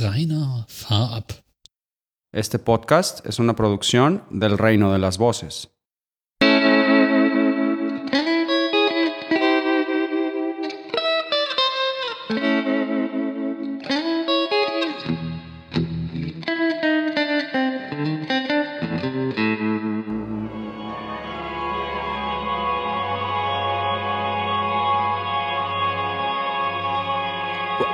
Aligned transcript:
Rainer, 0.00 0.64
fahr 0.68 1.14
ab. 1.14 1.24
Este 2.32 2.60
podcast 2.60 3.26
es 3.26 3.40
una 3.40 3.56
producción 3.56 4.22
del 4.30 4.56
Reino 4.56 4.92
de 4.92 4.98
las 5.00 5.18
Voces. 5.18 5.70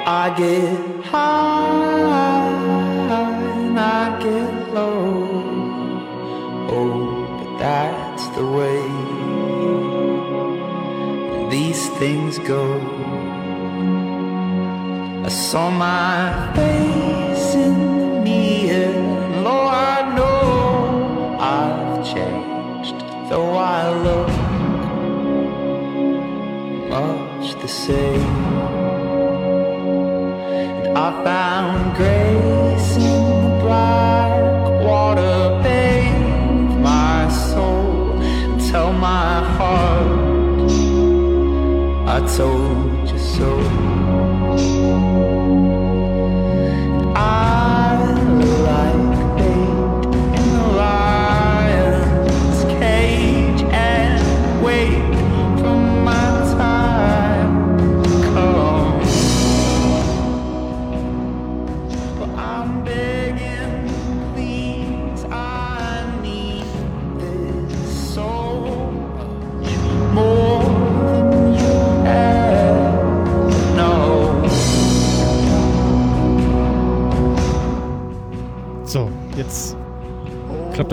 I 0.07 0.34
get 0.36 0.84
I 12.47 12.51
saw 15.29 15.71
my 15.71 16.52
face 16.55 16.94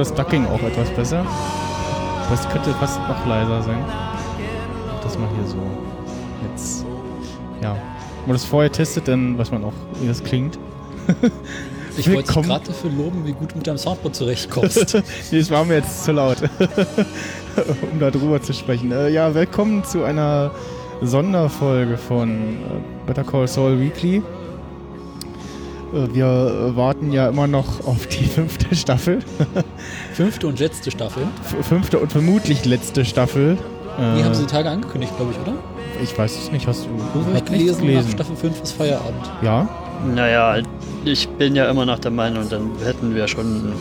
das 0.01 0.13
Ducking 0.15 0.47
auch 0.47 0.61
etwas 0.63 0.89
besser. 0.89 1.23
Das 2.29 2.49
könnte 2.49 2.73
fast 2.73 2.99
noch 3.07 3.27
leiser 3.27 3.61
sein. 3.61 3.77
Mach 4.87 4.99
das 5.03 5.17
mal 5.17 5.29
hier 5.35 5.47
so. 5.47 5.57
Jetzt. 6.49 6.85
Ja. 7.61 7.73
Wenn 7.73 8.27
man 8.27 8.33
das 8.33 8.45
vorher 8.45 8.71
testet, 8.71 9.07
dann 9.07 9.37
weiß 9.37 9.51
man 9.51 9.63
auch, 9.63 9.73
wie 10.01 10.07
das 10.07 10.23
klingt. 10.23 10.57
Ich 11.97 12.07
wollte 12.07 12.33
dich 12.33 12.47
gerade 12.47 12.67
dafür 12.67 12.89
loben, 12.89 13.25
wie 13.25 13.33
gut 13.33 13.51
du 13.51 13.57
mit 13.57 13.67
deinem 13.67 13.77
Soundboard 13.77 14.15
zurechtkommst. 14.15 14.93
nee, 15.31 15.39
das 15.39 15.51
war 15.51 15.65
mir 15.65 15.75
jetzt 15.75 16.05
zu 16.05 16.13
laut, 16.13 16.37
um 17.91 17.99
da 17.99 18.09
drüber 18.09 18.41
zu 18.41 18.53
sprechen. 18.53 18.93
Äh, 18.93 19.09
ja, 19.09 19.35
willkommen 19.35 19.83
zu 19.83 20.05
einer 20.05 20.51
Sonderfolge 21.01 21.97
von 21.97 22.29
äh, 22.29 23.05
Better 23.05 23.25
Call 23.25 23.45
Saul 23.45 23.77
Weekly. 23.77 24.23
Äh, 25.93 26.13
wir 26.13 26.71
warten 26.75 27.11
ja 27.11 27.27
immer 27.27 27.47
noch 27.47 27.85
auf 27.85 28.07
die 28.07 28.23
fünfte 28.23 28.73
Staffel. 28.73 29.19
Fünfte 30.13 30.47
und 30.47 30.59
letzte 30.59 30.91
Staffel. 30.91 31.23
F 31.43 31.65
fünfte 31.67 31.99
und 31.99 32.11
vermutlich 32.11 32.65
letzte 32.65 33.05
Staffel. 33.05 33.57
Äh, 33.99 34.17
Die 34.17 34.23
haben 34.23 34.33
sie 34.33 34.41
die 34.43 34.47
Tage 34.51 34.69
angekündigt, 34.69 35.15
glaube 35.17 35.31
ich, 35.31 35.39
oder? 35.39 35.53
ich 36.03 36.17
weiß 36.17 36.35
es 36.35 36.51
nicht, 36.51 36.65
hast 36.67 36.85
du 36.85 36.89
Ich 37.35 37.49
nichts 37.51 37.77
gelesen, 37.77 38.05
nach 38.07 38.11
Staffel 38.13 38.35
5 38.35 38.61
ist 38.63 38.71
Feierabend. 38.71 39.29
Ja, 39.43 39.67
Naja, 40.15 40.63
ich 41.05 41.27
bin 41.29 41.55
ja 41.55 41.69
immer 41.69 41.85
noch 41.85 41.99
der 41.99 42.09
Meinung, 42.11 42.49
dann 42.49 42.71
hätten 42.83 43.13
wir 43.13 43.27
schon 43.27 43.73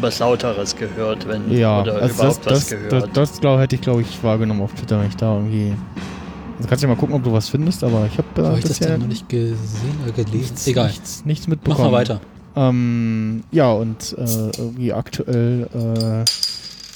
was 0.00 0.20
Lauteres 0.20 0.76
gehört, 0.76 1.26
wenn 1.26 1.50
ja. 1.50 1.82
oder 1.82 1.94
Also 1.96 2.06
das, 2.06 2.14
überhaupt 2.16 2.46
was 2.46 2.52
das, 2.60 2.68
gehört. 2.70 2.92
das, 2.92 3.08
das 3.12 3.40
glaub, 3.40 3.58
hätte 3.58 3.74
ich, 3.74 3.82
glaube 3.82 4.02
ich, 4.02 4.22
wahrgenommen 4.22 4.62
auf 4.62 4.72
Twitter, 4.74 5.00
wenn 5.00 5.08
ich 5.08 5.16
da 5.16 5.34
irgendwie. 5.34 5.74
Also 6.58 6.68
kannst 6.68 6.84
du 6.84 6.86
ja 6.88 6.94
mal 6.94 6.98
gucken, 7.00 7.16
ob 7.16 7.24
du 7.24 7.32
was 7.32 7.48
findest, 7.48 7.82
aber 7.82 8.06
ich 8.06 8.16
habe 8.18 8.28
Habe 8.46 8.54
äh, 8.54 8.58
ich 8.58 8.64
das 8.64 8.78
bisher 8.78 8.92
denn 8.92 9.00
noch 9.00 9.08
nicht 9.08 9.28
gesehen 9.28 9.56
oder 10.04 10.12
gelesen? 10.12 10.38
nichts, 10.40 10.66
Egal. 10.68 10.86
nichts, 10.86 11.24
nichts 11.24 11.46
Mach 11.48 11.50
mitbekommen. 11.56 11.90
mal 11.90 11.96
weiter. 11.98 12.20
Ähm, 12.56 13.44
ja, 13.52 13.72
und 13.72 14.14
äh, 14.18 14.50
irgendwie 14.58 14.92
aktuell 14.92 15.68
äh, 15.74 16.24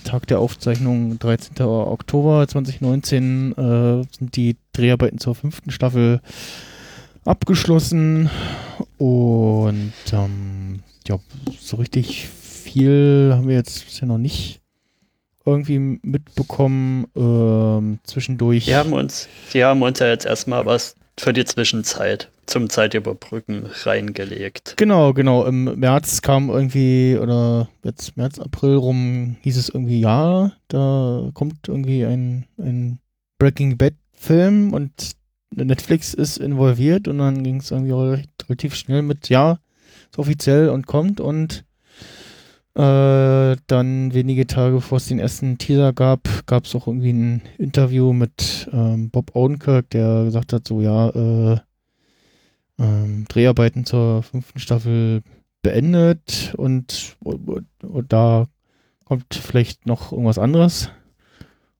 Tag 0.04 0.26
der 0.26 0.38
Aufzeichnung, 0.38 1.18
13. 1.18 1.64
Oktober 1.64 2.46
2019, 2.46 3.52
äh, 3.52 4.16
sind 4.16 4.36
die 4.36 4.56
Dreharbeiten 4.72 5.18
zur 5.18 5.34
fünften 5.34 5.70
Staffel 5.70 6.20
abgeschlossen. 7.24 8.30
Und 8.98 9.92
ähm, 10.12 10.80
ja, 11.06 11.18
so 11.58 11.76
richtig 11.76 12.28
viel 12.28 13.32
haben 13.34 13.48
wir 13.48 13.56
jetzt 13.56 13.84
bisher 13.86 14.06
noch 14.08 14.18
nicht 14.18 14.60
irgendwie 15.46 15.78
mitbekommen. 15.78 17.06
Ähm, 17.16 17.98
zwischendurch. 18.04 18.66
die, 18.66 18.74
haben 18.74 18.92
uns, 18.92 19.28
die 19.52 19.64
haben 19.64 19.82
uns 19.82 19.98
ja 19.98 20.08
jetzt 20.08 20.26
erstmal 20.26 20.66
was 20.66 20.96
für 21.18 21.32
die 21.32 21.44
Zwischenzeit 21.44 22.30
zum 22.46 22.70
Zeitüberbrücken 22.70 23.66
reingelegt. 23.84 24.74
Genau, 24.76 25.12
genau. 25.12 25.44
Im 25.44 25.78
März 25.78 26.22
kam 26.22 26.50
irgendwie, 26.50 27.18
oder 27.20 27.68
jetzt 27.82 28.16
März, 28.16 28.38
April 28.38 28.76
rum, 28.76 29.36
hieß 29.42 29.56
es 29.56 29.68
irgendwie, 29.68 30.00
ja, 30.00 30.52
da 30.68 31.30
kommt 31.34 31.68
irgendwie 31.68 32.04
ein, 32.04 32.46
ein 32.58 32.98
Breaking 33.38 33.76
Bad 33.76 33.94
Film 34.12 34.72
und 34.72 35.12
Netflix 35.54 36.14
ist 36.14 36.38
involviert 36.38 37.08
und 37.08 37.18
dann 37.18 37.42
ging 37.42 37.56
es 37.56 37.70
irgendwie 37.70 37.92
relativ 38.48 38.74
schnell 38.74 39.02
mit, 39.02 39.28
ja, 39.28 39.58
ist 40.10 40.18
offiziell 40.18 40.68
und 40.68 40.86
kommt 40.86 41.20
und 41.20 41.64
äh, 42.74 43.56
dann 43.66 44.14
wenige 44.14 44.46
Tage 44.46 44.76
bevor 44.76 44.98
es 44.98 45.06
den 45.06 45.20
ersten 45.20 45.58
Teaser 45.58 45.92
gab, 45.92 46.28
gab 46.46 46.64
es 46.64 46.74
auch 46.74 46.88
irgendwie 46.88 47.12
ein 47.12 47.42
Interview 47.56 48.12
mit 48.12 48.68
ähm, 48.72 49.10
Bob 49.10 49.36
Odenkirk, 49.36 49.90
der 49.90 50.24
gesagt 50.24 50.52
hat, 50.52 50.66
so 50.66 50.80
ja, 50.80 51.10
äh, 51.10 51.58
ähm, 52.78 53.26
Dreharbeiten 53.28 53.84
zur 53.84 54.22
fünften 54.22 54.58
Staffel 54.58 55.22
beendet 55.62 56.54
und, 56.56 57.16
und, 57.22 57.66
und 57.82 58.12
da 58.12 58.46
kommt 59.04 59.34
vielleicht 59.34 59.86
noch 59.86 60.12
irgendwas 60.12 60.38
anderes. 60.38 60.90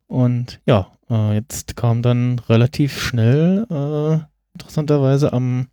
Und 0.07 0.61
ja, 0.67 0.93
äh, 1.11 1.35
jetzt 1.35 1.77
kam 1.77 2.03
dann 2.03 2.39
relativ 2.49 3.01
schnell, 3.01 3.67
äh, 3.71 4.19
interessanterweise 4.55 5.33
am 5.33 5.69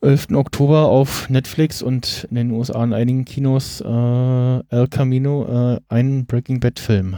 11. 0.00 0.32
Oktober 0.32 0.86
auf 0.86 1.28
Netflix 1.30 1.82
und 1.82 2.26
in 2.30 2.36
den 2.36 2.50
USA 2.50 2.84
in 2.84 2.92
einigen 2.92 3.24
Kinos 3.24 3.80
äh, 3.80 3.84
El 3.84 4.88
Camino 4.90 5.74
äh, 5.76 5.80
ein 5.88 6.26
Breaking 6.26 6.60
Bad 6.60 6.78
Film 6.78 7.16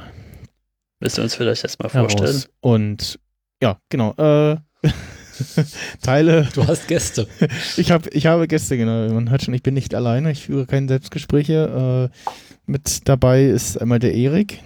Willst 1.00 1.18
du 1.18 1.22
uns 1.22 1.34
vielleicht 1.34 1.64
erstmal 1.64 1.90
vorstellen? 1.90 2.28
heraus. 2.28 2.48
Und 2.60 3.20
ja, 3.62 3.78
genau. 3.88 4.14
Äh, 4.16 4.56
Teile 6.02 6.48
Du 6.54 6.66
hast 6.66 6.88
Gäste. 6.88 7.26
ich, 7.76 7.90
hab, 7.90 8.06
ich 8.14 8.26
habe 8.26 8.48
Gäste, 8.48 8.76
genau. 8.76 9.12
Man 9.12 9.30
hört 9.30 9.42
schon, 9.42 9.54
ich 9.54 9.62
bin 9.62 9.74
nicht 9.74 9.94
alleine. 9.94 10.30
Ich 10.30 10.44
führe 10.46 10.66
keine 10.66 10.88
Selbstgespräche. 10.88 12.10
Äh, 12.10 12.18
mit 12.66 13.08
dabei 13.08 13.44
ist 13.44 13.80
einmal 13.80 13.98
der 13.98 14.14
Erik 14.14 14.60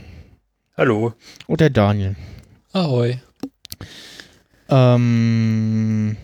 Hallo. 0.77 1.15
und 1.47 1.61
der 1.61 1.71
Daniel. 1.71 2.17
Ahoi. 2.73 3.19
Ähm, 4.69 6.17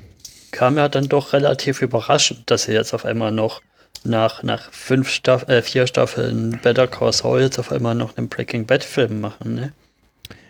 Kam 0.50 0.77
ja 0.77 0.89
dann 0.89 1.09
doch 1.09 1.33
relativ 1.33 1.83
überraschend, 1.83 2.50
dass 2.50 2.65
sie 2.65 2.73
jetzt 2.73 2.95
auf 2.95 3.05
einmal 3.05 3.31
noch 3.31 3.61
nach, 4.05 4.43
nach 4.43 4.73
fünf 4.73 5.11
Staff 5.11 5.49
äh, 5.49 5.62
vier 5.62 5.87
Staffeln 5.87 6.59
Better 6.62 6.87
Call 6.87 7.12
Saul 7.12 7.43
jetzt 7.43 7.59
auf 7.59 7.73
einmal 7.73 7.95
noch 7.95 8.17
einen 8.17 8.29
Breaking 8.29 8.65
Bad 8.67 8.85
Film 8.85 9.21
machen, 9.21 9.55
ne? 9.55 9.73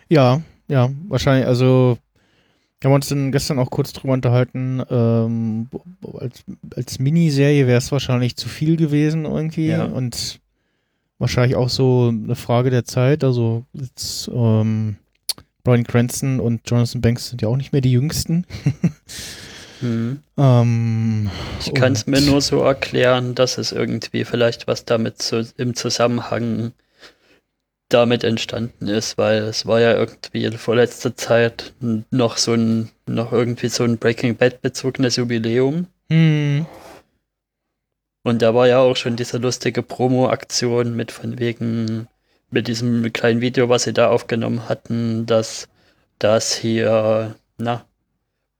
ja, 0.07 0.41
ja, 0.67 0.89
wahrscheinlich, 1.07 1.47
also 1.47 1.97
Wir 2.81 2.89
haben 2.89 2.95
uns 2.95 3.09
dann 3.09 3.31
gestern 3.31 3.59
auch 3.59 3.69
kurz 3.71 3.91
drüber 3.91 4.13
unterhalten, 4.13 4.81
ähm, 4.89 5.67
als, 6.17 6.43
als 6.75 6.99
Miniserie 6.99 7.67
wäre 7.67 7.77
es 7.77 7.91
wahrscheinlich 7.91 8.37
zu 8.37 8.47
viel 8.47 8.77
gewesen 8.77 9.25
irgendwie 9.25 9.67
Ja. 9.67 9.83
und 9.83 10.39
wahrscheinlich 11.17 11.57
auch 11.57 11.67
so 11.69 12.07
eine 12.13 12.35
Frage 12.35 12.69
der 12.69 12.85
Zeit. 12.85 13.23
Also 13.25 13.65
jetzt, 13.73 14.29
ähm, 14.33 14.95
Brian 15.65 15.83
Cranston 15.83 16.39
und 16.39 16.61
Jonathan 16.69 17.01
Banks 17.01 17.29
sind 17.29 17.41
ja 17.41 17.49
auch 17.49 17.57
nicht 17.57 17.73
mehr 17.73 17.81
die 17.81 17.91
jüngsten. 17.91 18.45
Hm. 19.81 20.19
Ähm, 20.37 21.29
Ich 21.61 21.73
kann 21.73 21.93
es 21.93 22.05
mir 22.05 22.19
nur 22.19 22.41
so 22.41 22.61
erklären, 22.61 23.33
dass 23.33 23.57
es 23.57 23.71
irgendwie 23.71 24.25
vielleicht 24.25 24.67
was 24.67 24.83
damit 24.83 25.21
zu, 25.21 25.47
im 25.55 25.73
Zusammenhang 25.73 26.73
damit 27.89 28.23
entstanden 28.23 28.87
ist, 28.87 29.17
weil 29.17 29.43
es 29.43 29.65
war 29.65 29.79
ja 29.79 29.93
irgendwie 29.93 30.45
in 30.45 30.53
vorletzter 30.53 31.15
Zeit 31.15 31.73
noch 32.11 32.37
so 32.37 32.53
ein, 32.53 32.89
noch 33.07 33.31
irgendwie 33.31 33.69
so 33.69 33.83
ein 33.83 33.97
Breaking 33.97 34.35
Bad 34.35 34.61
bezogenes 34.61 35.15
Jubiläum. 35.15 35.87
hm, 36.11 36.65
Und 38.23 38.41
da 38.41 38.53
war 38.53 38.67
ja 38.67 38.79
auch 38.79 38.95
schon 38.95 39.15
diese 39.15 39.37
lustige 39.37 39.81
Promo-Aktion 39.81 40.95
mit 40.95 41.11
von 41.11 41.39
wegen, 41.39 42.07
mit 42.51 42.67
diesem 42.67 43.11
kleinen 43.11 43.41
Video, 43.41 43.69
was 43.69 43.83
sie 43.83 43.93
da 43.93 44.09
aufgenommen 44.09 44.69
hatten, 44.69 45.25
dass 45.25 45.67
das 46.19 46.53
hier, 46.55 47.35
na, 47.57 47.85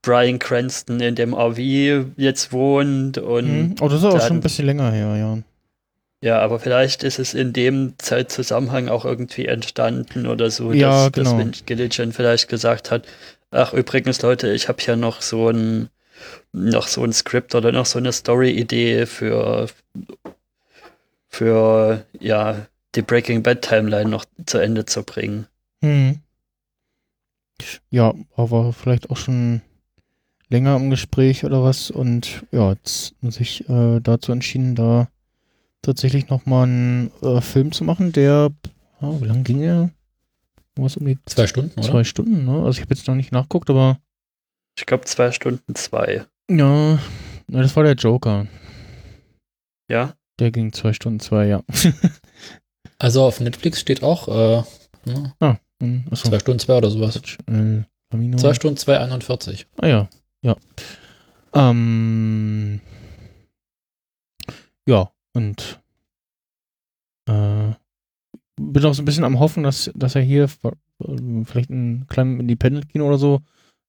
Brian 0.01 0.39
Cranston 0.39 1.01
in 1.01 1.15
dem 1.15 1.33
RV 1.33 1.57
jetzt 2.15 2.53
wohnt 2.53 3.17
und 3.17 3.45
hm. 3.45 3.75
Oh, 3.81 3.89
das 3.89 3.99
ist 3.99 4.05
auch 4.05 4.21
schon 4.21 4.37
ein 4.37 4.41
bisschen 4.41 4.65
länger 4.65 4.91
her, 4.91 5.15
ja. 5.17 5.37
Ja, 6.21 6.39
aber 6.39 6.59
vielleicht 6.59 7.03
ist 7.03 7.17
es 7.17 7.33
in 7.33 7.53
dem 7.53 7.93
Zeitzusammenhang 7.97 8.89
auch 8.89 9.05
irgendwie 9.05 9.45
entstanden 9.45 10.27
oder 10.27 10.51
so, 10.51 10.73
Ja, 10.73 11.05
dass, 11.05 11.11
genau. 11.13 11.31
dass 11.31 11.39
Vince 11.39 11.63
Gilligan 11.65 12.11
vielleicht 12.11 12.49
gesagt 12.49 12.91
hat, 12.91 13.07
ach 13.51 13.73
übrigens 13.73 14.21
Leute, 14.21 14.51
ich 14.51 14.67
habe 14.67 14.81
hier 14.81 14.95
noch 14.95 15.21
so 15.21 15.49
ein 15.49 15.89
noch 16.51 16.87
so 16.87 17.03
ein 17.03 17.13
Skript 17.13 17.55
oder 17.55 17.71
noch 17.71 17.85
so 17.85 17.97
eine 17.99 18.11
Story-Idee 18.11 19.05
für 19.05 19.67
für 21.29 22.05
ja 22.19 22.65
die 22.95 23.01
Breaking 23.01 23.43
Bad 23.43 23.61
Timeline 23.61 24.09
noch 24.09 24.25
zu 24.45 24.57
Ende 24.57 24.85
zu 24.85 25.03
bringen. 25.03 25.47
Hm. 25.81 26.19
Ja, 27.89 28.13
aber 28.35 28.73
vielleicht 28.73 29.09
auch 29.09 29.17
schon 29.17 29.61
länger 30.49 30.75
im 30.75 30.89
Gespräch 30.89 31.45
oder 31.45 31.63
was 31.63 31.91
und 31.91 32.43
ja, 32.51 32.71
jetzt 32.71 33.13
haben 33.21 33.31
sich 33.31 33.69
äh, 33.69 33.99
dazu 34.01 34.31
entschieden, 34.31 34.75
da 34.75 35.07
tatsächlich 35.81 36.29
nochmal 36.29 36.63
einen 36.63 37.11
äh, 37.21 37.41
Film 37.41 37.71
zu 37.71 37.83
machen, 37.83 38.11
der, 38.11 38.51
oh, 39.01 39.21
wie 39.21 39.25
lang 39.25 39.43
ging 39.43 39.61
der? 39.61 39.89
Was 40.75 40.97
um 40.97 41.05
die 41.05 41.17
Zwei 41.25 41.47
Stunden, 41.47 41.77
oder? 41.79 41.89
zwei 41.89 42.03
Stunden, 42.03 42.45
ne? 42.45 42.63
Also 42.63 42.77
ich 42.77 42.81
habe 42.81 42.93
jetzt 42.93 43.07
noch 43.07 43.15
nicht 43.15 43.31
nachguckt, 43.31 43.69
aber 43.69 43.99
Ich 44.77 44.85
glaube 44.85 45.05
zwei 45.05 45.31
Stunden 45.31 45.75
zwei. 45.75 46.25
ja, 46.49 46.99
das 47.47 47.75
war 47.75 47.83
der 47.83 47.95
Joker. 47.95 48.47
Ja, 49.89 50.13
Der 50.39 50.51
ging 50.51 50.71
zwei 50.71 50.93
Stunden 50.93 51.19
zwei, 51.19 51.47
ja. 51.47 51.63
Also 52.99 53.23
auf 53.23 53.39
Netflix 53.39 53.79
steht 53.79 54.03
auch 54.03 54.27
äh, 54.27 54.63
ne, 55.09 55.33
Hm, 55.81 56.03
Achso, 56.11 56.27
zwei 56.29 56.39
Stunden 56.39 56.59
zwei 56.59 56.77
oder 56.77 56.89
sowas. 56.91 57.19
Camino. 58.11 58.37
Zwei 58.37 58.53
Stunden 58.53 58.77
2,41. 58.77 59.65
Ah 59.77 59.87
ja, 59.87 60.09
ja. 60.41 60.55
Ähm, 61.53 62.81
ja, 64.87 65.11
und 65.33 65.81
äh, 67.27 67.73
bin 68.59 68.85
auch 68.85 68.93
so 68.93 69.01
ein 69.01 69.05
bisschen 69.05 69.23
am 69.23 69.39
Hoffen, 69.39 69.63
dass, 69.63 69.91
dass 69.95 70.15
er 70.15 70.21
hier 70.21 70.43
äh, 70.43 71.45
vielleicht 71.45 71.69
in 71.69 72.07
kleinem 72.07 72.39
Independent-Kino 72.39 73.07
oder 73.07 73.17
so 73.17 73.41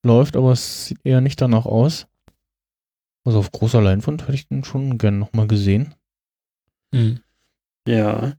läuft, 0.04 0.36
aber 0.36 0.52
es 0.52 0.86
sieht 0.86 0.98
eher 1.04 1.20
nicht 1.20 1.40
danach 1.40 1.66
aus. 1.66 2.06
Also 3.24 3.38
auf 3.38 3.52
großer 3.52 3.82
Leinwand 3.82 4.22
hätte 4.22 4.34
ich 4.34 4.48
den 4.48 4.64
schon 4.64 4.96
gern 4.98 5.18
nochmal 5.18 5.46
gesehen. 5.46 5.94
Hm. 6.94 7.20
ja. 7.86 8.34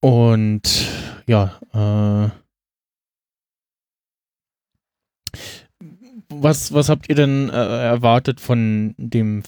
Und 0.00 0.88
ja, 1.26 1.60
äh, 1.72 2.30
was, 6.30 6.72
was 6.72 6.88
habt 6.88 7.08
ihr 7.08 7.14
denn 7.14 7.50
äh, 7.50 7.52
erwartet 7.52 8.40
von 8.40 8.94
dem 8.96 9.42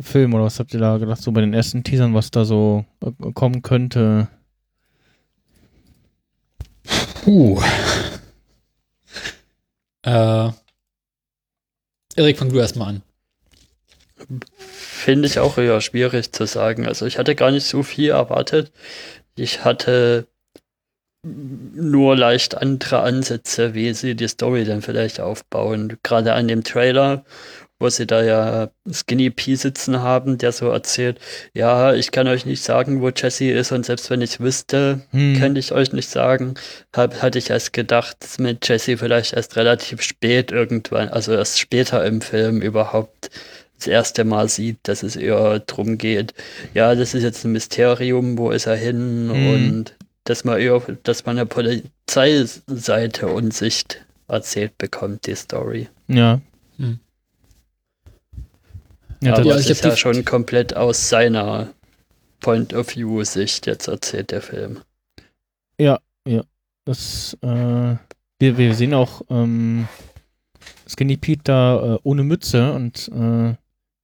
Film 0.00 0.34
oder 0.34 0.44
was 0.44 0.58
habt 0.58 0.74
ihr 0.74 0.80
da 0.80 0.98
gedacht, 0.98 1.22
so 1.22 1.32
bei 1.32 1.40
den 1.40 1.54
ersten 1.54 1.84
Teasern, 1.84 2.14
was 2.14 2.30
da 2.30 2.44
so 2.44 2.84
äh, 3.02 3.32
kommen 3.32 3.62
könnte? 3.62 4.28
Uh. 7.26 7.60
Äh, 10.02 10.50
Erik, 12.16 12.38
fang 12.38 12.48
du 12.48 12.58
erstmal 12.58 12.88
an. 12.88 13.02
Finde 14.58 15.26
ich 15.26 15.38
auch 15.38 15.58
eher 15.58 15.80
schwierig 15.80 16.32
zu 16.32 16.46
sagen. 16.46 16.86
Also 16.86 17.06
ich 17.06 17.18
hatte 17.18 17.34
gar 17.34 17.50
nicht 17.50 17.66
so 17.66 17.82
viel 17.82 18.10
erwartet. 18.10 18.72
Ich 19.36 19.64
hatte 19.64 20.26
nur 21.22 22.16
leicht 22.16 22.56
andere 22.56 23.00
Ansätze, 23.00 23.74
wie 23.74 23.92
sie 23.94 24.14
die 24.14 24.28
Story 24.28 24.64
dann 24.64 24.82
vielleicht 24.82 25.20
aufbauen. 25.20 25.98
Gerade 26.02 26.32
an 26.32 26.48
dem 26.48 26.64
Trailer, 26.64 27.24
wo 27.80 27.88
sie 27.88 28.06
da 28.06 28.22
ja 28.22 28.70
Skinny 28.92 29.30
P 29.30 29.56
sitzen 29.56 30.00
haben, 30.00 30.38
der 30.38 30.52
so 30.52 30.68
erzählt, 30.68 31.18
ja, 31.54 31.92
ich 31.94 32.12
kann 32.12 32.28
euch 32.28 32.46
nicht 32.46 32.62
sagen, 32.62 33.00
wo 33.02 33.08
Jesse 33.08 33.50
ist 33.50 33.72
und 33.72 33.84
selbst 33.84 34.08
wenn 34.10 34.22
ich 34.22 34.38
wüsste, 34.38 35.00
Hm, 35.10 35.36
könnte 35.40 35.58
ich 35.58 35.72
euch 35.72 35.92
nicht 35.92 36.08
sagen. 36.10 36.54
Hab, 36.94 37.20
hatte 37.22 37.38
ich 37.38 37.50
erst 37.50 37.72
gedacht, 37.72 38.18
dass 38.20 38.38
mit 38.38 38.68
Jesse 38.68 38.96
vielleicht 38.96 39.32
erst 39.32 39.56
relativ 39.56 40.02
spät 40.02 40.52
irgendwann, 40.52 41.08
also 41.08 41.32
erst 41.32 41.58
später 41.58 42.04
im 42.04 42.20
Film 42.20 42.62
überhaupt 42.62 43.30
das 43.78 43.86
erste 43.86 44.24
Mal 44.24 44.48
sieht, 44.50 44.76
dass 44.82 45.02
es 45.02 45.16
eher 45.16 45.58
drum 45.60 45.96
geht. 45.96 46.34
Ja, 46.74 46.94
das 46.94 47.14
ist 47.14 47.22
jetzt 47.22 47.44
ein 47.44 47.52
Mysterium, 47.52 48.36
wo 48.36 48.50
ist 48.50 48.66
er 48.66 48.76
hin 48.76 49.28
Mhm. 49.28 49.46
und 49.54 49.94
dass 50.24 50.44
man 50.44 50.60
eher, 50.60 50.82
dass 51.02 51.24
man 51.24 51.38
eine 51.38 51.46
Polizeiseite 51.46 53.28
und 53.28 53.54
Sicht 53.54 54.04
erzählt 54.28 54.76
bekommt, 54.78 55.26
die 55.26 55.34
Story. 55.34 55.88
ja. 56.08 56.40
Ja, 59.22 59.34
Aber 59.34 59.44
Ja, 59.44 59.56
es 59.56 59.68
ist 59.68 59.84
ja 59.84 59.96
schon 59.96 60.24
komplett 60.24 60.76
aus 60.76 61.08
seiner 61.08 61.68
Point 62.40 62.72
of 62.74 62.94
View 62.94 63.22
Sicht 63.24 63.66
jetzt 63.66 63.88
erzählt, 63.88 64.30
der 64.30 64.42
Film. 64.42 64.80
das, 66.84 67.36
äh, 67.42 67.96
wir, 68.38 68.58
wir 68.58 68.74
sehen 68.74 68.94
auch 68.94 69.22
ähm, 69.30 69.86
Skinny 70.88 71.16
Pete 71.16 71.42
da 71.44 71.94
äh, 71.94 71.98
ohne 72.02 72.24
Mütze 72.24 72.72
und 72.72 73.08
äh, 73.08 73.54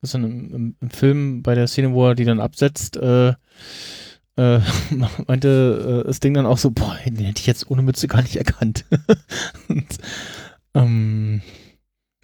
das 0.01 0.11
ist 0.11 0.15
dann 0.15 0.25
im, 0.25 0.55
im, 0.55 0.77
im 0.81 0.91
Film 0.91 1.43
bei 1.43 1.55
der 1.55 1.67
Szene, 1.67 1.93
wo 1.93 2.07
er 2.07 2.15
die 2.15 2.25
dann 2.25 2.41
absetzt, 2.41 2.97
äh, 2.97 3.31
äh, 4.37 4.61
meinte 5.27 6.03
äh, 6.05 6.07
das 6.07 6.21
Ding 6.21 6.35
dann 6.35 6.47
auch 6.47 6.59
so, 6.59 6.71
boah, 6.71 6.97
den 7.05 7.17
hätte 7.17 7.41
ich 7.41 7.47
jetzt 7.47 7.71
ohne 7.71 7.83
Mütze 7.83 8.07
gar 8.07 8.23
nicht 8.23 8.37
erkannt. 8.37 8.85
und, 9.69 9.87
ähm, 10.75 11.41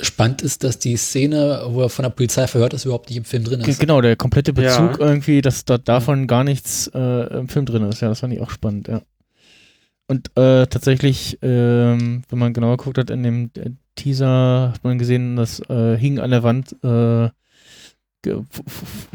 Spannend 0.03 0.43
ist, 0.43 0.65
dass 0.65 0.79
die 0.79 0.97
Szene, 0.97 1.63
wo 1.69 1.83
er 1.83 1.89
von 1.89 2.03
der 2.03 2.11
Polizei 2.11 2.47
verhört 2.49 2.75
ist, 2.75 2.85
überhaupt 2.85 3.09
nicht 3.09 3.19
im 3.19 3.25
Film 3.25 3.45
drin 3.45 3.61
ist. 3.61 3.79
genau, 3.79 4.01
der 4.01 4.17
komplette 4.17 4.53
Bezug 4.53 4.99
Ja. 4.99 5.07
irgendwie, 5.07 5.41
dass 5.41 5.65
da 5.65 5.79
davon 5.79 6.27
gar 6.27 6.43
nichts 6.45 6.91
äh, 6.93 7.39
im 7.39 7.49
Film 7.49 7.67
drin 7.67 7.85
ist. 7.85 8.01
Ja, 8.01 8.09
das 8.09 8.21
fand 8.21 8.35
ich 8.35 8.41
auch 8.41 8.51
spannend, 8.51 8.89
ja. 8.89 9.03
Und 10.09 10.29
äh, 10.37 10.67
tatsächlich, 10.67 11.39
ähm, 11.41 12.25
wenn 12.29 12.39
man 12.39 12.53
genauer 12.53 12.77
guckt 12.79 12.99
hat, 12.99 13.11
in 13.11 13.23
dem 13.23 13.51
äh, 13.57 13.71
Teaser 13.95 14.73
hat 14.75 14.83
man 14.85 14.99
gesehen, 14.99 15.37
dass 15.37 15.61
äh, 15.71 15.97
hing 15.97 16.19
an 16.19 16.31
der 16.33 16.43
Wand 16.43 16.73
äh, 16.83 17.31
ge 18.23 18.43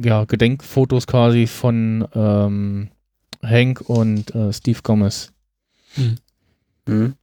ja, 0.03 0.23
Gedenkfotos 0.25 1.05
quasi 1.05 1.47
von 1.47 2.07
ähm, 2.15 2.89
Hank 3.43 3.81
und 3.89 4.33
äh, 4.33 4.53
Steve 4.53 4.79
Gomez. 4.83 5.31
Hm. 5.95 7.13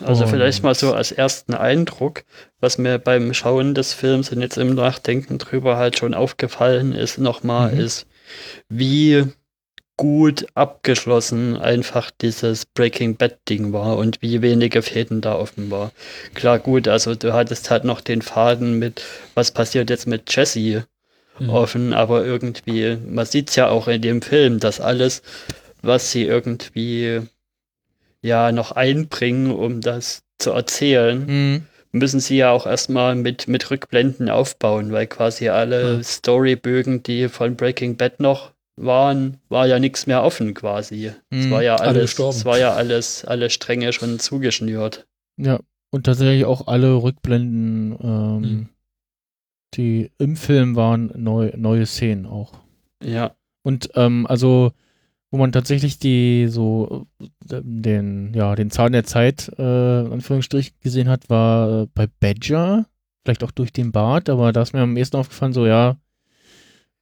Also 0.00 0.24
Und- 0.24 0.30
vielleicht 0.30 0.62
mal 0.62 0.74
so 0.74 0.92
als 0.92 1.12
ersten 1.12 1.54
Eindruck, 1.54 2.24
was 2.60 2.78
mir 2.78 2.98
beim 2.98 3.32
Schauen 3.34 3.74
des 3.74 3.92
Films 3.94 4.30
und 4.32 4.40
jetzt 4.40 4.58
im 4.58 4.74
Nachdenken 4.74 5.38
drüber 5.38 5.76
halt 5.76 5.98
schon 5.98 6.14
aufgefallen 6.14 6.92
ist, 6.92 7.18
nochmal 7.18 7.72
Mhm. 7.72 7.80
ist, 7.80 8.06
wie 8.68 9.24
gut 9.96 10.46
abgeschlossen 10.54 11.56
einfach 11.56 12.10
dieses 12.10 12.66
Breaking 12.66 13.16
Bad 13.16 13.38
Ding 13.48 13.72
war 13.72 13.96
und 13.96 14.20
wie 14.22 14.42
wenige 14.42 14.82
Fäden 14.82 15.20
da 15.20 15.36
offen 15.36 15.70
war. 15.70 15.92
Klar, 16.34 16.58
gut, 16.58 16.88
also 16.88 17.14
du 17.14 17.32
hattest 17.32 17.70
halt 17.70 17.84
noch 17.84 18.00
den 18.00 18.20
Faden 18.20 18.78
mit, 18.80 19.02
was 19.34 19.52
passiert 19.52 19.90
jetzt 19.90 20.08
mit 20.08 20.34
Jesse 20.34 20.86
Hm. 21.38 21.48
offen, 21.50 21.92
aber 21.94 22.24
irgendwie, 22.24 22.96
man 23.08 23.26
sieht 23.26 23.50
es 23.50 23.56
ja 23.56 23.68
auch 23.68 23.86
in 23.88 24.02
dem 24.02 24.20
Film, 24.22 24.58
dass 24.60 24.80
alles, 24.80 25.22
was 25.82 26.10
sie 26.10 26.24
irgendwie 26.24 27.22
ja 28.24 28.50
noch 28.52 28.72
einbringen, 28.72 29.50
um 29.50 29.80
das 29.80 30.22
zu 30.38 30.50
erzählen, 30.50 31.26
Mhm. 31.26 31.66
müssen 31.92 32.18
sie 32.20 32.36
ja 32.38 32.50
auch 32.50 32.66
erstmal 32.66 33.14
mit, 33.14 33.46
mit 33.46 33.70
Rückblenden 33.70 34.28
aufbauen, 34.30 34.90
weil 34.92 35.06
quasi 35.06 35.48
alle 35.48 35.96
Ja. 35.96 36.02
Storybögen, 36.02 37.02
die 37.02 37.28
von 37.28 37.54
Breaking 37.56 37.96
Bad 37.96 38.18
noch 38.20 38.52
waren, 38.76 39.36
war 39.48 39.66
ja 39.68 39.78
nichts 39.78 40.06
mehr 40.08 40.24
offen 40.24 40.54
quasi. 40.54 41.12
Es 41.30 41.46
Mhm. 41.46 41.50
war 41.50 41.62
ja 41.62 41.76
Alle 41.76 42.00
alles, 42.00 42.18
es 42.18 42.44
war 42.44 42.58
ja 42.58 42.72
alles, 42.74 43.24
alle 43.24 43.48
Stränge 43.50 43.92
schon 43.92 44.18
zugeschnürt. 44.18 45.06
Ja, 45.36 45.60
und 45.90 46.04
tatsächlich 46.06 46.44
auch 46.44 46.66
alle 46.66 46.94
Rückblenden, 47.00 47.96
ähm, 48.02 48.40
Mhm. 48.40 48.68
die 49.74 50.10
im 50.18 50.36
Film 50.36 50.76
waren, 50.76 51.12
neu, 51.16 51.52
neue 51.56 51.86
Szenen 51.86 52.26
auch. 52.26 52.52
Ja. 53.02 53.34
Und 53.62 53.90
ähm, 53.94 54.26
also, 54.26 54.72
wo 55.34 55.38
man 55.38 55.50
tatsächlich 55.50 55.98
die 55.98 56.46
so 56.48 57.08
äh, 57.20 57.60
den, 57.60 58.32
ja, 58.34 58.54
den 58.54 58.70
Zahn 58.70 58.92
der 58.92 59.02
Zeit, 59.02 59.50
äh, 59.58 59.62
Anführungsstrich 59.62 60.78
gesehen 60.78 61.08
hat, 61.08 61.28
war 61.28 61.82
äh, 61.82 61.86
bei 61.92 62.06
Badger 62.06 62.86
vielleicht 63.24 63.42
auch 63.42 63.50
durch 63.50 63.72
den 63.72 63.90
Bart, 63.90 64.30
aber 64.30 64.52
da 64.52 64.62
ist 64.62 64.74
mir 64.74 64.82
am 64.82 64.96
ehesten 64.96 65.16
aufgefallen, 65.16 65.52
so 65.52 65.66
ja, 65.66 65.96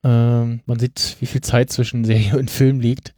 ähm, 0.02 0.60
man 0.64 0.78
sieht, 0.78 1.18
wie 1.20 1.26
viel 1.26 1.42
Zeit 1.42 1.68
zwischen 1.68 2.04
Serie 2.06 2.38
und 2.38 2.50
Film 2.50 2.80
liegt. 2.80 3.14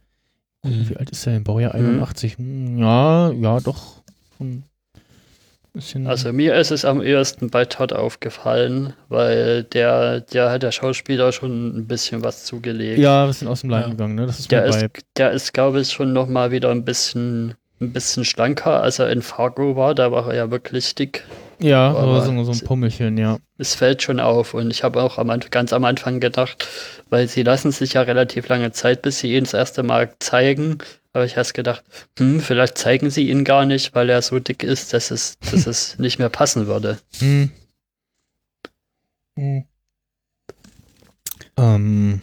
Mhm. 0.63 0.89
Wie 0.89 0.97
alt 0.97 1.11
ist 1.11 1.25
er 1.25 1.31
denn? 1.31 1.45
Baujahr 1.45 1.75
81. 1.75 2.37
Hm, 2.37 2.77
Ja, 2.77 3.31
ja, 3.31 3.61
doch. 3.61 4.03
Ein 4.41 4.63
bisschen. 5.75 6.07
Also 6.07 6.33
mir 6.33 6.55
ist 6.55 6.71
es 6.71 6.83
am 6.85 7.01
ehesten 7.01 7.49
bei 7.49 7.65
Todd 7.65 7.93
aufgefallen, 7.93 8.93
weil 9.09 9.63
der, 9.63 10.21
der 10.21 10.49
hat 10.49 10.63
der 10.63 10.71
Schauspieler 10.71 11.31
schon 11.31 11.77
ein 11.77 11.87
bisschen 11.87 12.23
was 12.23 12.45
zugelegt. 12.45 12.97
ja, 12.99 13.23
ein 13.23 13.27
bisschen 13.27 13.47
aus 13.47 13.61
dem 13.61 13.69
Leim 13.69 13.81
Ja. 13.83 13.89
gegangen, 13.89 14.15
ne? 14.15 14.25
Das 14.25 14.39
ist 14.39 14.51
Der 14.51 14.65
ist, 14.65 14.85
der 15.17 15.31
ist, 15.31 15.53
glaube 15.53 15.79
ich, 15.81 15.91
schon 15.91 16.13
noch 16.13 16.27
mal 16.27 16.51
wieder 16.51 16.71
ein 16.71 16.83
bisschen, 16.85 17.53
ein 17.79 17.93
bisschen 17.93 18.25
schlanker, 18.25 18.81
als 18.81 18.99
er 18.99 19.09
in 19.11 19.21
Fargo 19.21 19.75
war. 19.75 19.93
Da 19.93 20.11
war 20.11 20.27
er 20.29 20.35
ja 20.35 20.51
wirklich 20.51 20.95
dick. 20.95 21.23
Ja, 21.59 21.89
aber- 21.91 22.21
so, 22.25 22.43
so, 22.43 22.51
ein 22.51 22.59
Pummelchen, 22.61 23.17
ja. 23.17 23.37
Es 23.57 23.75
fällt 23.75 24.01
schon 24.01 24.19
auf. 24.19 24.53
Und 24.53 24.71
ich 24.71 24.83
habe 24.83 25.01
auch 25.01 25.17
am, 25.17 25.31
ganz 25.51 25.71
am 25.71 25.85
Anfang 25.85 26.19
gedacht, 26.19 26.67
weil 27.09 27.27
sie 27.29 27.43
lassen 27.43 27.71
sich 27.71 27.93
ja 27.93 28.01
relativ 28.01 28.47
lange 28.49 28.71
Zeit, 28.73 29.01
bis 29.01 29.19
sie 29.19 29.33
ihn 29.35 29.43
das 29.45 29.53
erste 29.53 29.81
Mal 29.83 30.11
zeigen. 30.19 30.79
Aber 31.15 31.23
ich 31.23 31.37
erst 31.37 31.53
gedacht, 31.53 31.81
hm, 32.19 32.41
vielleicht 32.41 32.77
zeigen 32.77 33.09
sie 33.09 33.29
ihn 33.29 33.45
gar 33.45 33.65
nicht, 33.65 33.95
weil 33.95 34.09
er 34.09 34.21
so 34.21 34.37
dick 34.39 34.63
ist, 34.63 34.91
dass 34.91 35.11
es, 35.11 35.39
dass 35.39 35.65
es 35.65 35.97
nicht 35.97 36.19
mehr 36.19 36.27
passen 36.27 36.67
würde. 36.67 36.99
Hm. 37.19 37.51
Hm. 39.37 39.63
Ähm, 41.55 42.21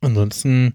ansonsten, 0.00 0.74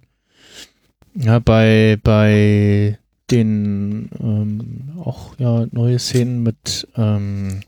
ja, 1.14 1.40
bei, 1.40 2.00
bei 2.02 3.00
den 3.32 4.10
ähm, 4.18 4.98
auch 5.04 5.38
ja 5.38 5.68
neue 5.72 6.00
Szenen 6.00 6.42
mit 6.42 6.88
ähm, 6.96 7.64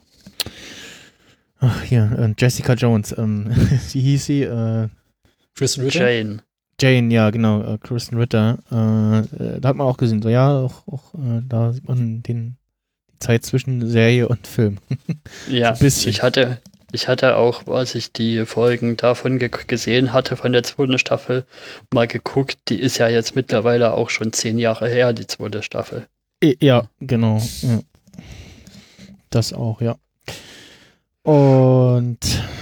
ach, 1.59 1.83
hier, 1.83 2.09
äh, 2.17 2.33
Jessica 2.41 2.71
Jones, 2.75 3.13
ähm, 3.17 3.47
wie 3.91 3.99
hieß 3.99 4.25
sie? 4.25 4.43
Äh, 4.43 4.87
Kristen 5.55 5.81
Ritter? 5.81 6.09
Jane. 6.09 6.46
Jane, 6.79 7.13
ja, 7.13 7.29
genau, 7.31 7.61
äh, 7.61 7.77
Kristen 7.79 8.17
Ritter. 8.17 8.59
Äh, 8.71 9.19
äh, 9.55 9.59
da 9.59 9.69
hat 9.69 9.75
man 9.75 9.87
auch 9.87 9.97
gesehen, 9.97 10.21
so 10.21 10.29
ja, 10.29 10.59
auch, 10.59 10.87
auch 10.87 11.13
äh, 11.15 11.41
da 11.47 11.73
sieht 11.73 11.87
man 11.87 12.21
den, 12.21 12.57
die 13.11 13.19
Zeit 13.19 13.43
zwischen 13.43 13.87
Serie 13.87 14.27
und 14.27 14.45
Film. 14.45 14.77
Ja, 15.49 15.71
bisschen. 15.71 16.11
ich 16.11 16.21
hatte, 16.21 16.61
ich 16.91 17.07
hatte 17.07 17.35
auch, 17.35 17.67
als 17.67 17.95
ich 17.95 18.11
die 18.11 18.45
Folgen 18.45 18.95
davon 18.95 19.39
ge 19.39 19.49
gesehen 19.49 20.13
hatte, 20.13 20.35
von 20.35 20.53
der 20.53 20.63
zweiten 20.63 20.99
Staffel, 20.99 21.45
mal 21.91 22.07
geguckt. 22.07 22.57
Die 22.69 22.79
ist 22.79 22.97
ja 22.97 23.07
jetzt 23.07 23.35
mittlerweile 23.35 23.93
auch 23.93 24.09
schon 24.09 24.31
zehn 24.31 24.59
Jahre 24.59 24.87
her, 24.87 25.13
die 25.13 25.27
zweite 25.27 25.63
Staffel. 25.63 26.07
Ja, 26.43 26.89
genau. 26.99 27.41
Ja. 27.61 27.79
Das 29.29 29.51
auch, 29.53 29.81
ja. 29.81 29.97
Und 31.27 32.19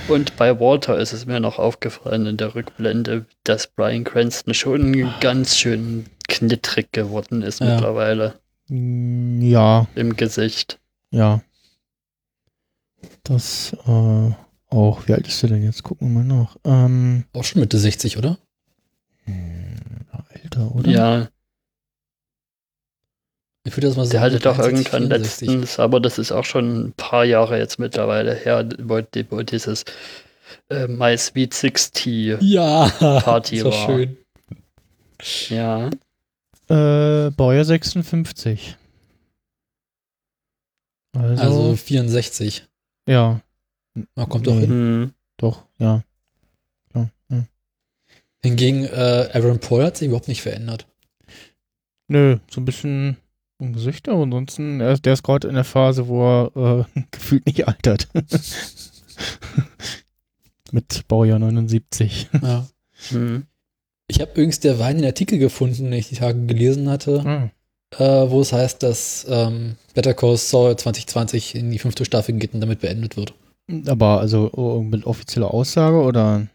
Und 0.08 0.36
bei 0.38 0.60
Walter 0.60 0.98
ist 0.98 1.14
es 1.14 1.28
mir 1.28 1.40
noch 1.40 1.60
aufgefallen 1.60 2.26
in 2.26 2.38
der 2.38 2.56
Rückblende, 2.56 3.28
dass 3.44 3.68
Brian 3.68 4.04
Cranston 4.04 4.56
schon 4.56 5.08
ganz 5.22 5.56
schön 5.56 6.08
knittrig 6.28 6.92
geworden 6.92 7.44
ist 7.44 7.60
Ja. 7.60 7.68
mittlerweile 7.76 8.40
mh, 8.70 9.46
ja, 9.46 9.88
im 9.94 10.16
Gesicht. 10.16 10.80
ja. 11.12 11.42
Das 13.22 13.76
äh, 13.86 14.32
auch. 14.70 15.08
Wie 15.08 15.14
alt 15.14 15.28
ist 15.28 15.44
er 15.44 15.50
denn 15.50 15.64
jetzt? 15.64 15.84
Gucken 15.84 16.12
wir 16.14 16.24
mal 16.24 16.26
nach. 16.26 16.58
Ähm, 16.64 17.26
Auch 17.34 17.44
schon 17.44 17.60
Mitte 17.60 17.78
60, 17.78 18.18
oder? 18.18 18.38
hm, 19.26 19.76
älter, 20.30 20.74
oder? 20.74 20.90
Ja, 20.90 21.28
Ich 23.68 23.76
würde 23.76 23.88
das 23.88 23.98
mal 23.98 24.08
der 24.08 24.22
hatte 24.22 24.40
doch 24.40 24.58
61, 24.60 24.94
irgendwann 24.94 25.10
64. 25.10 25.48
letztens, 25.50 25.80
aber 25.80 26.00
das 26.00 26.18
ist 26.20 26.32
auch 26.32 26.46
schon 26.46 26.86
ein 26.88 26.94
paar 26.94 27.26
Jahre 27.26 27.58
jetzt 27.58 27.80
mittlerweile 27.80 28.34
her, 28.36 28.68
wo, 28.80 29.02
die- 29.02 29.30
wo 29.32 29.42
dieses 29.42 29.84
äh, 30.70 30.88
My 30.88 31.18
Sweet 31.18 31.54
60. 31.54 32.38
Ja, 32.42 32.88
Party 33.00 33.58
das 33.58 33.66
war 33.66 33.86
schön. 33.86 34.18
Ja, 35.50 35.90
Äh, 36.70 37.32
Baujahr 37.32 37.66
56. 37.66 38.76
Also, 41.18 41.42
Also 41.44 41.76
64. 41.76 42.66
ja, 43.08 43.42
Na, 44.16 44.26
kommt 44.26 44.46
doch 44.48 44.54
Nee. 44.56 44.62
hin. 44.68 45.14
doch, 45.38 45.64
ja. 45.80 46.04
ja, 46.94 47.10
ja. 47.30 47.44
Hingegen, 48.44 48.84
äh, 48.86 49.30
Aaron 49.34 49.60
Paul 49.60 49.84
hat 49.86 49.98
sich 49.98 50.08
überhaupt 50.08 50.28
nicht 50.28 50.42
verändert. 50.42 50.86
Nö, 52.08 52.38
so 52.52 52.62
ein 52.62 52.66
bisschen 52.66 53.18
im 53.60 53.74
Gesicht, 53.74 54.10
aber 54.10 54.24
ansonsten, 54.24 54.82
er, 54.82 54.98
der 54.98 55.14
ist 55.14 55.24
gerade 55.24 55.48
in 55.48 55.56
der 55.56 55.64
Phase, 55.64 56.08
wo 56.08 56.24
er 56.24 56.88
äh, 56.96 57.02
gefühlt 57.12 57.46
nicht 57.46 57.68
altert. 57.68 58.08
Mit 60.72 61.08
Baujahr 61.08 61.40
79. 61.40 62.30
Ja. 62.42 62.68
Hm. 63.10 63.46
Ich 64.08 64.20
habe 64.22 64.32
übrigens 64.32 64.60
derweil 64.60 64.96
einen 64.96 65.06
Artikel 65.06 65.40
gefunden, 65.40 65.86
den 65.86 65.94
ich 65.94 66.10
die 66.10 66.16
Tage 66.16 66.46
gelesen 66.46 66.90
hatte, 66.90 67.52
Ah, 67.98 68.24
äh, 68.24 68.30
wo 68.30 68.42
es 68.42 68.52
heißt, 68.54 68.84
dass 68.84 69.26
ähm, 69.30 69.78
Better 69.94 70.14
Call 70.14 70.38
Saul 70.38 70.76
2020 70.76 71.56
in 71.56 71.72
die 71.72 71.80
fünfte 71.80 72.06
Staffel 72.06 72.36
geht 72.36 72.54
und 72.54 72.62
damit 72.62 72.82
beendet 72.82 73.18
wird. 73.18 73.34
Aber 73.88 74.20
also 74.20 74.52
oh, 74.54 74.82
mit 74.82 75.06
offizieller 75.06 75.54
Aussage 75.54 76.02
oder? 76.02 76.48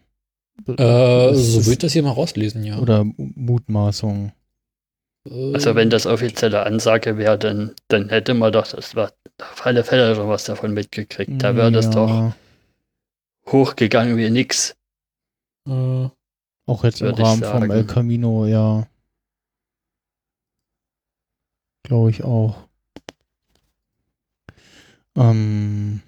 Äh, 0.67 1.33
so 1.33 1.65
würde 1.65 1.71
ich 1.71 1.77
das 1.79 1.93
hier 1.93 2.03
mal 2.03 2.11
rauslesen, 2.11 2.63
ja. 2.63 2.77
Oder 2.79 3.05
Mutmaßung. 3.17 4.31
Also 5.25 5.75
wenn 5.75 5.89
das 5.91 6.07
offizielle 6.07 6.65
Ansage 6.65 7.17
wäre, 7.17 7.37
dann, 7.37 7.75
dann 7.89 8.09
hätte 8.09 8.33
man 8.33 8.51
doch 8.51 8.67
das 8.67 8.95
war 8.95 9.11
auf 9.39 9.65
alle 9.65 9.83
Fälle 9.83 10.15
schon 10.15 10.27
was 10.27 10.45
davon 10.45 10.73
mitgekriegt. 10.73 11.43
Da 11.43 11.55
wäre 11.55 11.71
das 11.71 11.85
Ja, 11.85 11.91
doch 11.91 12.33
hochgegangen 13.51 14.17
wie 14.17 14.29
nix. 14.29 14.75
äh, 15.67 16.09
Auch 16.65 16.83
jetzt 16.83 17.01
im 17.01 17.13
Rahmen 17.13 17.43
vom. 17.43 17.69
El 17.69 17.83
Camino, 17.85 18.45
ja. 18.45 18.87
Glaube 21.83 22.09
ich 22.09 22.23
auch. 22.23 22.67
Ähm, 25.15 26.01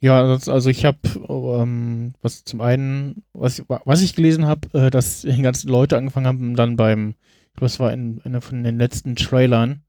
ja, 0.00 0.26
das, 0.26 0.48
also 0.48 0.70
ich 0.70 0.84
habe, 0.84 0.98
ähm, 1.28 2.14
was 2.22 2.44
zum 2.44 2.60
einen, 2.60 3.24
was, 3.32 3.62
was 3.68 4.02
ich 4.02 4.14
gelesen 4.14 4.46
habe, 4.46 4.68
äh, 4.78 4.90
dass 4.90 5.22
die 5.22 5.42
ganzen 5.42 5.68
Leute 5.68 5.96
angefangen 5.96 6.26
haben, 6.26 6.54
dann 6.56 6.76
beim, 6.76 7.14
ich 7.56 7.58
glaube, 7.58 7.66
es 7.66 7.80
war 7.80 7.90
in 7.90 8.20
einer 8.22 8.42
von 8.42 8.62
den 8.62 8.76
letzten 8.76 9.16
Trailern, 9.16 9.80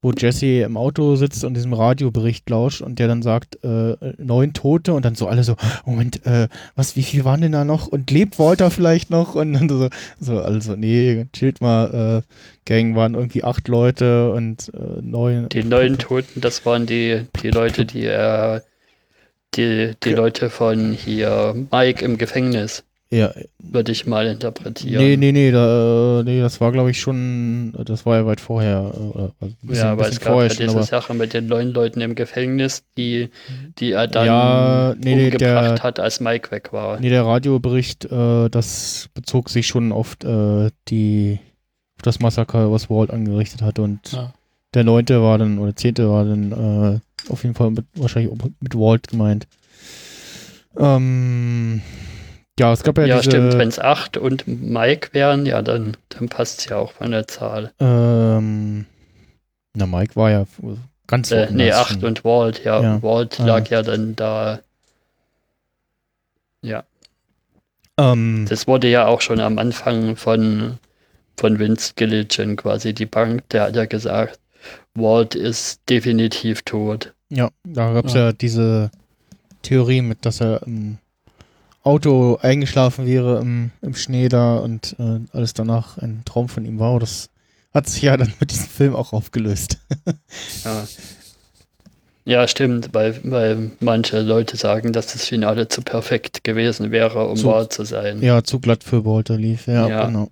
wo 0.00 0.12
Jesse 0.12 0.62
im 0.62 0.78
Auto 0.78 1.14
sitzt 1.14 1.44
und 1.44 1.52
diesem 1.52 1.74
Radiobericht 1.74 2.48
lauscht 2.48 2.80
und 2.80 2.98
der 2.98 3.06
dann 3.06 3.20
sagt, 3.20 3.62
äh, 3.62 3.96
neun 4.16 4.54
Tote 4.54 4.94
und 4.94 5.04
dann 5.04 5.14
so 5.14 5.26
alle 5.26 5.44
so, 5.44 5.56
Moment, 5.84 6.24
äh, 6.24 6.48
was, 6.74 6.96
wie 6.96 7.02
viel 7.02 7.26
waren 7.26 7.42
denn 7.42 7.52
da 7.52 7.66
noch? 7.66 7.86
Und 7.86 8.10
lebt 8.10 8.38
Walter 8.38 8.70
vielleicht 8.70 9.10
noch? 9.10 9.34
Und 9.34 9.52
dann 9.52 9.68
so, 9.68 9.90
so 10.18 10.40
also, 10.40 10.74
nee, 10.74 11.26
chillt 11.34 11.60
mal, 11.60 12.22
äh, 12.24 12.32
Gang 12.64 12.96
waren 12.96 13.12
irgendwie 13.12 13.44
acht 13.44 13.68
Leute 13.68 14.32
und 14.32 14.72
äh, 14.72 15.02
neun. 15.02 15.50
Die 15.50 15.64
neuen 15.64 15.98
Toten, 15.98 16.40
das 16.40 16.64
waren 16.64 16.86
die, 16.86 17.26
die 17.42 17.50
Leute, 17.50 17.84
die 17.84 18.06
er, 18.06 18.62
die, 19.54 19.92
die 20.02 20.14
Leute 20.14 20.48
von 20.48 20.92
hier 20.92 21.66
Mike 21.70 22.02
im 22.02 22.16
Gefängnis, 22.16 22.84
Ja, 23.14 23.30
würde 23.58 23.92
ich 23.92 24.06
mal 24.06 24.26
interpretieren. 24.26 25.04
nee, 25.04 25.16
nee, 25.18 25.32
nee, 25.32 25.50
da, 25.50 26.20
äh, 26.20 26.24
nee, 26.24 26.40
das 26.40 26.62
war 26.62 26.72
glaube 26.72 26.90
ich 26.92 26.98
schon, 26.98 27.74
das 27.84 28.06
war 28.06 28.16
ja 28.16 28.26
weit 28.26 28.40
vorher. 28.40 28.90
Äh, 28.94 28.98
oder, 29.00 29.32
also 29.38 29.54
ein 29.62 29.66
bisschen, 29.68 29.84
ja, 29.84 29.92
aber 29.92 30.08
es 30.08 30.18
gab 30.18 30.32
vorher 30.32 30.48
ja 30.48 30.54
schon, 30.54 30.64
diese 30.64 30.76
aber, 30.78 30.86
Sache 30.86 31.12
mit 31.12 31.34
den 31.34 31.46
neuen 31.46 31.74
Leuten 31.74 32.00
im 32.00 32.14
Gefängnis, 32.14 32.84
die, 32.96 33.28
die 33.78 33.92
er 33.92 34.06
dann 34.08 34.24
Ja, 34.26 34.94
nee, 34.98 35.14
nee, 35.14 35.24
umgebracht 35.26 35.40
der- 35.78 35.82
hat, 35.82 36.00
als 36.00 36.20
Mike 36.20 36.50
weg 36.52 36.72
war. 36.72 36.98
Nee, 37.00 37.10
der 37.10 37.26
Radiobericht, 37.26 38.06
äh, 38.06 38.48
das 38.48 39.10
bezog 39.12 39.50
sich 39.50 39.66
schon 39.66 39.92
auf 39.92 40.16
äh, 40.24 40.70
die 40.88 41.38
auf 41.96 42.02
das 42.04 42.18
Massaker, 42.18 42.72
was 42.72 42.88
Walt 42.88 43.10
angerichtet 43.10 43.60
hat 43.60 43.78
und 43.78 44.10
Ja. 44.12 44.32
der 44.72 44.84
neunte 44.84 45.20
war 45.20 45.36
dann, 45.36 45.58
oder 45.58 45.76
zehnte 45.76 46.08
war 46.08 46.24
dann 46.24 46.52
äh, 46.52 47.30
auf 47.30 47.42
jeden 47.42 47.54
Fall 47.54 47.72
mit, 47.72 47.84
wahrscheinlich 47.94 48.32
mit 48.60 48.74
Walt 48.74 49.08
gemeint. 49.08 49.46
Ähm, 50.78 51.82
ja, 52.58 52.72
es 52.72 52.82
gab 52.82 52.98
ja, 52.98 53.06
Ja, 53.06 53.16
diese, 53.18 53.30
stimmt, 53.30 53.58
wenn 53.58 53.68
es 53.68 53.78
8 53.78 54.16
und 54.16 54.46
Mike 54.46 55.10
wären, 55.12 55.46
ja, 55.46 55.62
dann, 55.62 55.96
dann 56.10 56.28
passt 56.28 56.60
es 56.60 56.64
ja 56.66 56.76
auch 56.76 56.92
von 56.92 57.10
der 57.10 57.26
Zahl. 57.28 57.72
ähm, 57.80 58.86
na, 59.74 59.86
Mike 59.86 60.16
war 60.16 60.30
ja 60.30 60.44
ganz 61.06 61.30
Äh, 61.30 61.48
nee, 61.50 61.72
8 61.72 61.92
schon. 62.00 62.04
und 62.04 62.24
Walt, 62.24 62.62
ja. 62.64 62.82
Ja. 62.82 63.02
Walt 63.02 63.40
Ah. 63.40 63.46
lag 63.46 63.68
ja 63.68 63.82
dann 63.82 64.14
da. 64.16 64.60
Ja, 66.62 66.84
ähm, 67.98 68.46
das 68.48 68.66
wurde 68.68 68.88
ja 68.88 69.06
auch 69.06 69.20
schon 69.20 69.40
am 69.40 69.58
Anfang 69.58 70.16
von, 70.16 70.78
von 71.36 71.58
Vince 71.58 71.92
Gilligan 71.96 72.56
quasi 72.56 72.94
die 72.94 73.06
Bank, 73.06 73.48
der 73.50 73.62
hat 73.64 73.76
ja 73.76 73.86
gesagt, 73.86 74.38
Walt 74.94 75.34
ist 75.34 75.80
definitiv 75.88 76.62
tot. 76.62 77.12
Ja, 77.30 77.50
da 77.64 77.92
gab 77.94 78.06
es 78.06 78.14
Ja. 78.14 78.26
ja. 78.26 78.32
diese 78.32 78.90
Theorie 79.62 80.02
mit, 80.02 80.24
dass 80.24 80.40
er 80.40 80.62
im 80.66 80.98
Auto 81.82 82.36
eingeschlafen 82.40 83.06
wäre 83.06 83.40
im, 83.40 83.70
im 83.80 83.94
Schnee 83.94 84.28
da 84.28 84.56
und 84.56 84.96
äh, 84.98 85.20
alles 85.32 85.52
danach 85.54 85.98
ein 85.98 86.22
Traum 86.24 86.48
von 86.48 86.64
ihm 86.64 86.78
war. 86.78 86.98
Das 87.00 87.28
hat 87.74 87.88
sich 87.88 88.02
ja 88.02 88.16
dann 88.16 88.32
mit 88.40 88.50
diesem 88.50 88.66
Film 88.68 88.94
auch 88.94 89.12
aufgelöst. 89.12 89.78
Ja. 90.64 90.86
Ja, 92.24 92.46
stimmt, 92.46 92.90
weil, 92.94 93.18
weil 93.24 93.72
manche 93.80 94.20
Leute 94.20 94.56
sagen, 94.56 94.92
dass 94.92 95.08
das 95.08 95.24
Finale 95.24 95.66
zu 95.66 95.82
perfekt 95.82 96.44
gewesen 96.44 96.92
wäre, 96.92 97.26
um 97.26 97.36
Zu- 97.36 97.48
wahr 97.48 97.68
zu 97.68 97.84
sein. 97.84 98.22
Ja, 98.22 98.44
zu 98.44 98.60
glatt 98.60 98.84
für 98.84 99.04
Walter 99.04 99.36
Leaf, 99.36 99.66
ja, 99.66 99.88
Ja. 99.88 100.06
genau. 100.06 100.28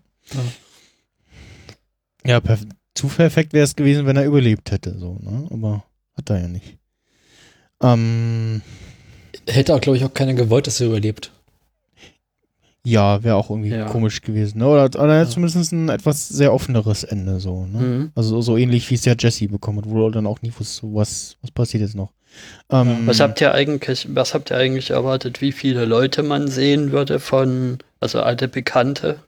Ja, 2.25 2.40
perf 2.40 2.61
zu 2.95 3.09
perfekt 3.09 3.52
wäre 3.54 3.64
es 3.64 3.75
gewesen, 3.75 4.07
wenn 4.07 4.16
er 4.16 4.25
überlebt 4.25 4.71
hätte, 4.71 4.97
so, 4.99 5.19
ne? 5.21 5.49
Aber 5.50 5.83
hat 6.16 6.30
er 6.30 6.40
ja 6.42 6.47
nicht. 6.49 6.76
Ähm, 7.83 8.62
Hätte 9.49 9.75
auch, 9.75 9.80
glaube 9.80 9.97
ich, 9.97 10.04
auch 10.04 10.12
keiner 10.14 10.35
gewollt, 10.35 10.66
dass 10.69 10.80
er 10.80 10.88
überlebt. 10.88 11.33
Ja, 12.85 13.23
wäre 13.23 13.37
auch 13.37 13.51
irgendwie 13.51 13.71
Ja. 13.71 13.87
komisch 13.87 14.23
gewesen, 14.23 14.59
ne? 14.59 14.67
Oder, 14.69 14.85
oder 15.03 15.19
Ja. 15.19 15.29
zumindest 15.29 15.73
ein 15.73 15.89
etwas 15.91 16.29
sehr 16.29 16.53
offeneres 16.55 17.05
Ende, 17.05 17.39
so, 17.41 17.67
ne? 17.67 17.79
Mhm. 17.79 18.11
Also 18.15 18.41
so 18.41 18.57
ähnlich 18.57 18.89
wie 18.91 18.95
es 18.95 19.05
ja 19.05 19.15
Jesse 19.19 19.49
bekommen 19.49 19.79
hat, 19.79 19.89
wo 19.89 20.07
er 20.07 20.11
dann 20.11 20.27
auch 20.27 20.41
nie 20.43 20.53
wusste, 20.59 20.87
was, 20.95 21.37
was 21.43 21.51
passiert 21.51 21.83
jetzt 21.83 21.95
noch. 21.95 22.13
Ähm, 22.71 23.07
Was 23.07 23.21
habt 23.21 23.41
ihr 23.41 23.53
eigentlich, 23.53 24.07
was 24.15 24.35
habt 24.35 24.51
ihr 24.51 24.57
eigentlich 24.57 24.91
erwartet, 24.91 25.41
wie 25.41 25.53
viele 25.53 25.85
Leute 25.85 26.23
man 26.23 26.49
sehen 26.49 26.93
würde 26.93 27.19
von, 27.21 27.79
also 27.99 28.21
alte 28.23 28.47
Bekannte? 28.49 29.19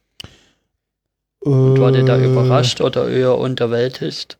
Und 1.40 1.80
war 1.80 1.90
der 1.90 2.04
da 2.04 2.16
äh, 2.16 2.24
überrascht 2.24 2.80
oder 2.80 3.08
eher 3.08 3.36
unterwältigt? 3.36 4.38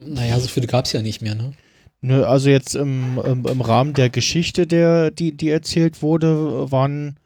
Naja, 0.00 0.40
so 0.40 0.48
viele 0.48 0.66
gab 0.66 0.86
es 0.86 0.92
ja 0.92 1.02
nicht 1.02 1.20
mehr, 1.22 1.34
ne? 1.34 1.52
Ne, 2.00 2.26
also 2.26 2.48
jetzt 2.50 2.74
im, 2.74 3.20
im, 3.24 3.46
im 3.46 3.60
Rahmen 3.60 3.92
der 3.94 4.10
Geschichte, 4.10 4.66
der, 4.66 5.12
die, 5.12 5.36
die 5.36 5.50
erzählt 5.50 6.02
wurde, 6.02 6.72
waren 6.72 7.16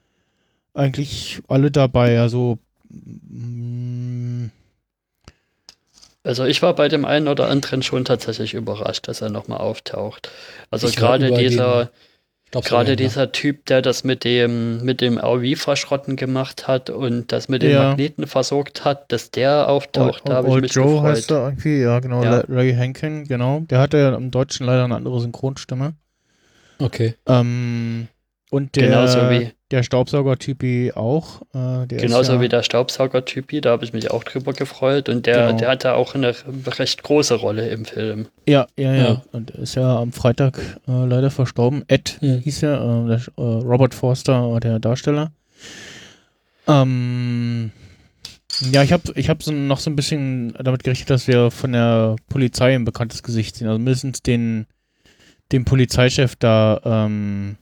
eigentlich 0.77 1.41
alle 1.49 1.71
dabei. 1.71 2.21
Also 2.21 2.59
mm, 2.91 4.47
Also 6.23 6.45
ich 6.45 6.61
war 6.63 6.75
bei 6.75 6.89
dem 6.89 7.05
einen 7.05 7.29
oder 7.29 7.49
anderen 7.49 7.83
schon 7.83 8.05
tatsächlich 8.05 8.55
überrascht, 8.55 9.09
dass 9.09 9.21
er 9.21 9.31
nochmal 9.31 9.59
auftaucht. 9.59 10.31
Also 10.71 10.89
Ich 10.89 10.97
gerade 10.97 11.33
dieser, 11.33 11.91
gerade 12.51 12.97
dieser 12.97 13.31
Typ, 13.33 13.65
der 13.67 13.81
das 13.83 14.03
mit 14.03 14.25
dem, 14.25 14.85
mit 14.85 15.01
dem 15.01 15.19
RV-Verschrotten 15.19 16.17
gemacht 16.17 16.67
hat 16.67 16.91
und 16.91 17.31
das 17.33 17.49
mit 17.49 17.63
den 17.63 17.71
Ja. 17.73 17.89
Magneten 17.91 18.27
versorgt 18.27 18.85
hat, 18.85 19.11
dass 19.13 19.31
der 19.31 19.69
auftaucht, 19.69 20.23
da 20.29 20.35
habe 20.35 20.49
ich 20.49 20.53
Old 20.55 20.63
mich 20.63 20.73
Joe 20.75 20.95
gefreut. 20.95 21.05
heißt 21.17 21.31
er 21.31 21.45
irgendwie, 21.49 21.81
ja 21.81 22.01
genau, 22.01 22.23
Ja. 22.25 22.39
La- 22.39 22.45
Ray 22.49 22.75
Hankin, 22.75 23.25
genau. 23.25 23.61
Der 23.61 23.79
hatte 23.79 23.99
ja 23.99 24.15
im 24.15 24.31
Deutschen 24.31 24.67
leider 24.67 24.85
eine 24.85 24.97
andere 24.97 25.21
Synchronstimme. 25.21 25.95
Okay. 26.79 27.15
Ähm, 27.27 28.09
und 28.51 28.77
der, 28.77 28.89
Genauso 28.89 29.19
wie, 29.31 29.53
der 29.71 29.83
Staubsauger-Typi 29.83 30.93
auch. 30.95 31.43
Äh, 31.55 31.87
genauso 31.89 32.35
ja, 32.35 32.41
wie 32.41 32.49
der 32.49 32.63
Staubsauger-Typi, 32.63 33.61
da 33.61 33.71
habe 33.71 33.85
ich 33.85 33.93
mich 33.93 34.11
auch 34.13 34.23
drüber 34.23 34.53
gefreut. 34.53 35.09
Und 35.09 35.27
der, 35.27 35.47
Genau. 35.49 35.59
der 35.59 35.69
hatte 35.71 35.95
auch 35.95 36.15
eine 36.15 36.35
recht 36.79 37.03
große 37.03 37.35
Rolle 37.35 37.69
im 37.69 37.85
Film. 37.85 38.29
Ja, 38.49 38.67
ja, 38.79 38.95
ja, 38.95 39.05
Ja. 39.07 39.23
Und 39.33 39.51
ist 39.51 39.75
ja 39.75 39.97
am 39.99 40.13
Freitag 40.13 40.59
äh, 40.87 41.05
leider 41.05 41.31
verstorben. 41.31 41.85
Ed 41.89 42.19
Hm. 42.21 42.39
hieß 42.41 42.63
er, 42.63 42.75
äh, 42.75 43.09
der, 43.09 43.21
äh, 43.37 43.41
Robert 43.65 43.95
Forster 43.95 44.51
war 44.53 44.61
der 44.61 44.79
Darsteller. 44.79 45.33
Ähm, 46.69 47.71
ja, 48.73 48.83
ich 48.83 48.93
habe 48.93 49.03
ich 49.17 49.29
hab 49.29 49.43
so 49.43 49.53
noch 49.53 49.79
so 49.79 49.91
ein 49.91 49.97
bisschen 49.97 50.55
damit 50.63 50.83
gerechnet, 50.85 51.11
dass 51.11 51.27
wir 51.29 51.51
von 51.51 51.73
der 51.73 52.17
Polizei 52.29 52.75
ein 52.75 52.85
bekanntes 52.85 53.23
Gesicht 53.23 53.57
sehen. 53.57 53.69
Also 53.69 53.79
mindestens 53.79 54.23
den, 54.23 54.67
den 55.53 55.65
Polizeichef 55.65 56.37
da, 56.37 56.81
ähm, 56.85 57.57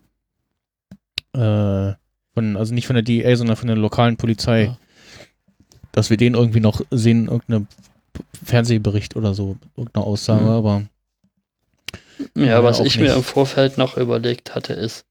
äh, 1.34 1.94
von, 2.34 2.56
also 2.56 2.74
nicht 2.74 2.86
von 2.86 2.94
der 2.94 3.02
DEA, 3.02 3.36
sondern 3.36 3.56
von 3.56 3.68
der 3.68 3.76
lokalen 3.76 4.16
Polizei. 4.16 4.64
Ja. 4.64 4.78
Dass 5.92 6.10
wir 6.10 6.16
den 6.16 6.34
irgendwie 6.34 6.60
noch 6.60 6.80
sehen, 6.90 7.26
irgendeine 7.28 7.66
Fernsehbericht 8.44 9.14
oder 9.16 9.34
so, 9.34 9.56
irgendeine 9.76 10.04
Aussage, 10.06 10.44
Mhm. 10.44 10.50
aber 10.50 10.82
Ja, 12.36 12.44
Ja, 12.46 12.64
was 12.64 12.80
ich 12.80 12.96
mir 12.98 13.04
nicht. 13.04 13.16
im 13.16 13.22
Vorfeld 13.22 13.78
noch 13.78 13.96
überlegt 13.96 14.54
hatte, 14.54 14.72
ist, 14.72 15.04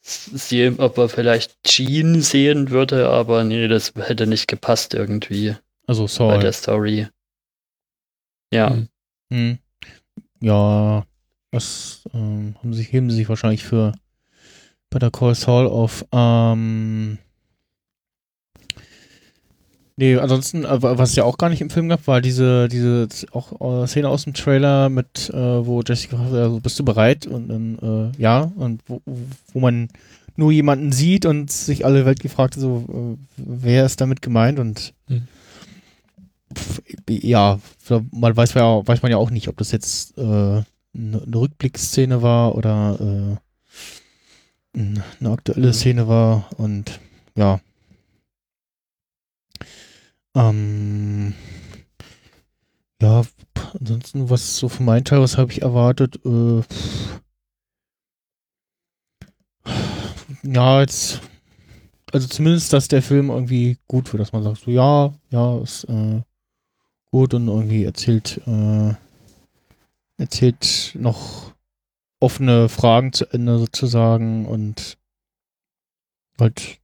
sehen, 0.00 0.80
ob 0.80 0.98
er 0.98 1.08
vielleicht 1.08 1.62
Jean 1.64 2.20
sehen 2.22 2.70
würde, 2.70 3.08
aber 3.08 3.44
nee, 3.44 3.68
das 3.68 3.92
hätte 3.96 4.26
nicht 4.26 4.48
gepasst 4.48 4.94
irgendwie 4.94 5.54
also 5.86 6.02
bei 6.04 6.08
Saul. 6.08 6.38
der 6.40 6.52
Story. 6.52 7.06
Ja, 8.52 8.70
Hm. 8.70 8.88
Hm. 9.30 9.58
Ja, 10.40 11.04
das 11.52 12.02
ähm, 12.12 12.56
haben 12.58 12.74
sie, 12.74 12.82
heben 12.82 13.10
sie 13.10 13.16
sich 13.16 13.28
wahrscheinlich 13.28 13.62
für 13.64 13.92
Better 14.92 15.10
Call 15.10 15.34
Saul 15.34 15.66
auf. 15.66 16.04
Ähm, 16.12 17.18
nee, 19.96 20.16
ansonsten, 20.16 20.64
äh, 20.64 20.82
was 20.82 21.10
es 21.10 21.16
ja 21.16 21.24
auch 21.24 21.38
gar 21.38 21.48
nicht 21.48 21.60
im 21.62 21.70
Film 21.70 21.88
gab, 21.88 22.06
war 22.06 22.20
diese, 22.20 22.68
diese 22.68 23.08
auch 23.32 23.82
äh, 23.82 23.86
Szene 23.86 24.08
aus 24.08 24.24
dem 24.24 24.34
Trailer 24.34 24.88
mit, 24.88 25.30
äh, 25.30 25.66
wo 25.66 25.82
Jessica 25.82 26.16
fragt, 26.16 26.32
also, 26.32 26.60
bist 26.60 26.78
du 26.78 26.84
bereit? 26.84 27.26
Und 27.26 27.48
dann, 27.48 28.12
äh, 28.14 28.22
ja, 28.22 28.52
und 28.56 28.82
wo, 28.86 29.00
wo 29.52 29.60
man 29.60 29.88
nur 30.36 30.52
jemanden 30.52 30.92
sieht 30.92 31.26
und 31.26 31.50
sich 31.50 31.84
alle 31.84 32.06
Welt 32.06 32.20
gefragt, 32.20 32.54
hat, 32.54 32.60
so, 32.60 32.84
äh, 32.88 33.16
wer 33.36 33.86
ist 33.86 34.00
damit 34.00 34.22
gemeint? 34.22 34.58
Und 34.58 34.94
Hm. 35.08 35.22
pf, 36.54 36.82
ja, 37.08 37.58
man 38.12 38.36
weiß, 38.36 38.54
ja, 38.54 38.86
weiß 38.86 39.02
man 39.02 39.10
ja 39.10 39.16
auch 39.16 39.30
nicht, 39.30 39.48
ob 39.48 39.56
das 39.56 39.72
jetzt 39.72 40.16
äh, 40.18 40.22
eine, 40.22 40.64
eine 40.94 41.34
Rückblickszene 41.34 42.22
war 42.22 42.54
oder 42.54 42.98
äh, 43.00 43.36
eine 44.74 45.30
aktuelle 45.30 45.68
Mhm. 45.68 45.72
Szene 45.72 46.08
war 46.08 46.48
und 46.58 47.00
ja. 47.36 47.60
Ähm, 50.34 51.34
ja, 53.00 53.22
ansonsten, 53.78 54.30
was 54.30 54.56
so 54.56 54.68
für 54.68 54.82
meinen 54.82 55.04
Teil, 55.04 55.20
was 55.20 55.36
habe 55.36 55.52
ich 55.52 55.62
erwartet? 55.62 56.20
Äh, 56.24 56.62
ja, 60.42 60.80
jetzt, 60.80 61.20
also 62.12 62.26
zumindest, 62.28 62.72
dass 62.72 62.88
der 62.88 63.02
Film 63.02 63.30
irgendwie 63.30 63.78
gut 63.88 64.12
wird, 64.12 64.20
dass 64.20 64.32
man 64.32 64.42
sagt, 64.42 64.58
so 64.58 64.70
ja, 64.70 65.12
ja, 65.30 65.58
ist 65.60 65.84
äh, 65.84 66.22
gut 67.10 67.34
und 67.34 67.48
irgendwie 67.48 67.84
erzählt, 67.84 68.40
äh, 68.46 68.94
erzählt 70.16 70.92
noch 70.94 71.51
offene 72.22 72.68
Fragen 72.68 73.12
zu 73.12 73.26
Ende 73.26 73.58
sozusagen 73.58 74.46
und 74.46 74.96
halt 76.40 76.80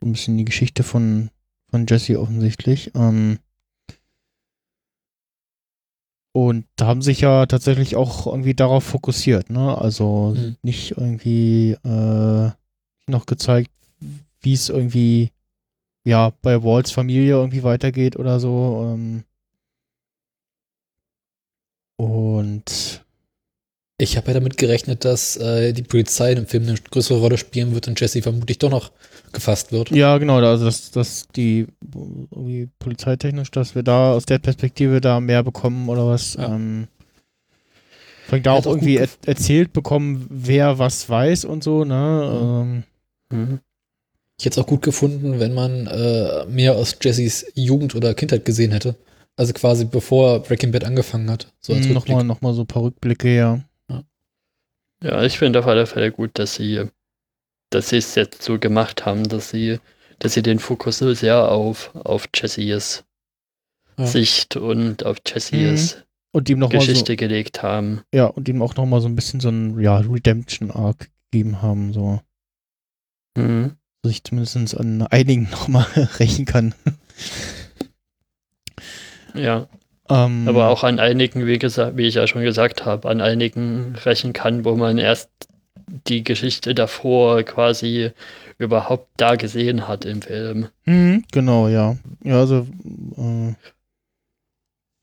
so 0.00 0.08
ein 0.08 0.12
bisschen 0.12 0.36
die 0.36 0.44
Geschichte 0.44 0.82
von, 0.82 1.30
von 1.70 1.86
Jesse 1.88 2.20
offensichtlich. 2.20 2.92
Ähm, 2.94 3.38
und 6.32 6.66
da 6.76 6.86
haben 6.86 7.02
sich 7.02 7.20
ja 7.22 7.46
tatsächlich 7.46 7.96
auch 7.96 8.26
irgendwie 8.26 8.54
darauf 8.54 8.84
fokussiert, 8.84 9.48
ne? 9.48 9.76
Also 9.78 10.34
Mhm. 10.36 10.56
nicht 10.62 10.90
irgendwie 10.92 11.72
äh, 11.82 12.50
noch 13.06 13.26
gezeigt, 13.26 13.70
wie 14.40 14.52
es 14.52 14.68
irgendwie 14.68 15.30
ja 16.04 16.32
bei 16.42 16.62
Walls 16.62 16.90
Familie 16.90 17.32
irgendwie 17.32 17.62
weitergeht 17.62 18.16
oder 18.16 18.38
so. 18.38 18.92
Ähm, 18.94 19.24
und 21.96 23.05
Ich 23.98 24.16
habe 24.16 24.28
ja 24.28 24.34
damit 24.34 24.58
gerechnet, 24.58 25.04
dass 25.04 25.36
äh, 25.36 25.72
die 25.72 25.82
Polizei 25.82 26.30
in 26.30 26.36
dem 26.36 26.46
Film 26.46 26.64
eine 26.64 26.74
größere 26.74 27.18
Rolle 27.18 27.38
spielen 27.38 27.72
wird 27.72 27.88
und 27.88 27.98
Jesse 27.98 28.20
vermutlich 28.20 28.58
doch 28.58 28.70
noch 28.70 28.92
gefasst 29.32 29.72
wird. 29.72 29.90
ja, 29.90 30.18
genau, 30.18 30.36
also 30.36 30.66
dass, 30.66 30.90
dass 30.90 31.28
die 31.34 31.66
irgendwie 31.94 32.68
polizeitechnisch, 32.78 33.50
dass 33.50 33.74
wir 33.74 33.82
da 33.82 34.12
aus 34.12 34.26
der 34.26 34.38
Perspektive 34.38 35.00
da 35.00 35.20
mehr 35.20 35.42
bekommen 35.42 35.88
oder 35.88 36.06
was. 36.06 36.34
Ja. 36.34 36.54
Ähm, 36.54 36.88
da 38.42 38.52
auch 38.52 38.58
auch 38.58 38.66
irgendwie 38.66 38.96
er 38.96 39.08
erzählt 39.24 39.72
bekommen, 39.72 40.26
wer 40.30 40.78
was 40.78 41.08
weiß 41.08 41.44
und 41.44 41.62
so, 41.62 41.84
ne? 41.84 42.30
Ähm, 42.42 42.84
Mhm. 43.30 43.60
Ich 44.38 44.44
hätte 44.44 44.60
es 44.60 44.64
auch 44.64 44.68
gut 44.68 44.82
gefunden, 44.82 45.40
wenn 45.40 45.54
man 45.54 45.86
äh, 45.86 46.44
mehr 46.46 46.76
aus 46.76 46.96
Jessys 47.00 47.46
Jugend 47.54 47.94
oder 47.94 48.14
Kindheit 48.14 48.44
gesehen 48.44 48.72
hätte. 48.72 48.96
Also 49.34 49.52
quasi 49.52 49.84
bevor 49.84 50.40
Breaking 50.40 50.72
Bad 50.72 50.84
angefangen 50.84 51.30
hat. 51.30 51.52
So 51.60 51.72
als 51.72 51.86
Rückblick. 51.86 51.94
nochmal 51.94 52.24
noch 52.24 52.40
mal 52.42 52.54
so 52.54 52.62
ein 52.62 52.66
paar 52.66 52.82
Rückblicke, 52.82 53.34
ja. 53.34 53.60
Ja, 55.06 55.22
ich 55.22 55.38
finde 55.38 55.60
auf 55.60 55.66
alle 55.66 55.86
Fälle 55.86 56.10
gut, 56.10 56.32
dass 56.34 56.54
sie, 56.56 56.84
dass 57.70 57.90
sie 57.90 57.98
es 57.98 58.14
jetzt 58.16 58.42
so 58.42 58.58
gemacht 58.58 59.06
haben, 59.06 59.28
dass 59.28 59.50
sie, 59.50 59.78
dass 60.18 60.34
sie 60.34 60.42
den 60.42 60.58
Fokus 60.58 60.98
so 60.98 61.14
sehr 61.14 61.48
auf, 61.50 61.94
auf 61.94 62.28
Jessies 62.34 63.04
Ja. 63.98 64.06
Sicht 64.06 64.56
und 64.56 65.04
auf 65.06 65.18
Jessies 65.26 66.04
Und 66.32 66.48
ihm 66.48 66.58
nochmal 66.58 66.80
so, 66.80 66.88
Geschichte 66.88 67.16
gelegt 67.16 67.62
haben. 67.62 68.02
ja, 68.12 68.26
und 68.26 68.48
ihm 68.48 68.62
auch 68.62 68.74
nochmal 68.74 69.00
so 69.00 69.08
ein 69.08 69.14
bisschen 69.16 69.40
so 69.40 69.48
ein, 69.48 69.78
ja, 69.80 69.98
Redemption-Arc 69.98 71.08
gegeben 71.30 71.62
haben, 71.62 71.92
so. 71.92 72.20
Mhm. 73.38 73.76
dass 74.02 74.12
ich 74.12 74.24
zumindest 74.24 74.76
an 74.76 75.02
einigen 75.02 75.44
nochmal 75.50 75.86
rächen 76.18 76.46
kann. 76.46 76.74
Ja, 79.34 79.68
Ähm, 80.08 80.46
aber 80.48 80.68
auch 80.68 80.84
an 80.84 80.98
einigen, 80.98 81.46
wie 81.46 81.58
gesagt, 81.58 81.96
wie 81.96 82.06
ich 82.06 82.14
ja 82.14 82.26
schon 82.26 82.42
gesagt 82.42 82.84
habe, 82.84 83.08
an 83.08 83.20
einigen 83.20 83.96
rächen 84.04 84.32
kann, 84.32 84.64
wo 84.64 84.76
man 84.76 84.98
erst 84.98 85.30
die 86.06 86.24
Geschichte 86.24 86.74
davor 86.74 87.42
quasi 87.42 88.10
überhaupt 88.58 89.08
da 89.16 89.36
gesehen 89.36 89.86
hat 89.86 90.04
im 90.04 90.22
Film. 90.22 90.68
Mhm, 90.84 91.24
genau, 91.30 91.68
ja. 91.68 91.96
Ja, 92.24 92.40
also, 92.40 92.66
äh, 93.16 93.54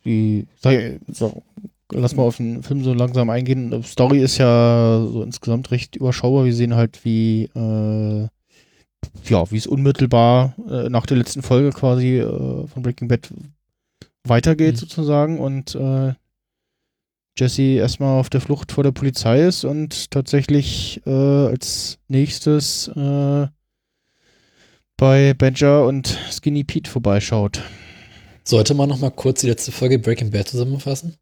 die, 0.06 0.48
sag 0.60 1.00
so, 1.08 1.44
lass 1.92 2.16
mal 2.16 2.24
auf 2.24 2.38
den 2.38 2.64
Film 2.64 2.84
so 2.84 2.94
langsam 2.94 3.30
eingehen. 3.30 3.72
Die 3.72 3.84
Story 3.84 4.20
ist 4.20 4.38
ja 4.38 5.06
so 5.12 5.24
insgesamt 5.24 5.72
recht 5.72 5.96
überschaubar. 5.96 6.46
Wir 6.46 6.54
sehen 6.54 6.76
halt, 6.76 7.06
wie, 7.06 7.50
äh, 7.56 8.28
ja, 9.26 9.52
wie 9.52 9.58
es 9.58 9.68
unmittelbar 9.68 10.56
äh, 10.70 10.90
nach 10.90 11.06
der 11.06 11.18
letzten 11.18 11.42
Folge 11.42 11.72
quasi 11.72 12.20
äh, 12.20 12.68
von 12.68 12.84
Breaking 12.84 13.08
Bad 13.08 13.30
weitergeht 14.26 14.76
Mhm. 14.76 14.80
sozusagen 14.80 15.40
und 15.40 15.76
äh, 15.76 16.14
Jesse 17.38 17.62
erstmal 17.64 18.20
auf 18.20 18.30
der 18.30 18.42
Flucht 18.42 18.72
vor 18.72 18.84
der 18.84 18.92
Polizei 18.92 19.42
ist 19.48 19.66
und 19.66 20.12
tatsächlich 20.12 21.02
äh, 21.06 21.10
als 21.12 21.98
nächstes 22.08 22.90
äh, 22.90 23.48
bei 24.98 25.34
Badger 25.34 25.86
und 25.88 26.08
Skinny 26.32 26.64
Pete 26.64 26.90
vorbeischaut. 26.90 27.62
Sollte 28.46 28.74
man 28.76 28.88
noch 28.90 29.00
mal 29.00 29.10
kurz 29.10 29.42
die 29.42 29.48
letzte 29.48 29.72
Folge 29.72 29.98
Breaking 30.00 30.30
Bad 30.32 30.48
zusammenfassen? 30.48 31.16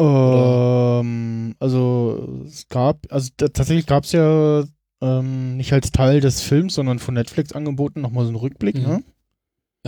Ähm, 0.00 1.54
also 1.58 2.44
es 2.46 2.68
gab, 2.68 3.06
also 3.10 3.30
tatsächlich 3.36 3.86
gab 3.86 4.04
es 4.04 4.12
ja 4.12 4.64
ähm, 5.00 5.56
nicht 5.56 5.72
als 5.72 5.90
Teil 5.92 6.20
des 6.20 6.40
Films, 6.40 6.74
sondern 6.74 6.98
von 6.98 7.14
Netflix 7.14 7.52
angeboten 7.52 8.00
nochmal 8.00 8.24
so 8.24 8.28
einen 8.30 8.36
Rückblick, 8.36 8.76
Mhm. 8.76 8.82
ne? 8.82 9.02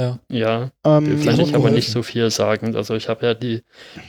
Ja. 0.01 0.19
Ja, 0.31 0.71
Ähm, 0.85 1.19
fand 1.19 1.39
ich 1.41 1.55
aber 1.55 1.71
nicht 1.71 1.91
so 1.91 2.03
viel 2.03 2.31
sagen. 2.31 2.75
Also 2.75 2.95
ich 2.95 3.09
habe 3.09 3.27
ja 3.27 3.35
die, 3.35 3.63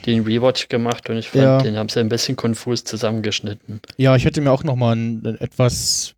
den 0.06 0.22
Rewatch 0.24 0.68
gemacht 0.68 1.10
und 1.10 1.18
ich 1.18 1.28
fand, 1.28 1.42
Ja. 1.42 1.58
den 1.62 1.76
haben 1.76 1.88
sie 1.90 2.00
ein 2.00 2.08
bisschen 2.08 2.36
konfus 2.36 2.84
zusammengeschnitten. 2.84 3.80
ja, 3.98 4.16
ich 4.16 4.24
hätte 4.24 4.40
mir 4.40 4.52
auch 4.52 4.64
nochmal 4.64 4.96
etwas 5.40 6.14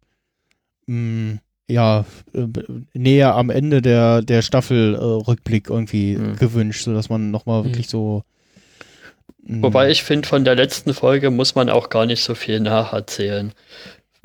mh, 0.86 1.38
ja, 1.68 2.04
äh, 2.34 2.46
näher 2.92 3.34
am 3.34 3.50
Ende 3.50 3.80
der, 3.82 4.22
der 4.22 4.42
Staffel 4.42 4.94
äh, 4.94 4.98
Rückblick 4.98 5.70
irgendwie 5.70 6.16
Mhm. 6.16 6.36
gewünscht, 6.36 6.84
sodass 6.84 7.08
man 7.08 7.30
nochmal 7.30 7.62
Mhm. 7.62 7.64
wirklich 7.66 7.88
so 7.88 8.22
mh, 9.42 9.62
Wobei 9.62 9.90
ich 9.90 10.04
finde, 10.04 10.28
von 10.28 10.44
der 10.44 10.54
letzten 10.54 10.94
Folge 10.94 11.30
muss 11.30 11.54
man 11.54 11.68
auch 11.70 11.88
gar 11.88 12.06
nicht 12.06 12.22
so 12.22 12.34
viel 12.34 12.60
nacherzählen, 12.60 13.52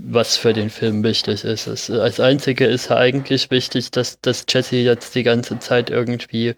was 0.01 0.37
für 0.37 0.53
den 0.53 0.69
Film 0.69 1.03
wichtig 1.03 1.43
ist. 1.43 1.67
Es, 1.67 1.89
als 1.89 2.19
einzige 2.19 2.65
ist 2.65 2.91
eigentlich 2.91 3.51
wichtig, 3.51 3.91
dass, 3.91 4.19
dass 4.21 4.45
Jesse 4.49 4.77
jetzt 4.77 5.15
die 5.15 5.23
ganze 5.23 5.59
Zeit 5.59 5.89
irgendwie 5.89 6.55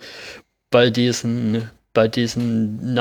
bei 0.70 0.90
diesen, 0.90 1.70
bei 1.94 2.08
diesen 2.08 2.94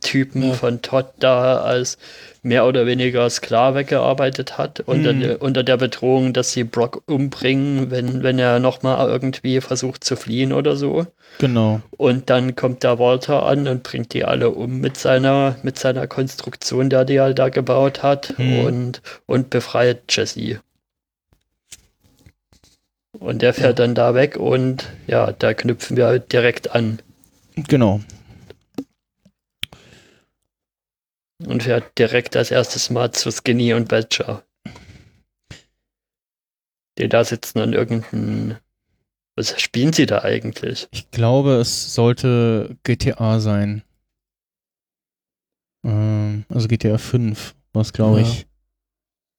Nazi-Onkel-Typen 0.00 0.42
Ja. 0.42 0.52
von 0.54 0.82
Todd 0.82 1.06
da 1.20 1.58
als 1.62 1.98
mehr 2.42 2.66
oder 2.66 2.86
weniger 2.86 3.28
Sklave 3.28 3.84
gearbeitet 3.84 4.56
hat, 4.58 4.80
unter, 4.80 5.12
Mhm. 5.12 5.36
unter 5.40 5.62
der 5.62 5.76
Bedrohung, 5.76 6.32
dass 6.32 6.52
sie 6.52 6.64
Brock 6.64 7.02
umbringen, 7.06 7.90
wenn, 7.90 8.22
wenn 8.22 8.38
er 8.38 8.58
nochmal 8.60 9.08
irgendwie 9.08 9.60
versucht 9.60 10.04
zu 10.04 10.16
fliehen 10.16 10.52
oder 10.52 10.76
so. 10.76 11.06
Genau. 11.38 11.80
Und 11.96 12.30
dann 12.30 12.56
kommt 12.56 12.82
der 12.82 12.98
Walter 12.98 13.44
an 13.46 13.68
und 13.68 13.82
bringt 13.82 14.14
die 14.14 14.24
alle 14.24 14.50
um 14.50 14.80
mit 14.80 14.96
seiner, 14.96 15.56
mit 15.62 15.78
seiner 15.78 16.06
Konstruktion, 16.06 16.90
der 16.90 17.04
die 17.04 17.16
er 17.16 17.34
da 17.34 17.48
gebaut 17.50 18.02
hat 18.02 18.34
Hm. 18.36 18.64
und, 18.64 19.02
und 19.26 19.50
befreit 19.50 20.02
Jesse. 20.08 20.60
Und 23.18 23.42
der 23.42 23.52
fährt 23.52 23.78
dann 23.78 23.94
da 23.94 24.14
weg 24.14 24.36
und 24.36 24.86
ja, 25.06 25.32
da 25.32 25.52
knüpfen 25.52 25.96
wir 25.96 26.06
halt 26.06 26.32
direkt 26.32 26.74
an 26.74 27.00
Genau. 27.68 28.00
Und 31.46 31.62
fährt 31.62 31.98
direkt 31.98 32.36
als 32.36 32.50
erstes 32.50 32.90
Mal 32.90 33.12
zu 33.12 33.30
Skinny 33.30 33.72
und 33.74 33.88
Badger. 33.88 34.44
Die 36.98 37.08
da 37.08 37.24
sitzen 37.24 37.60
und 37.60 37.72
irgendein. 37.72 38.58
Was 39.36 39.58
spielen 39.60 39.92
sie 39.92 40.06
da 40.06 40.22
eigentlich? 40.22 40.88
Ich 40.90 41.10
glaube, 41.10 41.54
es 41.54 41.94
sollte 41.94 42.76
GTA 42.84 43.40
sein. 43.40 43.82
Ähm, 45.84 46.44
also 46.48 46.68
GTA 46.68 46.98
5, 46.98 47.54
was 47.72 47.92
glaube 47.92 48.20
Ja. 48.20 48.26
ich. 48.26 48.46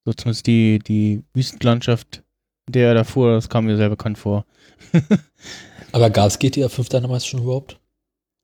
So 0.06 0.14
zumindest 0.14 0.48
die, 0.48 0.80
die 0.80 1.22
Wüstenlandschaft, 1.34 2.24
der 2.68 2.88
er 2.90 2.94
da 2.96 3.04
fuhr, 3.04 3.34
das 3.34 3.50
kam 3.50 3.66
mir 3.66 3.78
sehr 3.78 3.90
bekannt 3.90 4.18
vor. 4.18 4.46
Aber 5.92 6.10
gab 6.10 6.28
es 6.28 6.40
GTA 6.40 6.70
5 6.70 6.90
damals 6.90 7.28
schon 7.28 7.44
überhaupt? 7.44 7.80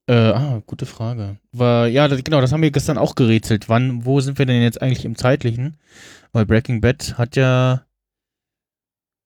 Äh, 0.10 0.14
ah, 0.14 0.62
gute 0.66 0.86
Frage. 0.86 1.38
War, 1.52 1.88
ja, 1.88 2.08
das, 2.08 2.24
genau, 2.24 2.40
das 2.40 2.54
haben 2.54 2.62
wir 2.62 2.72
gestern 2.72 2.98
auch 2.98 3.16
gerätselt. 3.16 3.68
Wann, 3.68 4.06
wo 4.06 4.22
sind 4.22 4.40
wir 4.40 4.46
denn 4.46 4.62
jetzt 4.62 4.82
eigentlich 4.82 5.04
im 5.04 5.18
zeitlichen? 5.18 5.76
Weil 6.32 6.46
Breaking 6.46 6.80
Bad 6.80 7.18
hat 7.18 7.36
ja 7.36 7.86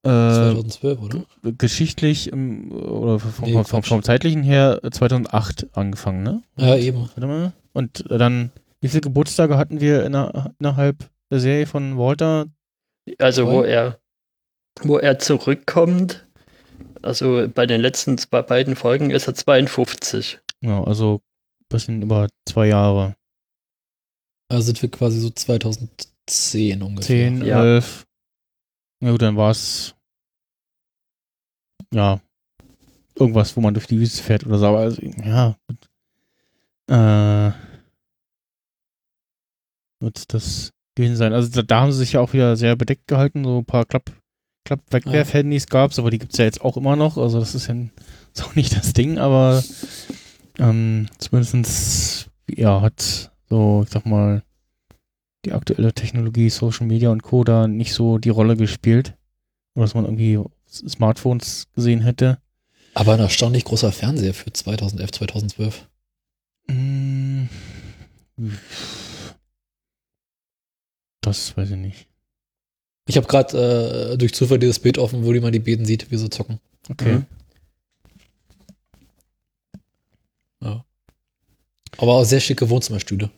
äh, 0.03 0.09
2012, 0.09 1.01
oder? 1.01 1.25
geschichtlich 1.57 2.33
ähm, 2.33 2.71
oder 2.71 3.19
vom, 3.19 3.45
Nee, 3.45 3.63
vom, 3.63 3.83
vom, 3.83 4.01
zeitlichen 4.01 4.41
her 4.41 4.81
2008 4.89 5.67
angefangen, 5.73 6.23
ne? 6.23 6.41
Ja, 6.57 6.75
eben. 6.75 7.01
Warte 7.01 7.27
mal. 7.27 7.53
Und 7.73 8.09
äh, 8.09 8.17
dann, 8.17 8.51
wie 8.79 8.87
viele 8.87 9.01
Geburtstage 9.01 9.57
hatten 9.57 9.81
wir 9.81 10.03
inner, 10.03 10.55
innerhalb 10.59 11.09
der 11.29 11.39
Serie 11.39 11.67
von 11.67 11.99
Walter? 11.99 12.47
Also, 13.19 13.47
wo 13.47 13.61
er, 13.61 13.99
wo 14.81 14.97
er 14.97 15.19
zurückkommt, 15.19 16.25
also 17.03 17.47
bei 17.53 17.67
den 17.67 17.81
letzten 17.81 18.17
zwei, 18.17 18.41
beiden 18.41 18.75
Folgen 18.75 19.11
ist 19.11 19.27
er 19.27 19.35
52. 19.35 20.39
Ja, 20.61 20.83
also 20.83 21.21
ein 21.61 21.65
bisschen 21.69 22.01
über 22.01 22.27
zwei 22.47 22.67
Jahre. 22.67 23.15
Also 24.49 24.67
sind 24.67 24.81
wir 24.81 24.91
quasi 24.91 25.19
so 25.19 25.29
2010 25.29 26.81
ungefähr. 26.81 27.07
Zehn, 27.07 27.43
Ja. 27.45 27.63
elf. 27.63 28.05
Ja 29.01 29.11
gut, 29.11 29.21
dann 29.21 29.37
war 29.37 29.51
es 29.51 29.95
ja 31.93 32.21
irgendwas, 33.15 33.55
wo 33.57 33.61
man 33.61 33.73
durch 33.73 33.87
die 33.87 33.99
Wüste 33.99 34.21
fährt 34.21 34.45
oder 34.45 34.57
so. 34.57 34.67
Aber 34.67 34.79
also, 34.79 35.01
ja. 35.01 35.55
Äh, 36.87 37.53
wird 40.01 40.33
das 40.33 40.71
gewesen 40.95 41.15
sein. 41.15 41.33
Also 41.33 41.49
da, 41.49 41.61
da 41.61 41.81
haben 41.81 41.91
sie 41.91 41.99
sich 41.99 42.13
ja 42.13 42.19
auch 42.19 42.33
wieder 42.33 42.55
sehr 42.57 42.75
bedeckt 42.75 43.07
gehalten. 43.07 43.43
So 43.43 43.59
ein 43.59 43.65
paar 43.65 43.85
Klapp, 43.85 44.11
Klapp-Wegwerf-Handys 44.65 45.67
gab's, 45.67 45.99
aber 45.99 46.11
die 46.11 46.19
gibt's 46.19 46.37
ja 46.37 46.45
jetzt 46.45 46.61
auch 46.61 46.77
immer 46.77 46.95
noch. 46.95 47.17
Also 47.17 47.39
das 47.39 47.55
ist 47.55 47.67
ja 47.67 47.75
auch 48.43 48.55
nicht 48.55 48.75
das 48.75 48.93
Ding, 48.93 49.17
aber 49.17 49.63
ähm, 50.59 51.07
zumindestens 51.17 52.29
ja, 52.49 52.81
hat 52.81 53.31
so, 53.49 53.81
ich 53.83 53.89
sag 53.89 54.05
mal, 54.05 54.43
die 55.45 55.53
aktuelle 55.53 55.93
Technologie, 55.93 56.49
Social 56.49 56.85
Media 56.85 57.09
und 57.09 57.23
Co. 57.23 57.43
da 57.43 57.67
nicht 57.67 57.93
so 57.93 58.17
die 58.17 58.29
Rolle 58.29 58.55
gespielt. 58.55 59.15
Oder 59.73 59.85
dass 59.85 59.95
man 59.95 60.05
irgendwie 60.05 60.39
Smartphones 60.67 61.67
gesehen 61.73 62.01
hätte. 62.01 62.39
Aber 62.93 63.13
ein 63.13 63.19
erstaunlich 63.19 63.63
großer 63.63 63.91
Fernseher 63.91 64.33
für 64.33 64.51
2011, 64.51 65.11
2012. 65.11 65.87
Mm, 66.67 67.45
Das 71.21 71.55
weiß 71.55 71.71
ich 71.71 71.77
nicht. 71.77 72.07
Ich 73.07 73.17
habe 73.17 73.27
gerade 73.27 74.13
äh, 74.13 74.17
durch 74.17 74.33
Zufall 74.33 74.59
dieses 74.59 74.79
Bild 74.79 74.97
offen, 74.97 75.25
wo 75.25 75.31
die 75.31 75.39
man 75.39 75.53
die 75.53 75.59
Beten 75.59 75.85
sieht, 75.85 76.11
wie 76.11 76.17
sie 76.17 76.29
zocken. 76.29 76.59
Okay. 76.89 77.17
Mhm. 77.17 77.25
Aber 81.97 82.13
auch 82.15 82.23
sehr 82.23 82.39
schicke 82.39 82.69
Wohnzimmerstühle. 82.69 83.29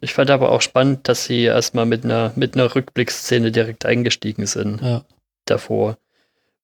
Ich 0.00 0.14
fand 0.14 0.30
aber 0.30 0.52
auch 0.52 0.62
spannend, 0.62 1.08
dass 1.08 1.24
sie 1.24 1.42
erstmal 1.42 1.84
mit 1.86 2.04
einer, 2.04 2.32
mit 2.36 2.54
einer 2.54 2.74
Rückblickszene 2.74 3.50
direkt 3.52 3.84
eingestiegen 3.84 4.46
sind 4.46 4.80
Ja. 4.80 5.04
davor. 5.44 5.98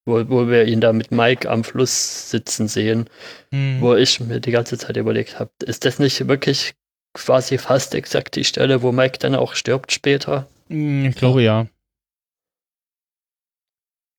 Wo, 0.04 0.28
wo 0.28 0.48
wir 0.48 0.66
ihn 0.66 0.80
da 0.80 0.92
mit 0.92 1.10
Mike 1.10 1.50
am 1.50 1.64
Fluss 1.64 2.30
sitzen 2.30 2.68
sehen, 2.68 3.10
Hm. 3.50 3.80
wo 3.80 3.94
ich 3.94 4.20
mir 4.20 4.40
die 4.40 4.52
ganze 4.52 4.78
Zeit 4.78 4.96
überlegt 4.96 5.38
habe, 5.40 5.50
ist 5.64 5.84
das 5.84 5.98
nicht 5.98 6.28
wirklich 6.28 6.74
quasi 7.12 7.58
fast 7.58 7.94
exakt 7.94 8.36
die 8.36 8.44
Stelle, 8.44 8.82
wo 8.82 8.92
Mike 8.92 9.18
dann 9.18 9.34
auch 9.34 9.54
stirbt 9.54 9.90
später? 9.92 10.46
Mm, 10.68 11.06
Ich 11.06 11.16
glaube 11.16 11.42
ja. 11.42 11.62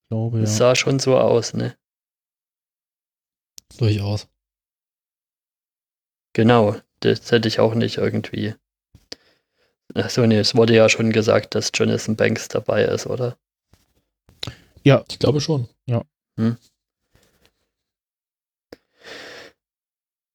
Ich 0.03 0.09
glaube 0.09 0.39
Es 0.41 0.51
ja. 0.51 0.57
sah 0.57 0.75
schon 0.75 0.99
so 0.99 1.17
aus, 1.17 1.53
ne? 1.53 1.75
Durchaus. 3.77 4.27
Genau, 6.38 6.76
das 7.00 7.32
hätte 7.32 7.47
ich 7.47 7.60
auch 7.60 7.73
nicht 7.73 7.97
irgendwie. 7.97 8.54
Achso, 9.95 10.23
nee, 10.28 10.38
es 10.38 10.54
wurde 10.54 10.76
ja 10.76 10.88
schon 10.88 11.12
gesagt, 11.12 11.56
dass 11.56 11.71
Jonathan 11.73 12.15
Banks 12.15 12.47
dabei 12.47 12.84
ist, 12.84 13.08
oder? 13.08 13.39
Ich 15.10 15.17
glaube 15.17 15.41
schon. 15.41 15.67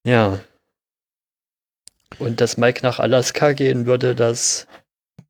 Ja. 0.04 0.40
Und 2.18 2.40
dass 2.40 2.56
Mike 2.56 2.80
nach 2.82 2.98
Alaska 2.98 3.52
gehen 3.52 3.86
würde, 3.86 4.16
das, 4.16 4.66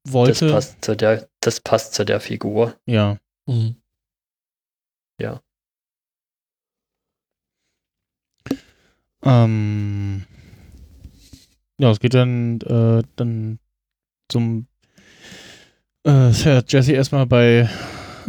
das 0.05 0.13
Wollte. 0.15 0.51
passt 0.53 0.83
zu 0.83 0.97
der, 0.97 1.29
das 1.41 1.61
passt 1.61 1.93
zu 1.93 2.07
der 2.07 2.21
Figur. 2.21 2.81
Ja. 2.87 3.19
Mhm. 3.45 3.77
Ähm, 9.23 10.27
ja, 11.83 11.91
es 11.91 11.99
geht 11.99 12.15
dann, 12.15 12.61
äh, 12.61 13.03
dann 13.17 13.59
zum 14.29 14.67
äh, 16.07 16.31
Jesse 16.31 16.93
erstmal 16.93 17.27
bei 17.27 17.69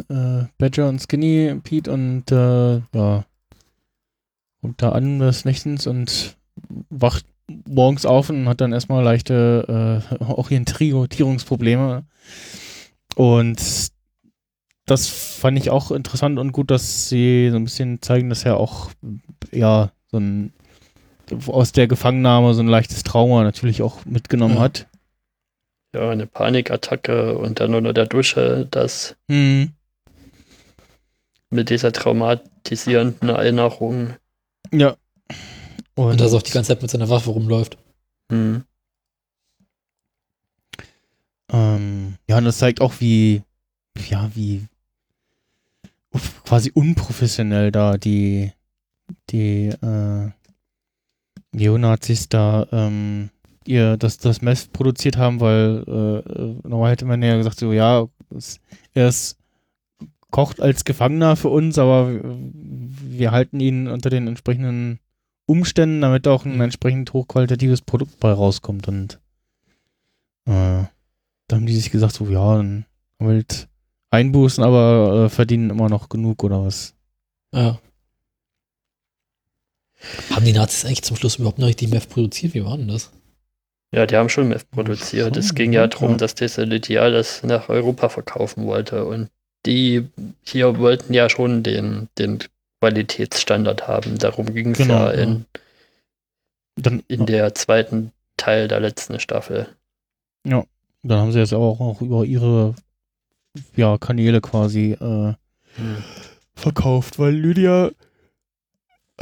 äh, 0.09 0.43
Badger 0.57 0.89
und 0.89 0.99
Skinny 0.99 1.59
Pete 1.63 1.91
und 1.91 2.31
äh, 2.31 2.77
ja, 2.77 3.25
kommt 4.59 4.81
da 4.81 4.93
an 4.93 5.19
des 5.19 5.45
Nächtens 5.45 5.85
und 5.85 6.35
wacht 6.89 7.25
morgens 7.67 8.07
auf 8.07 8.31
und 8.31 8.49
hat 8.49 8.59
dann 8.59 8.73
erstmal 8.73 9.03
leichte 9.03 10.01
äh, 10.19 10.23
Orientierungsprobleme. 10.23 12.05
Und 13.15 13.91
das 14.87 15.07
fand 15.07 15.59
ich 15.59 15.69
auch 15.69 15.91
interessant 15.91 16.39
und 16.39 16.53
gut, 16.53 16.71
dass 16.71 17.07
sie 17.07 17.49
so 17.51 17.57
ein 17.57 17.65
bisschen 17.65 18.01
zeigen, 18.01 18.29
dass 18.29 18.45
er 18.45 18.57
auch 18.57 18.89
ja 19.51 19.91
so 20.09 20.17
ein 20.17 20.53
aus 21.47 21.71
der 21.71 21.87
Gefangennahme 21.87 22.53
so 22.53 22.61
ein 22.61 22.67
leichtes 22.67 23.03
Trauma 23.03 23.43
natürlich 23.43 23.81
auch 23.81 24.05
mitgenommen 24.05 24.55
Ja. 24.55 24.61
hat. 24.61 24.87
Ja, 25.95 26.09
eine 26.09 26.25
Panikattacke 26.25 27.37
und 27.37 27.59
dann 27.59 27.75
unter 27.75 27.93
der 27.93 28.07
Dusche, 28.07 28.67
das 28.71 29.15
Hm. 29.29 29.71
mit 31.49 31.69
dieser 31.69 31.91
traumatisierenden 31.91 33.29
Erinnerung. 33.29 34.15
Ja. 34.71 34.95
Und 35.95 36.19
dass 36.19 36.31
er 36.33 36.39
auch 36.39 36.41
die 36.43 36.51
ganze 36.51 36.69
Zeit 36.69 36.81
mit 36.81 36.89
seiner 36.89 37.09
Waffe 37.09 37.29
rumläuft. 37.29 37.77
Hm. 38.31 38.63
Ähm, 41.51 42.15
ja, 42.27 42.37
und 42.39 42.45
das 42.45 42.57
zeigt 42.57 42.81
auch, 42.81 42.93
wie, 42.99 43.43
ja, 44.09 44.31
wie 44.33 44.65
quasi 46.45 46.71
unprofessionell 46.73 47.71
da 47.71 47.97
die, 47.97 48.51
die 49.29 49.67
äh, 49.67 50.31
Neonazis 51.53 52.29
da 52.29 52.67
ähm, 52.71 53.29
ihr 53.65 53.97
das, 53.97 54.17
das 54.17 54.41
Meth 54.41 54.73
produziert 54.73 55.17
haben, 55.17 55.39
weil 55.39 55.83
äh, 55.87 56.67
normal 56.67 56.91
hätte 56.91 57.05
man 57.05 57.21
ja 57.21 57.37
gesagt, 57.37 57.59
so 57.59 57.71
ja, 57.71 58.07
es, 58.35 58.59
er 58.93 59.07
ist, 59.07 59.37
kocht 60.31 60.61
als 60.61 60.83
Gefangener 60.83 61.35
für 61.35 61.49
uns, 61.49 61.77
aber 61.77 62.11
wir, 62.11 62.23
wir 62.23 63.31
halten 63.31 63.59
ihn 63.59 63.87
unter 63.87 64.09
den 64.09 64.27
entsprechenden 64.27 64.99
Umständen, 65.45 66.01
damit 66.01 66.27
auch 66.27 66.45
ein 66.45 66.59
entsprechend 66.59 67.13
hochqualitatives 67.13 67.81
Produkt 67.81 68.19
bei 68.19 68.31
rauskommt 68.31 68.87
und 68.87 69.19
äh, 70.45 70.83
da 71.47 71.55
haben 71.55 71.65
die 71.65 71.75
sich 71.75 71.91
gesagt, 71.91 72.13
so, 72.13 72.25
ja, 72.25 72.57
dann 72.57 72.85
haben 73.19 73.27
wir 73.27 73.35
halt 73.35 73.69
Einbußen, 74.09 74.63
aber 74.63 75.25
äh, 75.25 75.29
verdienen 75.29 75.69
immer 75.69 75.89
noch 75.89 76.09
genug 76.09 76.43
oder 76.43 76.63
was. 76.63 76.95
Ja. 77.53 77.79
Haben 80.31 80.45
die 80.45 80.53
Nazis 80.53 80.85
eigentlich 80.85 81.03
zum 81.03 81.17
Schluss 81.17 81.37
überhaupt 81.37 81.59
noch 81.59 81.67
richtig 81.67 81.89
Meth 81.89 82.09
produziert? 82.09 82.53
Wie 82.53 82.65
war 82.65 82.77
denn 82.77 82.87
das? 82.87 83.11
Ja, 83.93 84.05
die 84.05 84.15
haben 84.15 84.29
schon 84.29 84.47
Meth 84.47 84.69
produziert. 84.71 85.37
Es 85.37 85.53
ging 85.53 85.71
ja 85.71 85.81
ja. 85.81 85.87
darum, 85.87 86.17
dass 86.17 86.35
diese 86.35 86.63
Lydia 86.63 87.09
das 87.09 87.43
nach 87.43 87.69
Europa 87.69 88.09
verkaufen 88.09 88.65
wollte. 88.65 89.05
Und 89.05 89.29
die 89.65 90.07
hier 90.43 90.77
wollten 90.79 91.13
ja 91.13 91.29
schon 91.29 91.63
den, 91.63 92.09
den 92.17 92.39
Qualitätsstandard 92.81 93.87
haben. 93.87 94.17
Darum 94.17 94.53
ging 94.53 94.71
es 94.71 94.79
Genau, 94.79 95.05
ja 95.05 95.11
in, 95.11 95.45
Dann, 96.75 97.03
in 97.07 97.25
der 97.25 97.53
zweiten 97.53 98.11
Teil 98.35 98.67
der 98.67 98.79
letzten 98.79 99.19
Staffel. 99.19 99.67
dann 101.03 101.19
haben 101.19 101.31
sie 101.31 101.39
jetzt 101.39 101.53
auch, 101.53 101.79
auch 101.79 102.01
über 102.01 102.25
ihre 102.25 102.75
ja, 103.75 103.97
Kanäle 103.97 104.41
quasi 104.41 104.93
äh, 104.93 105.33
verkauft, 106.55 107.19
weil 107.19 107.35
Lydia 107.35 107.91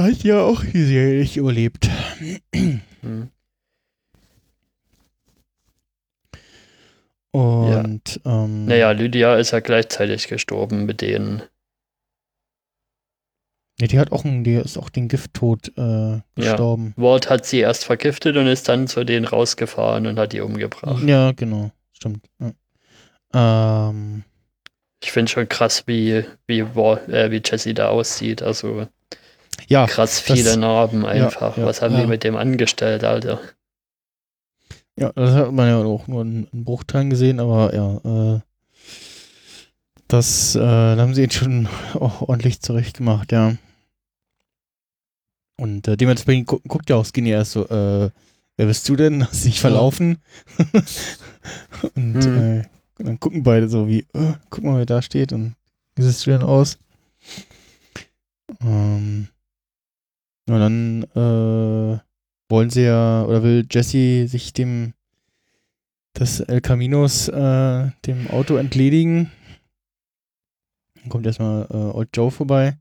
hat 0.04 0.24
ja 0.24 0.42
auch 0.42 0.64
die 0.64 0.84
Serie 0.84 1.20
nicht 1.22 1.38
überlebt. 1.38 1.90
Hm. 3.04 3.32
Und 7.32 8.20
ähm, 8.26 8.66
Naja, 8.66 8.92
Lydia 8.92 9.36
ist 9.38 9.52
ja 9.52 9.60
gleichzeitig 9.60 10.28
gestorben 10.28 10.86
mit 10.86 11.02
denen. 11.02 11.42
nee, 13.80 13.88
die 13.88 13.98
hat 14.00 14.12
auch 14.12 14.26
einen, 14.26 14.44
die 14.44 14.56
ist 14.56 14.78
auch 14.78 14.90
den 14.90 15.08
Gifttod 15.08 15.72
äh, 15.78 16.20
gestorben. 16.36 16.94
Ward 16.98 17.30
hat 17.30 17.46
sie 17.46 17.60
erst 17.60 17.86
vergiftet 17.86 18.36
und 18.38 18.48
ist 18.48 18.68
dann 18.70 18.88
zu 18.88 19.04
denen 19.06 19.26
rausgefahren 19.26 20.06
und 20.08 20.20
hat 20.20 20.34
die 20.34 20.42
umgebracht. 20.42 21.04
Ja, 21.04 21.32
genau. 21.32 21.72
Stimmt. 21.94 22.26
Ja. 22.40 23.90
Ähm, 23.90 24.24
Ich 25.02 25.12
finde 25.14 25.32
schon 25.32 25.48
krass, 25.50 25.84
wie, 25.88 26.26
wie, 26.48 26.76
Ward, 26.76 27.08
äh, 27.10 27.32
wie 27.32 27.42
Jesse 27.44 27.74
da 27.74 27.88
aussieht. 27.90 28.42
Also 28.44 28.88
ja, 29.68 29.86
krass 29.86 30.20
viele 30.20 30.44
das- 30.44 30.58
Narben 30.58 31.06
einfach. 31.06 31.58
ja, 31.58 31.66
Was 31.66 31.82
haben 31.82 31.94
ja. 31.96 32.02
die 32.02 32.08
mit 32.08 32.24
dem 32.24 32.36
angestellt, 32.36 33.04
Alter? 33.04 33.40
Ja, 34.98 35.12
das 35.14 35.32
hat 35.32 35.52
man 35.52 35.68
ja 35.70 35.78
auch 35.84 36.08
nur 36.08 36.22
in, 36.22 36.48
Bruchteilen 36.52 37.10
gesehen, 37.10 37.40
aber 37.40 37.74
ja, 37.74 38.36
äh, 38.36 38.40
das, 40.08 40.56
äh, 40.56 40.60
da 40.60 40.98
haben 40.98 41.14
sie 41.16 41.24
ihn 41.24 41.32
schon 41.32 41.68
auch 41.94 42.22
ordentlich 42.22 42.62
zurecht 42.62 42.98
gemacht, 42.98 43.32
ja. 43.32 43.56
Und 45.58 45.88
äh, 45.88 45.96
dementsprechend 45.96 46.48
gu 46.48 46.60
guckt 46.68 46.90
ja 46.90 46.96
auch 46.98 47.06
Skinny 47.06 47.30
erst 47.30 47.52
so, 47.52 47.68
äh, 47.68 48.10
wer 48.58 48.66
bist 48.66 48.88
du 48.90 48.96
denn? 48.96 49.26
Hast 49.28 49.46
dich 49.46 49.62
verlaufen? 49.62 50.18
und 51.96 52.24
Hm. 52.24 52.66
dann 52.98 53.20
gucken 53.20 53.44
beide 53.44 53.70
so 53.70 53.88
wie, 53.88 54.06
äh, 54.14 54.34
guck 54.50 54.64
mal, 54.64 54.78
wer 54.80 54.86
da 54.86 55.02
steht 55.02 55.34
und 55.34 55.56
wie 55.96 56.02
siehst 56.04 56.26
du 56.26 56.32
denn 56.32 56.42
aus? 56.42 56.78
Ähm, 58.62 59.28
ja, 60.52 60.60
dann 60.60 61.04
äh, 61.16 62.00
wollen 62.50 62.70
sie 62.70 62.84
ja, 62.84 63.24
oder 63.24 63.44
will 63.44 63.66
Jesse 63.70 64.28
sich 64.28 64.54
dem 64.54 64.94
des 66.18 66.42
El 66.42 66.62
Caminos, 66.62 67.30
äh, 67.30 67.90
dem 68.06 68.30
Auto 68.30 68.58
entledigen. 68.58 69.32
Dann 70.96 71.10
kommt 71.10 71.26
erstmal 71.26 71.68
äh, 71.72 71.76
Old 71.76 72.10
Joe 72.14 72.32
vorbei, 72.32 72.78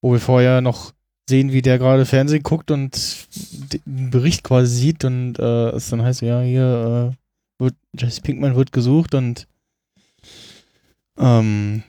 wo 0.00 0.12
wir 0.12 0.20
vorher 0.20 0.60
noch 0.60 0.92
sehen, 1.28 1.52
wie 1.52 1.62
der 1.62 1.78
gerade 1.78 2.06
Fernsehen 2.06 2.42
guckt 2.42 2.70
und 2.70 3.26
den 3.86 4.10
Bericht 4.10 4.44
quasi 4.44 4.74
sieht 4.74 5.04
und 5.04 5.38
äh, 5.38 5.70
es 5.70 5.90
dann 5.90 6.02
heißt, 6.02 6.22
ja, 6.22 6.40
hier 6.40 7.12
äh, 7.12 7.62
wird, 7.62 7.74
Jesse 7.98 8.20
Pinkman 8.20 8.56
wird 8.56 8.72
gesucht 8.72 9.14
und 9.14 9.48
ähm, 11.18 11.82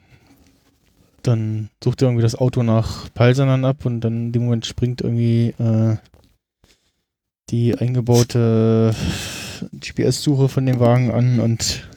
dann 1.28 1.70
sucht 1.84 2.02
er 2.02 2.08
irgendwie 2.08 2.24
das 2.24 2.36
Auto 2.36 2.64
nach 2.64 3.10
Peilsandern 3.14 3.66
ab 3.66 3.86
und 3.86 4.02
dann 4.02 4.28
in 4.28 4.32
dem 4.32 4.46
Moment 4.46 4.66
springt 4.66 5.02
irgendwie 5.02 5.54
äh, 5.60 5.98
die 7.50 7.76
eingebaute 7.76 8.96
GPS-Suche 9.80 10.50
von 10.50 10.66
dem 10.66 10.80
Wagen 10.80 11.12
an 11.12 11.40
und 11.40 11.88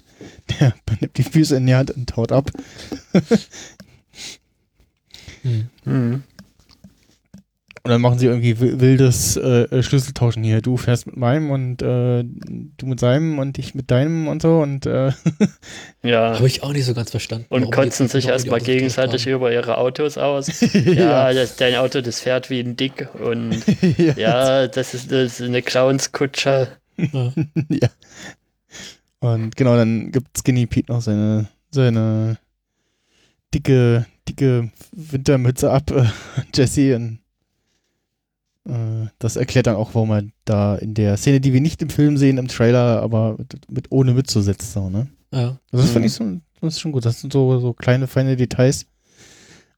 der 0.60 0.74
nimmt 1.00 1.16
die 1.16 1.22
Füße 1.22 1.56
in 1.56 1.66
die 1.66 1.74
Hand 1.74 1.90
und 1.90 2.16
haut 2.16 2.32
ab. 2.32 2.50
Hm. 5.42 5.68
Hm. 5.84 6.24
Und 7.84 7.90
dann 7.92 8.00
machen 8.00 8.18
sie 8.18 8.26
irgendwie 8.26 8.60
wi- 8.60 8.80
wildes 8.80 9.36
äh, 9.36 9.82
Schlüsseltauschen 9.82 10.42
hier. 10.42 10.60
Du 10.60 10.76
fährst 10.76 11.06
mit 11.06 11.16
meinem 11.16 11.50
und 11.50 11.80
äh, 11.80 12.24
du 12.24 12.86
mit 12.86 13.00
seinem 13.00 13.38
und 13.38 13.56
ich 13.58 13.74
mit 13.74 13.90
deinem 13.90 14.26
und 14.28 14.42
so 14.42 14.58
und 14.60 14.84
äh, 14.86 15.12
Ja. 16.02 16.34
Habe 16.34 16.46
ich 16.46 16.62
auch 16.62 16.72
nicht 16.72 16.84
so 16.84 16.94
ganz 16.94 17.10
verstanden. 17.10 17.46
Und 17.50 17.70
kotzen 17.70 18.08
sich 18.08 18.24
die 18.24 18.30
erstmal 18.30 18.60
gegenseitig 18.60 19.26
über 19.26 19.52
ihre 19.52 19.78
Autos 19.78 20.18
aus. 20.18 20.48
Ja, 20.72 21.32
das, 21.32 21.56
dein 21.56 21.76
Auto, 21.76 22.00
das 22.00 22.20
fährt 22.20 22.50
wie 22.50 22.60
ein 22.60 22.76
Dick. 22.76 23.08
Und 23.14 23.62
ja. 23.98 24.12
ja, 24.16 24.66
das 24.68 24.94
ist, 24.94 25.12
das 25.12 25.40
ist 25.40 25.46
eine 25.46 25.62
Clownskutsche. 25.62 26.68
Ja. 26.96 27.32
ja. 27.68 27.88
Und 29.20 29.56
genau, 29.56 29.76
dann 29.76 30.10
gibt 30.12 30.36
Skinny 30.38 30.66
Pete 30.66 30.92
noch 30.92 31.00
seine, 31.00 31.48
seine 31.70 32.38
dicke, 33.54 34.06
dicke 34.28 34.70
Wintermütze 34.92 35.70
ab, 35.70 35.90
äh, 35.90 36.04
Jesse. 36.54 36.96
Und, 36.96 37.14
äh, 37.14 37.18
das 39.18 39.36
erklärt 39.36 39.66
dann 39.66 39.76
auch, 39.76 39.94
warum 39.94 40.10
er 40.10 40.22
da 40.44 40.76
in 40.76 40.94
der 40.94 41.16
Szene, 41.16 41.40
die 41.40 41.52
wir 41.52 41.60
nicht 41.60 41.80
im 41.82 41.90
Film 41.90 42.16
sehen, 42.16 42.38
im 42.38 42.48
Trailer, 42.48 43.02
aber 43.02 43.36
mit, 43.38 43.70
mit 43.70 43.86
ohne 43.92 44.12
Mütze 44.12 44.42
sitzt. 44.42 44.72
So, 44.72 44.90
ne? 44.90 45.06
Ja. 45.32 45.58
Also 45.72 45.84
das 45.84 45.90
fand 45.90 46.02
Mhm. 46.02 46.06
ich 46.06 46.12
so, 46.12 46.24
das 46.60 46.74
ist 46.74 46.80
schon 46.80 46.92
gut. 46.92 47.04
Das 47.04 47.20
sind 47.20 47.32
so, 47.32 47.58
so 47.60 47.72
kleine, 47.72 48.06
feine 48.06 48.36
Details. 48.36 48.86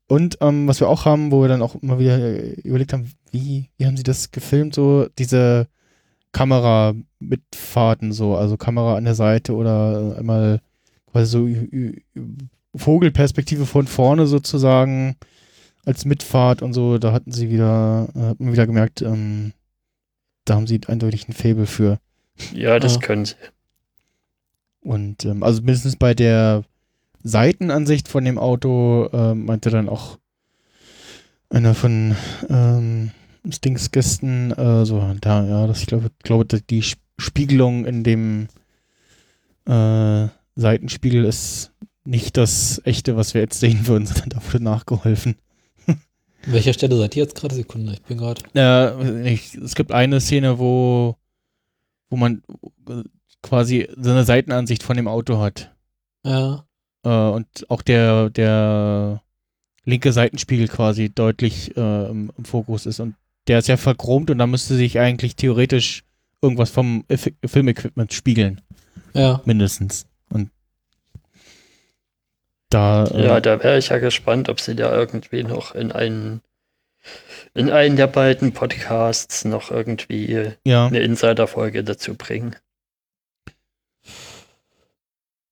Und 0.09 0.39
ähm, 0.41 0.67
was 0.67 0.81
wir 0.81 0.89
auch 0.89 1.05
haben, 1.05 1.31
wo 1.31 1.43
wir 1.43 1.49
dann 1.49 1.63
auch 1.63 1.77
immer 1.77 1.99
wieder 2.01 2.19
äh, 2.19 2.55
überlegt 2.63 2.93
haben, 2.93 3.13
wie, 3.31 3.69
wie 3.77 3.87
haben 3.87 3.97
sie 3.97 4.03
das 4.03 4.33
gefilmt, 4.33 4.75
so 4.75 5.07
diese 5.19 5.69
Kamera-Mitfahrten, 6.33 8.13
so, 8.13 8.37
also 8.37 8.57
Kamera 8.57 8.97
an 8.97 9.05
der 9.05 9.15
Seite 9.15 9.55
oder 9.55 10.15
äh, 10.17 10.19
einmal 10.19 10.61
quasi 11.11 11.27
so 11.27 11.49
Vogelperspektive 12.77 13.67
von 13.67 13.87
vorne 13.87 14.27
sozusagen 14.27 15.17
als 15.85 16.05
Mitfahrt 16.05 16.63
und 16.63 16.73
so, 16.73 16.99
da 16.99 17.13
hatten 17.13 17.33
sie 17.33 17.51
wieder, 17.51 18.09
äh, 18.15 18.21
hat 18.21 18.41
man 18.41 18.53
wieder 18.53 18.67
gemerkt, 18.67 19.03
ähm, 19.03 19.53
da 20.45 20.55
haben 20.55 20.67
sie 20.67 20.81
eindeutig 20.87 21.29
ein 21.29 21.33
Fable 21.33 21.67
für. 21.67 21.99
Ja, 22.55 22.79
das 22.79 22.95
Ja. 22.95 23.01
können 23.01 23.25
sie. 23.25 23.35
Und 24.83 25.25
ähm, 25.25 25.43
also 25.43 25.61
mindestens 25.61 25.97
bei 25.97 26.15
der 26.15 26.65
Seitenansicht 27.23 28.09
von 28.09 28.25
dem 28.25 28.39
Auto 28.39 29.07
äh, 29.13 29.35
meinte 29.35 29.71
dann 29.71 29.89
auch 29.89 30.19
einer 31.51 31.75
von 31.75 32.17
ähm, 32.49 33.11
Stings 33.51 33.91
Gästen, 33.91 34.53
äh, 34.53 34.85
so 34.87 35.15
da, 35.21 35.45
ja, 35.45 35.67
das 35.67 35.81
ich 35.81 35.87
glaube, 35.87 36.11
glaube 36.23 36.47
die 36.47 36.81
Sp- 36.81 37.01
Spiegelung 37.19 37.85
in 37.85 38.03
dem 38.05 38.49
äh, 39.67 40.29
Seitenspiegel 40.57 41.25
ist 41.27 41.73
nicht 42.05 42.39
das 42.39 42.81
echte, 42.85 43.17
was 43.17 43.35
wir 43.35 43.43
jetzt 43.43 43.61
sehen 43.61 43.87
würden, 43.87 44.07
sondern 44.07 44.31
da 44.31 44.43
wurde 44.47 44.65
nachgeholfen. 44.65 45.37
An 46.47 46.53
welcher 46.53 46.73
Stelle 46.73 46.97
seid 46.97 47.17
ihr 47.17 47.23
jetzt 47.25 47.35
gerade? 47.35 47.55
Sekunde, 47.55 47.93
ich 47.93 48.03
bin 48.03 48.19
gerade. 48.19 48.43
Äh, 48.55 49.35
es 49.63 49.75
gibt 49.75 49.93
eine 49.93 50.21
Szene, 50.21 50.59
wo, 50.59 51.17
wo 52.09 52.17
man 52.17 52.43
äh, 52.89 53.03
quasi 53.43 53.89
so 53.97 54.11
eine 54.11 54.25
Seitenansicht 54.25 54.83
von 54.83 54.97
dem 54.97 55.09
Auto 55.09 55.39
hat. 55.39 55.71
Ja. 56.25 56.65
Äh, 57.05 57.09
und 57.09 57.47
auch 57.69 57.83
der, 57.83 58.31
der 58.31 59.23
linke 59.85 60.13
Seitenspiegel 60.13 60.69
quasi 60.69 61.11
deutlich 61.11 61.77
äh, 61.77 62.09
im, 62.09 62.31
im 62.37 62.45
Fokus 62.45 62.87
ist. 62.87 63.01
Und 63.01 63.15
der 63.49 63.59
ist 63.59 63.69
ja 63.69 63.77
verchromt 63.77 64.31
und 64.31 64.39
da 64.39 64.47
müsste 64.47 64.75
sich 64.77 64.99
eigentlich 64.99 65.37
theoretisch 65.37 66.05
irgendwas 66.43 66.71
vom 66.71 67.05
Filmequipment 67.45 68.13
spiegeln, 68.15 68.61
Ja. 69.15 69.43
mindestens. 69.45 70.07
Da, 72.71 73.05
äh, 73.05 73.27
Ja, 73.27 73.41
da 73.41 73.63
wäre 73.63 73.79
ich 73.79 73.89
ja 73.89 73.99
gespannt, 73.99 74.49
ob 74.49 74.61
sie 74.61 74.77
da 74.77 74.95
irgendwie 74.95 75.43
noch 75.43 75.75
in 75.75 75.93
einen 75.93 76.41
in 77.55 77.71
einen 77.71 77.97
der 77.97 78.07
beiden 78.07 78.53
Podcasts 78.53 79.45
noch 79.45 79.71
irgendwie 79.71 80.53
ja. 80.65 80.87
eine 80.87 81.01
Insider-Folge 81.01 81.83
dazu 81.83 82.15
bringen. 82.15 82.55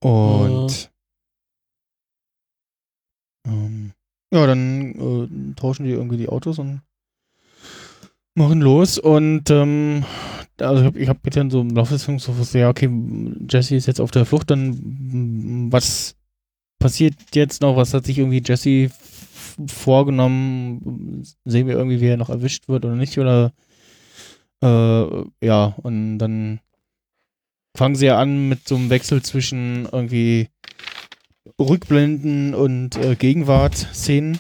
Und 0.01 0.91
ähm, 3.47 3.93
ja, 4.33 4.47
dann 4.47 4.93
äh, 4.95 5.55
tauschen 5.57 5.85
die 5.85 5.91
irgendwie 5.91 6.19
die 6.19 6.29
Autos 6.29 6.59
und 6.59 6.83
machen 8.35 8.61
los. 8.61 8.99
Und 8.99 9.51
ähm, 9.51 10.05
also 10.61 10.83
ich 10.83 10.87
habe 10.87 10.99
ich 11.01 11.09
hab 11.09 11.25
jetzt 11.25 11.37
dann 11.37 11.51
so 11.51 11.61
im 11.63 11.71
Laufe 11.71 11.95
des 11.95 12.05
Films 12.05 12.25
so 12.25 12.59
ja, 12.59 12.69
okay, 12.69 12.89
Jesse 13.49 13.75
ist 13.75 13.87
jetzt 13.87 14.01
auf 14.01 14.13
der 14.13 14.25
Flucht, 14.25 14.51
dann 14.51 15.73
was 15.73 16.18
passiert 16.79 17.15
jetzt 17.35 17.61
noch? 17.61 17.77
Was 17.77 17.95
hat 17.95 18.07
sich 18.07 18.19
irgendwie 18.19 18.43
Jesse 18.45 18.91
vorgenommen? 19.67 21.25
Sehen 21.45 21.67
wir 21.67 21.77
irgendwie, 21.77 22.01
wie 22.01 22.09
er 22.09 22.17
noch 22.17 22.31
erwischt 22.31 22.69
wird 22.69 22.85
oder 22.85 22.95
nicht? 22.95 23.19
Oder 23.19 23.53
äh, 24.63 25.25
ja, 25.41 25.75
und 25.83 26.19
dann 26.19 26.61
fangen 27.77 27.95
sie 27.95 28.07
ja 28.07 28.19
an 28.19 28.49
mit 28.49 28.67
so 28.67 28.77
einem 28.77 28.91
Wechsel 28.91 29.23
zwischen 29.23 29.89
irgendwie 29.91 30.49
Rückblenden 31.61 32.55
und 32.55 32.97
äh, 32.97 33.15
Gegenwart-Szenen. 33.15 34.39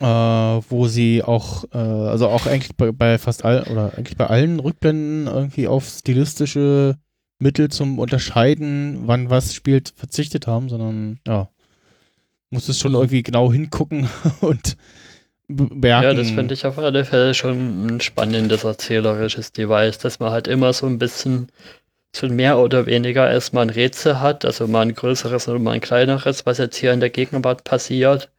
Äh, 0.00 0.04
wo 0.04 0.86
sie 0.86 1.24
auch, 1.24 1.64
äh, 1.72 1.78
also 1.78 2.28
auch 2.28 2.46
eigentlich 2.46 2.76
bei, 2.76 2.92
bei 2.92 3.18
fast 3.18 3.44
allen, 3.44 3.64
oder 3.64 3.94
eigentlich 3.98 4.16
bei 4.16 4.28
allen 4.28 4.60
Rückblenden 4.60 5.26
irgendwie 5.26 5.66
auf 5.66 5.88
stilistische 5.88 6.96
Mittel 7.38 7.68
zum 7.70 7.98
Unterscheiden, 7.98 9.02
wann 9.06 9.30
was 9.30 9.54
spielt, 9.54 9.92
verzichtet 9.96 10.46
haben, 10.46 10.68
sondern 10.68 11.20
ja, 11.26 11.48
muss 12.50 12.68
es 12.68 12.78
schon 12.78 12.94
irgendwie 12.94 13.22
genau 13.22 13.52
hingucken 13.52 14.08
und 14.40 14.76
be- 15.48 15.68
merken. 15.74 16.04
Ja, 16.04 16.14
das 16.14 16.30
finde 16.30 16.54
ich 16.54 16.66
auf 16.66 16.78
alle 16.78 17.04
Fälle 17.04 17.34
schon 17.34 17.86
ein 17.86 18.00
spannendes 18.00 18.64
erzählerisches 18.64 19.52
Device, 19.52 19.98
dass 19.98 20.18
man 20.18 20.30
halt 20.30 20.48
immer 20.48 20.72
so 20.72 20.86
ein 20.86 20.98
bisschen 20.98 21.48
so 22.14 22.26
mehr 22.28 22.58
oder 22.58 22.86
weniger 22.86 23.30
erstmal 23.30 23.64
ein 23.66 23.70
Rätsel 23.70 24.20
hat, 24.20 24.44
also 24.44 24.66
mal 24.66 24.82
ein 24.82 24.94
größeres 24.94 25.48
oder 25.48 25.58
mal 25.58 25.72
ein 25.72 25.80
kleineres, 25.80 26.46
was 26.46 26.58
jetzt 26.58 26.76
hier 26.76 26.92
in 26.92 27.00
der 27.00 27.10
Gegenwart 27.10 27.64
passiert. 27.64 28.30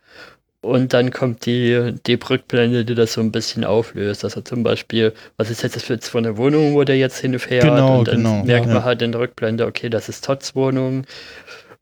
Und 0.61 0.91
dann 0.91 1.11
kommt 1.11 1.45
die, 1.45 1.95
die 2.05 2.15
Rückblende, 2.15 2.83
die 2.83 2.95
das 2.95 3.13
so 3.13 3.21
ein 3.21 3.31
bisschen 3.31 3.63
auflöst. 3.63 4.25
Also 4.25 4.41
zum 4.41 4.63
Beispiel, 4.63 5.13
was 5.37 5.49
ist 5.49 5.63
jetzt 5.63 5.77
das 5.77 5.83
für 5.83 5.93
jetzt 5.93 6.13
eine 6.13 6.35
Wohnung, 6.35 6.73
wo 6.73 6.83
der 6.83 6.97
jetzt 6.97 7.19
hinfährt? 7.19 7.63
Genau, 7.63 7.99
und 7.99 8.07
dann 8.09 8.17
genau, 8.17 8.43
merkt 8.43 8.67
ja. 8.67 8.73
man 8.73 8.83
halt 8.83 9.01
in 9.01 9.13
der 9.13 9.21
Rückblende, 9.21 9.65
okay, 9.65 9.89
das 9.89 10.09
ist 10.09 10.25
Todds 10.25 10.55
Wohnung. 10.55 11.05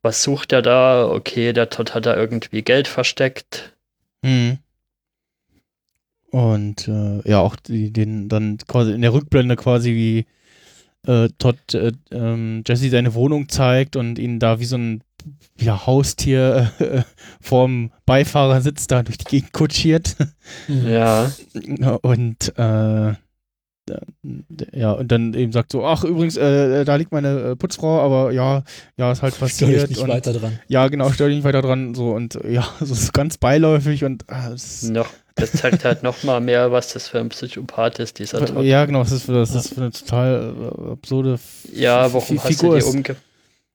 Was 0.04 0.22
sucht 0.22 0.54
er 0.54 0.62
da? 0.62 1.10
Okay, 1.10 1.54
der 1.54 1.70
Todd 1.70 1.96
hat 1.96 2.06
da 2.06 2.16
irgendwie 2.16 2.62
Geld 2.62 2.88
versteckt. 2.88 3.74
Mhm. 4.22 4.60
Und 6.30 6.88
äh, 6.88 7.28
ja, 7.28 7.40
auch 7.40 7.56
die, 7.56 7.92
den 7.92 8.30
dann 8.30 8.58
quasi 8.68 8.92
in 8.92 9.02
der 9.02 9.14
Rückblende 9.14 9.56
quasi 9.56 9.96
wie 9.96 10.26
äh, 11.12 11.30
Todd 11.40 11.74
äh, 11.74 11.94
ähm, 12.12 12.64
Jesse 12.68 12.90
seine 12.90 13.16
Wohnung 13.16 13.50
zeigt 13.50 13.96
und 13.96 14.20
ihn 14.20 14.40
da 14.40 14.60
wie 14.60 14.66
so 14.66 14.78
ein 14.78 15.02
ja, 15.60 15.86
Haustier 15.86 16.72
äh, 16.80 17.02
vorm 17.42 17.92
Beifahrersitz 18.06 18.88
da 18.88 19.04
durch 19.04 19.18
die 19.18 19.26
Gegend 19.26 19.54
kutschiert. 19.54 20.16
Mhm. 20.68 20.88
Ja. 20.88 21.32
Und 22.02 22.54
äh, 22.58 23.14
ja, 24.74 24.92
und 24.92 25.10
dann 25.12 25.34
eben 25.34 25.54
sagt 25.54 25.72
so, 25.72 25.86
ach 25.86 26.04
übrigens, 26.04 26.36
äh, 26.36 26.84
da 26.84 26.96
liegt 26.98 27.14
meine 27.14 27.52
äh, 27.52 27.56
Putzfrau, 27.56 28.02
aber 28.02 28.32
ja, 28.34 28.64
ja, 28.98 29.12
ist 29.14 29.22
halt 29.22 29.36
Stör 29.36 29.48
passiert. 29.48 29.84
ich 29.84 29.90
nicht 29.92 30.02
und, 30.02 30.10
weiter 30.10 30.34
dran. 30.34 30.60
Ja, 30.68 30.88
genau, 30.90 31.10
stör 31.12 31.28
dich 31.28 31.38
nicht 31.38 31.46
weiter 31.46 31.62
dran. 31.62 31.96
So 31.96 32.12
und 32.12 32.36
äh, 32.44 32.52
ja, 32.52 32.68
so 32.82 32.94
ist 32.94 33.14
ganz 33.14 33.38
beiläufig 33.38 34.04
und 34.04 34.26
äh, 34.28 34.56
Noch, 34.90 35.08
das 35.36 35.54
zeigt 35.54 35.86
halt 35.86 36.04
noch 36.04 36.24
mal 36.24 36.42
mehr, 36.42 36.72
was 36.74 36.92
das 36.94 37.08
für 37.08 37.20
ein 37.20 37.30
Psychopath 37.30 38.00
ist, 38.00 38.20
dieser 38.20 38.46
Todd. 38.46 38.66
Ja, 38.66 38.84
genau, 38.86 39.00
das 39.04 39.14
ist 39.14 39.24
für, 39.24 39.34
das 39.34 39.56
ist 39.56 39.74
für 39.74 39.82
eine 39.82 39.92
total 39.92 40.54
äh, 40.88 40.92
absurde 40.92 41.34
F 41.36 41.42
Ja, 41.74 42.12
warum 42.12 42.36
F- 42.38 42.44
hast 42.44 42.48
Figur 42.60 42.80
du 42.80 42.82
die 42.94 43.00
ist. 43.10 43.16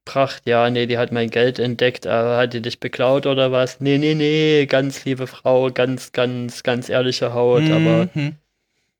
Umgebracht? 0.06 0.42
Ja, 0.46 0.68
nee, 0.70 0.86
die 0.86 0.98
hat 0.98 1.12
mein 1.12 1.30
Geld 1.30 1.58
entdeckt, 1.58 2.06
aber 2.06 2.36
hat 2.36 2.52
die 2.52 2.62
dich 2.62 2.80
beklaut 2.80 3.26
oder 3.26 3.52
was? 3.52 3.80
Nee, 3.80 3.98
nee, 3.98 4.14
nee, 4.14 4.66
ganz 4.66 5.04
liebe 5.04 5.26
Frau, 5.26 5.70
ganz, 5.70 6.12
ganz, 6.12 6.62
ganz 6.62 6.88
ehrliche 6.88 7.32
Haut, 7.34 7.70
aber 7.70 8.08
Mhm. 8.14 8.36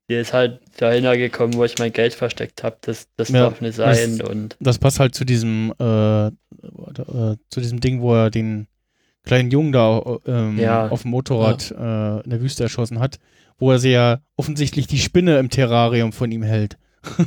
die 0.09 0.15
ist 0.15 0.33
halt 0.33 0.59
dahin 0.77 1.03
gekommen, 1.17 1.53
wo 1.55 1.63
ich 1.63 1.77
mein 1.77 1.93
Geld 1.93 2.13
versteckt 2.13 2.63
habe. 2.63 2.77
Das, 2.81 3.07
das 3.17 3.29
Ja, 3.29 3.41
darf 3.49 3.61
nicht 3.61 3.75
sein. 3.75 4.17
das- 4.17 4.29
Und 4.29 4.55
Das 4.59 4.79
passt 4.79 4.99
halt 4.99 5.15
zu 5.15 5.25
diesem 5.25 5.73
äh, 5.79 6.27
äh, 6.27 6.31
zu 7.49 7.59
diesem 7.59 7.79
Ding, 7.79 8.01
wo 8.01 8.13
er 8.15 8.29
den 8.29 8.67
kleinen 9.23 9.51
Jungen 9.51 9.71
da 9.71 10.01
ähm, 10.25 10.57
Ja. 10.59 10.89
auf 10.89 11.03
dem 11.03 11.11
Motorrad 11.11 11.71
äh, 11.71 12.21
in 12.21 12.29
der 12.29 12.41
Wüste 12.41 12.63
erschossen 12.63 12.99
hat, 12.99 13.19
wo 13.57 13.71
er 13.71 13.79
sie 13.79 13.91
ja 13.91 14.19
offensichtlich 14.35 14.87
die 14.87 14.99
Spinne 14.99 15.37
im 15.39 15.49
Terrarium 15.49 16.11
von 16.13 16.31
ihm 16.31 16.43
hält. 16.43 16.77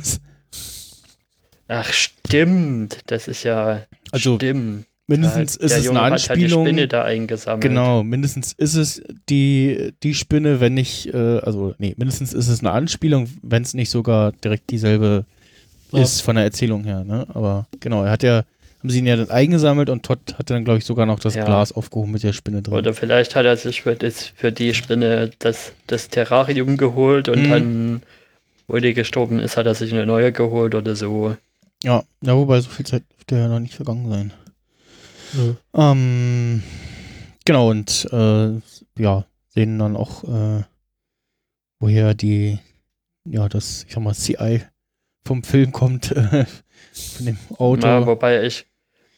ach, 1.67 1.91
stimmt, 1.93 2.99
das 3.07 3.27
ist 3.27 3.43
ja 3.43 3.83
Also 4.11 4.35
stimmt. 4.35 4.85
mindestens 5.07 5.57
Der 5.57 5.65
ist 5.67 5.77
es 5.77 5.85
Junge 5.85 6.01
eine 6.01 6.15
hat 6.15 6.29
halt 6.29 6.39
die 6.39 6.43
Anspielung. 6.45 6.65
Spinne 6.65 6.87
da 6.87 7.03
eingesammelt. 7.03 7.61
Genau, 7.61 8.03
mindestens 8.03 8.53
ist 8.53 8.75
es 8.75 9.01
die, 9.29 9.93
die 10.03 10.13
Spinne, 10.13 10.59
wenn 10.59 10.73
nicht, 10.73 11.13
äh, 11.13 11.39
also 11.39 11.73
nee, 11.77 11.93
mindestens 11.97 12.33
ist 12.33 12.47
es 12.47 12.59
eine 12.59 12.71
Anspielung, 12.71 13.29
wenn 13.41 13.63
es 13.63 13.73
nicht 13.73 13.89
sogar 13.89 14.31
direkt 14.33 14.69
dieselbe 14.69 15.25
Ja. 15.91 16.01
ist 16.03 16.21
von 16.21 16.35
der 16.35 16.43
Erzählung 16.45 16.83
her, 16.83 17.03
ne? 17.05 17.25
Aber 17.33 17.67
genau, 17.79 18.03
er 18.03 18.11
hat 18.11 18.21
ja, 18.23 18.43
haben 18.79 18.89
sie 18.89 18.99
ihn 18.99 19.05
ja 19.07 19.15
dann 19.15 19.29
eingesammelt 19.29 19.89
und 19.89 20.03
Todd 20.03 20.19
hatte 20.37 20.53
dann, 20.53 20.65
glaube 20.65 20.79
ich, 20.79 20.85
sogar 20.85 21.05
noch 21.05 21.19
das 21.19 21.35
Ja. 21.35 21.45
Glas 21.45 21.71
aufgehoben 21.71 22.11
mit 22.11 22.23
der 22.23 22.33
Spinne 22.33 22.61
drin. 22.61 22.73
Oder 22.73 22.93
vielleicht 22.93 23.35
hat 23.35 23.45
er 23.45 23.55
sich 23.57 23.83
für, 23.83 23.95
das, 23.95 24.25
für 24.35 24.51
die 24.51 24.73
Spinne 24.73 25.31
das, 25.39 25.71
das 25.87 26.09
Terrarium 26.09 26.75
geholt 26.77 27.29
und 27.29 27.43
Mhm. 27.43 27.49
dann, 27.49 28.01
wo 28.67 28.77
die 28.77 28.93
gestorben 28.93 29.39
ist, 29.39 29.55
hat 29.55 29.65
er 29.65 29.75
sich 29.75 29.93
eine 29.93 30.05
neue 30.05 30.33
geholt 30.33 30.75
oder 30.75 30.95
so. 30.97 31.37
Ja, 31.83 32.03
ja, 32.21 32.35
wobei 32.35 32.59
so 32.61 32.69
viel 32.69 32.85
Zeit 32.85 33.03
dürfte 33.11 33.35
ja 33.37 33.47
noch 33.47 33.59
nicht 33.59 33.75
vergangen 33.75 34.09
sein. 34.09 34.33
Nö. 35.33 35.55
Ähm, 35.73 36.63
genau, 37.45 37.69
und 37.69 38.07
äh, 38.11 38.59
ja, 38.97 39.25
sehen 39.49 39.79
dann 39.79 39.95
auch, 39.95 40.23
äh, 40.23 40.63
woher 41.79 42.13
die, 42.13 42.59
ja, 43.25 43.49
das, 43.49 43.83
ich 43.87 43.93
sag 43.93 44.03
mal, 44.03 44.13
CI 44.13 44.61
vom 45.25 45.43
Film 45.43 45.71
kommt, 45.71 46.11
äh, 46.11 46.45
von 46.93 47.25
dem 47.25 47.37
Auto. 47.57 47.85
Ja, 47.85 48.05
wobei 48.05 48.43
ich, 48.43 48.65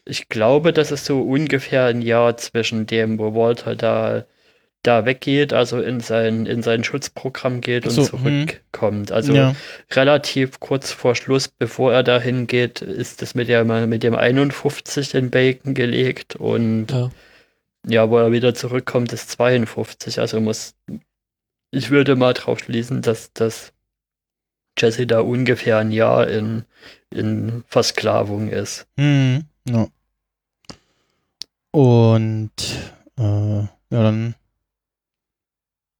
ich 0.05 0.27
glaube, 0.27 0.73
das 0.73 0.91
ist 0.91 1.05
so 1.05 1.21
ungefähr 1.21 1.85
ein 1.85 2.01
Jahr 2.01 2.35
zwischen 2.37 2.87
dem, 2.87 3.19
wo 3.19 3.33
Walter 3.35 3.75
da, 3.75 4.25
da 4.83 5.05
weggeht, 5.05 5.51
also 5.51 5.81
in 5.81 5.99
sein, 5.99 6.45
in 6.45 6.63
sein 6.63 6.83
Schutzprogramm 6.83 7.59
geht 7.59 7.85
und 7.85 7.91
so, 7.91 8.03
hm. 8.03 8.07
zurückkommt. 8.47 9.11
Also 9.11 9.33
ja, 9.33 9.55
relativ 9.91 10.59
kurz 10.59 10.91
vor 10.91 11.15
Schluss, 11.15 11.49
bevor 11.49 11.93
er 11.93 12.03
dahin 12.03 12.47
geht, 12.47 12.81
ist 12.81 13.21
das 13.21 13.35
mit 13.35 13.49
dem, 13.49 13.89
mit 13.89 14.03
dem 14.03 14.15
51 14.15 15.15
in 15.15 15.31
Bacon 15.31 15.73
gelegt 15.73 16.37
und 16.37 16.87
Ja. 16.91 17.09
ja, 17.85 18.09
wo 18.09 18.17
er 18.17 18.31
wieder 18.31 18.55
zurückkommt, 18.55 19.11
ist 19.11 19.29
52. 19.31 20.19
Also 20.19 20.39
muss, 20.39 20.75
ich 21.71 21.89
würde 21.89 22.15
mal 22.15 22.33
drauf 22.33 22.59
schließen, 22.59 23.01
dass, 23.01 23.33
dass 23.33 23.73
Jesse 24.77 25.05
da 25.05 25.19
ungefähr 25.19 25.79
ein 25.79 25.91
Jahr 25.91 26.27
in, 26.29 26.63
in 27.09 27.65
Versklavung 27.67 28.47
ist. 28.47 28.87
hm, 28.97 29.43
ja. 29.67 29.87
Und 31.71 32.51
äh, 33.17 33.21
ja, 33.21 33.69
dann 33.89 34.35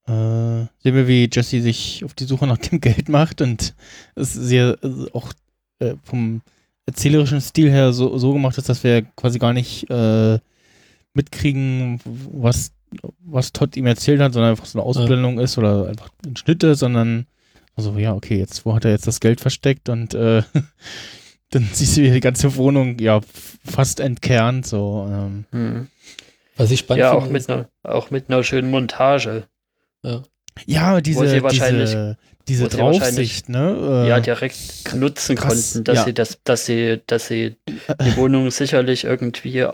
äh, 0.10 0.68
sehen 0.82 0.96
wir, 0.96 1.08
wie 1.08 1.30
Jesse 1.32 1.62
sich 1.62 2.04
auf 2.04 2.14
die 2.14 2.26
Suche 2.26 2.48
nach 2.48 2.58
dem 2.58 2.82
Geld 2.82 3.10
macht 3.10 3.42
und 3.42 3.76
es 4.16 4.34
sehr 4.34 4.78
äh, 4.84 5.12
auch 5.14 5.32
äh, 5.80 5.94
vom 6.04 6.42
erzählerischen 6.86 7.42
Stil 7.42 7.70
her 7.70 7.94
so, 7.94 8.18
so 8.18 8.34
gemacht 8.34 8.58
ist, 8.58 8.70
dass 8.70 8.84
wir 8.84 9.04
quasi 9.04 9.38
gar 9.38 9.54
nicht 9.54 9.90
äh, 9.90 10.40
mitkriegen, 11.14 12.00
was, 12.32 12.72
was 13.20 13.54
Todd 13.54 13.78
ihm 13.78 13.86
erzählt 13.86 14.20
hat, 14.20 14.34
sondern 14.34 14.52
einfach 14.52 14.66
so 14.66 14.80
eine 14.80 14.88
Ausblendung 14.88 15.40
ist 15.40 15.58
oder 15.58 15.88
einfach 15.88 16.10
ein 16.26 16.36
Schnitte, 16.36 16.74
sondern 16.74 17.28
also 17.76 17.98
ja, 17.98 18.14
okay, 18.14 18.38
jetzt, 18.38 18.66
wo 18.66 18.74
hat 18.74 18.86
er 18.86 18.92
jetzt 18.92 19.08
das 19.08 19.20
Geld 19.20 19.40
versteckt 19.40 19.90
und 19.90 20.14
äh, 20.16 20.42
dann 21.52 21.70
siehst 21.72 21.98
du, 21.98 22.02
wie 22.02 22.12
die 22.12 22.20
ganze 22.20 22.56
Wohnung 22.56 22.98
ja 23.00 23.22
fast 23.64 24.00
entkernt, 24.00 24.66
so. 24.66 25.08
Ähm, 25.10 25.46
Hm. 25.52 25.88
Was 26.58 26.72
ich 26.72 26.80
spannend 26.80 27.00
Ja, 27.00 27.14
auch 27.14 27.24
finde, 27.24 27.40
mit, 27.40 27.50
einer, 27.50 27.70
auch 27.84 28.12
mit 28.12 28.30
einer 28.30 28.44
schönen 28.44 28.70
Montage. 28.70 29.48
Ja, 30.66 31.02
diese, 31.02 31.28
sie 31.28 31.42
wahrscheinlich- 31.44 31.90
diese, 31.90 32.18
diese 32.48 32.66
wo 32.66 32.70
sie 32.70 32.78
Draufsicht, 32.78 33.50
ne? 33.50 34.04
Äh, 34.06 34.10
ja, 34.10 34.20
direkt 34.20 34.94
nutzen 34.96 35.36
krass, 35.36 35.74
konnten, 35.74 35.84
dass 35.86 35.98
ja. 36.00 36.06
sie 36.06 36.14
das, 36.14 36.40
dass 36.44 36.66
sie, 36.66 37.02
dass 37.08 37.28
sie 37.28 37.56
die 37.68 38.18
Wohnung 38.18 38.50
sicherlich 38.52 39.04
irgendwie 39.06 39.66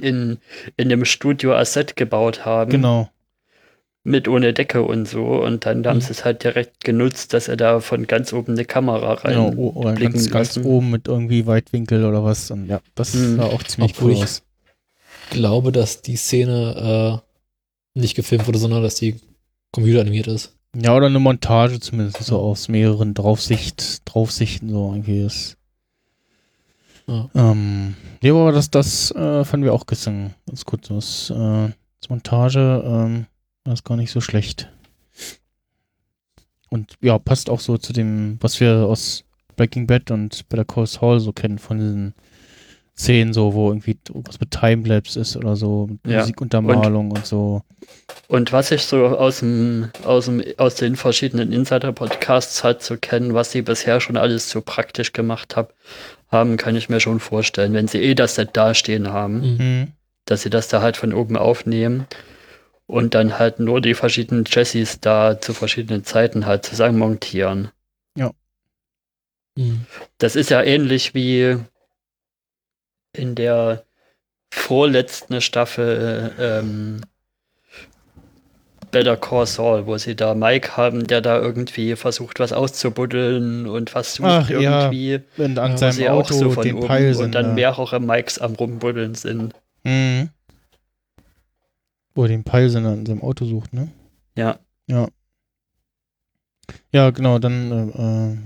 in, 0.00 0.38
in 0.76 0.88
dem 0.90 1.04
Studio 1.04 1.54
Asset 1.54 1.96
gebaut 1.96 2.44
haben. 2.44 2.70
Genau. 2.70 3.08
Mit 4.04 4.26
ohne 4.28 4.52
Decke 4.52 4.82
und 4.82 5.06
so. 5.06 5.24
Und 5.24 5.64
dann 5.64 5.86
haben 5.86 5.98
Mhm. 5.98 6.00
sie 6.02 6.10
es 6.10 6.24
halt 6.24 6.42
direkt 6.44 6.82
genutzt, 6.84 7.32
dass 7.34 7.46
er 7.48 7.56
da 7.56 7.78
von 7.80 8.06
ganz 8.08 8.32
oben 8.32 8.52
eine 8.52 8.64
Kamera 8.64 9.14
rein. 9.14 9.34
Genau, 9.50 9.70
oder 9.70 9.92
blicken 9.92 10.14
ganz, 10.14 10.30
ganz 10.30 10.56
oben 10.58 10.90
mit 10.90 11.06
irgendwie 11.08 11.46
Weitwinkel 11.46 12.04
oder 12.04 12.22
was. 12.24 12.50
Und 12.50 12.66
ja, 12.66 12.80
das 12.96 13.14
Mhm. 13.14 13.36
sah 13.36 13.44
auch 13.44 13.62
ziemlich 13.62 13.92
Obwohl 13.94 14.10
cool 14.10 14.16
ich- 14.18 14.22
aus. 14.24 14.42
glaube, 15.30 15.70
dass 15.72 16.02
die 16.02 16.16
Szene 16.16 17.22
äh, 17.94 17.98
nicht 18.00 18.14
gefilmt 18.16 18.46
wurde, 18.46 18.58
sondern 18.58 18.82
dass 18.82 18.96
die 18.96 19.16
computeranimiert 19.72 20.28
ist. 20.28 20.54
Ja, 20.74 20.96
oder 20.96 21.06
eine 21.06 21.18
Montage 21.18 21.80
zumindest, 21.80 22.22
so 22.22 22.38
aus 22.38 22.68
mehreren 22.68 23.12
Draufsicht, 23.14 24.02
Draufsichten, 24.06 24.70
so 24.70 24.92
irgendwie 24.92 25.20
ist. 25.20 25.56
Ja. 27.06 27.28
Ähm, 27.34 27.94
ja, 28.22 28.32
aber 28.32 28.52
das, 28.52 28.70
das 28.70 29.10
äh, 29.10 29.44
fanden 29.44 29.64
wir 29.64 29.74
auch 29.74 29.86
gestern 29.86 30.34
ganz 30.46 30.64
gut. 30.64 30.88
Das, 30.88 31.30
äh, 31.30 31.68
das 32.00 32.08
Montage 32.08 32.82
ähm, 32.86 33.26
war 33.64 33.74
ist 33.74 33.84
gar 33.84 33.96
nicht 33.96 34.12
so 34.12 34.20
schlecht. 34.20 34.70
Und 36.70 36.94
ja, 37.02 37.18
passt 37.18 37.50
auch 37.50 37.60
so 37.60 37.76
zu 37.76 37.92
dem, 37.92 38.38
was 38.40 38.58
wir 38.60 38.86
aus 38.86 39.24
Breaking 39.56 39.86
Bad 39.86 40.10
und 40.10 40.48
Better 40.48 40.64
Call 40.64 40.86
Saul 40.86 41.20
so 41.20 41.32
kennen, 41.32 41.58
von 41.58 41.78
diesen 41.78 42.14
Szenen, 42.96 43.32
so, 43.32 43.54
wo 43.54 43.70
irgendwie 43.70 43.98
was 44.12 44.38
mit 44.38 44.50
Timelapse 44.50 45.20
ist 45.20 45.36
oder 45.36 45.56
so, 45.56 45.88
mit 45.90 46.12
Ja. 46.12 46.20
Musikuntermalung 46.20 47.10
und, 47.10 47.24
so. 47.26 47.62
Und 48.28 48.52
was 48.52 48.70
ich 48.70 48.82
so 48.82 49.06
aus 49.06 49.40
dem, 49.40 49.90
aus 50.04 50.26
dem, 50.26 50.42
aus 50.58 50.74
den 50.74 50.96
verschiedenen 50.96 51.52
Insider-Podcasts 51.52 52.62
halt 52.62 52.82
so 52.82 52.96
kenne, 52.98 53.32
was 53.34 53.50
sie 53.50 53.62
bisher 53.62 54.00
schon 54.00 54.16
alles 54.16 54.50
so 54.50 54.60
praktisch 54.60 55.12
gemacht 55.12 55.56
hab, 55.56 55.74
haben, 56.28 56.56
kann 56.58 56.76
ich 56.76 56.88
mir 56.88 57.00
schon 57.00 57.18
vorstellen, 57.20 57.72
wenn 57.72 57.88
sie 57.88 57.98
eh 57.98 58.14
das 58.14 58.34
Set 58.34 58.50
dastehen 58.56 59.08
haben, 59.12 59.40
Mhm. 59.40 59.56
Mhm. 59.58 59.92
dass 60.26 60.42
sie 60.42 60.50
das 60.50 60.68
da 60.68 60.82
halt 60.82 60.96
von 60.98 61.12
oben 61.14 61.36
aufnehmen 61.36 62.06
und 62.86 63.14
dann 63.14 63.38
halt 63.38 63.58
nur 63.58 63.80
die 63.80 63.94
verschiedenen 63.94 64.44
Jessies 64.46 65.00
da 65.00 65.40
zu 65.40 65.54
verschiedenen 65.54 66.04
Zeiten 66.04 66.44
halt 66.46 66.64
zusammen 66.66 66.98
montieren. 66.98 67.70
Mhm. 69.56 69.84
Das 70.18 70.34
ist 70.36 70.48
ja 70.50 70.62
ähnlich 70.62 71.14
wie 71.14 71.56
in 73.12 73.34
der 73.34 73.84
vorletzten 74.52 75.40
Staffel 75.40 76.32
ähm, 76.38 77.00
Better 78.90 79.16
Call 79.16 79.46
Saul, 79.46 79.86
wo 79.86 79.96
sie 79.96 80.14
da 80.14 80.34
Mike 80.34 80.76
haben, 80.76 81.06
der 81.06 81.22
da 81.22 81.40
irgendwie 81.40 81.96
versucht, 81.96 82.38
was 82.40 82.52
auszubuddeln 82.52 83.66
und 83.66 83.94
was 83.94 84.14
sucht 84.14 84.26
Ach, 84.28 84.50
ja. 84.50 84.82
irgendwie, 84.84 85.20
Wenn 85.38 85.56
an 85.58 85.72
Ja, 85.72 85.76
seinem 85.78 85.92
sie 85.92 86.08
auch 86.10 86.20
Auto 86.24 86.34
so 86.34 86.50
von 86.50 86.70
oben 86.74 86.86
Peil 86.86 87.14
sind. 87.14 87.24
und 87.26 87.32
dann 87.34 87.46
ja. 87.46 87.52
mehrere 87.54 88.00
Mikes 88.00 88.38
am 88.38 88.52
Rumbuddeln 88.54 89.14
sind. 89.14 89.54
Mhm. 89.84 90.28
Wo 92.14 92.24
er 92.24 92.28
den 92.28 92.44
Peilsender 92.44 92.92
in 92.92 93.06
seinem 93.06 93.22
Auto 93.22 93.46
sucht, 93.46 93.72
ne? 93.72 93.88
Ja. 94.36 94.58
Ja. 94.86 95.08
Ja, 96.92 97.10
genau, 97.10 97.38
dann 97.38 97.72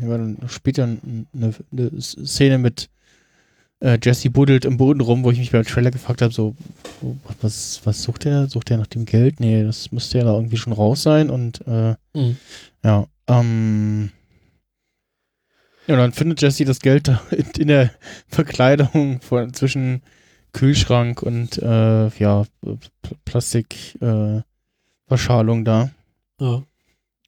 äh, 0.00 0.44
äh, 0.44 0.48
später 0.48 0.84
eine, 0.84 1.54
eine 1.72 2.00
Szene 2.00 2.58
mit 2.58 2.88
äh, 3.80 3.98
Jesse 4.02 4.30
buddelt 4.30 4.64
im 4.64 4.76
Boden 4.76 5.00
rum, 5.00 5.24
wo 5.24 5.30
ich 5.30 5.38
mich 5.38 5.52
beim 5.52 5.64
Trailer 5.64 5.90
gefragt 5.90 6.22
habe, 6.22 6.32
so, 6.32 6.54
was, 7.40 7.80
was 7.84 8.02
sucht 8.02 8.24
er? 8.26 8.48
Sucht 8.48 8.70
er 8.70 8.78
nach 8.78 8.86
dem 8.86 9.04
Geld? 9.04 9.40
Nee, 9.40 9.64
das 9.64 9.92
müsste 9.92 10.18
ja 10.18 10.24
da 10.24 10.34
irgendwie 10.34 10.56
schon 10.56 10.72
raus 10.72 11.02
sein 11.02 11.30
und 11.30 11.66
äh, 11.66 11.94
Mhm. 12.14 12.36
ja, 12.84 13.06
ähm, 13.28 14.10
ja, 15.86 15.96
dann 15.96 16.12
findet 16.12 16.40
Jesse 16.42 16.64
das 16.64 16.80
Geld 16.80 17.08
da 17.08 17.20
in, 17.30 17.46
in 17.58 17.68
der 17.68 17.90
Verkleidung 18.28 19.20
von, 19.20 19.52
zwischen 19.54 20.02
Kühlschrank 20.52 21.22
und 21.22 21.58
äh, 21.58 22.08
ja, 22.18 22.44
Pl 22.62 22.78
Plastik 23.24 23.94
äh, 24.00 24.40
da. 25.08 25.90
Ja. 26.40 26.62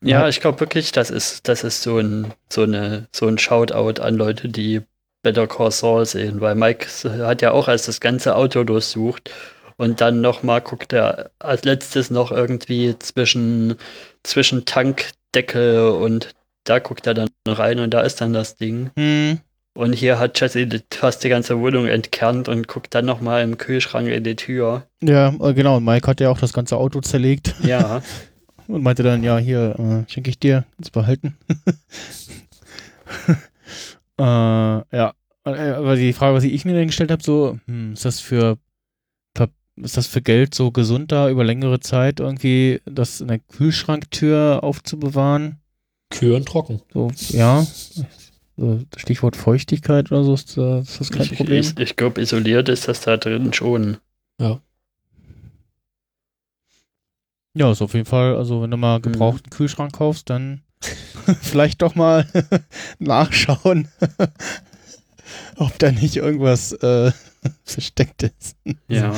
Ja, 0.01 0.20
Ja. 0.20 0.28
ich 0.28 0.40
glaube 0.40 0.61
wirklich, 0.61 0.92
das 0.92 1.11
ist, 1.11 1.46
das 1.49 1.64
ist 1.64 1.82
so 1.82 1.99
ein, 1.99 2.32
so 2.49 2.62
eine, 2.62 3.09
so 3.12 3.26
ein 3.26 3.36
Shoutout 3.38 4.01
an 4.01 4.14
Leute, 4.14 4.49
die 4.49 4.80
Better 5.22 5.46
Call 5.46 5.70
Saul 5.70 6.06
sehen, 6.06 6.40
weil 6.40 6.54
Mike 6.54 6.86
hat 7.04 7.42
ja 7.42 7.52
auch 7.52 7.68
erst 7.68 7.88
das 7.88 8.00
ganze 8.00 8.36
Auto 8.36 8.64
durchsucht 8.64 9.30
und 9.76 10.00
dann 10.00 10.20
nochmal 10.20 10.60
guckt 10.60 10.92
er 10.92 11.30
als 11.38 11.64
letztes 11.64 12.10
noch 12.10 12.30
irgendwie 12.30 12.96
zwischen, 12.98 13.76
zwischen 14.22 14.64
Tankdeckel 14.64 15.90
und 15.90 16.30
da 16.64 16.80
guckt 16.80 17.06
er 17.06 17.14
dann 17.14 17.28
rein 17.46 17.78
und 17.78 17.94
da 17.94 18.02
ist 18.02 18.20
dann 18.20 18.32
das 18.32 18.56
Ding. 18.56 18.90
Hm. 18.96 19.40
Und 19.74 19.92
hier 19.92 20.18
hat 20.18 20.40
Jesse 20.40 20.66
fast 20.92 21.22
die 21.22 21.28
ganze 21.28 21.60
Wohnung 21.60 21.86
entkernt 21.86 22.48
und 22.48 22.66
guckt 22.66 22.94
dann 22.96 23.04
nochmal 23.04 23.44
im 23.44 23.58
Kühlschrank 23.58 24.08
in 24.08 24.24
die 24.24 24.34
Tür. 24.34 24.82
Ja, 25.00 25.32
äh, 25.40 25.54
genau. 25.54 25.76
Und 25.76 25.84
Mike 25.84 26.08
hat 26.08 26.20
ja 26.20 26.30
auch 26.30 26.40
das 26.40 26.52
ganze 26.52 26.76
Auto 26.76 27.00
zerlegt 27.00 27.54
Ja, 27.62 28.02
und 28.66 28.82
meinte 28.82 29.04
dann, 29.04 29.22
ja, 29.22 29.38
hier, 29.38 29.78
äh, 29.78 30.10
schenke 30.10 30.30
ich 30.30 30.40
dir, 30.40 30.64
kannst 30.76 30.92
behalten. 30.92 31.38
äh, 34.18 34.22
ja. 34.22 35.12
Äh, 35.44 35.70
Aber 35.70 35.96
die 35.96 36.12
Frage, 36.12 36.34
was 36.34 36.44
ich 36.44 36.64
mir 36.64 36.74
dann 36.74 36.86
gestellt 36.86 37.10
habe, 37.10 37.22
so, 37.22 37.58
hm, 37.66 37.92
ist 37.92 38.04
das 38.04 38.20
für 38.20 38.58
ist 39.82 39.96
das 39.96 40.06
für 40.06 40.22
Geld 40.22 40.54
so 40.54 40.70
gesund 40.70 41.12
da 41.12 41.30
über 41.30 41.44
längere 41.44 41.80
Zeit 41.80 42.20
irgendwie 42.20 42.80
das 42.84 43.20
in 43.20 43.28
der 43.28 43.38
Kühlschranktür 43.38 44.60
aufzubewahren? 44.62 45.58
Kühlen 46.10 46.44
trocken. 46.44 46.80
So, 46.92 47.10
ja. 47.28 47.64
So, 48.56 48.80
Stichwort 48.96 49.36
Feuchtigkeit 49.36 50.10
oder 50.10 50.24
so, 50.24 50.34
ist, 50.34 50.56
äh, 50.56 50.80
ist 50.80 51.00
das 51.00 51.10
kein 51.10 51.22
ich, 51.22 51.36
Problem? 51.36 51.60
ich, 51.60 51.78
ich 51.78 51.96
glaube, 51.96 52.20
isoliert 52.20 52.68
ist 52.68 52.88
das 52.88 53.02
da 53.02 53.16
drin 53.16 53.52
schon. 53.52 53.98
Ja, 57.54 57.72
ist 57.72 57.82
auf 57.82 57.94
jeden 57.94 58.06
Fall, 58.06 58.36
also 58.36 58.62
wenn 58.62 58.70
du 58.70 58.76
mal 58.76 59.00
gebrauchten 59.00 59.50
Kühlschrank 59.50 59.92
kaufst, 59.92 60.30
dann 60.30 60.62
vielleicht 61.42 61.82
doch 61.82 61.94
mal 61.94 62.26
nachschauen, 62.98 63.88
ob 65.56 65.78
da 65.78 65.92
nicht 65.92 66.16
irgendwas 66.16 66.72
äh, 66.72 67.12
versteckt 67.64 68.22
ist. 68.22 68.56
Ja. 68.88 69.14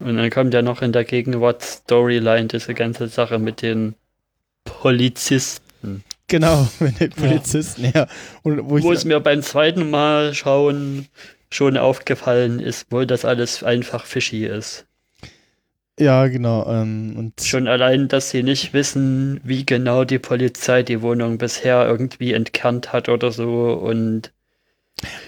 Und 0.00 0.16
dann 0.16 0.30
kommt 0.30 0.54
ja 0.54 0.62
noch 0.62 0.82
in 0.82 0.92
der 0.92 1.04
Gegenwart-Storyline 1.04 2.46
diese 2.46 2.74
ganze 2.74 3.08
Sache 3.08 3.38
mit 3.38 3.62
den 3.62 3.96
Polizisten. 4.64 6.04
Genau, 6.28 6.68
mit 6.78 7.00
den 7.00 7.10
Polizisten, 7.10 7.90
ja. 7.94 8.06
Und 8.42 8.68
wo 8.68 8.80
Wo 8.82 8.92
es 8.92 9.04
mir 9.04 9.18
beim 9.18 9.42
zweiten 9.42 9.90
Mal 9.90 10.34
schauen 10.34 11.08
schon 11.50 11.76
aufgefallen 11.76 12.60
ist, 12.60 12.86
wo 12.90 13.04
das 13.04 13.24
alles 13.24 13.62
einfach 13.62 14.04
fishy 14.04 14.44
ist. 14.44 14.86
Ja, 15.98 16.26
genau. 16.28 16.66
Ähm, 16.70 17.14
und 17.16 17.40
Schon 17.40 17.68
allein, 17.68 18.08
dass 18.08 18.30
sie 18.30 18.42
nicht 18.42 18.72
wissen, 18.72 19.40
wie 19.44 19.64
genau 19.66 20.04
die 20.04 20.18
Polizei 20.18 20.82
die 20.82 21.02
Wohnung 21.02 21.38
bisher 21.38 21.86
irgendwie 21.86 22.32
entkernt 22.32 22.92
hat 22.92 23.08
oder 23.08 23.30
so 23.32 23.72
und 23.74 24.32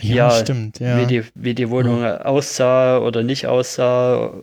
ja, 0.00 0.28
ja, 0.28 0.30
stimmt, 0.30 0.80
ja. 0.80 0.96
wie, 0.98 1.06
die, 1.06 1.24
wie 1.34 1.54
die 1.54 1.70
Wohnung 1.70 2.04
aussah 2.04 2.98
oder 2.98 3.22
nicht 3.22 3.46
aussah. 3.46 4.42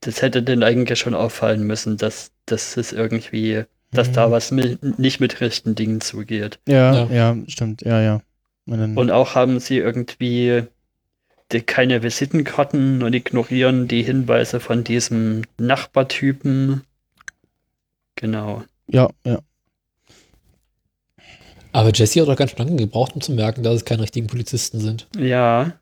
Das 0.00 0.22
hätte 0.22 0.42
denen 0.42 0.62
eigentlich 0.62 0.98
schon 0.98 1.14
auffallen 1.14 1.66
müssen, 1.66 1.96
dass, 1.96 2.30
dass 2.46 2.76
es 2.76 2.92
irgendwie, 2.92 3.64
dass 3.92 4.12
da 4.12 4.28
Mhm. 4.28 4.32
was 4.32 4.50
mit, 4.50 4.98
nicht 4.98 5.20
mit 5.20 5.40
rechten 5.40 5.74
Dingen 5.74 6.00
zugeht. 6.00 6.60
Ja, 6.68 7.06
Ja. 7.06 7.06
ja, 7.10 7.36
stimmt, 7.48 7.82
ja, 7.82 8.00
ja. 8.00 8.22
Und 8.66 8.78
dann, 8.78 8.96
Und 8.96 9.10
auch 9.10 9.34
haben 9.34 9.60
sie 9.60 9.78
irgendwie 9.78 10.64
die, 11.52 11.60
keine 11.62 12.02
Visitenkarten 12.02 13.02
und 13.02 13.14
ignorieren 13.14 13.88
die 13.88 14.02
Hinweise 14.02 14.60
von 14.60 14.84
diesem 14.84 15.42
Nachbartypen. 15.58 16.82
Genau. 18.16 18.64
ja, 18.88 19.08
ja. 19.24 19.38
Aber 21.72 21.92
Jesse 21.92 22.20
hat 22.22 22.28
doch 22.28 22.36
ganz 22.36 22.50
schön 22.50 22.58
lange 22.66 22.76
gebraucht, 22.76 23.14
um 23.14 23.20
zu 23.20 23.32
merken, 23.32 23.62
dass 23.62 23.76
es 23.76 23.84
keine 23.84 24.02
richtigen 24.02 24.26
Polizisten 24.26 24.80
sind. 24.80 25.06
Ja. 25.16 25.72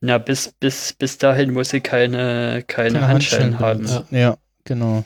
Na, 0.00 0.18
bis, 0.18 0.52
bis, 0.60 0.92
bis 0.92 1.18
dahin 1.18 1.52
muss 1.52 1.70
sie 1.70 1.80
keine, 1.80 2.62
keine, 2.66 2.92
Keine 3.00 3.08
Handschellen, 3.08 3.58
Handschellen 3.58 3.60
haben. 3.60 3.78
benutzen. 3.86 4.16
Ja, 4.16 4.36
genau. 4.64 5.04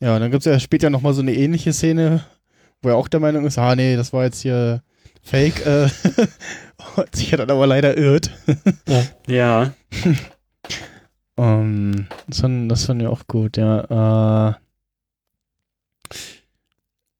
Ja, 0.00 0.18
dann 0.18 0.30
gibt 0.30 0.44
es 0.44 0.52
ja 0.52 0.60
später 0.60 0.90
nochmal 0.90 1.14
so 1.14 1.22
eine 1.22 1.32
ähnliche 1.32 1.72
Szene, 1.72 2.24
wo 2.82 2.90
er 2.90 2.96
auch 2.96 3.08
der 3.08 3.20
Meinung 3.20 3.46
ist, 3.46 3.58
ah 3.58 3.74
nee, 3.74 3.96
das 3.96 4.12
war 4.12 4.24
jetzt 4.24 4.42
hier 4.42 4.82
Fake, 5.26 5.66
äh, 5.66 5.88
und 6.96 7.16
sich 7.16 7.32
hat 7.32 7.40
dann 7.40 7.50
aber 7.50 7.66
leider 7.66 7.96
irrt. 7.96 8.30
Ja. 9.26 9.72
Ähm, 11.38 12.06
das, 12.28 12.40
fand, 12.40 12.72
das 12.72 12.86
fand 12.86 13.02
ich 13.02 13.08
auch 13.08 13.26
gut, 13.26 13.58
ja. 13.58 14.54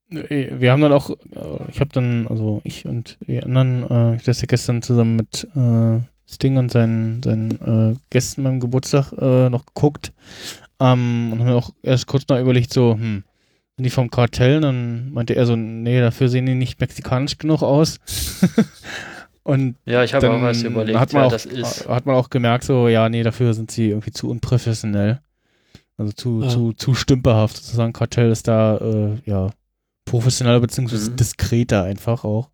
Äh, 0.08 0.58
wir 0.58 0.72
haben 0.72 0.80
dann 0.80 0.94
auch, 0.94 1.10
äh, 1.10 1.70
ich 1.70 1.80
habe 1.80 1.90
dann, 1.92 2.26
also 2.28 2.62
ich 2.64 2.86
und 2.86 3.18
die 3.26 3.42
anderen, 3.42 3.82
äh, 3.90 4.16
ich 4.16 4.22
das 4.22 4.40
ja 4.40 4.46
gestern 4.46 4.80
zusammen 4.80 5.16
mit, 5.16 5.46
äh, 5.54 6.00
Sting 6.26 6.56
und 6.56 6.72
seinen, 6.72 7.22
seinen 7.22 7.50
äh, 7.60 7.96
Gästen 8.08 8.42
beim 8.42 8.58
Geburtstag 8.58 9.12
äh, 9.12 9.50
noch 9.50 9.66
geguckt. 9.66 10.14
Ähm, 10.80 11.32
und 11.32 11.40
haben 11.40 11.50
auch 11.50 11.74
erst 11.82 12.06
kurz 12.06 12.26
noch 12.28 12.40
überlegt, 12.40 12.72
so, 12.72 12.94
hm, 12.94 13.22
sind 13.76 13.84
die 13.84 13.90
vom 13.90 14.10
Kartell? 14.10 14.56
Und 14.56 14.62
dann 14.62 15.12
meinte 15.12 15.34
er 15.36 15.46
so, 15.46 15.54
nee, 15.56 16.00
dafür 16.00 16.28
sehen 16.28 16.46
die 16.46 16.54
nicht 16.54 16.80
mexikanisch 16.80 17.38
genug 17.38 17.62
aus. 17.62 17.98
und 19.42 19.76
Ja, 19.84 20.02
ich 20.02 20.14
habe 20.14 20.30
auch 20.30 20.40
was 20.42 20.62
überlegt, 20.62 20.98
hat 20.98 21.12
man 21.12 21.24
auch, 21.24 21.30
das 21.30 21.46
ist. 21.46 21.88
Hat 21.88 22.06
man 22.06 22.14
auch 22.16 22.30
gemerkt, 22.30 22.64
so, 22.64 22.88
ja, 22.88 23.08
nee, 23.08 23.22
dafür 23.22 23.52
sind 23.54 23.70
sie 23.70 23.90
irgendwie 23.90 24.12
zu 24.12 24.30
unprofessionell. 24.30 25.20
Also 25.98 26.12
zu, 26.12 26.42
Ja. 26.42 26.48
zu, 26.48 26.72
zu 26.72 26.94
stümperhaft 26.94 27.56
sozusagen. 27.56 27.92
Kartell 27.92 28.30
ist 28.30 28.48
da, 28.48 28.76
äh, 28.78 29.18
ja, 29.24 29.50
professioneller 30.04 30.60
beziehungsweise 30.60 31.10
Mhm. 31.10 31.16
diskreter 31.16 31.84
einfach 31.84 32.24
auch. 32.24 32.48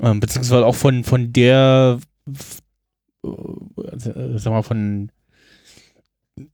Ähm, 0.00 0.18
beziehungsweise 0.20 0.64
auch 0.64 0.74
von, 0.74 1.04
von 1.04 1.32
der, 1.32 1.98
äh, 3.24 4.38
sag 4.38 4.52
mal, 4.52 4.62
von 4.62 5.10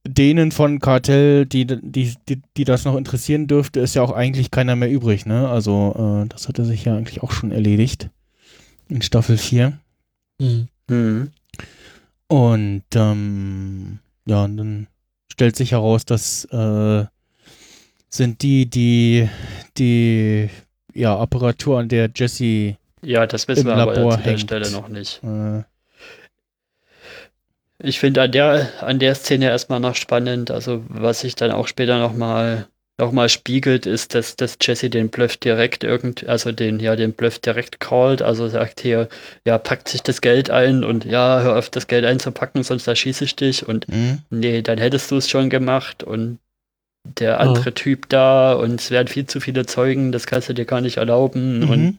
denen 0.07 0.53
von 0.53 0.79
Kartell, 0.79 1.47
die, 1.47 1.67
die, 1.67 2.15
die, 2.29 2.43
die 2.57 2.65
das 2.65 2.85
noch 2.85 2.97
interessieren 2.97 3.47
dürfte, 3.47 3.81
ist 3.81 3.95
ja 3.95 4.03
auch 4.03 4.13
eigentlich 4.13 4.51
keiner 4.51 4.77
mehr 4.77 4.91
übrig, 4.91 5.27
ne? 5.27 5.49
Also, 5.49 6.23
äh, 6.25 6.29
das 6.29 6.49
hatte 6.49 6.65
sich 6.65 6.85
ja 6.85 6.97
eigentlich 6.97 7.23
auch 7.23 7.33
schon 7.33 7.53
erledigt. 7.53 8.11
In 8.89 9.03
Staffel 9.03 9.37
4. 9.37 9.79
Mhm. 10.41 10.69
Hm. 10.89 11.31
Und 12.29 12.85
ähm, 12.95 13.99
ja, 14.27 14.45
und 14.45 14.57
dann 14.57 14.87
stellt 15.33 15.57
sich 15.57 15.73
heraus, 15.73 16.05
dass 16.05 16.45
äh, 16.47 17.05
sind 18.09 18.43
die, 18.43 18.67
die 18.69 19.29
die 19.77 20.49
ja, 20.95 21.17
Apparatur, 21.19 21.79
an 21.79 21.89
der 21.89 22.11
Jesse 22.15 22.77
Ja, 23.03 23.27
das 23.27 23.47
wissen 23.49 23.63
Im 23.63 23.67
wir 23.69 23.77
aber 23.77 23.95
Labor 23.95 24.13
zu 24.13 24.17
der 24.19 24.27
hängt. 24.27 24.41
Stelle 24.41 24.71
noch 24.71 24.89
nicht. 24.89 25.23
äh, 25.23 25.63
Ich 27.79 27.99
finde 28.01 28.23
an 28.23 28.33
der, 28.33 28.69
an 28.81 28.99
der 28.99 29.15
Szene 29.15 29.47
erstmal 29.47 29.81
noch 29.81 29.95
spannend, 29.95 30.51
also 30.51 30.83
was 30.89 31.21
sich 31.21 31.35
dann 31.35 31.51
auch 31.51 31.69
später 31.69 31.99
nochmal 31.99 32.67
noch 32.99 33.13
mal 33.13 33.29
spiegelt, 33.29 33.85
ist, 33.85 34.15
dass, 34.15 34.37
dass 34.37 34.57
Jesse 34.63 34.89
den 34.89 35.11
Bluff 35.11 35.37
direkt 35.37 35.85
irgend, 35.85 36.27
also 36.27 36.51
den, 36.51 36.81
ja, 36.81 36.97
den 36.97 37.13
Bluff 37.13 37.39
direkt 37.39 37.79
callt, 37.79 38.23
also 38.23 38.49
sagt 38.49 38.81
hier, 38.81 39.11
ja, 39.45 39.59
packt 39.59 39.89
sich 39.91 40.03
das 40.03 40.23
Geld 40.23 40.49
ein 40.49 40.83
und 40.83 41.05
ja, 41.05 41.41
hör 41.43 41.59
auf, 41.59 41.69
das 41.69 41.89
Geld 41.89 42.07
einzupacken, 42.07 42.63
sonst 42.63 42.87
erschieße 42.87 43.25
ich 43.25 43.37
dich 43.37 43.69
und 43.69 43.87
mh, 43.89 44.19
nee, 44.31 44.63
dann 44.63 44.79
hättest 44.79 45.11
du 45.11 45.17
es 45.17 45.29
schon 45.29 45.51
gemacht 45.51 46.05
und 46.05 46.39
der 47.05 47.39
andere 47.41 47.75
Typ 47.75 48.09
da 48.09 48.55
und 48.55 48.81
es 48.81 48.91
wären 48.91 49.09
viel 49.09 49.27
zu 49.27 49.41
viele 49.41 49.67
Zeugen, 49.67 50.11
das 50.11 50.27
kannst 50.27 50.49
du 50.49 50.55
dir 50.55 50.65
gar 50.65 50.81
nicht 50.81 50.97
erlauben 50.97 51.61
Mhm. 51.61 51.71
und 51.71 51.99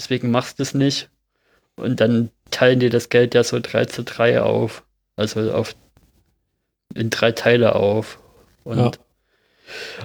deswegen 0.00 0.30
machst 0.30 0.58
du 0.58 0.62
es 0.62 0.72
nicht. 0.72 1.10
Und 1.76 2.00
dann 2.00 2.30
teilen 2.50 2.80
die 2.80 2.88
das 2.88 3.10
Geld 3.10 3.34
ja 3.34 3.44
so 3.44 3.60
3 3.60 3.84
zu 3.84 4.02
3 4.02 4.40
auf. 4.40 4.82
Also 5.16 5.52
auf 5.52 5.74
in 6.94 7.10
drei 7.10 7.32
Teile 7.32 7.74
auf. 7.74 8.18
Und 8.64 8.78
Ja. 8.78 8.90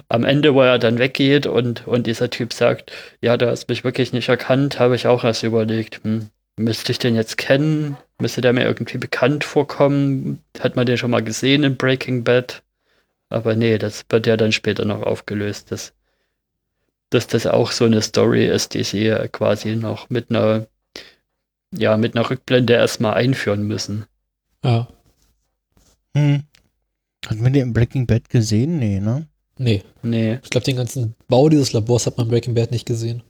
am 0.08 0.24
Ende, 0.24 0.54
wo 0.54 0.62
er 0.62 0.78
dann 0.78 0.98
weggeht 0.98 1.46
und, 1.46 1.86
und 1.86 2.06
dieser 2.06 2.30
Typ 2.30 2.52
sagt, 2.52 2.92
ja, 3.20 3.36
du 3.36 3.48
hast 3.48 3.68
mich 3.68 3.84
wirklich 3.84 4.12
nicht 4.12 4.28
erkannt, 4.28 4.78
habe 4.78 4.96
ich 4.96 5.06
auch 5.06 5.24
erst 5.24 5.42
überlegt, 5.42 6.02
hm, 6.02 6.28
müsste 6.56 6.92
ich 6.92 6.98
den 6.98 7.14
jetzt 7.14 7.38
kennen? 7.38 7.96
Müsste 8.20 8.40
der 8.40 8.52
mir 8.52 8.64
irgendwie 8.64 8.98
bekannt 8.98 9.44
vorkommen? 9.44 10.42
Hat 10.60 10.76
man 10.76 10.86
den 10.86 10.98
schon 10.98 11.10
mal 11.10 11.22
gesehen 11.22 11.62
in 11.64 11.76
Breaking 11.76 12.24
Bad? 12.24 12.62
Aber 13.28 13.56
nee, 13.56 13.78
das 13.78 14.04
wird 14.10 14.26
ja 14.26 14.36
dann 14.36 14.52
später 14.52 14.84
noch 14.84 15.02
aufgelöst, 15.02 15.72
dass, 15.72 15.94
dass 17.10 17.26
das 17.26 17.46
auch 17.46 17.72
so 17.72 17.84
eine 17.84 18.02
Story 18.02 18.46
ist, 18.46 18.74
die 18.74 18.84
sie 18.84 19.14
quasi 19.32 19.74
noch 19.76 20.10
mit 20.10 20.30
einer, 20.30 20.66
ja, 21.72 21.96
mit 21.96 22.14
einer 22.14 22.28
Rückblende 22.28 22.74
erstmal 22.74 23.14
einführen 23.14 23.62
müssen. 23.66 24.06
Ja. 24.64 24.88
Hm. 26.16 26.42
Hatten 27.26 27.42
wir 27.44 27.50
den 27.50 27.62
im 27.68 27.72
Breaking 27.72 28.06
Bad 28.06 28.28
gesehen? 28.28 28.78
Nee, 28.78 28.98
ne? 29.00 29.26
Nee. 29.58 29.82
Nee. 30.02 30.40
Ich 30.42 30.50
glaube, 30.50 30.64
den 30.64 30.76
ganzen 30.76 31.14
Bau 31.28 31.48
dieses 31.48 31.72
Labors 31.72 32.06
hat 32.06 32.16
man 32.16 32.26
in 32.26 32.30
Breaking 32.30 32.54
Bad 32.54 32.70
nicht 32.72 32.86
gesehen. 32.86 33.22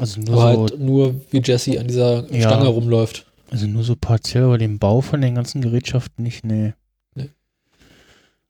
Also 0.00 0.20
nur 0.20 0.42
Aber 0.42 0.54
so, 0.54 0.60
halt 0.62 0.80
nur, 0.80 1.20
wie 1.30 1.40
Jesse 1.44 1.78
an 1.78 1.86
dieser 1.86 2.28
Ja. 2.32 2.48
Stange 2.48 2.68
rumläuft. 2.68 3.26
also 3.50 3.66
nur 3.66 3.84
so 3.84 3.94
partiell 3.94 4.44
über 4.44 4.58
den 4.58 4.78
Bau 4.78 5.00
von 5.00 5.20
den 5.20 5.34
ganzen 5.36 5.60
Gerätschaften 5.60 6.24
nicht, 6.24 6.44
nee. 6.44 6.72
Nee. 7.14 7.30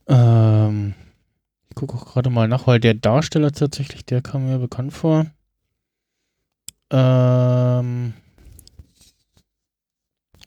Ähm, 0.07 0.95
ich 1.68 1.74
gucke 1.74 1.95
auch 1.97 2.07
gerade 2.07 2.30
mal 2.30 2.49
nach, 2.49 2.66
weil 2.66 2.80
der 2.80 2.95
Darsteller 2.95 3.53
tatsächlich, 3.53 4.05
der 4.07 4.22
kam 4.22 4.47
mir 4.47 4.59
bekannt 4.59 4.93
vor. 4.93 5.26
Ähm, 6.90 8.14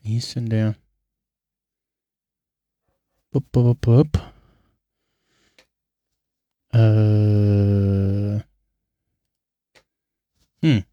wie 0.03 0.13
hieß 0.13 0.35
denn 0.35 0.49
der? 0.49 0.75
Bup, 3.35 3.51
bup, 3.51 3.81
bup. 3.81 4.17
Äh, 6.71 8.39
Mhm. 10.63 10.85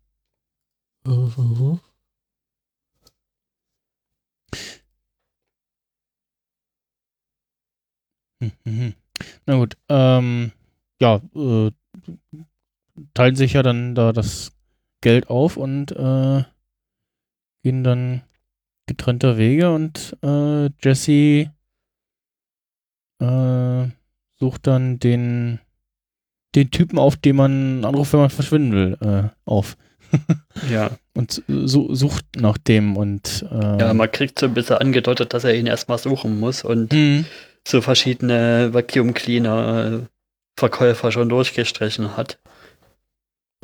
Hm, 8.41 8.53
mhm. 8.65 8.95
Na 9.47 9.55
gut, 9.55 9.77
ähm, 9.89 10.51
ja, 11.01 11.21
äh, 11.37 11.71
teilen 13.15 13.37
sich 13.37 13.53
ja 13.53 13.63
dann 13.63 13.95
da 13.95 14.13
das 14.13 14.51
Geld 15.01 15.31
auf 15.31 15.57
und 15.57 15.93
äh, 15.93 16.43
gehen 17.63 17.85
dann 17.85 18.23
getrennter 18.87 19.37
Wege 19.39 19.73
und 19.73 20.17
äh, 20.25 20.71
Jesse 20.83 21.53
äh, 23.23 23.91
sucht 24.39 24.67
dann 24.67 24.99
den 24.99 25.61
den 26.55 26.71
Typen 26.71 26.99
auf, 26.99 27.17
den 27.17 27.37
man 27.37 27.85
anruft, 27.85 28.13
wenn 28.13 28.21
man 28.21 28.31
verschwinden 28.31 28.73
will, 28.73 28.99
äh, 29.01 29.29
auf. 29.45 29.77
Ja. 30.71 30.91
Und 31.15 31.43
su 31.49 31.95
sucht 31.95 32.27
nach 32.37 32.59
dem 32.59 32.99
und 32.99 33.47
äh, 33.51 33.79
Ja, 33.81 33.95
man 33.95 34.13
kriegt 34.13 34.39
so 34.39 34.45
ein 34.47 34.53
bisschen 34.55 34.77
angedeutet, 34.77 35.33
dass 35.33 35.45
er 35.45 35.55
ihn 35.55 35.67
erstmal 35.67 35.97
suchen 35.97 36.39
muss 36.39 36.65
und 36.65 36.93
hm, 36.93 37.25
so 37.67 37.81
verschiedene 37.81 38.75
Vacuum 38.75 39.15
Cleaner 39.15 40.03
äh, 40.03 40.07
Verkäufer 40.59 41.13
schon 41.13 41.31
durchgestrichen 41.31 42.17
hat. 42.17 42.39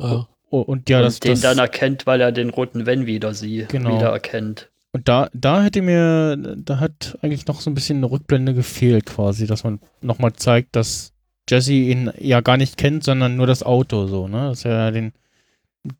Ja. 0.01 0.27
oh, 0.49 0.61
und 0.61 0.89
ja, 0.89 0.97
und 0.97 1.05
das, 1.05 1.19
den 1.19 1.33
das, 1.33 1.41
dann 1.41 1.59
erkennt, 1.59 2.07
weil 2.07 2.19
er 2.21 2.31
den 2.31 2.49
roten 2.49 2.87
Wenn 2.87 3.05
wieder 3.05 3.35
sie 3.35 3.65
Genau. 3.67 3.95
wieder 3.95 4.09
erkennt. 4.09 4.69
Und 4.91 5.07
da, 5.07 5.29
da 5.33 5.63
hätte 5.63 5.81
mir, 5.81 6.35
da 6.37 6.79
hat 6.79 7.17
eigentlich 7.21 7.45
noch 7.45 7.61
so 7.61 7.69
ein 7.69 7.75
bisschen 7.75 7.97
eine 7.97 8.09
Rückblende 8.09 8.53
gefehlt, 8.53 9.05
quasi, 9.05 9.45
dass 9.45 9.63
man 9.63 9.79
nochmal 10.01 10.33
zeigt, 10.33 10.75
dass 10.75 11.13
Jesse 11.47 11.73
ihn 11.73 12.11
ja 12.17 12.41
gar 12.41 12.57
nicht 12.57 12.77
kennt, 12.77 13.03
sondern 13.03 13.35
nur 13.35 13.47
das 13.47 13.63
Auto 13.63 14.07
so, 14.07 14.27
ne? 14.27 14.49
Dass 14.49 14.65
er 14.65 14.91
den 14.91 15.13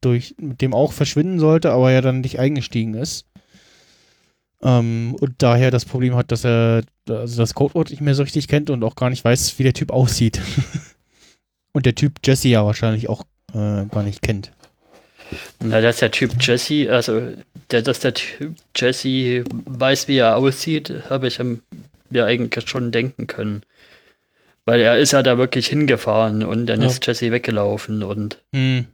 durch 0.02 0.36
mit 0.38 0.62
dem 0.62 0.74
auch 0.74 0.92
verschwinden 0.92 1.40
sollte, 1.40 1.72
aber 1.72 1.92
er 1.92 2.02
dann 2.02 2.22
nicht 2.22 2.40
eingestiegen 2.40 2.96
ist. 2.96 3.26
Ähm, 4.62 5.16
und 5.20 5.36
daher 5.38 5.72
das 5.72 5.86
Problem 5.86 6.16
hat, 6.16 6.32
dass 6.32 6.44
er 6.44 6.84
also 7.08 7.42
das 7.42 7.54
Codewort 7.54 7.92
nicht 7.92 8.02
mehr 8.02 8.16
so 8.16 8.24
richtig 8.24 8.48
kennt 8.48 8.70
und 8.70 8.84
auch 8.84 8.96
gar 8.96 9.10
nicht 9.10 9.24
weiß, 9.24 9.58
wie 9.58 9.64
der 9.64 9.74
Typ 9.74 9.92
aussieht. 9.92 10.42
und 11.74 11.86
der 11.86 11.96
Typ 11.96 12.20
Jesse 12.24 12.50
ja 12.50 12.66
wahrscheinlich 12.66 13.08
auch 13.08 13.24
äh, 13.54 13.86
gar 13.86 14.04
nicht 14.04 14.22
kennt. 14.22 14.52
Na, 15.60 15.82
dass 15.82 15.98
der 15.98 16.12
Typ 16.12 16.32
Jesse, 16.40 16.92
also 16.92 17.22
der, 17.72 17.82
dass 17.82 18.00
der 18.00 18.14
Typ 18.14 18.56
Jesse 18.76 19.44
weiß, 19.66 20.08
wie 20.08 20.18
er 20.18 20.38
aussieht, 20.38 20.92
habe 21.10 21.28
ich 21.28 21.40
mir 22.10 22.26
eigentlich 22.26 22.68
schon 22.70 22.92
denken 22.92 23.28
können. 23.28 23.64
Weil 24.66 24.82
er 24.82 24.98
ist 24.98 25.14
ja 25.14 25.24
da 25.24 25.38
wirklich 25.38 25.68
hingefahren 25.68 26.44
und 26.44 26.66
dann 26.68 26.82
Ja. 26.82 26.88
ist 26.88 27.06
Jesse 27.06 27.32
weggelaufen 27.32 28.04
und 28.04 28.42
Hm. 28.54 28.86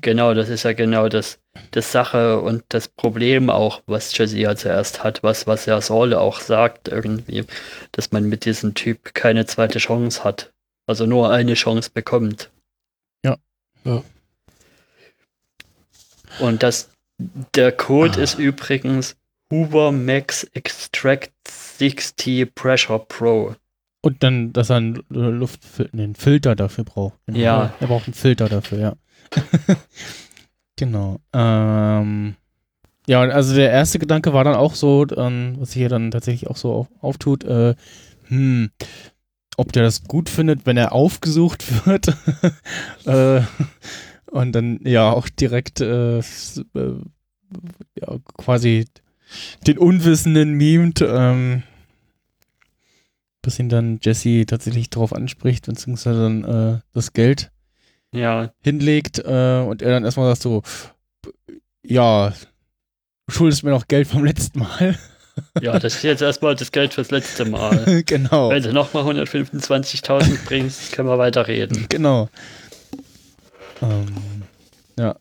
genau, 0.00 0.34
das 0.34 0.48
ist 0.48 0.64
ja 0.64 0.72
genau 0.72 1.08
das, 1.08 1.38
das 1.70 1.92
Sache 1.92 2.40
und 2.40 2.62
das 2.68 2.88
Problem 2.88 3.50
auch, 3.50 3.82
was 3.86 4.16
Jesse 4.16 4.38
ja 4.38 4.56
zuerst 4.56 5.04
hat, 5.04 5.22
was, 5.22 5.46
was 5.46 5.66
ja 5.66 5.80
Saul 5.80 6.14
auch 6.14 6.40
sagt 6.40 6.88
irgendwie, 6.88 7.44
dass 7.92 8.12
man 8.12 8.24
mit 8.28 8.44
diesem 8.44 8.74
Typ 8.74 9.14
keine 9.14 9.46
zweite 9.46 9.78
Chance 9.78 10.24
hat. 10.24 10.52
Also 10.86 11.06
nur 11.06 11.30
eine 11.30 11.54
Chance 11.54 11.90
bekommt. 11.92 12.50
Ja. 13.24 13.36
Ja. 13.84 14.02
Und 16.40 16.62
das, 16.62 16.90
der 17.54 17.72
Code 17.72 18.18
Ah. 18.18 18.22
ist 18.22 18.38
übrigens 18.38 19.16
Hoover 19.52 19.92
Max 19.92 20.44
Extract 20.44 21.30
60 21.48 22.54
Pressure 22.54 22.98
Pro. 22.98 23.54
Und 24.00 24.22
dann, 24.22 24.52
dass 24.52 24.70
er 24.70 24.76
einen 24.76 25.02
Luft, 25.08 25.60
einen 25.92 26.14
Filter 26.14 26.54
dafür 26.56 26.84
braucht. 26.84 27.14
Genau. 27.26 27.38
Ja. 27.38 27.74
Er 27.80 27.86
braucht 27.86 28.06
einen 28.06 28.14
Filter 28.14 28.48
dafür, 28.48 28.78
ja. 28.78 28.96
genau. 30.76 31.20
Ähm, 31.32 32.34
ja, 33.06 33.20
also 33.20 33.54
der 33.54 33.70
erste 33.70 33.98
Gedanke 33.98 34.32
war 34.32 34.44
dann 34.44 34.56
auch 34.56 34.74
so, 34.74 35.06
ähm, 35.16 35.56
was 35.58 35.70
sich 35.70 35.78
hier 35.80 35.88
dann 35.88 36.10
tatsächlich 36.10 36.50
auch 36.50 36.56
so 36.56 36.72
auf, 36.72 36.88
auftut, 37.00 37.44
äh, 37.44 37.74
hm, 38.28 38.70
ob 39.56 39.72
der 39.72 39.82
das 39.84 40.04
gut 40.04 40.28
findet, 40.28 40.66
wenn 40.66 40.76
er 40.76 40.92
aufgesucht 40.92 41.64
wird. 41.86 42.08
äh, 43.06 43.42
und 44.34 44.52
dann 44.52 44.80
ja 44.84 45.12
auch 45.12 45.28
direkt 45.28 45.80
äh, 45.80 46.18
äh, 46.18 46.22
ja, 48.00 48.18
quasi 48.36 48.86
den 49.66 49.78
Unwissenden 49.78 50.54
mimt, 50.54 51.00
ähm, 51.06 51.62
bis 53.42 53.58
ihn 53.58 53.68
dann 53.68 54.00
Jesse 54.02 54.44
tatsächlich 54.46 54.90
darauf 54.90 55.12
anspricht, 55.12 55.66
beziehungsweise 55.66 56.20
dann 56.22 56.44
äh, 56.44 56.80
das 56.92 57.12
Geld 57.12 57.50
Ja, 58.12 58.50
hinlegt 58.62 59.18
äh, 59.18 59.60
und 59.60 59.82
er 59.82 59.90
dann 59.92 60.04
erstmal 60.04 60.28
sagt 60.30 60.42
so, 60.42 60.62
ja, 61.82 62.30
du 63.26 63.32
schuldest 63.32 63.62
mir 63.62 63.70
noch 63.70 63.86
Geld 63.86 64.08
vom 64.08 64.24
letzten 64.24 64.58
Mal. 64.60 64.98
ja, 65.60 65.78
das 65.78 65.96
ist 65.96 66.02
jetzt 66.04 66.22
erstmal 66.22 66.54
das 66.54 66.72
Geld 66.72 66.94
fürs 66.94 67.10
letzte 67.10 67.44
Mal. 67.44 68.02
genau, 68.06 68.50
Wenn 68.50 68.62
du 68.62 68.72
nochmal 68.72 69.04
125.000 69.04 70.44
bringst, 70.44 70.92
können 70.92 71.08
wir 71.08 71.18
weiterreden. 71.18 71.86
genau. 71.88 72.28
Ähm, 73.82 74.42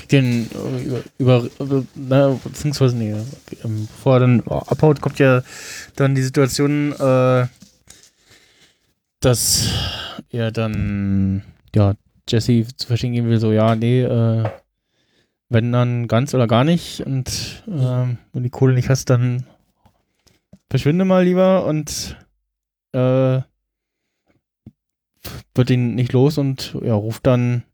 kriegt 0.00 0.14
einen, 0.14 0.50
äh, 0.50 1.02
über, 1.18 1.44
über, 1.58 1.84
na, 1.94 2.38
beziehungsweise, 2.42 2.96
nee, 2.96 3.14
ähm, 3.64 3.86
bevor 3.86 4.14
er 4.14 4.20
dann 4.20 4.40
abhaut, 4.46 5.00
kommt 5.00 5.18
ja 5.18 5.42
dann 5.96 6.14
die 6.14 6.22
Situation, 6.22 6.92
äh, 6.92 7.46
dass 9.20 9.68
er 10.30 10.50
dann, 10.50 11.42
ja, 11.74 11.94
Jesse 12.28 12.66
zu 12.76 12.86
verstehen 12.86 13.12
geben 13.12 13.28
will, 13.28 13.40
so, 13.40 13.52
ja, 13.52 13.74
nee, 13.74 14.02
äh, 14.02 14.48
wenn 15.48 15.72
dann 15.72 16.06
ganz 16.06 16.32
oder 16.32 16.46
gar 16.46 16.64
nicht 16.64 17.00
und 17.00 17.64
ähm, 17.66 18.18
wenn 18.32 18.44
die 18.44 18.50
Kohle 18.50 18.74
nicht 18.74 18.88
hast, 18.88 19.10
dann 19.10 19.44
verschwinde 20.70 21.04
mal 21.04 21.24
lieber 21.24 21.66
und 21.66 22.16
äh, 22.92 23.40
wird 25.54 25.70
ihn 25.70 25.96
nicht 25.96 26.12
los 26.12 26.38
und 26.38 26.76
ja, 26.82 26.94
ruft 26.94 27.26
dann 27.26 27.64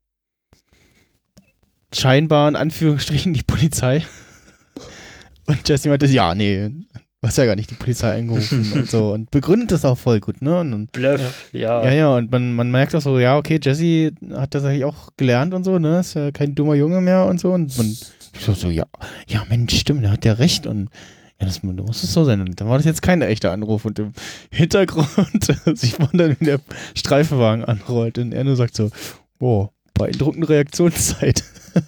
scheinbar 1.95 2.49
in 2.49 2.57
Anführungsstrichen 2.57 3.35
die 3.35 3.43
Polizei. 3.43 4.05
Und 5.47 5.69
Jesse 5.69 5.89
meinte, 5.89 6.07
ja, 6.07 6.35
nee, 6.35 6.69
du 6.69 7.29
hast 7.29 7.39
ja 7.39 7.47
gar 7.47 7.57
nicht 7.57 7.71
die 7.71 7.75
Polizei 7.75 8.13
eingerufen 8.13 8.73
und 8.75 8.91
so. 8.91 9.13
Und 9.13 9.31
begründet 9.31 9.71
das 9.73 9.85
auch 9.85 9.97
voll 9.97 10.19
gut, 10.21 10.43
ne? 10.43 10.59
Und, 10.59 10.73
und, 10.73 10.93
Bluff, 10.93 11.49
ja. 11.53 11.85
ja, 11.85 11.93
ja, 11.93 12.17
und 12.17 12.33
man, 12.33 12.53
man 12.53 12.71
merkt 12.71 12.95
auch 12.97 13.01
so, 13.01 13.19
ja, 13.19 13.37
okay, 13.37 13.61
Jesse 13.63 14.13
hat 14.33 14.55
das 14.55 14.65
eigentlich 14.65 14.85
auch 14.85 15.11
gelernt 15.17 15.55
und 15.55 15.63
so, 15.65 15.79
ne? 15.79 16.01
Ist 16.01 16.15
ja 16.15 16.33
kein 16.33 16.55
dummer 16.55 16.75
Junge 16.75 17.01
mehr 17.01 17.27
und 17.27 17.39
so. 17.39 17.53
Und 17.53 17.77
man 17.79 17.97
so, 18.39 18.53
so 18.53 18.69
ja, 18.69 18.85
ja, 19.29 19.45
Mensch, 19.49 19.79
stimmt, 19.79 20.03
der 20.03 20.11
hat 20.11 20.25
ja 20.25 20.35
recht. 20.35 20.67
Und 20.67 20.91
ja, 21.41 21.47
das 21.47 21.63
muss 21.63 22.03
es 22.03 22.13
so 22.13 22.25
sein. 22.25 22.41
Und 22.41 22.61
dann 22.61 22.69
war 22.69 22.77
das 22.77 22.87
jetzt 22.87 23.03
kein 23.03 23.23
echter 23.23 23.53
Anruf. 23.53 23.85
Und 23.85 23.99
im 23.99 24.13
Hintergrund 24.51 25.09
sieht 25.75 25.99
man 25.99 26.11
dann, 26.13 26.37
wie 26.39 26.45
der 26.45 26.61
Streifenwagen 26.95 27.65
anrollt. 27.65 28.19
Und 28.19 28.33
er 28.33 28.45
nur 28.45 28.57
sagt 28.57 28.77
so, 28.77 28.91
wow, 29.39 29.71
beeindruckende 29.95 30.49
Reaktionszeit. 30.49 31.45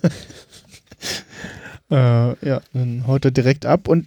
äh, 1.91 2.47
ja, 2.47 2.61
dann 2.73 3.07
haut 3.07 3.25
er 3.25 3.31
direkt 3.31 3.67
ab 3.67 3.89
und 3.89 4.07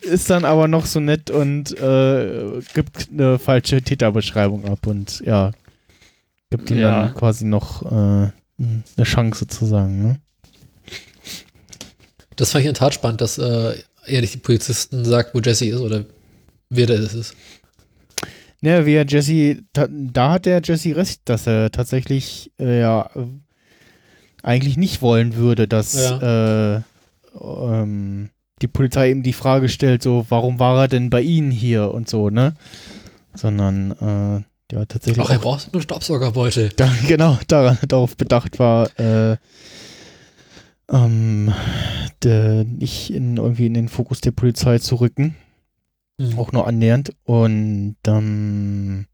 ist 0.00 0.30
dann 0.30 0.44
aber 0.44 0.68
noch 0.68 0.86
so 0.86 1.00
nett 1.00 1.30
und 1.30 1.76
äh, 1.78 2.60
gibt 2.74 3.08
eine 3.12 3.38
falsche 3.38 3.82
Täterbeschreibung 3.82 4.64
ab 4.66 4.86
und 4.86 5.20
ja, 5.24 5.50
gibt 6.50 6.70
ihm 6.70 6.78
Ja. 6.78 7.06
dann 7.06 7.14
quasi 7.14 7.44
noch 7.44 7.82
äh, 7.84 8.30
eine 8.58 9.02
Chance 9.02 9.40
sozusagen. 9.40 10.02
Ne? 10.02 10.20
Das 12.36 12.52
fand 12.52 12.62
ich 12.62 12.68
in 12.68 12.74
der 12.74 12.78
Tat 12.78 12.94
spannend, 12.94 13.20
dass 13.20 13.38
äh, 13.38 13.74
er 14.06 14.20
nicht 14.20 14.34
die 14.34 14.38
Polizisten 14.38 15.04
sagt, 15.04 15.34
wo 15.34 15.40
Jesse 15.40 15.66
ist 15.66 15.80
oder 15.80 16.04
wer 16.70 16.86
das 16.86 17.14
ist. 17.14 17.34
Ja, 18.60 18.86
wie 18.86 18.94
er 18.94 19.06
Jesse, 19.06 19.62
da, 19.72 20.32
hat 20.32 20.46
der 20.46 20.60
Jesse 20.62 20.96
recht, 20.96 21.22
dass 21.24 21.46
er 21.46 21.70
tatsächlich 21.70 22.50
äh, 22.60 22.80
ja 22.80 23.10
eigentlich 24.42 24.76
nicht 24.76 25.02
wollen 25.02 25.34
würde, 25.34 25.68
dass 25.68 25.94
äh, 25.94 26.80
ähm, 27.40 28.30
die 28.62 28.68
Polizei 28.68 29.10
ihm 29.10 29.22
die 29.22 29.32
Frage 29.32 29.68
stellt, 29.68 30.02
so, 30.02 30.26
warum 30.28 30.58
war 30.58 30.82
er 30.82 30.88
denn 30.88 31.10
bei 31.10 31.20
Ihnen 31.20 31.50
hier 31.50 31.92
und 31.92 32.08
so, 32.08 32.30
ne? 32.30 32.54
Sondern 33.34 33.92
äh, 33.92 34.74
ja, 34.74 34.84
tatsächlich 34.84 35.24
Ach, 35.24 35.30
er 35.30 35.38
auch 35.38 35.42
braucht 35.42 35.72
nur 35.72 35.82
Staubsaugerbeutel. 35.82 36.70
da, 36.76 36.90
genau 37.06 37.38
daran, 37.46 37.78
darauf 37.86 38.16
bedacht 38.16 38.58
war, 38.58 38.90
äh, 38.98 39.36
ähm, 40.90 41.52
de, 42.22 42.64
nicht 42.64 43.12
in, 43.12 43.36
irgendwie 43.36 43.66
in 43.66 43.74
den 43.74 43.88
Fokus 43.88 44.20
der 44.20 44.32
Polizei 44.32 44.78
zu 44.78 44.96
rücken 44.96 45.36
Hm. 46.20 46.38
auch 46.38 46.52
nur 46.52 46.66
annähernd. 46.66 47.12
Und 47.24 47.96
ähm, 48.06 49.06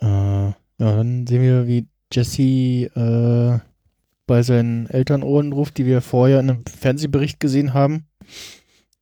äh, 0.00 0.06
ja, 0.06 0.54
dann 0.78 1.26
sehen 1.26 1.42
wir, 1.42 1.66
wie 1.66 1.86
Jesse 2.12 2.42
äh, 2.42 3.58
bei 4.26 4.42
seinen 4.42 4.88
Eltern 4.88 5.22
Ohren 5.22 5.52
ruft, 5.52 5.78
die 5.78 5.86
wir 5.86 6.00
vorher 6.00 6.40
in 6.40 6.50
einem 6.50 6.64
Fernsehbericht 6.66 7.40
gesehen 7.40 7.74
haben. 7.74 8.06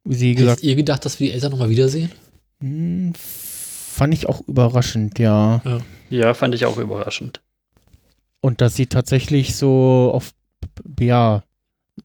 Wie 0.04 0.14
sie 0.14 0.34
gesagt, 0.34 0.58
Hättet 0.58 0.64
ihr 0.70 0.76
gedacht, 0.76 1.04
dass 1.04 1.20
wir 1.20 1.28
die 1.28 1.34
Eltern 1.34 1.52
nochmal 1.52 1.70
wiedersehen? 1.70 2.10
hm, 2.60 3.12
fand 3.14 4.14
ich 4.14 4.28
auch 4.28 4.40
überraschend, 4.48 5.18
ja. 5.18 5.62
Ja, 6.10 6.34
fand 6.34 6.54
ich 6.54 6.64
auch 6.64 6.78
überraschend. 6.78 7.40
Und 8.40 8.60
dass 8.60 8.74
sie 8.74 8.86
tatsächlich 8.86 9.54
so 9.54 10.10
auf, 10.12 10.32
ja, 10.98 11.44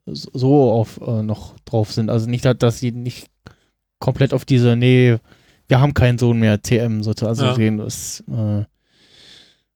so 0.06 0.72
auf 0.72 1.00
äh, 1.02 1.24
noch 1.24 1.58
drauf 1.66 1.91
sind. 1.91 2.10
Also 2.10 2.30
nicht, 2.30 2.45
dass 2.45 2.80
sie 2.80 2.91
nicht 2.91 3.28
komplett 4.00 4.34
auf 4.34 4.45
diese, 4.45 4.76
nee, 4.76 5.18
wir 5.68 5.80
haben 5.82 5.93
keinen 5.93 6.18
Sohn 6.20 6.39
mehr, 6.39 6.62
TM 6.62 7.02
sozusagen. 7.04 7.30
Also 7.30 7.45
Ja. 7.45 7.56
sehen, 7.56 7.78
dass 7.78 8.24
äh, 8.30 8.66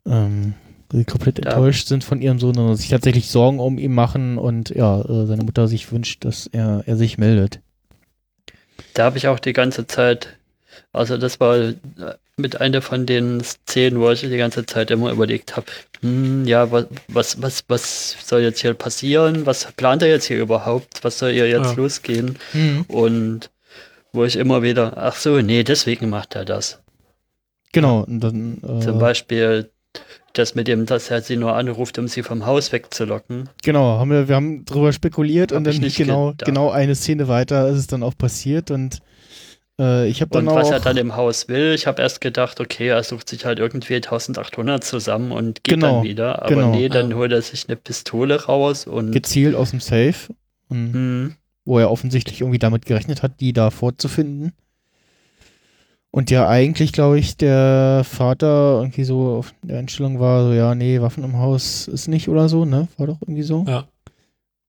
ähm, 0.05 0.53
sie 0.91 1.05
komplett 1.05 1.43
Da- 1.45 1.49
enttäuscht 1.51 1.87
sind 1.87 2.03
von 2.03 2.21
ihrem 2.21 2.39
Sohn 2.39 2.57
und 2.57 2.75
sich 2.75 2.89
tatsächlich 2.89 3.29
Sorgen 3.29 3.59
um 3.59 3.77
ihn 3.77 3.93
machen 3.93 4.37
und 4.37 4.69
ja, 4.69 5.01
äh, 5.01 5.25
seine 5.25 5.43
Mutter 5.43 5.67
sich 5.67 5.91
wünscht, 5.91 6.25
dass 6.25 6.47
er, 6.47 6.83
er 6.85 6.97
sich 6.97 7.17
meldet. 7.17 7.59
Da 8.93 9.05
habe 9.05 9.17
ich 9.17 9.27
auch 9.27 9.39
die 9.39 9.53
ganze 9.53 9.87
Zeit, 9.87 10.37
also 10.91 11.17
das 11.17 11.39
war 11.39 11.57
äh, 11.57 11.75
mit 12.37 12.59
einer 12.59 12.81
von 12.81 13.05
den 13.05 13.41
Szenen, 13.43 13.99
wo 13.99 14.09
ich 14.09 14.21
die 14.21 14.37
ganze 14.37 14.65
Zeit 14.65 14.89
immer 14.91 15.11
überlegt 15.11 15.55
habe, 15.55 15.67
hm, 16.01 16.45
ja, 16.45 16.71
was, 16.71 16.87
was, 17.07 17.41
was, 17.41 17.63
was 17.69 18.15
soll 18.27 18.41
jetzt 18.41 18.61
hier 18.61 18.73
passieren? 18.73 19.45
Was 19.45 19.71
plant 19.73 20.01
er 20.01 20.09
jetzt 20.09 20.25
hier 20.25 20.39
überhaupt? 20.39 21.03
Was 21.03 21.19
soll 21.19 21.31
hier 21.33 21.47
jetzt 21.47 21.71
Ja. 21.71 21.73
losgehen? 21.73 22.37
Und 22.87 23.49
wo 24.11 24.25
ich 24.25 24.35
immer 24.37 24.61
wieder, 24.63 24.97
ach 24.97 25.15
so, 25.15 25.39
nee, 25.39 25.63
deswegen 25.63 26.09
macht 26.09 26.35
er 26.35 26.43
das. 26.45 26.79
Genau, 27.73 28.01
und 28.03 28.19
dann 28.19 28.57
äh, 28.63 28.81
Zum 28.83 28.97
Beispiel 28.99 29.69
das 30.33 30.55
mit 30.55 30.67
dem, 30.67 30.85
dass 30.85 31.09
er 31.09 31.21
sie 31.21 31.37
nur 31.37 31.55
anruft, 31.55 31.97
um 31.99 32.07
sie 32.07 32.23
vom 32.23 32.45
Haus 32.45 32.71
wegzulocken. 32.71 33.49
Genau, 33.63 33.99
haben 33.99 34.09
wir, 34.11 34.27
wir 34.27 34.35
haben 34.35 34.65
drüber 34.65 34.93
spekuliert 34.93 35.51
Hab 35.51 35.57
und 35.57 35.63
dann 35.65 35.77
nicht 35.77 35.97
genau, 35.97 36.31
gedacht. 36.31 36.45
genau 36.45 36.69
eine 36.69 36.95
Szene 36.95 37.27
weiter 37.27 37.67
ist 37.69 37.77
es 37.77 37.87
dann 37.87 38.03
auch 38.03 38.17
passiert 38.17 38.71
und 38.71 38.99
äh, 39.79 40.07
ich 40.07 40.21
habe 40.21 40.31
dann 40.31 40.47
Und 40.47 40.53
auch 40.53 40.57
was 40.57 40.71
er 40.71 40.79
dann 40.79 40.97
im 40.97 41.15
Haus 41.15 41.47
will, 41.47 41.73
ich 41.73 41.87
habe 41.87 42.01
erst 42.01 42.21
gedacht, 42.21 42.59
okay, 42.59 42.87
er 42.87 43.03
sucht 43.03 43.29
sich 43.29 43.45
halt 43.45 43.59
irgendwie 43.59 43.95
1800 43.95 44.83
zusammen 44.83 45.31
und 45.31 45.63
geht 45.63 45.75
Genau, 45.75 45.95
dann 45.95 46.03
wieder. 46.03 46.41
Aber 46.41 46.55
genau. 46.55 46.71
nee, 46.71 46.89
dann 46.89 47.15
holt 47.15 47.31
er 47.31 47.41
sich 47.41 47.67
eine 47.67 47.75
Pistole 47.75 48.45
raus 48.45 48.85
und 48.85 49.11
gezielt 49.11 49.55
aus 49.55 49.71
dem 49.71 49.79
Safe, 49.79 50.33
und, 50.69 50.93
hm, 50.93 51.35
wo 51.65 51.79
er 51.79 51.91
offensichtlich 51.91 52.41
irgendwie 52.41 52.59
damit 52.59 52.85
gerechnet 52.85 53.23
hat, 53.23 53.39
die 53.39 53.53
da 53.53 53.69
vorzufinden. 53.71 54.53
Und 56.13 56.29
ja, 56.29 56.47
eigentlich 56.49 56.91
glaube 56.91 57.17
ich, 57.19 57.37
der 57.37 58.03
Vater 58.03 58.79
irgendwie 58.81 59.05
so 59.05 59.35
auf 59.37 59.53
der 59.63 59.79
Einstellung 59.79 60.19
war, 60.19 60.43
so, 60.45 60.53
ja, 60.53 60.75
nee, 60.75 60.99
Waffen 61.01 61.23
im 61.23 61.37
Haus 61.37 61.87
ist 61.87 62.07
nicht 62.09 62.27
oder 62.27 62.49
so, 62.49 62.65
ne? 62.65 62.89
War 62.97 63.07
doch 63.07 63.21
irgendwie 63.21 63.43
so. 63.43 63.63
Ja. 63.67 63.87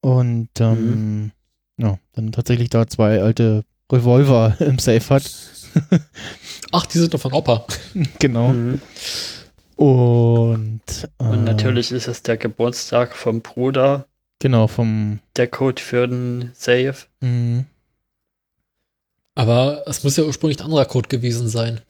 Und 0.01 0.49
ähm, 0.59 1.31
ja, 1.77 1.97
dann 2.13 2.31
tatsächlich 2.31 2.69
da 2.69 2.87
zwei 2.87 3.21
alte 3.21 3.63
Revolver 3.91 4.55
im 4.59 4.79
Safe 4.79 5.13
hat. 5.13 5.29
Ach, 6.71 6.85
die 6.85 6.97
sind 6.99 7.13
doch 7.13 7.19
von 7.19 7.33
Opa. 7.33 7.65
genau. 8.19 8.49
hm. 8.49 8.79
Und, 9.75 10.81
äh, 11.19 11.23
Und 11.23 11.43
natürlich 11.43 11.91
ist 11.91 12.07
es 12.07 12.21
der 12.23 12.37
Geburtstag 12.37 13.15
vom 13.15 13.41
Bruder, 13.41 14.05
Genau, 14.39 14.67
vom 14.67 15.19
der 15.37 15.47
Code 15.47 15.81
für 15.81 16.07
den 16.07 16.51
Safe. 16.53 16.95
mh, 17.21 17.63
Aber 19.35 19.83
es 19.87 20.03
muss 20.03 20.17
ja 20.17 20.23
ursprünglich 20.23 20.59
ein 20.59 20.65
anderer 20.65 20.85
Code 20.85 21.09
gewesen 21.09 21.47
sein. 21.47 21.81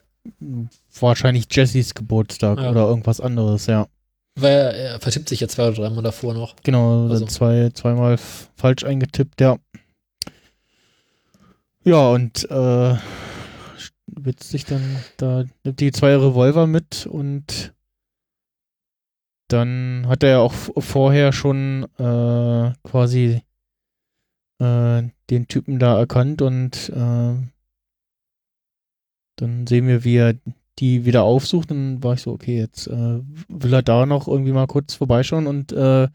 wahrscheinlich 0.98 1.46
Jessys 1.50 1.94
Geburtstag 1.94 2.58
Ja. 2.58 2.70
oder 2.70 2.88
irgendwas 2.88 3.20
anderes, 3.20 3.66
ja. 3.66 3.88
Weil 4.36 4.52
er, 4.52 4.72
er 4.74 5.00
vertippt 5.00 5.28
sich 5.28 5.40
ja 5.40 5.48
zwei 5.48 5.68
oder 5.68 5.76
dreimal 5.82 6.02
davor 6.02 6.32
noch. 6.34 6.56
Genau, 6.62 7.08
Also. 7.08 7.26
zwei, 7.26 7.70
zweimal 7.74 8.16
falsch 8.56 8.84
eingetippt, 8.84 9.40
ja. 9.40 9.58
Ja, 11.84 12.08
und 12.08 12.50
äh, 12.50 12.94
sich 14.40 14.64
dann, 14.64 14.96
da 15.18 15.44
nimmt 15.64 15.80
die 15.80 15.92
zwei 15.92 16.16
Revolver 16.16 16.66
mit 16.66 17.06
und 17.06 17.74
dann 19.48 20.06
hat 20.08 20.22
er 20.22 20.30
ja 20.30 20.38
auch 20.38 20.54
vorher 20.78 21.32
schon 21.32 21.84
äh, 21.98 22.72
quasi 22.88 23.42
äh, 24.58 25.02
den 25.30 25.48
Typen 25.48 25.78
da 25.78 25.98
erkannt 25.98 26.42
und 26.42 26.90
äh, 26.90 27.34
dann 29.36 29.66
sehen 29.66 29.86
wir, 29.88 30.04
wie 30.04 30.16
er 30.16 30.34
die 30.78 31.04
wieder 31.04 31.22
aufsucht. 31.24 31.70
Dann 31.70 32.02
war 32.02 32.14
ich 32.14 32.22
so, 32.22 32.32
okay, 32.32 32.56
jetzt 32.58 32.86
äh, 32.86 33.20
will 33.48 33.72
er 33.72 33.82
da 33.82 34.06
noch 34.06 34.28
irgendwie 34.28 34.52
mal 34.52 34.66
kurz 34.66 34.94
vorbeischauen 34.94 35.46
und 35.46 35.72
äh, 35.72 36.08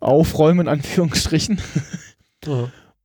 aufräumen, 0.00 0.60
in 0.60 0.68
Anführungsstrichen. 0.68 1.60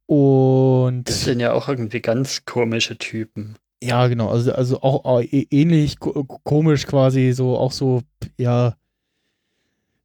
Und 0.06 1.04
Das 1.10 1.22
sind 1.24 1.40
ja 1.40 1.54
auch 1.54 1.68
irgendwie 1.68 2.00
ganz 2.02 2.46
komische 2.46 2.98
Typen. 2.98 3.56
ja, 3.84 4.08
genau, 4.08 4.30
also, 4.30 4.54
also 4.54 4.82
auch, 4.82 5.04
auch 5.06 5.20
ä- 5.22 5.48
ähnlich 5.52 6.00
ko 6.00 6.24
komisch 6.24 6.88
quasi, 6.88 7.34
so 7.34 7.58
auch 7.58 7.72
so, 7.72 8.02
ja, 8.38 8.76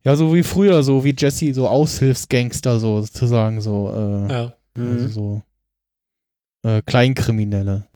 ja, 0.04 0.16
so 0.16 0.34
wie 0.34 0.42
früher, 0.42 0.82
so 0.82 1.04
wie 1.04 1.14
Jesse, 1.16 1.54
so 1.54 1.68
Aushilfsgangster, 1.68 2.78
so 2.80 3.02
sozusagen, 3.02 3.60
so, 3.60 3.92
äh, 4.28 4.32
Ja. 4.32 4.52
Mhm. 4.76 4.90
also 4.92 5.08
so 5.08 5.42
äh, 6.68 6.82
Kleinkriminelle. 6.82 7.86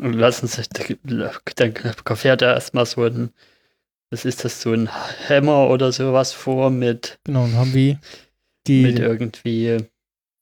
Und 0.00 0.12
lassen 0.12 0.46
sich, 0.46 0.68
dann 0.68 2.16
fährt 2.16 2.42
er 2.42 2.54
erstmal 2.54 2.86
so 2.86 3.04
ein, 3.04 3.30
was 4.10 4.24
ist 4.24 4.44
das, 4.44 4.62
so 4.62 4.72
ein 4.72 4.88
Hammer 5.28 5.68
oder 5.70 5.90
sowas 5.92 6.32
vor 6.32 6.70
mit, 6.70 7.18
Genau, 7.24 7.44
und 7.44 7.54
haben 7.54 7.74
wir 7.74 7.98
die, 8.66 8.82
mit 8.82 8.98
irgendwie 8.98 9.78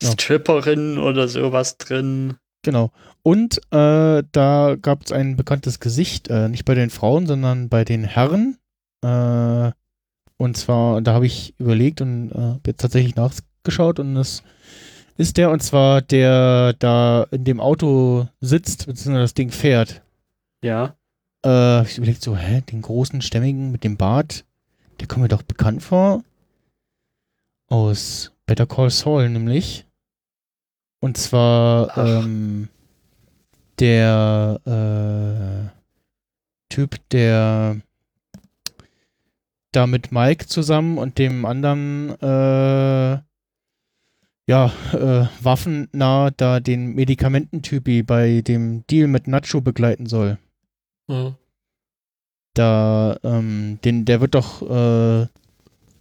Ja. 0.02 0.10
Stripperinnen 0.12 0.98
oder 0.98 1.26
sowas 1.28 1.78
drin. 1.78 2.36
genau. 2.62 2.90
Und 3.22 3.58
äh, 3.72 4.22
da 4.30 4.76
gab 4.80 5.04
es 5.04 5.10
ein 5.10 5.36
bekanntes 5.36 5.80
Gesicht, 5.80 6.28
äh, 6.28 6.48
nicht 6.48 6.64
bei 6.64 6.74
den 6.74 6.90
Frauen, 6.90 7.26
sondern 7.26 7.68
bei 7.68 7.84
den 7.84 8.04
Herren. 8.04 8.58
Äh, 9.02 9.72
und 10.38 10.56
zwar, 10.56 11.00
da 11.00 11.14
habe 11.14 11.26
ich 11.26 11.54
überlegt 11.58 12.00
und 12.00 12.30
äh, 12.30 12.72
tatsächlich 12.74 13.16
nachgeschaut 13.16 13.98
und 13.98 14.16
es 14.16 14.42
ist 15.16 15.36
der, 15.38 15.50
und 15.50 15.62
zwar 15.62 16.02
der 16.02 16.74
da 16.74 17.26
in 17.30 17.44
dem 17.44 17.60
Auto 17.60 18.28
sitzt, 18.40 18.86
beziehungsweise 18.86 19.22
das 19.22 19.34
Ding 19.34 19.50
fährt. 19.50 20.02
Ja. 20.62 20.94
Äh, 21.44 21.82
ich 21.82 21.96
überlegt 21.96 22.22
so, 22.22 22.36
hä, 22.36 22.62
den 22.70 22.82
großen, 22.82 23.22
stämmigen 23.22 23.70
mit 23.70 23.84
dem 23.84 23.96
Bart, 23.96 24.44
der 25.00 25.06
kommt 25.06 25.22
mir 25.22 25.28
doch 25.28 25.42
bekannt 25.42 25.82
vor. 25.82 26.22
Aus 27.68 28.32
Better 28.44 28.66
Call 28.66 28.90
Saul 28.90 29.28
nämlich. 29.28 29.86
Und 31.00 31.16
zwar 31.16 31.90
Ach. 31.90 32.24
ähm, 32.24 32.68
der 33.78 34.60
äh, 34.64 35.76
Typ, 36.68 36.96
der 37.10 37.80
da 39.76 39.86
mit 39.86 40.10
Mike 40.10 40.46
zusammen 40.46 40.96
und 40.96 41.18
dem 41.18 41.44
anderen 41.44 42.10
äh, 42.20 43.18
ja, 44.48 44.72
äh, 44.92 45.26
waffennah 45.42 46.30
da 46.30 46.60
den 46.60 46.94
Medikamententypi 46.94 48.02
bei 48.02 48.40
dem 48.40 48.86
Deal 48.86 49.06
mit 49.06 49.28
Nacho 49.28 49.60
begleiten 49.60 50.06
soll 50.06 50.38
Mhm. 51.08 51.36
da, 52.54 53.16
ähm, 53.22 53.78
den, 53.84 54.04
der 54.06 54.20
wird 54.20 54.34
doch, 54.34 54.62
äh, 54.62 55.26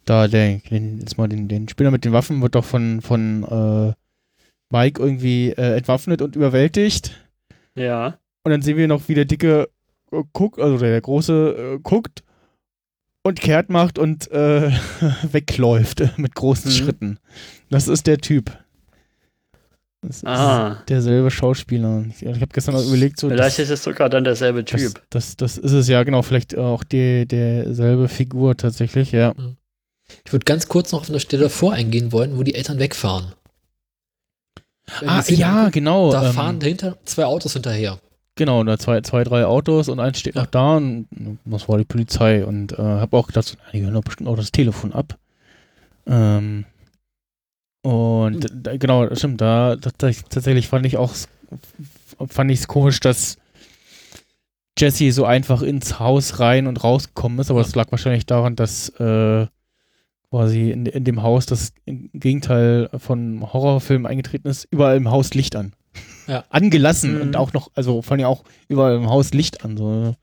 da, 0.05 0.27
der, 0.27 0.57
den, 0.57 0.99
jetzt 0.99 1.17
mal 1.17 1.27
den, 1.27 1.47
den 1.47 1.67
Spinner 1.69 1.91
mit 1.91 2.05
den 2.05 2.11
Waffen 2.11 2.41
wird 2.41 2.55
doch 2.55 2.65
von, 2.65 3.01
von, 3.01 3.43
äh, 3.43 3.93
Mike 4.71 4.99
irgendwie 4.99 5.49
äh, 5.49 5.77
entwaffnet 5.77 6.23
und 6.23 6.35
überwältigt. 6.35 7.23
Ja. 7.75 8.17
Und 8.43 8.51
dann 8.51 8.63
sehen 8.63 8.77
wir 8.77 8.87
noch, 8.87 9.07
wie 9.07 9.13
der 9.13 9.25
Dicke 9.25 9.69
äh, 10.11 10.23
guckt, 10.33 10.59
also 10.59 10.77
der, 10.79 10.89
der 10.89 11.01
Große 11.01 11.75
äh, 11.75 11.79
guckt 11.83 12.23
und 13.25 13.39
kehrt 13.41 13.69
macht 13.69 13.97
und 13.97 14.29
äh, 14.31 14.71
wegläuft 15.31 16.03
mit 16.17 16.35
großen 16.35 16.71
Mhm. 16.71 16.75
Schritten. 16.75 17.19
Das 17.71 17.87
ist 17.87 18.05
der 18.05 18.19
Typ. 18.19 18.51
Das 20.01 20.17
ist 20.17 20.27
Ah. 20.27 20.83
derselbe 20.87 21.31
Schauspieler. 21.31 22.05
Ich, 22.09 22.23
ich 22.23 22.35
habe 22.35 22.47
gestern 22.53 22.75
noch 22.75 22.85
überlegt, 22.85 23.19
so. 23.19 23.27
Vielleicht 23.27 23.57
das- 23.57 23.65
ist 23.65 23.69
es 23.71 23.83
sogar 23.83 24.07
dann 24.09 24.23
derselbe 24.23 24.63
das, 24.63 24.79
Typ. 24.79 25.01
das, 25.09 25.35
das 25.37 25.57
ist 25.57 25.71
es 25.71 25.87
ja, 25.87 26.03
genau. 26.03 26.21
Vielleicht 26.21 26.55
auch 26.55 26.83
die, 26.83 27.25
derselbe 27.27 28.07
Figur 28.07 28.55
tatsächlich, 28.55 29.11
ja. 29.11 29.33
Ich 30.23 30.31
würde 30.31 30.45
ganz 30.45 30.67
kurz 30.67 30.91
noch 30.91 31.01
auf 31.01 31.09
eine 31.09 31.19
Stelle 31.19 31.49
voreingehen 31.49 32.11
wollen, 32.11 32.37
wo 32.37 32.43
die 32.43 32.53
Eltern 32.53 32.77
wegfahren. 32.77 33.33
Ah, 35.03 35.23
ja, 35.27 35.69
genau. 35.69 36.11
Da 36.11 36.27
ähm, 36.27 36.33
fahren 36.33 36.59
dahinter 36.59 36.95
zwei 37.05 37.25
Autos 37.25 37.53
hinterher. 37.53 37.99
Genau, 38.35 38.63
da 38.63 38.77
zwei, 38.77 39.01
zwei, 39.01 39.23
drei 39.23 39.45
Autos 39.45 39.87
und 39.87 39.99
eins 39.99 40.19
steht 40.19 40.35
Ja. 40.35 40.41
noch 40.41 40.49
da 40.49 40.77
und 40.77 41.07
das 41.45 41.69
war 41.69 41.77
die 41.77 41.85
Polizei 41.85 42.45
und 42.45 42.73
äh, 42.73 42.81
habe 42.81 43.15
auch 43.15 43.27
gedacht, 43.27 43.57
na, 43.57 43.71
die 43.71 43.81
hören 43.81 43.93
doch 43.93 44.03
bestimmt 44.03 44.27
auch 44.29 44.35
das 44.35 44.51
Telefon 44.51 44.91
ab. 44.91 45.17
Ähm, 46.05 46.65
und 47.81 48.47
da, 48.51 48.75
genau, 48.77 49.05
das 49.05 49.19
stimmt, 49.19 49.39
da 49.39 49.77
tatsächlich, 49.77 50.25
tatsächlich 50.29 50.67
fand 50.67 50.85
ich 50.85 50.97
auch 50.97 51.13
fand 52.27 52.51
ich 52.51 52.59
es 52.59 52.67
komisch, 52.67 52.99
dass 52.99 53.37
Jesse 54.77 55.11
so 55.11 55.25
einfach 55.25 55.61
ins 55.61 55.99
Haus 55.99 56.39
rein 56.39 56.67
und 56.67 56.83
rausgekommen 56.83 57.39
ist, 57.39 57.49
aber 57.49 57.61
das 57.61 57.75
lag 57.75 57.91
wahrscheinlich 57.91 58.25
daran, 58.25 58.55
dass 58.57 58.89
äh, 58.99 59.47
quasi 60.29 60.71
in, 60.71 60.85
in 60.85 61.03
dem 61.05 61.23
Haus 61.23 61.45
das 61.45 61.71
im 61.85 62.09
Gegenteil 62.13 62.89
von 62.97 63.41
Horrorfilmen 63.53 64.05
eingetreten 64.05 64.49
ist, 64.49 64.67
überall 64.71 64.97
im 64.97 65.09
Haus 65.09 65.33
Licht 65.33 65.55
an. 65.55 65.73
Ja. 66.27 66.43
Angelassen 66.49 67.15
Mhm. 67.15 67.21
und 67.21 67.35
auch 67.35 67.53
noch, 67.53 67.69
also 67.75 68.01
vor 68.01 68.17
allem 68.17 68.25
auch 68.25 68.43
überall 68.67 68.95
im 68.95 69.09
Haus 69.09 69.31
Licht 69.33 69.63
an. 69.63 69.77
So. 69.77 70.15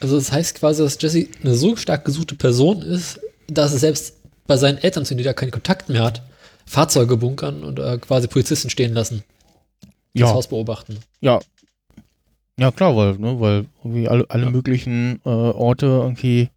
Also 0.00 0.16
das 0.16 0.30
heißt 0.32 0.56
quasi, 0.58 0.82
dass 0.82 0.98
Jesse 1.00 1.28
eine 1.42 1.54
so 1.54 1.76
stark 1.76 2.04
gesuchte 2.04 2.34
Person 2.34 2.82
ist, 2.82 3.20
dass 3.48 3.72
er 3.72 3.78
selbst 3.78 4.14
bei 4.46 4.56
seinen 4.56 4.78
Eltern, 4.78 5.04
zu 5.04 5.14
denen 5.14 5.26
er 5.26 5.34
keinen 5.34 5.50
Kontakt 5.50 5.88
mehr 5.88 6.04
hat, 6.04 6.22
Fahrzeuge 6.66 7.16
bunkern 7.16 7.64
und 7.64 7.78
äh, 7.78 7.98
quasi 7.98 8.28
Polizisten 8.28 8.70
stehen 8.70 8.94
lassen, 8.94 9.24
die 10.14 10.20
das 10.20 10.30
Ja, 10.30 10.34
Haus 10.34 10.48
beobachten. 10.48 10.98
ja. 11.20 11.40
Ja, 12.60 12.72
klar, 12.72 12.96
weil, 12.96 13.16
ne, 13.18 13.38
weil 13.38 13.66
irgendwie 13.84 14.08
alle, 14.08 14.26
alle 14.30 14.44
Ja. 14.46 14.50
möglichen 14.50 15.20
äh, 15.24 15.28
Orte 15.28 15.86
irgendwie 15.86 16.48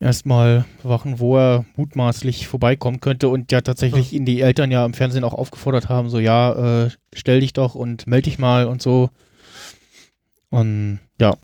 erstmal 0.00 0.64
bewachen, 0.82 1.20
wo 1.20 1.36
er 1.36 1.66
mutmaßlich 1.76 2.48
vorbeikommen 2.48 3.00
könnte 3.00 3.28
und 3.28 3.52
ja 3.52 3.60
tatsächlich 3.60 4.12
ihn 4.14 4.24
die 4.24 4.40
Eltern 4.40 4.70
ja 4.70 4.84
im 4.84 4.94
Fernsehen 4.94 5.24
auch 5.24 5.34
aufgefordert 5.34 5.88
haben, 5.88 6.08
so 6.08 6.18
ja, 6.18 6.86
äh, 6.86 6.90
stell 7.14 7.40
dich 7.40 7.52
doch 7.52 7.74
und 7.74 8.06
melde 8.06 8.24
dich 8.24 8.38
mal 8.38 8.66
und 8.66 8.82
so. 8.82 9.10
Und 10.48 11.00
ja. 11.20 11.36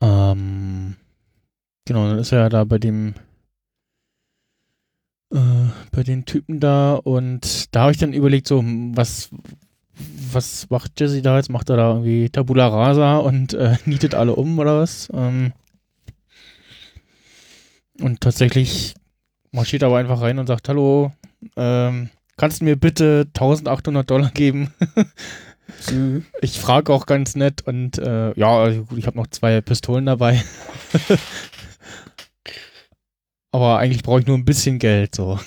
Ähm, 0.00 0.96
genau, 1.84 2.08
dann 2.08 2.18
ist 2.18 2.32
er 2.32 2.40
ja 2.40 2.48
da 2.48 2.64
bei 2.64 2.78
dem 2.78 3.14
äh, 5.32 5.68
bei 5.92 6.02
den 6.02 6.24
Typen 6.24 6.58
da 6.58 6.94
und 6.94 7.74
da 7.74 7.82
habe 7.82 7.92
ich 7.92 7.98
dann 7.98 8.12
überlegt, 8.12 8.48
so, 8.48 8.60
hm, 8.60 8.96
was, 8.96 9.30
was 10.32 10.68
macht 10.70 11.00
Jesse 11.00 11.22
da 11.22 11.36
jetzt? 11.36 11.50
Macht 11.50 11.70
er 11.70 11.76
da 11.76 11.88
irgendwie 11.90 12.28
Tabula 12.30 12.68
Rasa 12.68 13.16
und 13.18 13.54
äh, 13.54 13.76
nietet 13.84 14.14
alle 14.14 14.34
um 14.34 14.58
oder 14.58 14.80
was? 14.80 15.08
Ähm, 15.12 15.52
und 18.00 18.20
tatsächlich 18.20 18.94
marschiert 19.50 19.82
er 19.82 19.88
aber 19.88 19.98
einfach 19.98 20.20
rein 20.20 20.38
und 20.38 20.46
sagt, 20.46 20.68
hallo, 20.68 21.12
ähm, 21.56 22.10
kannst 22.36 22.60
du 22.60 22.64
mir 22.64 22.76
bitte 22.76 23.26
1800 23.28 24.08
Dollar 24.08 24.30
geben? 24.30 24.72
Mhm. 25.90 26.24
Ich 26.40 26.58
frage 26.58 26.92
auch 26.92 27.06
ganz 27.06 27.36
nett 27.36 27.62
und 27.62 27.98
äh, 27.98 28.32
ja, 28.38 28.58
also 28.58 28.84
gut, 28.84 28.98
ich 28.98 29.06
habe 29.06 29.18
noch 29.18 29.26
zwei 29.26 29.60
Pistolen 29.60 30.06
dabei. 30.06 30.42
Aber 33.52 33.78
eigentlich 33.78 34.02
brauche 34.02 34.20
ich 34.20 34.26
nur 34.26 34.36
ein 34.36 34.44
bisschen 34.44 34.78
Geld, 34.78 35.14
so. 35.14 35.38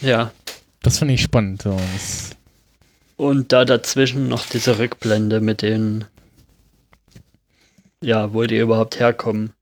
Ja. 0.00 0.32
Das 0.82 0.98
finde 0.98 1.14
ich 1.14 1.22
spannend. 1.22 1.62
So. 1.62 1.76
Und 3.16 3.52
da 3.52 3.64
dazwischen 3.64 4.28
noch 4.28 4.46
diese 4.46 4.78
Rückblende 4.78 5.40
mit 5.40 5.62
den, 5.62 6.04
ja, 8.02 8.32
wo 8.32 8.44
die 8.44 8.58
überhaupt 8.58 8.98
herkommen. 8.98 9.52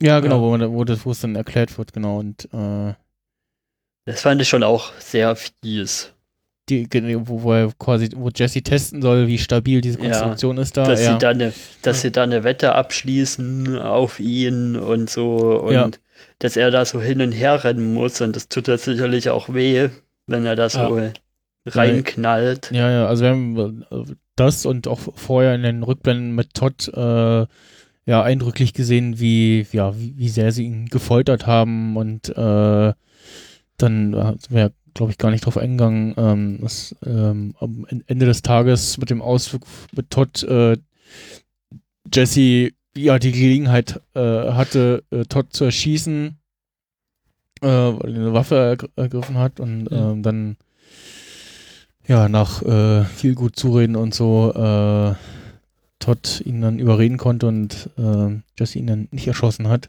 ja, 0.00 0.20
genau, 0.20 0.36
Ja. 0.36 0.42
Wo, 0.42 0.56
man, 0.56 0.72
wo, 0.72 0.84
das, 0.84 1.04
wo 1.06 1.12
es 1.12 1.20
dann 1.20 1.36
erklärt 1.36 1.76
wird, 1.78 1.92
genau. 1.92 2.18
Und 2.18 2.48
äh, 2.52 2.94
Das 4.04 4.22
fand 4.22 4.40
ich 4.42 4.48
schon 4.48 4.62
auch 4.64 4.92
sehr 4.98 5.36
fies. 5.36 6.12
die, 6.68 6.88
ge- 6.88 7.16
wo, 7.24 7.42
wo 7.44 7.52
er 7.52 7.72
quasi, 7.78 8.10
wo 8.16 8.28
Jesse 8.34 8.62
testen 8.62 9.00
soll, 9.00 9.26
wie 9.28 9.38
stabil 9.38 9.80
diese 9.80 9.98
Ja, 10.00 10.08
Konstruktion 10.10 10.58
ist 10.58 10.76
da. 10.76 10.84
dass 10.84 11.00
ja. 11.02 11.12
sie 11.12 11.18
da 11.18 11.28
eine, 11.30 11.52
dass 11.82 12.02
sie 12.02 12.10
da 12.10 12.24
eine 12.24 12.42
Wette 12.44 12.74
abschließen 12.74 13.78
auf 13.78 14.18
ihn 14.20 14.74
und 14.76 15.08
so 15.08 15.60
und 15.62 15.72
Ja. 15.72 15.88
dass 16.40 16.56
er 16.56 16.70
da 16.72 16.84
so 16.84 17.00
hin 17.00 17.20
und 17.22 17.30
her 17.32 17.62
rennen 17.64 17.94
muss 17.94 18.20
und 18.20 18.34
das 18.34 18.48
tut 18.48 18.66
er 18.68 18.76
sicherlich 18.78 19.30
auch 19.30 19.54
weh, 19.54 19.88
wenn 20.28 20.46
er 20.46 20.56
da 20.56 20.68
so 20.68 21.00
reinknallt. 21.66 22.70
Ja, 22.70 22.90
ja, 22.90 23.06
also 23.06 23.24
wir 23.24 23.30
haben 23.30 23.82
äh, 23.90 24.14
das 24.36 24.66
und 24.66 24.86
auch 24.88 25.00
vorher 25.14 25.54
in 25.54 25.62
den 25.62 25.82
Rückblenden 25.82 26.34
mit 26.34 26.54
Todd 26.54 26.88
äh, 26.94 27.46
ja 28.06 28.22
eindrücklich 28.22 28.72
gesehen, 28.72 29.18
wie, 29.20 29.66
ja, 29.72 29.98
wie, 29.98 30.16
wie 30.16 30.28
sehr 30.28 30.52
sie 30.52 30.64
ihn 30.64 30.86
gefoltert 30.86 31.46
haben 31.46 31.96
und 31.96 32.30
äh, 32.30 32.92
dann 33.76 34.14
äh, 34.14 34.34
ja, 34.50 34.70
glaube 34.94 35.12
ich, 35.12 35.18
gar 35.18 35.30
nicht 35.30 35.44
drauf 35.44 35.58
eingegangen, 35.58 36.14
ähm, 36.16 36.58
dass 36.60 36.96
ähm, 37.04 37.54
am 37.60 37.86
Ende 38.06 38.26
des 38.26 38.42
Tages 38.42 38.98
mit 38.98 39.10
dem 39.10 39.22
Ausflug 39.22 39.62
mit 39.92 40.10
Todd 40.10 40.42
äh, 40.44 40.76
Jesse 42.12 42.70
ja 42.96 43.18
die 43.18 43.32
Gelegenheit 43.32 44.00
äh, 44.14 44.20
hatte, 44.20 45.04
äh, 45.10 45.24
Todd 45.24 45.52
zu 45.52 45.64
erschießen, 45.64 46.37
äh, 47.62 47.66
weil 47.66 48.14
er 48.14 48.20
eine 48.20 48.32
Waffe 48.32 48.56
ergr 48.56 48.88
ergriffen 48.96 49.36
hat 49.38 49.60
und 49.60 49.90
Ja. 49.90 50.12
ähm, 50.12 50.22
dann 50.22 50.56
ja 52.06 52.28
nach 52.28 52.62
äh, 52.62 53.04
viel 53.04 53.34
gut 53.34 53.56
zureden 53.56 53.96
und 53.96 54.14
so 54.14 54.52
äh, 54.54 55.14
Todd 55.98 56.42
ihn 56.44 56.60
dann 56.62 56.78
überreden 56.78 57.18
konnte 57.18 57.46
und 57.46 57.90
äh, 57.98 58.40
Jesse 58.58 58.78
ihn 58.78 58.86
dann 58.86 59.08
nicht 59.10 59.26
erschossen 59.26 59.68
hat. 59.68 59.88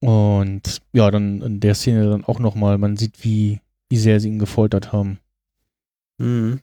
Und 0.00 0.82
ja, 0.92 1.10
dann 1.10 1.42
in 1.42 1.60
der 1.60 1.74
Szene 1.74 2.08
dann 2.10 2.24
auch 2.24 2.38
nochmal, 2.38 2.78
man 2.78 2.96
sieht, 2.96 3.24
wie, 3.24 3.60
wie 3.88 3.96
sehr 3.96 4.20
sie 4.20 4.28
ihn 4.28 4.38
gefoltert 4.38 4.92
haben. 4.92 5.18
Mhm. 6.18 6.60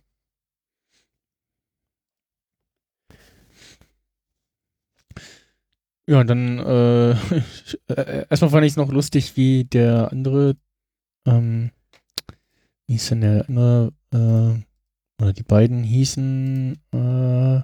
Ja, 6.08 6.24
dann 6.24 6.60
äh, 6.60 7.12
äh, 7.88 8.26
erstmal 8.30 8.52
fand 8.52 8.66
ich 8.66 8.74
es 8.74 8.78
noch 8.78 8.92
lustig, 8.92 9.38
wie 9.38 9.64
der 9.64 10.12
andere, 10.12 10.56
ähm, 11.26 11.72
wie 12.88 12.94
hieß 12.94 13.10
denn 13.10 13.22
der 13.22 13.46
andere, 13.48 13.94
äh, 14.12 15.22
oder 15.22 15.34
die 15.34 15.44
beiden 15.44 15.84
hießen 15.84 16.78
äh, 16.92 17.62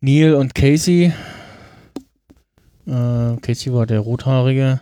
Neil 0.00 0.34
und 0.34 0.54
Casey. 0.54 1.12
Äh, 2.86 3.36
Casey 3.40 3.72
war 3.72 3.86
der 3.86 4.00
Rothaarige. 4.00 4.80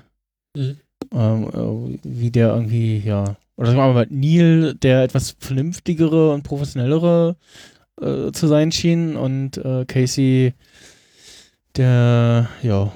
Mhm. 0.56 0.78
Ähm, 1.12 1.48
äh, 1.48 1.98
wie 2.02 2.30
der 2.32 2.54
irgendwie, 2.54 2.98
ja. 2.98 3.36
Oder 3.56 3.68
sagen 3.68 3.78
wir 3.78 3.92
mal, 3.92 4.06
Neil, 4.10 4.74
der 4.74 5.04
etwas 5.04 5.36
vernünftigere 5.38 6.32
und 6.32 6.42
professionellere 6.42 7.36
äh, 8.00 8.32
zu 8.32 8.48
sein 8.48 8.72
schien 8.72 9.14
und 9.14 9.58
äh, 9.58 9.84
Casey, 9.84 10.54
der, 11.76 12.48
ja, 12.62 12.92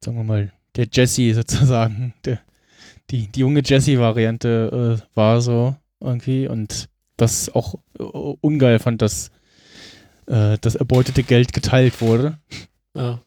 sagen 0.00 0.16
wir 0.16 0.24
mal, 0.24 0.52
der 0.76 0.86
Jesse 0.92 1.34
sozusagen, 1.34 2.14
der, 2.24 2.40
die, 3.10 3.28
die 3.28 3.40
junge 3.40 3.62
Jesse-Variante 3.64 4.98
äh, 5.00 5.16
war 5.16 5.40
so 5.40 5.76
irgendwie 6.00 6.48
und 6.48 6.88
das 7.16 7.54
auch 7.54 7.76
äh, 7.98 8.02
ungeil 8.02 8.78
fand, 8.78 9.02
dass 9.02 9.30
äh, 10.26 10.58
das 10.60 10.74
erbeutete 10.74 11.22
Geld 11.22 11.52
geteilt 11.52 12.00
wurde. 12.00 12.38
Ja. 12.94 13.20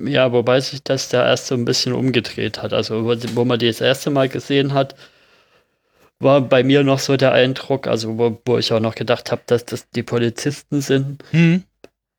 Ja, 0.00 0.32
wobei 0.32 0.60
sich 0.60 0.82
das 0.82 1.08
da 1.10 1.26
erst 1.26 1.48
so 1.48 1.54
ein 1.54 1.64
bisschen 1.64 1.92
umgedreht 1.92 2.62
hat. 2.62 2.72
Also, 2.72 3.04
wo, 3.04 3.14
wo 3.34 3.44
man 3.44 3.58
die 3.58 3.66
das 3.66 3.80
erste 3.80 4.10
Mal 4.10 4.28
gesehen 4.28 4.72
hat, 4.72 4.94
war 6.18 6.40
bei 6.40 6.62
mir 6.62 6.82
noch 6.84 6.98
so 6.98 7.16
der 7.16 7.32
Eindruck, 7.32 7.86
also 7.86 8.16
wo, 8.16 8.40
wo 8.44 8.58
ich 8.58 8.72
auch 8.72 8.80
noch 8.80 8.94
gedacht 8.94 9.30
habe, 9.30 9.42
dass 9.46 9.64
das 9.64 9.90
die 9.90 10.02
Polizisten 10.02 10.80
sind, 10.80 11.22
Hm. 11.32 11.64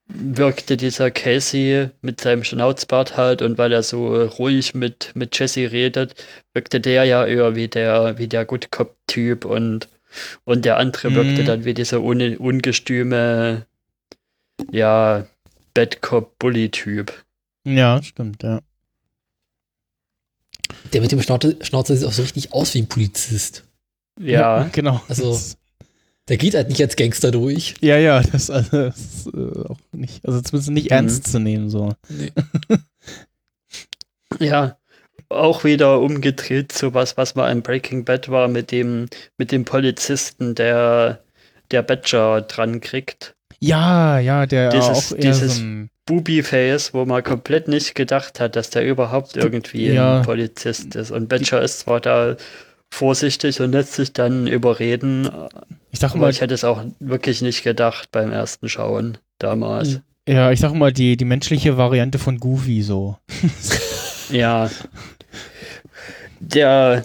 Wirkte 0.07 0.77
dieser 0.77 1.11
Casey 1.11 1.89
mit 2.01 2.19
seinem 2.21 2.43
Schnauzbart 2.43 3.15
halt 3.17 3.41
und 3.41 3.57
weil 3.57 3.71
er 3.71 3.83
so 3.83 4.23
ruhig 4.23 4.73
mit, 4.75 5.11
mit 5.15 5.37
Jesse 5.39 5.71
redet, 5.71 6.13
wirkte 6.53 6.79
der 6.81 7.05
ja 7.05 7.25
eher 7.25 7.55
wie 7.55 7.67
der, 7.67 8.17
wie 8.17 8.27
der 8.27 8.45
Good 8.45 8.69
Cop-Typ 8.71 9.45
und, 9.45 9.87
und 10.43 10.65
der 10.65 10.77
andere 10.77 11.13
wirkte 11.15 11.41
Mhm. 11.43 11.45
dann 11.45 11.65
wie 11.65 11.73
dieser 11.73 12.01
un, 12.01 12.37
ungestüme, 12.37 13.65
ja, 14.71 15.25
Bad 15.73 16.01
Cop-Bully-Typ. 16.01 17.23
Ja, 17.65 18.03
stimmt, 18.03 18.43
ja. 18.43 18.59
Der 20.91 21.01
mit 21.01 21.11
dem 21.11 21.21
Schnauze, 21.21 21.57
Schnauzer 21.61 21.95
sieht 21.95 22.07
auch 22.07 22.11
so 22.13 22.21
richtig 22.21 22.53
aus 22.53 22.73
wie 22.73 22.81
ein 22.81 22.87
Polizist. 22.89 23.63
Ja, 24.19 24.63
genau. 24.71 25.01
Also- 25.07 25.31
Das- 25.31 25.57
Der 26.29 26.37
geht 26.37 26.55
halt 26.55 26.69
nicht 26.69 26.81
als 26.81 26.95
Gangster 26.95 27.31
durch. 27.31 27.75
ja, 27.81 27.97
ja, 27.97 28.21
das, 28.21 28.49
also, 28.49 28.77
das 28.89 28.97
ist 28.97 29.27
äh, 29.27 29.67
auch 29.67 29.77
nicht, 29.91 30.25
also 30.25 30.39
zumindest 30.41 30.71
nicht 30.71 30.89
Mhm. 30.91 30.95
ernst 30.95 31.27
zu 31.27 31.39
nehmen, 31.39 31.69
so. 31.69 31.93
Nee. 32.09 32.31
ja. 34.39 34.77
Auch 35.29 35.63
wieder 35.63 35.99
umgedreht 35.99 36.71
zu 36.71 36.93
was, 36.93 37.17
was 37.17 37.33
mal 37.35 37.51
in 37.51 37.61
Breaking 37.63 38.05
Bad 38.05 38.29
war 38.29 38.47
mit 38.47 38.71
dem, 38.71 39.07
mit 39.37 39.51
dem 39.51 39.65
Polizisten, 39.65 40.53
der 40.55 41.23
der 41.71 41.81
Badger 41.81 42.41
dran 42.41 42.81
kriegt. 42.81 43.35
Ja, 43.59 44.19
ja, 44.19 44.45
der 44.45 44.69
Dieses- 44.69 45.11
auch 45.13 45.15
eher 45.17 45.21
dieses- 45.21 45.57
so 45.57 45.63
ein, 45.63 45.89
Booby-Face, 46.05 46.93
wo 46.93 47.05
man 47.05 47.23
komplett 47.23 47.69
nicht 47.69 47.95
gedacht 47.95 48.41
hat, 48.41 48.57
dass 48.57 48.69
der 48.69 48.85
überhaupt 48.85 49.37
irgendwie 49.37 49.87
Ja. 49.93 50.17
ein 50.17 50.25
Polizist 50.25 50.95
ist. 50.95 51.11
Und 51.11 51.29
Badger 51.29 51.61
ist 51.61 51.79
zwar 51.79 52.01
da 52.01 52.35
vorsichtig 52.93 53.59
und 53.59 53.71
lässt 53.71 53.93
sich 53.93 54.13
dann 54.13 54.47
überreden, 54.47 55.29
ich 55.91 55.99
sag 55.99 56.11
aber 56.11 56.21
mal, 56.21 56.29
ich 56.29 56.41
hätte 56.41 56.53
es 56.53 56.63
auch 56.63 56.83
wirklich 56.99 57.41
nicht 57.41 57.63
gedacht 57.63 58.09
beim 58.11 58.31
ersten 58.31 58.69
Schauen 58.69 59.17
damals. 59.39 59.99
Ja, 60.27 60.51
ich 60.51 60.59
sag 60.59 60.73
mal, 60.73 60.93
die, 60.93 61.17
die 61.17 61.25
menschliche 61.25 61.75
Variante 61.75 62.19
von 62.19 62.39
Goofy, 62.39 62.81
so. 62.81 63.17
Ja. 64.29 64.69
Der, 66.39 67.03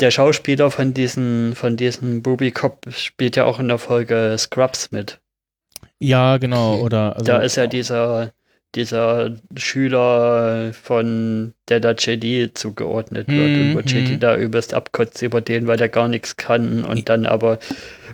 der 0.00 0.10
Schauspieler 0.10 0.70
von 0.70 0.94
diesen, 0.94 1.54
von 1.54 1.76
diesen 1.76 2.22
Booby 2.22 2.52
Cop 2.52 2.86
spielt 2.90 3.36
ja 3.36 3.44
auch 3.44 3.60
in 3.60 3.68
der 3.68 3.78
Folge 3.78 4.34
Scrubs 4.38 4.90
mit. 4.90 5.20
Ja, 5.98 6.38
genau, 6.38 6.78
oder, 6.78 7.16
also, 7.16 7.26
da 7.26 7.38
ist 7.38 7.56
ja 7.56 7.66
dieser, 7.66 8.32
dieser 8.74 9.32
Schüler 9.56 10.72
von 10.72 11.54
der 11.68 11.80
da 11.80 11.92
JD 11.92 12.56
zugeordnet 12.56 13.28
wird 13.28 13.50
Mhm, 13.50 13.60
und 13.60 13.74
wo 13.74 13.80
JD 13.80 14.12
mhm. 14.12 14.20
da 14.20 14.36
übelst 14.36 14.74
abkotzt 14.74 15.22
über 15.22 15.40
den, 15.40 15.66
weil 15.66 15.76
der 15.76 15.88
gar 15.88 16.08
nichts 16.08 16.36
kann 16.36 16.84
und 16.84 17.08
dann 17.08 17.26
aber 17.26 17.58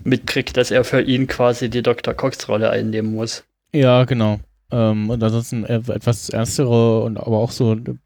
mitkriegt, 0.04 0.56
dass 0.56 0.70
er 0.70 0.84
für 0.84 1.00
ihn 1.00 1.26
quasi 1.26 1.70
die 1.70 1.82
Dr. 1.82 2.14
Cox-Rolle 2.14 2.70
einnehmen 2.70 3.12
muss. 3.14 3.44
Ja, 3.72 4.04
genau. 4.04 4.40
Ähm, 4.70 5.10
und 5.10 5.22
ansonsten 5.22 5.64
äh, 5.64 5.80
etwas 5.88 6.28
ernstere 6.28 7.02
und 7.02 7.18
aber 7.18 7.38
auch 7.38 7.50
so 7.50 7.72
eine 7.72 7.98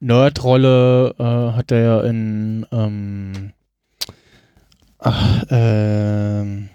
Nerd-Rolle 0.00 1.14
äh, 1.18 1.56
hat 1.56 1.72
er 1.72 1.80
ja 1.80 2.00
in 2.02 2.66
ähm, 2.70 3.52
ach, 4.98 5.44
ähm, 5.50 6.68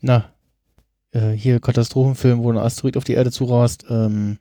na, 0.00 0.30
äh, 1.12 1.30
hier 1.32 1.60
Katastrophenfilm, 1.60 2.42
wo 2.42 2.50
ein 2.50 2.58
Asteroid 2.58 2.96
auf 2.96 3.04
die 3.04 3.14
Erde 3.14 3.30
zurast, 3.30 3.84
ähm, 3.88 4.38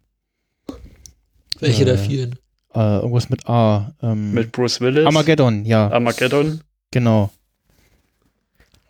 Welche 1.59 1.83
Äh, 1.83 1.85
der 1.85 1.97
vielen? 1.97 2.35
äh, 2.75 2.97
irgendwas 2.97 3.29
mit 3.29 3.47
A. 3.49 3.93
Ähm, 4.01 4.33
Mit 4.33 4.51
Bruce 4.51 4.79
Willis. 4.81 5.05
Armageddon, 5.05 5.65
ja. 5.65 5.89
Armageddon. 5.89 6.61
Genau. 6.91 7.31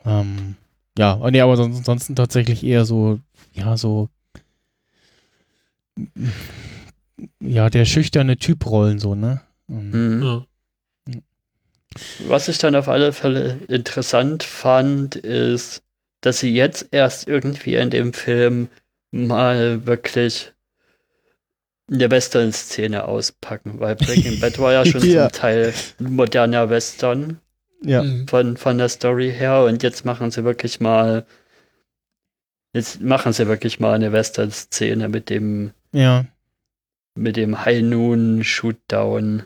Ähm, 0.06 0.56
ja, 0.98 1.16
nee, 1.30 1.40
aber 1.42 1.56
sonst, 1.58 1.78
ansonsten 1.78 2.16
tatsächlich 2.16 2.64
eher 2.66 2.86
so, 2.86 3.20
ja, 3.54 3.78
so, 3.78 4.10
ja, 7.40 7.70
der 7.70 7.86
schüchterne 7.86 8.38
Typrollen 8.38 9.00
so, 9.00 9.16
ne? 9.16 9.42
Ähm, 9.70 10.18
Mhm. 10.20 10.24
Ja. 10.24 10.46
Was 12.28 12.48
ich 12.48 12.58
dann 12.60 12.76
auf 12.76 12.90
alle 12.90 13.12
Fälle 13.14 13.58
interessant 13.68 14.44
fand, 14.44 15.16
ist, 15.16 15.82
dass 16.22 16.40
sie 16.40 16.54
jetzt 16.54 16.88
erst 16.92 17.28
irgendwie 17.28 17.76
in 17.76 17.90
dem 17.90 18.14
Film 18.14 18.70
mal 19.12 19.86
wirklich 19.86 20.54
eine 21.90 22.12
Western-Szene 22.12 23.06
auspacken, 23.06 23.80
weil 23.80 23.96
Breaking 23.96 24.40
Bad 24.40 24.60
war 24.60 24.74
ja 24.74 24.86
schon 24.86 25.02
Ja. 25.10 25.30
zum 25.30 25.40
Teil 25.40 25.74
ein 26.00 26.14
moderner 26.16 26.70
Western 26.70 27.40
Ja. 27.82 28.04
Mhm. 28.04 28.28
von, 28.28 28.58
von 28.58 28.78
der 28.78 28.90
Story 28.90 29.32
her 29.32 29.64
und 29.64 29.84
jetzt 29.84 30.04
machen 30.06 30.30
sie 30.32 30.44
wirklich 30.44 30.80
mal 30.80 31.26
jetzt 32.74 33.02
machen 33.02 33.32
sie 33.34 33.48
wirklich 33.48 33.80
mal 33.80 33.94
eine 33.94 34.12
Western-Szene 34.12 35.08
mit 35.10 35.30
dem 35.30 35.72
Ja. 35.94 36.26
mit 37.16 37.38
dem 37.38 37.64
High 37.66 37.82
Noon 37.84 38.44
Shootdown. 38.44 39.44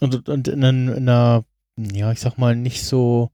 Und, 0.00 0.28
und 0.28 0.48
in, 0.48 0.62
in 0.62 0.88
einer, 1.08 1.44
ja, 1.76 2.10
ich 2.12 2.20
sag 2.20 2.38
mal, 2.38 2.56
nicht 2.56 2.84
so 2.84 3.30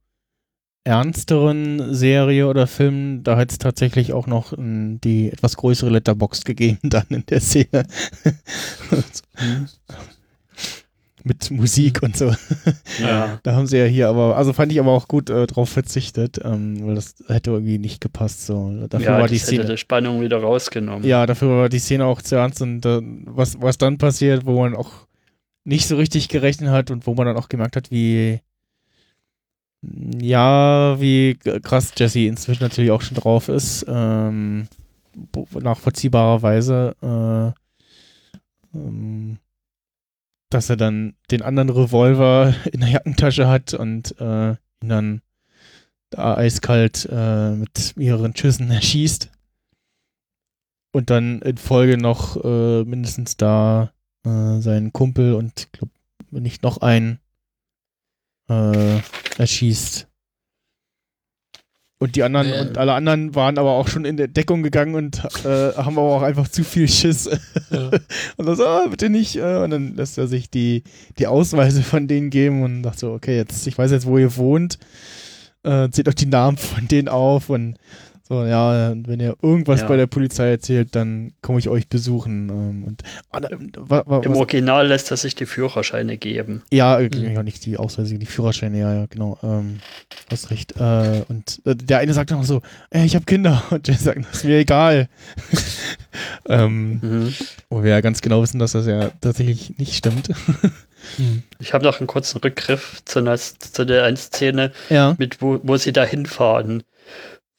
ernsteren 0.84 1.94
Serie 1.94 2.46
oder 2.46 2.66
Film, 2.66 3.22
da 3.22 3.36
hat 3.36 3.50
es 3.50 3.58
tatsächlich 3.58 4.12
auch 4.12 4.26
noch 4.26 4.56
ähm, 4.56 5.00
die 5.02 5.30
etwas 5.30 5.56
größere 5.56 5.90
Letterbox 5.90 6.44
gegeben 6.44 6.78
dann 6.90 7.06
in 7.10 7.26
der 7.26 7.40
Szene. 7.40 7.84
Mit 11.22 11.50
Musik 11.50 12.02
und 12.02 12.16
so. 12.16 12.32
Ja. 12.98 13.38
Da 13.42 13.54
haben 13.54 13.66
sie 13.66 13.76
ja 13.76 13.84
hier 13.84 14.08
aber, 14.08 14.38
also 14.38 14.54
fand 14.54 14.72
ich 14.72 14.80
aber 14.80 14.92
auch 14.92 15.06
gut 15.06 15.28
äh, 15.28 15.46
drauf 15.46 15.68
verzichtet, 15.68 16.40
ähm, 16.42 16.78
weil 16.86 16.94
das 16.94 17.14
hätte 17.28 17.50
irgendwie 17.50 17.78
nicht 17.78 18.00
gepasst. 18.00 18.46
So. 18.46 18.86
Dafür 18.88 19.06
ja, 19.06 19.18
war 19.20 19.28
die 19.28 19.34
das 19.34 19.42
hätte 19.48 19.56
Szene. 19.56 19.72
die 19.72 19.76
Spannung 19.76 20.22
wieder 20.22 20.38
rausgenommen. 20.38 21.06
Ja, 21.06 21.26
dafür 21.26 21.48
war 21.50 21.68
die 21.68 21.78
Szene 21.78 22.06
auch 22.06 22.22
zu 22.22 22.36
ernst 22.36 22.62
und 22.62 22.86
äh, 22.86 23.00
was, 23.26 23.60
was 23.60 23.76
dann 23.76 23.98
passiert, 23.98 24.46
wo 24.46 24.60
man 24.60 24.74
auch 24.74 25.06
nicht 25.64 25.86
so 25.86 25.96
richtig 25.96 26.28
gerechnet 26.28 26.70
hat 26.70 26.90
und 26.90 27.06
wo 27.06 27.14
man 27.14 27.26
dann 27.26 27.36
auch 27.36 27.50
gemerkt 27.50 27.76
hat, 27.76 27.90
wie 27.90 28.40
ja, 29.82 31.00
wie 31.00 31.36
krass 31.36 31.92
Jesse 31.96 32.26
inzwischen 32.26 32.62
natürlich 32.62 32.90
auch 32.90 33.02
schon 33.02 33.16
drauf 33.16 33.48
ist, 33.48 33.84
ähm, 33.88 34.68
nachvollziehbarerweise. 35.52 36.94
Äh, 37.02 37.60
ähm, 38.74 39.38
dass 40.50 40.68
er 40.68 40.76
dann 40.76 41.14
den 41.30 41.42
anderen 41.42 41.70
Revolver 41.70 42.54
in 42.72 42.80
der 42.80 42.90
Jackentasche 42.90 43.48
hat 43.48 43.74
und 43.74 44.18
äh, 44.20 44.50
ihn 44.50 44.88
dann 44.88 45.22
da 46.10 46.36
eiskalt 46.36 47.08
äh, 47.10 47.52
mit 47.52 47.96
mehreren 47.96 48.36
Schüssen 48.36 48.70
erschießt. 48.70 49.30
Und 50.92 51.10
dann 51.10 51.40
in 51.42 51.56
Folge 51.56 51.96
noch 51.96 52.44
äh, 52.44 52.82
mindestens 52.82 53.36
da 53.36 53.92
äh, 54.26 54.58
seinen 54.58 54.92
Kumpel 54.92 55.34
und 55.34 55.68
glaub, 55.70 55.88
nicht 56.32 56.64
noch 56.64 56.78
einen 56.78 57.20
äh, 58.48 58.98
erschießt. 59.40 60.06
Und 62.02 62.16
die 62.16 62.22
anderen 62.22 62.48
Ja. 62.48 62.60
und 62.62 62.78
alle 62.78 62.94
anderen 62.94 63.34
waren 63.34 63.58
aber 63.58 63.72
auch 63.72 63.88
schon 63.88 64.06
in 64.06 64.16
der 64.16 64.28
Deckung 64.28 64.62
gegangen 64.62 64.94
und 64.94 65.22
äh, 65.44 65.74
haben 65.74 65.98
aber 65.98 66.16
auch 66.16 66.22
einfach 66.22 66.48
zu 66.48 66.64
viel 66.64 66.88
Schiss. 66.88 67.28
Ja. 67.70 67.90
Und 68.38 68.46
dann 68.46 68.56
so, 68.56 68.66
ah, 68.66 68.86
bitte 68.88 69.10
nicht. 69.10 69.36
Äh, 69.36 69.58
und 69.62 69.68
dann 69.70 69.96
lässt 69.96 70.16
er 70.16 70.26
sich 70.26 70.48
die, 70.48 70.82
die 71.18 71.26
Ausweise 71.26 71.82
von 71.82 72.08
denen 72.08 72.30
geben 72.30 72.62
und 72.62 72.84
sagt 72.84 72.98
so, 73.00 73.12
okay, 73.12 73.36
jetzt, 73.36 73.66
ich 73.66 73.76
weiß 73.76 73.90
jetzt, 73.90 74.06
wo 74.06 74.16
ihr 74.16 74.34
wohnt. 74.36 74.78
Äh, 75.62 75.90
zählt 75.90 76.08
auch 76.08 76.14
die 76.14 76.24
Namen 76.26 76.56
von 76.56 76.88
denen 76.88 77.08
auf 77.08 77.50
und 77.50 77.76
so, 78.30 78.44
ja, 78.46 78.94
wenn 78.94 79.20
ihr 79.20 79.36
irgendwas 79.42 79.80
Ja. 79.80 79.88
bei 79.88 79.96
der 79.96 80.06
Polizei 80.06 80.48
erzählt, 80.50 80.94
dann 80.96 81.32
komme 81.42 81.58
ich 81.58 81.68
euch 81.68 81.88
besuchen. 81.88 82.48
Ähm, 82.48 82.84
und 82.84 83.02
ah, 83.32 83.40
da- 83.40 83.48
wa, 83.76 84.02
wa, 84.06 84.20
Im 84.20 84.36
Original 84.36 84.86
lässt 84.86 85.10
er 85.10 85.16
sich 85.16 85.34
die 85.34 85.46
Führerscheine 85.46 86.16
geben. 86.16 86.62
ja, 86.70 86.98
Mhm. 86.98 87.32
ja, 87.34 87.42
nicht 87.42 87.66
die 87.66 87.76
Ausweise, 87.76 88.16
die 88.18 88.26
Führerscheine, 88.26 88.78
ja, 88.78 88.94
ja, 88.94 89.06
genau. 89.10 89.36
Ähm, 89.42 89.80
hast 90.30 90.50
recht. 90.50 90.76
Äh, 90.80 91.24
und 91.28 91.60
äh, 91.66 91.74
der 91.74 91.98
eine 91.98 92.14
sagt 92.14 92.30
dann 92.30 92.38
auch 92.38 92.44
so, 92.44 92.62
ey, 92.90 93.04
ich 93.04 93.14
habe 93.16 93.24
Kinder. 93.26 93.62
Und 93.70 93.88
der 93.88 93.96
sagt, 93.96 94.20
das 94.24 94.36
ist 94.36 94.44
mir 94.44 94.58
egal. 94.58 95.08
ähm, 96.48 96.98
Mhm. 97.02 97.34
wo 97.68 97.82
wir 97.82 97.90
ja 97.90 98.00
ganz 98.00 98.20
genau 98.20 98.42
wissen, 98.42 98.58
dass 98.58 98.72
das 98.72 98.86
ja 98.86 99.10
tatsächlich 99.20 99.76
nicht 99.78 99.94
stimmt. 99.96 100.28
Hm. 101.16 101.42
Ich 101.58 101.72
habe 101.72 101.84
noch 101.84 101.98
einen 101.98 102.06
kurzen 102.06 102.38
Rückgriff 102.38 103.00
zu, 103.06 103.20
einer, 103.20 103.36
zu 103.36 103.86
der 103.86 104.04
einen 104.04 104.16
Szene, 104.18 104.70
ja. 104.90 105.14
mit 105.18 105.40
wo, 105.40 105.58
wo 105.62 105.76
sie 105.78 105.92
da 105.92 106.04
hinfahren. 106.04 106.82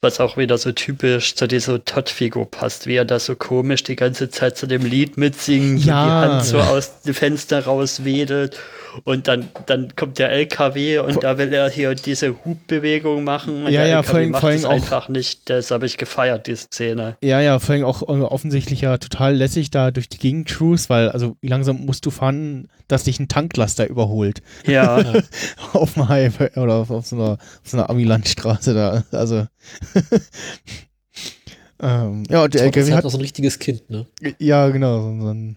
Was 0.04 0.18
auch 0.18 0.36
wieder 0.36 0.58
so 0.58 0.72
typisch 0.72 1.36
zu 1.36 1.46
dieser 1.46 1.84
Todd-Figur 1.84 2.50
passt, 2.50 2.88
wie 2.88 2.96
er 2.96 3.04
da 3.04 3.20
so 3.20 3.36
komisch 3.36 3.84
die 3.84 3.94
ganze 3.94 4.28
Zeit 4.30 4.58
zu 4.58 4.66
dem 4.66 4.84
Lied 4.84 5.16
mitsingt, 5.16 5.84
Ja. 5.84 6.04
die 6.04 6.10
Hand 6.32 6.44
so 6.44 6.58
aus 6.58 7.02
dem 7.02 7.14
Fenster 7.14 7.64
rauswedelt 7.66 8.58
und 9.04 9.26
dann, 9.28 9.48
dann 9.66 9.94
kommt 9.96 10.18
der 10.18 10.30
LKW 10.30 10.98
und 10.98 11.22
da 11.22 11.38
will 11.38 11.52
er 11.52 11.70
hier 11.70 11.94
diese 11.94 12.34
Hubbewegung 12.44 13.24
machen 13.24 13.64
und 13.64 13.72
Ja, 13.72 13.80
der 13.82 13.86
ja, 13.88 13.96
LKW 13.98 14.08
vor 14.10 14.18
allem- 14.18 14.30
macht 14.30 14.40
vor 14.40 14.48
allem 14.50 14.58
es 14.58 14.64
auch- 14.64 14.70
einfach 14.72 15.08
nicht. 15.08 15.48
Das 15.50 15.70
habe 15.70 15.86
ich 15.86 15.96
gefeiert, 15.98 16.46
die 16.46 16.56
Szene. 16.56 17.16
Ja, 17.22 17.40
ja, 17.40 17.58
vor 17.58 17.74
allem 17.74 17.84
auch 17.84 18.02
äh, 18.02 18.20
offensichtlich 18.22 18.80
ja 18.82 18.98
total 18.98 19.34
lässig 19.34 19.70
da 19.70 19.90
durch 19.90 20.08
die 20.08 20.18
Gegend 20.18 20.48
cruise, 20.48 20.88
weil, 20.88 21.08
also, 21.10 21.36
wie 21.40 21.48
langsam 21.48 21.84
musst 21.86 22.04
du 22.06 22.10
fahren, 22.10 22.68
dass 22.88 23.04
dich 23.04 23.18
ein 23.20 23.28
Tanklaster 23.28 23.88
überholt. 23.88 24.42
Ja, 24.66 25.02
auf 25.72 25.94
dem 25.94 26.08
Highway 26.08 26.50
oder 26.60 26.74
auf, 26.74 26.90
auf 26.90 27.06
so 27.06 27.16
einer, 27.16 27.32
auf 27.32 27.38
so 27.64 27.76
einer 27.78 27.88
Ami-Landstraße 27.90 28.74
da. 28.74 29.04
Also. 29.16 29.46
ähm, 31.80 32.24
ja, 32.28 32.44
und 32.44 32.54
der 32.54 32.62
LKW 32.62 32.82
halt 32.86 32.96
hat. 32.98 33.04
noch 33.04 33.10
so 33.10 33.18
ein 33.18 33.22
richtiges 33.22 33.58
Kind, 33.58 33.88
ne? 33.90 34.06
Ja, 34.38 34.68
genau, 34.68 35.00
so, 35.00 35.20
so 35.20 35.28
ein 35.32 35.56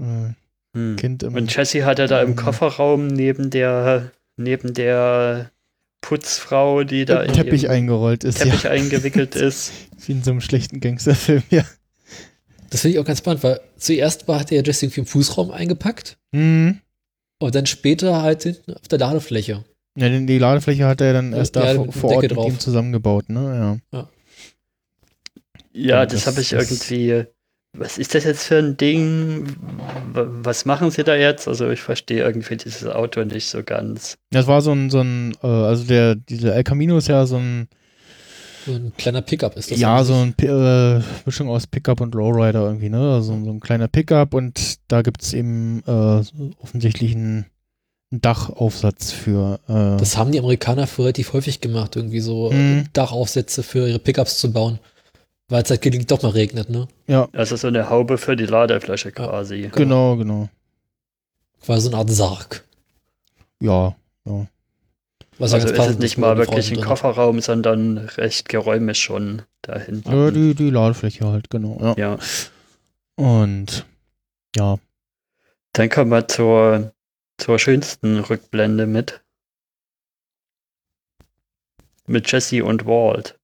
äh, 0.00 0.32
hm. 0.74 0.96
Kind 0.96 1.22
im. 1.22 1.34
Und 1.34 1.54
Jesse 1.54 1.84
hat 1.84 1.98
er 1.98 2.06
da 2.08 2.20
im 2.22 2.30
Mhm. 2.30 2.36
Kofferraum 2.36 3.06
neben 3.06 3.48
der, 3.50 4.10
neben 4.36 4.74
der 4.74 5.50
Putzfrau, 6.02 6.84
die 6.84 7.04
da 7.06 7.22
in 7.22 7.32
Teppich 7.32 7.68
eingerollt 7.70 8.24
ist, 8.24 8.38
Teppich 8.38 8.68
eingewickelt 8.68 9.34
ist. 9.34 9.72
ja. 9.92 10.06
Wie 10.06 10.12
in 10.12 10.22
so 10.22 10.32
einem 10.32 10.40
schlechten 10.42 10.80
Gangsterfilm, 10.80 11.42
ja. 11.50 11.64
Das 12.70 12.80
finde 12.82 12.96
ich 12.96 13.00
auch 13.00 13.06
ganz 13.06 13.20
spannend, 13.20 13.42
weil 13.42 13.60
zuerst 13.78 14.26
war, 14.28 14.40
hat 14.40 14.52
er 14.52 14.62
Jesse 14.62 14.84
irgendwie 14.86 15.00
im 15.00 15.06
Fußraum 15.06 15.50
eingepackt 15.50 16.18
Mhm. 16.32 16.80
und 17.38 17.54
dann 17.54 17.66
später 17.66 18.20
halt 18.22 18.42
hinten 18.42 18.74
auf 18.74 18.88
der 18.88 18.98
Ladefläche. 18.98 19.64
Ja, 19.96 20.08
denn 20.08 20.26
die 20.26 20.38
Ladefläche 20.38 20.86
hat 20.86 21.00
er 21.00 21.12
dann 21.12 21.30
Ja, 21.32 21.38
erst 21.38 21.54
da 21.56 21.66
ja, 21.72 21.74
vor, 21.76 21.92
vor 21.92 22.10
Ort 22.16 22.22
mit 22.22 22.36
ihm 22.36 22.58
zusammengebaut, 22.58 23.28
ne? 23.28 23.80
Ja. 23.92 23.98
Ja, 23.98 24.08
Ja, 25.72 26.06
das, 26.06 26.24
das 26.24 26.26
habe 26.26 26.40
ich 26.40 26.52
irgendwie. 26.52 27.26
Was 27.76 27.98
ist 27.98 28.14
das 28.14 28.24
jetzt 28.24 28.44
für 28.44 28.58
ein 28.58 28.76
Ding? 28.76 29.56
Was 30.12 30.64
machen 30.64 30.90
sie 30.90 31.02
da 31.04 31.14
jetzt? 31.16 31.48
Also 31.48 31.68
ich 31.70 31.80
verstehe 31.80 32.22
irgendwie 32.22 32.56
dieses 32.56 32.86
Auto 32.86 33.24
nicht 33.24 33.48
so 33.48 33.62
ganz. 33.64 34.16
Das 34.30 34.46
war 34.46 34.62
so 34.62 34.72
ein, 34.72 34.90
so 34.90 35.00
ein, 35.00 35.36
äh, 35.42 35.46
also 35.46 35.84
der, 35.84 36.14
dieser 36.14 36.54
El 36.54 36.62
Camino 36.64 36.96
ist 36.98 37.08
ja 37.08 37.26
so 37.26 37.36
ein, 37.36 37.68
So 38.64 38.72
ein 38.74 38.92
kleiner 38.96 39.22
Pickup 39.22 39.56
ist 39.56 39.70
das. 39.72 39.78
ja, 39.80 39.96
an 39.96 40.04
so 40.04 40.14
ein 40.14 40.34
äh, 40.38 41.02
Mischung 41.26 41.48
aus 41.48 41.66
Pickup 41.66 42.00
und 42.00 42.14
Lowrider 42.14 42.64
irgendwie, 42.64 42.90
ne? 42.90 43.14
Also 43.14 43.32
so 43.44 43.50
ein 43.50 43.60
kleiner 43.60 43.88
Pickup 43.88 44.34
und 44.34 44.76
da 44.88 45.02
gibt's 45.02 45.32
eben 45.32 45.82
äh, 45.86 46.22
offensichtlich 46.62 47.14
einen, 47.14 47.46
Dachaufsatz 48.10 49.10
für. 49.10 49.58
Äh, 49.68 49.98
Das 49.98 50.16
haben 50.16 50.30
die 50.30 50.38
Amerikaner 50.38 50.86
für 50.86 51.02
relativ 51.02 51.32
häufig 51.32 51.60
gemacht, 51.60 51.96
irgendwie 51.96 52.20
so 52.20 52.52
Mhm. 52.52 52.84
Dachaufsätze 52.92 53.64
für 53.64 53.88
ihre 53.88 53.98
Pickups 53.98 54.38
zu 54.38 54.52
bauen. 54.52 54.78
Weil 55.48 55.62
es 55.62 55.70
halt 55.70 55.82
gelegentlich 55.82 56.06
doch 56.06 56.22
mal 56.22 56.30
regnet, 56.30 56.70
ne? 56.70 56.88
ja, 57.06 57.28
Also 57.32 57.56
so 57.56 57.68
eine 57.68 57.90
Haube 57.90 58.16
für 58.18 58.34
die 58.36 58.46
Ladefläche 58.46 59.12
quasi. 59.12 59.70
genau, 59.74 60.16
genau. 60.16 60.48
Quasi 61.62 61.82
so 61.82 61.88
eine 61.90 61.98
Art 61.98 62.10
Sarg. 62.10 62.64
Ja, 63.60 63.94
ja. 64.24 64.46
Was 65.38 65.52
ja 65.52 65.58
Also 65.58 65.74
ganz 65.74 65.88
ist 65.88 65.94
es 65.94 65.98
nicht 65.98 66.18
mal 66.18 66.36
wirklich 66.38 66.70
ein. 66.72 66.80
Kofferraum, 66.80 67.40
sondern 67.40 67.98
recht 67.98 68.48
geräumig 68.48 68.98
schon 68.98 69.42
dahinten. 69.62 70.10
Ja, 70.12 70.30
die, 70.30 70.54
die 70.54 70.70
Ladefläche 70.70 71.26
halt, 71.26 71.50
genau. 71.50 71.78
Ja. 71.80 72.16
Ja. 72.16 72.18
Und 73.16 73.84
ja, 74.56 74.78
Dann 75.72 75.88
kommen 75.90 76.10
wir 76.10 76.26
zur, 76.28 76.92
zur 77.38 77.58
schönsten 77.58 78.20
Rückblende 78.20 78.86
mit. 78.86 79.22
Mit 82.06 82.30
Jesse 82.30 82.64
und 82.64 82.86
Walt. 82.86 83.38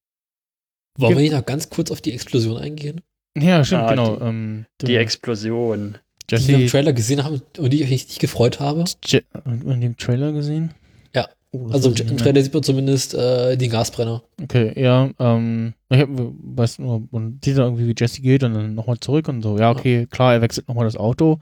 Wollen 1.00 1.16
wir 1.16 1.22
nicht 1.22 1.32
noch 1.32 1.44
ganz 1.46 1.70
kurz 1.70 1.90
auf 1.90 2.00
die 2.00 2.12
Explosion 2.12 2.56
eingehen? 2.58 3.00
ja, 3.36 3.64
stimmt, 3.64 3.82
Ah, 3.82 3.90
genau. 3.90 4.16
die- 4.16 4.22
ähm, 4.24 4.66
Die 4.82 4.96
Explosion. 4.96 5.98
Die 6.30 6.46
wir 6.48 6.54
im 6.54 6.60
Jesse, 6.62 6.70
Trailer 6.72 6.92
gesehen 6.92 7.24
haben 7.24 7.42
und 7.58 7.72
die 7.72 7.82
ich 7.82 7.90
richtig 7.90 8.18
gefreut 8.20 8.60
habe. 8.60 8.84
Je 9.06 9.22
in 9.44 9.80
dem 9.80 9.96
Trailer 9.96 10.32
gesehen? 10.32 10.72
Ja. 11.14 11.26
Oh, 11.52 11.68
Also 11.72 11.90
im, 11.90 11.96
im. 12.08 12.16
Trailer 12.18 12.40
sieht 12.40 12.54
man 12.54 12.62
zumindest 12.62 13.14
äh, 13.14 13.56
den 13.56 13.68
Gasbrenner. 13.70 14.22
Okay, 14.40 14.80
ja, 14.80 15.10
ähm, 15.18 15.74
ich 15.88 15.98
hab, 15.98 16.08
weiß 16.12 16.78
nur, 16.78 17.08
man 17.10 17.40
sieht 17.44 17.58
da 17.58 17.62
irgendwie, 17.64 17.88
wie 17.88 17.94
Jesse 17.98 18.22
geht 18.22 18.44
und 18.44 18.54
dann 18.54 18.76
nochmal 18.76 19.00
zurück 19.00 19.26
und 19.26 19.42
so, 19.42 19.58
ja, 19.58 19.72
okay, 19.72 20.06
klar, 20.08 20.34
er 20.34 20.42
wechselt 20.42 20.68
nochmal 20.68 20.84
das 20.84 20.96
Auto. 20.96 21.40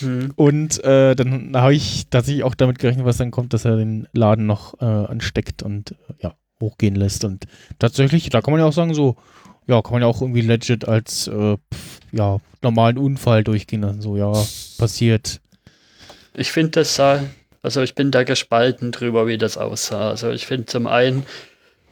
Hm. 0.00 0.32
Und 0.36 0.82
äh, 0.84 1.14
dann 1.14 1.52
habe 1.54 1.74
ich 1.74 2.06
tatsächlich 2.08 2.44
auch 2.44 2.54
damit 2.54 2.78
gerechnet, 2.78 3.04
was 3.04 3.18
dann 3.18 3.30
kommt, 3.30 3.52
dass 3.52 3.64
er 3.66 3.76
den 3.76 4.08
Laden 4.14 4.46
noch 4.46 4.80
äh, 4.80 4.84
ansteckt 4.84 5.62
und 5.62 5.92
äh, 5.92 5.94
ja, 6.22 6.34
hochgehen 6.62 6.94
lässt. 6.94 7.24
Und 7.24 7.44
tatsächlich, 7.78 8.30
da 8.30 8.40
kann 8.40 8.52
man 8.52 8.60
ja 8.60 8.66
auch 8.66 8.72
sagen, 8.72 8.94
so, 8.94 9.16
ja, 9.66 9.82
kann 9.82 9.92
man 9.92 10.02
ja 10.02 10.08
auch 10.08 10.22
irgendwie 10.22 10.40
legit 10.40 10.88
als 10.88 11.28
äh, 11.28 11.56
pf, 11.56 12.00
ja, 12.12 12.38
normalen 12.62 12.96
Unfall 12.96 13.44
durchgehen 13.44 13.82
lassen. 13.82 14.00
So, 14.00 14.16
ja, 14.16 14.32
passiert. 14.78 15.40
Ich 16.34 16.50
finde 16.50 16.70
das 16.70 16.94
sah, 16.94 17.22
also 17.62 17.82
ich 17.82 17.94
bin 17.94 18.10
da 18.10 18.24
gespalten 18.24 18.90
drüber, 18.92 19.26
wie 19.26 19.36
das 19.38 19.58
aussah. 19.58 20.08
Also 20.10 20.30
ich 20.30 20.46
finde 20.46 20.66
zum 20.66 20.86
einen 20.86 21.26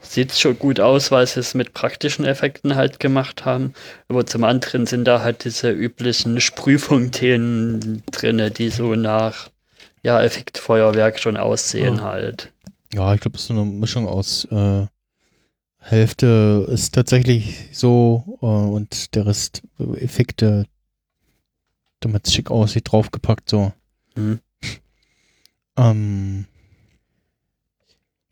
sieht 0.02 0.30
es 0.32 0.40
schon 0.40 0.58
gut 0.58 0.80
aus, 0.80 1.10
weil 1.10 1.26
sie 1.26 1.40
es 1.40 1.52
mit 1.54 1.74
praktischen 1.74 2.24
Effekten 2.24 2.74
halt 2.74 3.00
gemacht 3.00 3.44
haben, 3.44 3.74
aber 4.08 4.24
zum 4.24 4.44
anderen 4.44 4.86
sind 4.86 5.04
da 5.04 5.20
halt 5.20 5.44
diese 5.44 5.70
üblichen 5.70 6.40
Sprühfontänen 6.40 8.02
drinne, 8.10 8.50
die 8.50 8.70
so 8.70 8.94
nach 8.94 9.50
ja 10.02 10.22
Effektfeuerwerk 10.22 11.20
schon 11.20 11.36
aussehen 11.36 11.96
Ja. 11.96 12.02
halt. 12.02 12.50
Ja, 12.94 13.14
ich 13.14 13.20
glaube, 13.20 13.36
es 13.36 13.42
ist 13.42 13.48
so 13.48 13.54
eine 13.54 13.64
Mischung 13.64 14.06
aus 14.08 14.44
äh, 14.46 14.86
Hälfte 15.78 16.66
ist 16.70 16.94
tatsächlich 16.94 17.68
so 17.72 18.38
äh, 18.42 18.46
und 18.46 19.14
der 19.14 19.26
Rest 19.26 19.62
äh, 19.78 19.98
Effekte, 20.04 20.66
damit 22.00 22.26
es 22.26 22.34
schick 22.34 22.50
aussieht, 22.50 22.90
draufgepackt 22.90 23.48
so. 23.50 23.72
Mhm. 24.16 24.40
Ähm, 25.78 26.46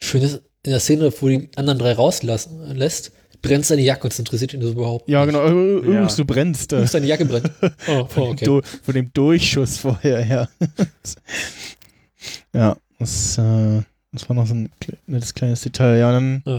Schön 0.00 0.20
ist, 0.22 0.42
in 0.64 0.72
der 0.72 0.80
Szene, 0.80 1.11
wo 1.20 1.28
die 1.28 1.48
anderen 1.56 1.78
drei 1.78 1.92
rauslassen 1.92 2.61
lässt, 2.76 3.12
brennt 3.40 3.64
seine 3.64 3.80
Jacke 3.82 4.02
und 4.02 4.12
es 4.12 4.18
interessiert 4.18 4.52
ihn 4.52 4.61
das 4.61 4.72
überhaupt 4.72 5.09
ja, 5.09 5.24
nicht. 5.24 5.32
genau. 5.34 5.46
Äh, 5.46 5.74
Ja. 5.76 5.78
Übrigens, 5.78 6.16
du 6.16 6.24
brennst. 6.26 6.72
Äh, 6.72 6.82
Ups, 6.82 6.92
seine 6.92 7.06
Jacke 7.06 7.24
brennt. 7.24 7.50
Oh, 7.88 8.04
von, 8.04 8.22
oh, 8.22 8.26
dem 8.26 8.32
okay. 8.32 8.44
Du- 8.44 8.61
von 8.82 8.94
dem 8.94 9.12
Durchschuss 9.14 9.78
vorher, 9.78 10.26
ja. 10.26 10.48
ja, 12.52 12.76
das, 12.98 13.38
äh, 13.38 13.82
das 14.12 14.28
war 14.28 14.36
noch 14.36 14.46
so 14.46 14.54
ein 14.54 14.70
nettes 15.06 15.34
kleines 15.34 15.62
Detail. 15.62 15.98
Ja, 15.98 16.12
dann, 16.12 16.42
Ja. 16.46 16.59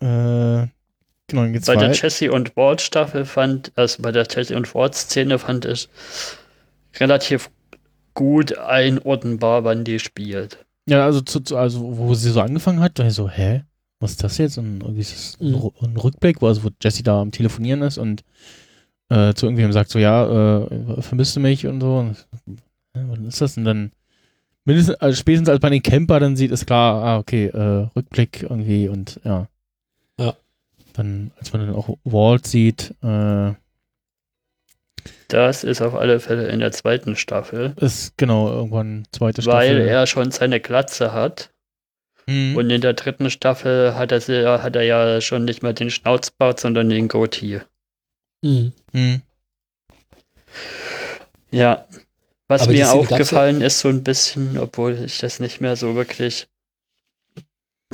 äh, 0.00 0.68
genau, 1.26 1.42
dann 1.42 1.52
geht's 1.52 1.66
Bei 1.66 1.76
der 1.76 1.90
weiter. 1.90 2.02
Jesse 2.02 2.32
und 2.32 2.56
Ward 2.56 2.80
Staffel 2.80 3.24
fand, 3.24 3.72
also 3.76 4.02
bei 4.02 4.12
der 4.12 4.26
Jesse 4.30 4.56
und 4.56 4.74
Ward 4.74 4.94
Szene 4.94 5.38
fand 5.38 5.64
ich 5.64 5.88
relativ 6.98 7.50
gut 8.14 8.56
einordnbar, 8.58 9.64
wann 9.64 9.84
die 9.84 9.98
spielt. 9.98 10.64
Ja, 10.88 11.04
also, 11.04 11.20
zu, 11.20 11.40
zu, 11.40 11.56
also 11.56 11.96
wo 11.98 12.14
sie 12.14 12.30
so 12.30 12.40
angefangen 12.40 12.80
hat, 12.80 12.98
war 12.98 13.06
ich 13.06 13.14
so, 13.14 13.28
hä? 13.28 13.64
Was 14.00 14.12
ist 14.12 14.24
das 14.24 14.38
jetzt? 14.38 14.56
Und 14.58 14.80
irgendwie 14.80 15.02
ist 15.02 15.12
es 15.12 15.40
ein, 15.40 15.52
Mhm. 15.52 15.70
Ein 15.82 15.96
Rückblick, 15.96 16.40
wo, 16.40 16.46
also, 16.48 16.64
wo 16.64 16.70
Jesse 16.82 17.02
da 17.02 17.20
am 17.20 17.30
Telefonieren 17.32 17.82
ist 17.82 17.98
und 17.98 18.22
äh, 19.10 19.34
zu 19.34 19.46
irgendjemandem 19.46 19.72
sagt, 19.72 19.90
so, 19.90 19.98
ja, 19.98 20.64
äh, 20.64 21.02
vermisst 21.02 21.36
du 21.36 21.40
mich 21.40 21.66
und 21.66 21.80
so. 21.80 21.98
Und, 21.98 22.26
ja, 22.96 23.02
was 23.08 23.18
ist 23.20 23.40
das? 23.40 23.56
Und 23.58 23.64
dann 23.64 23.92
mindestens, 24.64 24.96
also 24.96 25.16
spätestens 25.16 25.48
als 25.48 25.62
man 25.62 25.72
den 25.72 25.82
Camper 25.82 26.20
dann 26.20 26.36
sieht, 26.36 26.50
ist 26.50 26.66
klar, 26.66 27.02
ah, 27.02 27.18
okay, 27.18 27.46
äh, 27.46 27.88
Rückblick 27.96 28.42
irgendwie 28.42 28.88
und 28.88 29.20
ja. 29.24 29.48
Ja. 30.18 30.34
Dann, 30.92 31.30
als 31.38 31.52
man 31.52 31.66
dann 31.66 31.74
auch 31.74 31.96
Walt 32.04 32.46
sieht, 32.46 32.94
äh, 33.02 33.52
Das 35.28 35.64
ist 35.64 35.80
auf 35.80 35.94
alle 35.94 36.20
Fälle 36.20 36.48
in 36.48 36.58
der 36.60 36.72
zweiten 36.72 37.16
Staffel, 37.16 37.72
ist 37.76 38.16
genau 38.18 38.48
irgendwann 38.50 39.04
zweite 39.12 39.44
weil 39.46 39.68
Staffel. 39.76 39.88
er 39.88 40.06
schon 40.06 40.30
seine 40.30 40.60
Glatze 40.60 41.12
hat. 41.12 41.50
Mhm. 42.26 42.54
Und 42.56 42.68
in 42.70 42.80
der 42.82 42.92
dritten 42.92 43.30
Staffel 43.30 43.94
hat 43.94 44.12
er, 44.12 44.20
sie- 44.20 44.46
hat 44.46 44.76
er 44.76 44.82
ja 44.82 45.20
schon 45.20 45.44
nicht 45.46 45.62
mehr 45.62 45.72
den 45.72 45.90
Schnauzbart, 45.90 46.60
sondern 46.60 46.88
den 46.90 47.08
Goatee. 47.08 47.60
Mhm. 48.42 48.72
Mhm. 48.92 49.22
Ja. 51.50 51.86
Was 52.50 52.62
Aber 52.62 52.72
mir 52.72 52.90
aufgefallen 52.90 53.60
ist, 53.60 53.78
so 53.78 53.88
ein 53.88 54.02
bisschen, 54.02 54.58
obwohl 54.58 54.98
ich 55.04 55.18
das 55.18 55.38
nicht 55.38 55.60
mehr 55.60 55.76
so 55.76 55.94
wirklich, 55.94 56.48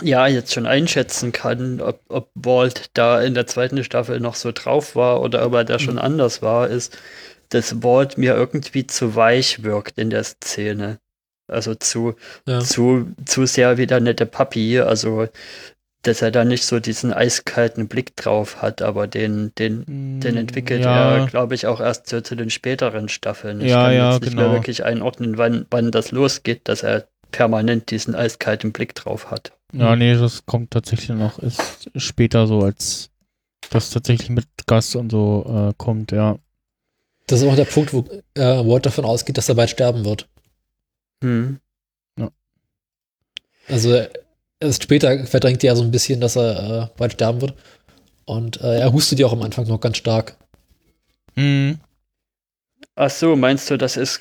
ja, 0.01 0.27
jetzt 0.27 0.55
schon 0.55 0.65
einschätzen 0.65 1.31
kann, 1.31 1.83
ob, 1.83 2.01
ob 2.09 2.31
Walt 2.35 2.89
da 2.95 3.21
in 3.21 3.35
der 3.35 3.47
zweiten 3.47 3.85
Staffel 3.85 4.19
noch 4.19 4.35
so 4.35 4.53
drauf 4.53 4.97
war 4.97 5.21
oder 5.21 5.45
ob 5.45 5.53
er 5.53 5.65
da 5.65 5.79
schon 5.79 5.99
anders 5.99 6.41
war, 6.41 6.69
ist, 6.69 6.97
dass 7.51 7.83
Walt 7.83 8.17
mir 8.17 8.35
irgendwie 8.35 8.87
zu 8.87 9.15
weich 9.15 9.63
wirkt 9.63 9.99
in 9.99 10.09
der 10.09 10.25
Szene. 10.25 11.01
Also 11.49 11.75
zu, 11.75 12.15
Ja. 12.47 12.61
zu, 12.61 13.13
zu 13.27 13.45
sehr 13.45 13.77
wie 13.77 13.87
der 13.87 14.01
nette 14.01 14.25
Papi, 14.25 14.81
also 14.81 15.29
dass 16.07 16.23
er 16.23 16.31
da 16.31 16.45
nicht 16.45 16.65
so 16.65 16.81
diesen 16.81 17.13
eiskalten 17.13 17.89
Blick 17.89 18.17
drauf 18.17 18.63
hat, 18.63 18.83
aber 18.83 19.07
den, 19.07 19.53
den, 19.57 20.21
den 20.21 20.37
entwickelt 20.37 20.85
ja, 20.85 21.17
er, 21.17 21.27
glaube 21.27 21.55
ich, 21.55 21.67
auch 21.67 21.81
erst 21.81 22.09
so 22.09 22.21
zu 22.21 22.37
den 22.37 22.51
späteren 22.51 23.09
Staffeln. 23.09 23.61
Ich 23.61 23.71
Ja, 23.71 23.85
kann 23.85 23.95
ja, 23.95 24.13
jetzt 24.13 24.23
nicht 24.23 24.35
mehr 24.35 24.45
genau. 24.45 24.57
wirklich 24.57 24.85
einordnen, 24.85 25.39
wann, 25.39 25.67
wann 25.71 25.91
das 25.91 26.11
losgeht, 26.13 26.69
dass 26.69 26.83
er 26.83 27.09
permanent 27.33 27.91
diesen 27.91 28.15
eiskalten 28.15 28.73
Blick 28.73 28.95
drauf 28.95 29.31
hat. 29.31 29.53
Ja, 29.73 29.97
nee, 29.97 30.15
das 30.15 30.47
kommt 30.47 30.71
tatsächlich 30.71 31.11
noch 31.11 31.39
ist 31.39 31.91
später 31.97 32.47
so, 32.47 32.61
als 32.61 33.11
das 33.71 33.91
tatsächlich 33.91 34.31
mit 34.31 34.47
Gas 34.67 34.95
und 34.95 35.11
so 35.11 35.71
äh, 35.71 35.75
kommt, 35.77 36.13
ja. 36.13 36.39
Das 37.27 37.43
ist 37.43 37.49
auch 37.49 37.57
der 37.57 37.65
Punkt, 37.65 37.93
wo 37.93 38.05
äh, 38.35 38.41
Walt 38.65 38.87
davon 38.87 39.05
ausgeht, 39.05 39.37
dass 39.37 39.49
er 39.49 39.57
bald 39.57 39.71
sterben 39.71 40.05
wird. 40.05 40.29
Hm. 41.23 41.59
Also 43.69 44.01
erst 44.61 44.83
später 44.83 45.27
verdrängt 45.27 45.63
er 45.65 45.69
ja 45.69 45.77
so 45.77 45.83
ein 45.83 45.91
bisschen, 45.91 46.21
dass 46.21 46.37
er 46.37 46.83
äh, 46.85 46.87
bald 46.97 47.13
sterben 47.15 47.41
wird. 47.41 47.55
Und 48.25 48.61
äh, 48.61 48.81
er 48.81 48.93
hustet 48.93 49.19
ja 49.19 49.27
auch 49.27 49.33
am 49.33 49.43
Anfang 49.43 49.67
noch 49.67 49.81
ganz 49.81 49.97
stark. 49.99 50.37
Mhm. 51.37 51.79
Ach 52.99 53.11
so, 53.11 53.37
meinst 53.37 53.71
du, 53.71 53.77
das 53.77 53.99
ist 53.99 54.21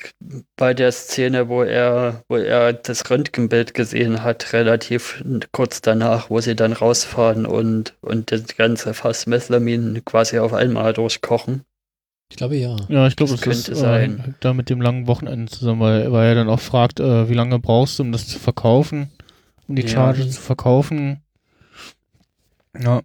bei 0.58 0.74
der 0.74 0.92
Szene, 0.92 1.48
wo 1.48 1.64
er, 1.64 2.24
wo 2.28 2.36
er 2.36 2.74
das 2.74 3.10
Röntgenbild 3.10 3.74
gesehen 3.74 4.22
hat, 4.22 4.52
relativ 4.52 5.24
kurz 5.54 5.80
danach, 5.82 6.30
wo 6.30 6.42
sie 6.42 6.56
dann 6.58 6.74
rausfahren 6.74 7.46
und, 7.46 7.94
und 8.02 8.34
das 8.34 8.58
ganze 8.58 8.94
Fass 8.94 9.28
Methlamin 9.28 10.04
quasi 10.04 10.40
auf 10.40 10.54
einmal 10.54 10.92
durchkochen? 10.92 11.64
Ich 12.30 12.36
glaube 12.38 12.58
ja. 12.58 12.76
Ja, 12.90 13.08
ich 13.08 13.16
glaube, 13.16 13.32
Das 13.32 13.42
das, 13.42 13.58
ist 13.58 13.66
könnte 13.66 13.80
äh, 13.80 13.82
sein. 13.82 14.20
hängt 14.20 14.36
da 14.42 14.54
mit 14.54 14.70
dem 14.70 14.82
langen 14.82 15.08
Wochenende 15.08 15.50
zusammen, 15.50 15.80
weil, 15.80 16.12
weil 16.12 16.28
er 16.30 16.36
dann 16.36 16.50
auch 16.50 16.60
fragt, 16.60 17.00
äh, 17.00 17.30
wie 17.30 17.34
lange 17.34 17.60
brauchst 17.60 18.00
du, 18.00 18.04
um 18.04 18.12
das 18.12 18.28
zu 18.28 18.40
verkaufen, 18.40 19.10
um 19.68 19.76
die 19.76 19.84
Ja. 19.84 19.90
Charge 19.90 20.30
zu 20.30 20.42
verkaufen. 20.42 21.22
Ja, 22.78 23.02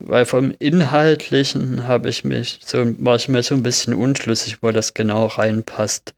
Weil 0.00 0.26
vom 0.26 0.52
Inhaltlichen 0.58 1.86
habe 1.88 2.08
ich 2.08 2.24
mich 2.24 2.60
so, 2.64 2.84
war 3.04 3.16
ich 3.16 3.28
mir 3.28 3.42
so 3.42 3.54
ein 3.56 3.62
bisschen 3.64 3.94
unschlüssig, 3.94 4.62
wo 4.62 4.70
das 4.70 4.94
genau 4.94 5.26
reinpasst. 5.26 6.14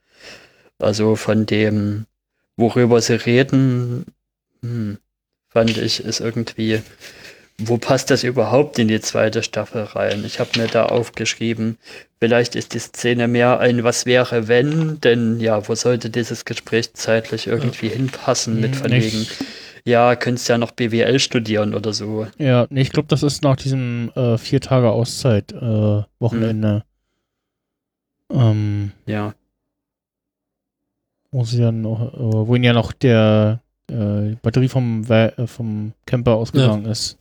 Also 0.78 1.16
von 1.16 1.46
dem, 1.46 2.06
worüber 2.56 3.00
sie 3.00 3.14
reden, 3.14 4.06
hm, 4.62 4.98
fand 5.48 5.76
ich, 5.78 6.04
ist 6.04 6.20
irgendwie, 6.20 6.82
wo 7.62 7.78
passt 7.78 8.10
das 8.10 8.24
überhaupt 8.24 8.78
in 8.78 8.88
die 8.88 9.00
zweite 9.00 9.42
Staffel 9.42 9.82
rein? 9.82 10.24
Ich 10.24 10.40
habe 10.40 10.58
mir 10.58 10.66
da 10.66 10.86
aufgeschrieben, 10.86 11.78
vielleicht 12.18 12.54
ist 12.56 12.74
die 12.74 12.78
Szene 12.78 13.28
mehr 13.28 13.60
ein 13.60 13.84
Was 13.84 14.06
wäre 14.06 14.48
wenn, 14.48 15.00
denn 15.00 15.40
ja, 15.40 15.68
wo 15.68 15.74
sollte 15.74 16.10
dieses 16.10 16.44
Gespräch 16.44 16.94
zeitlich 16.94 17.46
irgendwie 17.46 17.88
hinpassen 17.88 18.60
mit 18.60 18.74
Hm, 18.74 18.82
von 18.82 18.90
wegen, 18.92 19.26
ja, 19.84 20.16
könntest 20.16 20.48
ja 20.48 20.58
noch 20.58 20.70
BWL 20.72 21.18
studieren 21.18 21.74
oder 21.74 21.92
so. 21.92 22.26
ja 22.38 22.66
nee, 22.70 22.82
ich 22.82 22.90
glaube, 22.90 23.08
das 23.08 23.22
ist 23.22 23.42
nach 23.42 23.56
diesem 23.56 24.10
äh, 24.14 24.36
vier 24.38 24.60
Tage 24.60 24.90
Auszeit 24.90 25.52
äh, 25.52 26.02
Wochenende. 26.18 26.84
Ähm, 28.32 28.92
Ja. 29.06 29.34
wo 31.32 31.44
sie 31.44 31.58
dann 31.60 31.80
noch, 31.82 32.12
äh, 32.14 32.18
wo 32.46 32.54
ihnen 32.54 32.64
ja 32.64 32.72
noch 32.72 32.92
der 32.92 33.60
äh, 33.88 34.34
Batterie 34.42 34.68
vom, 34.68 35.04
äh, 35.08 35.46
vom 35.46 35.92
Camper 36.06 36.34
ausgegangen 36.34 36.86
ist. 36.86 37.16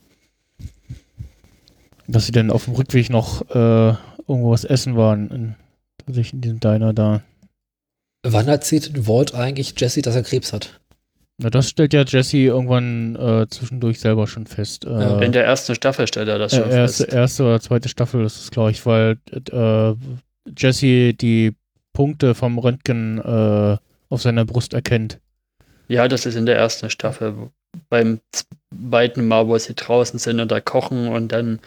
Dass 2.12 2.26
sie 2.26 2.32
dann 2.32 2.50
auf 2.50 2.66
dem 2.66 2.74
Rückweg 2.74 3.10
noch 3.10 3.42
äh, 3.50 3.94
irgendwo 4.28 4.52
was 4.52 4.64
essen 4.64 4.96
waren, 4.96 5.30
in, 5.30 5.56
tatsächlich 5.98 6.34
in 6.34 6.42
diesem 6.42 6.60
Diner 6.60 6.94
da. 6.94 7.22
Wann 8.24 8.48
erzählt 8.48 9.08
Walt 9.08 9.34
eigentlich 9.34 9.74
Jesse, 9.78 10.02
dass 10.02 10.16
er 10.16 10.24
Krebs 10.24 10.52
hat? 10.52 10.80
Na, 11.38 11.50
das 11.50 11.70
stellt 11.70 11.94
ja 11.94 12.04
Jesse 12.06 12.38
irgendwann 12.38 13.16
äh, 13.16 13.48
zwischendurch 13.50 14.00
selber 14.00 14.28
schon 14.28 14.46
fest. 14.46 14.86
Äh, 14.86 15.24
In 15.24 15.32
der 15.32 15.46
ersten 15.46 15.74
Staffel 15.74 16.06
stellt 16.08 16.28
er 16.28 16.38
das 16.38 16.52
äh, 16.52 16.58
schon 16.58 16.70
erste, 16.70 17.04
fest. 17.06 17.16
erste 17.16 17.44
oder 17.44 17.62
zweite 17.62 17.88
Staffel 17.88 18.26
ist 18.26 18.42
es, 18.42 18.52
glaube 18.52 18.72
ich, 18.72 18.86
weil 18.86 19.18
äh, 19.52 19.94
Jesse 20.58 21.14
die 21.14 21.56
Punkte 21.94 22.36
vom 22.36 22.58
Röntgen 22.58 23.20
äh, 23.20 23.78
auf 24.10 24.22
seiner 24.22 24.46
Brust 24.46 24.74
erkennt. 24.74 25.20
Ja, 25.88 26.08
das 26.08 26.26
ist 26.26 26.36
in 26.36 26.46
der 26.46 26.58
ersten 26.58 26.90
Staffel. 26.90 27.52
Beim 27.90 28.20
zweiten 28.72 29.28
Mal, 29.28 29.48
wo 29.48 29.58
sie 29.58 29.76
draußen 29.76 30.20
sind 30.20 30.40
und 30.40 30.52
da 30.52 30.60
kochen 30.60 31.08
und 31.08 31.32
dann, 31.32 31.60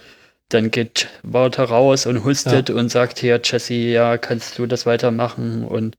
dann 0.48 0.70
geht 0.70 1.08
Walter 1.22 1.64
raus 1.64 2.06
und 2.06 2.24
hustet 2.24 2.70
und 2.70 2.90
sagt 2.90 3.18
hier, 3.18 3.40
Jesse, 3.42 3.74
ja, 3.74 4.18
kannst 4.18 4.58
du 4.58 4.66
das 4.66 4.84
weitermachen? 4.86 5.64
Und, 5.64 5.96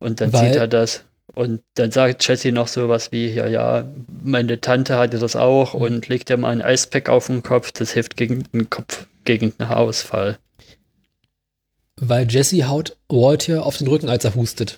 und 0.00 0.20
dann 0.20 0.32
Weil- 0.32 0.48
sieht 0.48 0.56
er 0.56 0.68
das. 0.68 1.04
Und 1.32 1.62
dann 1.74 1.92
sagt 1.92 2.26
Jesse 2.26 2.50
noch 2.50 2.66
sowas 2.66 3.12
wie, 3.12 3.28
ja, 3.28 3.46
ja, 3.46 3.84
meine 4.24 4.60
Tante 4.60 4.98
hatte 4.98 5.20
das 5.20 5.36
auch 5.36 5.74
Mhm. 5.74 5.80
und 5.80 6.08
legt 6.08 6.28
dir 6.28 6.36
mal 6.36 6.50
ein 6.50 6.60
Eispack 6.60 7.08
auf 7.08 7.28
den 7.28 7.44
Kopf, 7.44 7.70
das 7.70 7.92
hilft 7.92 8.16
gegen 8.16 8.42
den 8.52 8.68
Kopf, 8.68 9.06
gegen 9.24 9.56
den 9.56 9.68
Haarausfall. 9.68 10.38
Weil 11.94 12.28
Jesse 12.28 12.66
haut 12.68 12.96
Walt 13.08 13.44
hier 13.44 13.64
auf 13.64 13.76
den 13.76 13.86
Rücken, 13.86 14.08
als 14.08 14.24
er 14.24 14.34
hustet. 14.34 14.76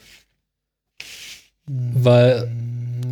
Weil 1.66 2.51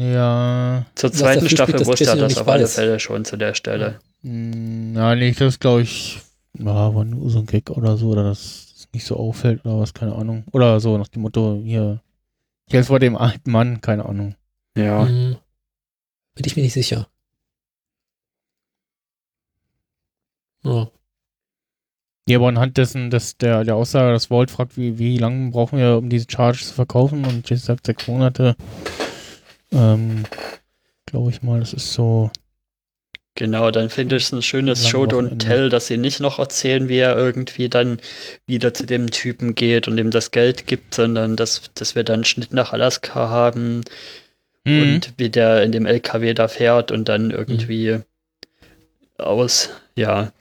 Ja. 0.00 0.86
Zur 0.94 1.12
zweiten 1.12 1.46
Staffel 1.50 1.78
dass 1.78 1.86
wusste 1.86 2.06
er 2.06 2.16
das 2.16 2.38
auf 2.38 2.48
alle. 2.48 2.66
Fälle 2.66 2.98
schon 2.98 3.26
zu 3.26 3.36
der 3.36 3.52
Stelle. 3.54 4.00
Mm, 4.22 4.96
Ja, 4.96 5.14
nee, 5.14 5.32
das 5.32 5.60
glaube 5.60 5.82
ich, 5.82 6.18
ja, 6.58 6.94
war 6.94 7.04
nur 7.04 7.28
so 7.28 7.40
ein 7.40 7.46
Gag 7.46 7.68
oder 7.68 7.98
so, 7.98 8.08
oder 8.08 8.24
dass 8.24 8.38
es 8.76 8.88
nicht 8.94 9.04
so 9.04 9.16
auffällt 9.16 9.62
oder 9.66 9.78
was, 9.78 9.92
keine 9.92 10.14
Ahnung. 10.14 10.44
Oder 10.52 10.80
so 10.80 10.96
nach 10.96 11.08
dem 11.08 11.20
Motto, 11.20 11.60
hier, 11.62 12.00
ich 12.66 12.72
helfe 12.72 12.86
vor 12.88 12.98
dem 12.98 13.14
alten 13.14 13.50
Mann, 13.50 13.82
keine 13.82 14.06
Ahnung. 14.06 14.36
Ja. 14.74 15.06
Hm, 15.06 15.36
bin 16.34 16.44
ich 16.46 16.56
mir 16.56 16.62
nicht 16.62 16.72
sicher. 16.72 17.06
Ja. 20.64 20.88
Ja, 22.26 22.38
aber 22.38 22.48
anhand 22.48 22.78
dessen, 22.78 23.10
dass 23.10 23.36
der, 23.36 23.64
der 23.64 23.74
Aussage, 23.76 24.12
dass 24.12 24.30
Walt 24.30 24.50
fragt, 24.50 24.78
wie, 24.78 24.98
wie 24.98 25.18
lange 25.18 25.50
brauchen 25.50 25.78
wir, 25.78 25.98
um 25.98 26.08
diese 26.08 26.26
Charge 26.30 26.64
zu 26.64 26.72
verkaufen 26.72 27.24
und 27.26 27.50
Jesse 27.50 27.66
sagt 27.66 27.84
sechs 27.86 28.06
Monate, 28.06 28.56
ähm, 29.72 30.24
glaube 31.06 31.30
ich 31.30 31.42
mal, 31.42 31.60
das 31.60 31.72
ist 31.72 31.92
so, 31.92 32.30
Genau, 33.36 33.70
dann 33.70 33.88
finde 33.88 34.16
ich 34.16 34.24
es 34.24 34.32
ein 34.32 34.42
schönes 34.42 34.86
Show 34.86 35.04
Don't. 35.04 35.38
Tell, 35.38 35.70
dass 35.70 35.86
sie 35.86 35.96
nicht 35.96 36.20
noch 36.20 36.38
erzählen, 36.38 36.88
wie 36.88 36.98
er 36.98 37.16
irgendwie 37.16 37.68
dann 37.70 37.98
wieder 38.46 38.74
zu 38.74 38.84
dem 38.84 39.10
Typen 39.10 39.54
geht 39.54 39.88
und 39.88 39.96
ihm 39.96 40.10
das 40.10 40.30
Geld 40.30 40.66
gibt, 40.66 40.94
sondern 40.94 41.36
dass, 41.36 41.62
dass 41.74 41.94
wir 41.94 42.04
dann 42.04 42.14
einen 42.16 42.24
Schnitt 42.24 42.52
nach 42.52 42.72
Alaska 42.72 43.28
haben 43.30 43.82
Mhm. 44.64 44.82
und 44.82 45.14
wie 45.16 45.30
der 45.30 45.62
in 45.62 45.72
dem 45.72 45.86
LKW 45.86 46.34
da 46.34 46.48
fährt 46.48 46.90
und 46.92 47.08
dann 47.08 47.30
irgendwie 47.30 48.00
aus, 49.16 49.70
ja, 49.96 50.32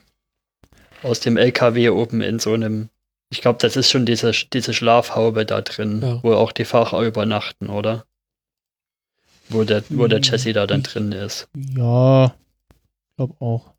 aus 1.03 1.21
dem 1.21 1.37
LKW 1.37 1.89
oben 1.89 2.21
in 2.21 2.39
so 2.39 2.51
einem, 2.53 2.89
ich 3.29 3.39
glaube, 3.39 3.59
das 3.61 3.77
ist 3.77 3.89
schon 3.89 4.05
diese, 4.05 4.31
diese 4.51 4.73
Schlafhaube 4.73 5.45
da 5.45 5.61
drin, 5.61 6.01
Ja. 6.03 6.19
wo 6.21 6.33
auch 6.33 6.51
die 6.51 6.65
Fahrer 6.65 7.01
übernachten, 7.05 7.67
oder? 7.69 8.05
Wo 9.49 9.63
der, 9.63 9.83
wo 9.89 10.07
der 10.07 10.19
Hm, 10.19 10.23
Jesse 10.23 10.53
da 10.53 10.67
dann 10.67 10.81
ich- 10.81 10.87
drin 10.87 11.11
ist. 11.11 11.47
ja, 11.55 12.33
glaube 13.17 13.35
auch. 13.39 13.73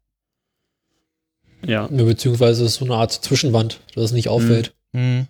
Ja. 1.65 1.89
Ja, 1.91 2.05
Beziehungsweise 2.05 2.65
ist 2.65 2.77
so 2.77 2.85
eine 2.85 2.95
Art 2.95 3.13
Zwischenwand, 3.13 3.81
dass 3.95 4.05
es 4.05 4.13
nicht 4.13 4.29
auffällt. 4.29 4.75
Mhm. 4.93 5.27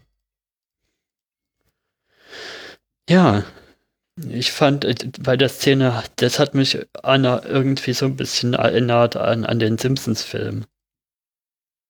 Ja, 3.09 3.45
ich 4.29 4.53
fand 4.53 4.85
äh, 4.85 4.95
bei 5.21 5.37
der 5.37 5.49
Szene, 5.49 6.03
das 6.17 6.39
hat 6.39 6.55
mich 6.55 6.79
an, 7.03 7.25
irgendwie 7.25 7.93
so 7.93 8.07
ein 8.07 8.17
bisschen 8.17 8.55
erinnert 8.55 9.17
an, 9.17 9.45
an 9.45 9.59
den 9.59 9.79
Simpsons-Film. 9.79 10.65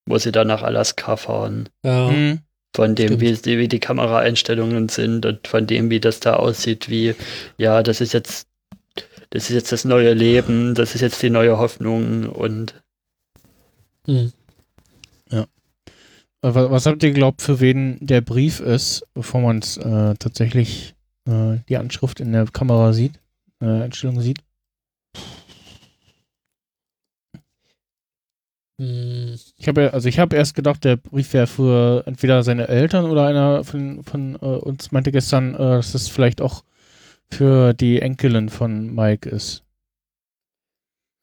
wo 0.06 0.18
sie 0.18 0.32
dann 0.32 0.48
nach 0.48 0.62
Alaska 0.62 1.16
fahren. 1.16 1.68
Ja. 1.85 2.10
Mhm. 2.10 2.40
Von 2.75 2.95
dem, 2.95 3.19
Stimmt. 3.19 3.47
wie, 3.47 3.59
wie 3.59 3.69
die 3.69 3.81
Kameraeinstellungen 3.81 4.89
sind 4.89 5.27
und 5.27 5.49
von 5.49 5.67
dem, 5.67 5.91
wie 5.91 5.99
das 6.01 6.21
da 6.21 6.35
aussieht, 6.35 6.89
wie, 6.89 7.15
ja, 7.59 7.83
das 7.83 8.01
ist 8.01 8.13
jetzt, 8.13 8.47
das 9.31 9.45
ist 9.51 9.55
jetzt 9.57 9.73
das 9.73 9.85
neue 9.85 10.15
Leben, 10.15 10.75
das 10.75 10.95
ist 10.95 11.01
jetzt 11.01 11.21
die 11.23 11.31
neue 11.31 11.59
Hoffnung 11.59 12.29
und 12.29 12.75
Hm. 14.07 14.33
Äh, 16.43 16.55
wa- 16.55 16.71
Was 16.71 16.87
habt 16.87 17.03
ihr 17.03 17.11
geglaubt, 17.11 17.43
für 17.43 17.61
wen 17.61 17.99
der 18.01 18.23
Brief 18.23 18.61
ist, 18.61 19.07
bevor 19.13 19.43
man 19.43 19.59
es 19.59 19.77
äh, 19.77 20.15
tatsächlich 20.19 20.95
äh, 21.29 21.59
die 21.69 21.77
Anschrift 21.77 22.19
in 22.19 22.33
der 22.33 22.47
Kamera 22.47 22.95
sieht, 22.95 23.21
äh, 23.61 23.67
Einstellung 23.67 24.21
sieht? 24.23 24.39
Ich 28.82 29.69
habe 29.69 29.93
also 29.93 30.09
ich 30.09 30.19
habe 30.19 30.36
erst 30.36 30.55
gedacht, 30.55 30.85
der 30.85 30.97
Brief 30.97 31.35
wäre 31.35 31.47
für 31.47 32.02
entweder 32.07 32.43
seine 32.43 32.69
Eltern 32.69 33.05
oder 33.05 33.27
einer 33.27 33.62
von, 33.62 34.02
von 34.05 34.36
äh, 34.36 34.39
uns 34.39 34.90
meinte 34.90 35.12
gestern, 35.12 35.55
äh, 35.55 35.59
dass 35.59 35.94
es 35.94 36.09
vielleicht 36.09 36.40
auch 36.40 36.65
für 37.31 37.74
die 37.74 38.01
Enkelin 38.01 38.48
von 38.48 38.94
Mike 38.94 39.28
ist. 39.28 39.62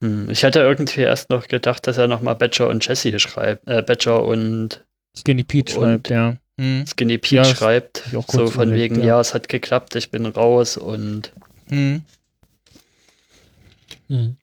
hm, 0.03 0.29
ich 0.29 0.43
hatte 0.43 0.59
irgendwie 0.59 1.01
erst 1.01 1.31
noch 1.31 1.47
gedacht, 1.47 1.87
dass 1.87 1.97
er 1.97 2.07
nochmal 2.07 2.35
Badger 2.35 2.67
und 2.69 2.85
Jesse 2.85 3.17
schreibt, 3.19 3.67
äh, 3.67 3.81
Badger 3.81 4.23
und 4.23 4.85
Skinny 5.15 5.43
Pete 5.43 5.73
Und- 5.79 5.83
schreibt, 5.83 6.09
ja. 6.09 6.37
Hm. 6.59 6.85
Skinny 6.87 7.17
Pete 7.17 7.35
Ja, 7.37 7.43
schreibt, 7.45 8.03
so 8.11 8.21
von 8.21 8.67
überlegt, 8.69 8.95
wegen, 8.95 9.01
ja. 9.01 9.15
ja. 9.15 9.19
es 9.21 9.33
hat 9.33 9.49
geklappt, 9.49 9.95
ich 9.95 10.11
bin 10.11 10.25
raus 10.27 10.77
und 10.77 11.31
Hm. 11.69 12.03
Hm. 14.09 14.37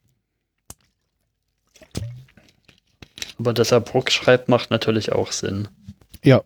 Aber 3.39 3.53
dass 3.53 3.73
er 3.73 3.81
Brooke 3.81 4.11
schreibt, 4.11 4.49
macht 4.49 4.71
natürlich 4.71 5.13
auch 5.13 5.33
Sinn. 5.33 5.69
Ja. 6.25 6.43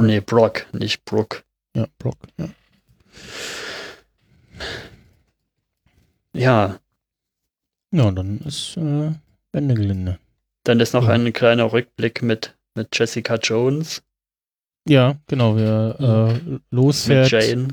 Nee, 0.00 0.20
Brock, 0.20 0.66
nicht 0.72 1.04
Brooke. 1.04 1.42
Ja, 1.76 1.86
Brock, 1.98 2.16
ja. 2.38 2.48
Ja, 6.32 6.78
Ja, 7.92 8.10
dann 8.10 8.38
ist 8.40 8.76
äh, 8.76 9.12
Ende 9.52 9.74
Gelände. 9.74 10.18
dann 10.64 10.80
ist 10.80 10.94
noch 10.94 11.04
Ja. 11.06 11.10
ein 11.14 11.32
kleiner 11.32 11.72
Rückblick 11.72 12.22
mit, 12.22 12.56
mit 12.74 12.88
Jessica 12.96 13.36
Jones, 13.36 14.02
Ja, 14.88 15.16
genau, 15.28 15.56
wer 15.56 15.96
äh, 16.00 16.32
mit 16.50 16.62
losfährt 16.70 17.30
Jane. 17.30 17.68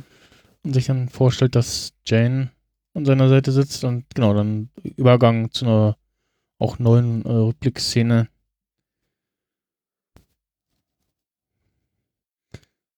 und 0.64 0.74
sich 0.74 0.86
dann 0.88 1.10
vorstellt, 1.10 1.56
dass 1.56 1.94
Jane 2.06 2.52
an 2.94 3.06
seiner 3.06 3.30
Seite 3.30 3.52
sitzt 3.52 3.84
und 3.84 4.06
genau, 4.14 4.34
dann 4.34 4.70
Übergang 4.84 5.52
zu 5.52 5.66
einer 5.66 5.98
auch 6.60 6.80
neuen 6.80 7.26
äh, 7.26 7.30
Rückblickszene. 7.30 8.28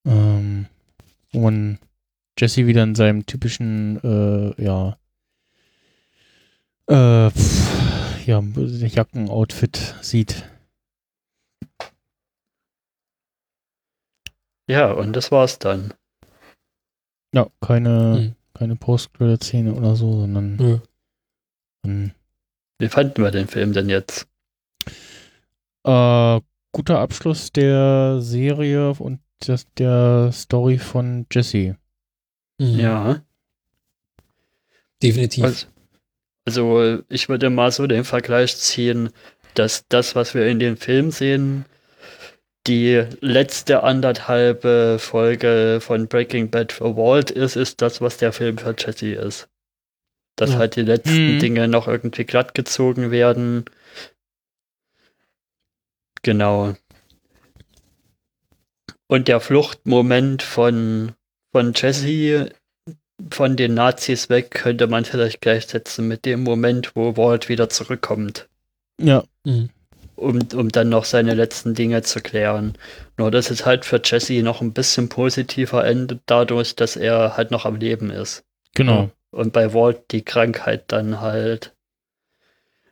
Ähm, 0.05 0.65
wo 1.31 1.39
man 1.39 1.79
Jesse 2.37 2.67
wieder 2.67 2.83
in 2.83 2.95
seinem 2.95 3.25
typischen, 3.25 3.99
äh, 4.03 4.61
ja, 4.61 4.97
äh, 6.87 7.29
pff, 7.29 8.27
ja, 8.27 8.41
Jackenoutfit 8.41 9.95
sieht. 10.01 10.49
Ja, 14.67 14.91
und 14.91 15.13
das 15.13 15.31
war's 15.31 15.59
dann. 15.59 15.93
Ja, 17.33 17.47
keine, 17.61 18.17
Hm. 18.17 18.35
Keine 18.63 18.77
Post-Credit-Szene 18.77 19.73
oder 19.73 19.97
so, 19.97 20.21
sondern 20.21 20.55
Nö. 20.55 20.79
ein 21.85 22.13
Wie 22.79 22.87
fanden 22.87 23.21
wir 23.21 23.29
den 23.29 23.49
Film 23.49 23.73
denn 23.73 23.89
jetzt? 23.89 24.25
Äh, 25.83 26.39
guter 26.71 26.99
Abschluss 26.99 27.51
der 27.51 28.21
Serie 28.21 28.91
und 28.91 29.19
das, 29.39 29.67
der 29.77 30.31
Story 30.31 30.77
von 30.77 31.25
Jesse. 31.29 31.75
Hm. 32.61 32.79
Ja. 32.79 33.21
Definitiv. 35.01 35.43
Also, 35.43 35.67
also 36.45 37.03
ich 37.09 37.27
würde 37.27 37.49
mal 37.49 37.71
so 37.73 37.85
den 37.85 38.05
Vergleich 38.05 38.55
ziehen, 38.55 39.09
dass 39.55 39.85
das, 39.89 40.15
was 40.15 40.35
wir 40.35 40.47
in 40.47 40.59
dem 40.59 40.77
Film 40.77 41.11
sehen, 41.11 41.65
die 42.67 43.03
letzte 43.19 43.83
anderthalbe 43.83 44.97
Folge 44.99 45.79
von 45.81 46.07
Breaking 46.07 46.49
Bad 46.49 46.71
für 46.71 46.95
Walt 46.95 47.29
ist, 47.31 47.55
ist 47.55 47.81
das, 47.81 47.99
was 48.01 48.17
der 48.17 48.31
Film 48.31 48.57
für 48.57 48.75
Jesse 48.77 49.13
ist. 49.13 49.49
Dass 50.35 50.51
Ja. 50.51 50.57
halt 50.59 50.75
die 50.75 50.81
letzten 50.81 51.35
Mhm. 51.35 51.39
Dinge 51.39 51.67
noch 51.67 51.87
irgendwie 51.87 52.23
glatt 52.23 52.53
gezogen 52.55 53.11
werden. 53.11 53.65
Genau. 56.23 56.73
Und 59.07 59.27
der 59.27 59.39
Fluchtmoment 59.41 60.41
von, 60.41 61.11
von 61.51 61.73
Jesse 61.75 62.49
von 63.29 63.55
den 63.55 63.73
Nazis 63.73 64.29
weg 64.29 64.51
könnte 64.51 64.87
man 64.87 65.05
vielleicht 65.05 65.41
gleichsetzen 65.41 66.07
mit 66.07 66.25
dem 66.25 66.43
Moment, 66.43 66.95
wo 66.95 67.15
Walt 67.15 67.47
wieder 67.49 67.69
zurückkommt, 67.69 68.47
Ja, 68.99 69.23
Hm. 69.45 69.69
Um, 70.15 70.39
um 70.55 70.69
dann 70.69 70.89
noch 70.89 71.05
seine 71.05 71.33
letzten 71.33 71.73
Dinge 71.73 72.01
zu 72.01 72.21
klären. 72.21 72.73
Nur 73.17 73.31
dass 73.31 73.51
es 73.51 73.65
halt 73.65 73.85
für 73.85 74.01
Jesse 74.03 74.41
noch 74.43 74.61
ein 74.61 74.73
bisschen 74.73 75.09
positiver 75.09 75.85
endet, 75.85 76.21
dadurch, 76.25 76.75
dass 76.75 76.95
er 76.95 77.37
halt 77.37 77.51
noch 77.51 77.65
am 77.65 77.75
Leben 77.75 78.09
ist. 78.09 78.43
genau. 78.75 79.09
Und 79.31 79.51
bei 79.51 79.73
Walt 79.73 80.11
die 80.11 80.21
Krankheit 80.23 80.83
dann 80.89 81.19
halt, 81.19 81.73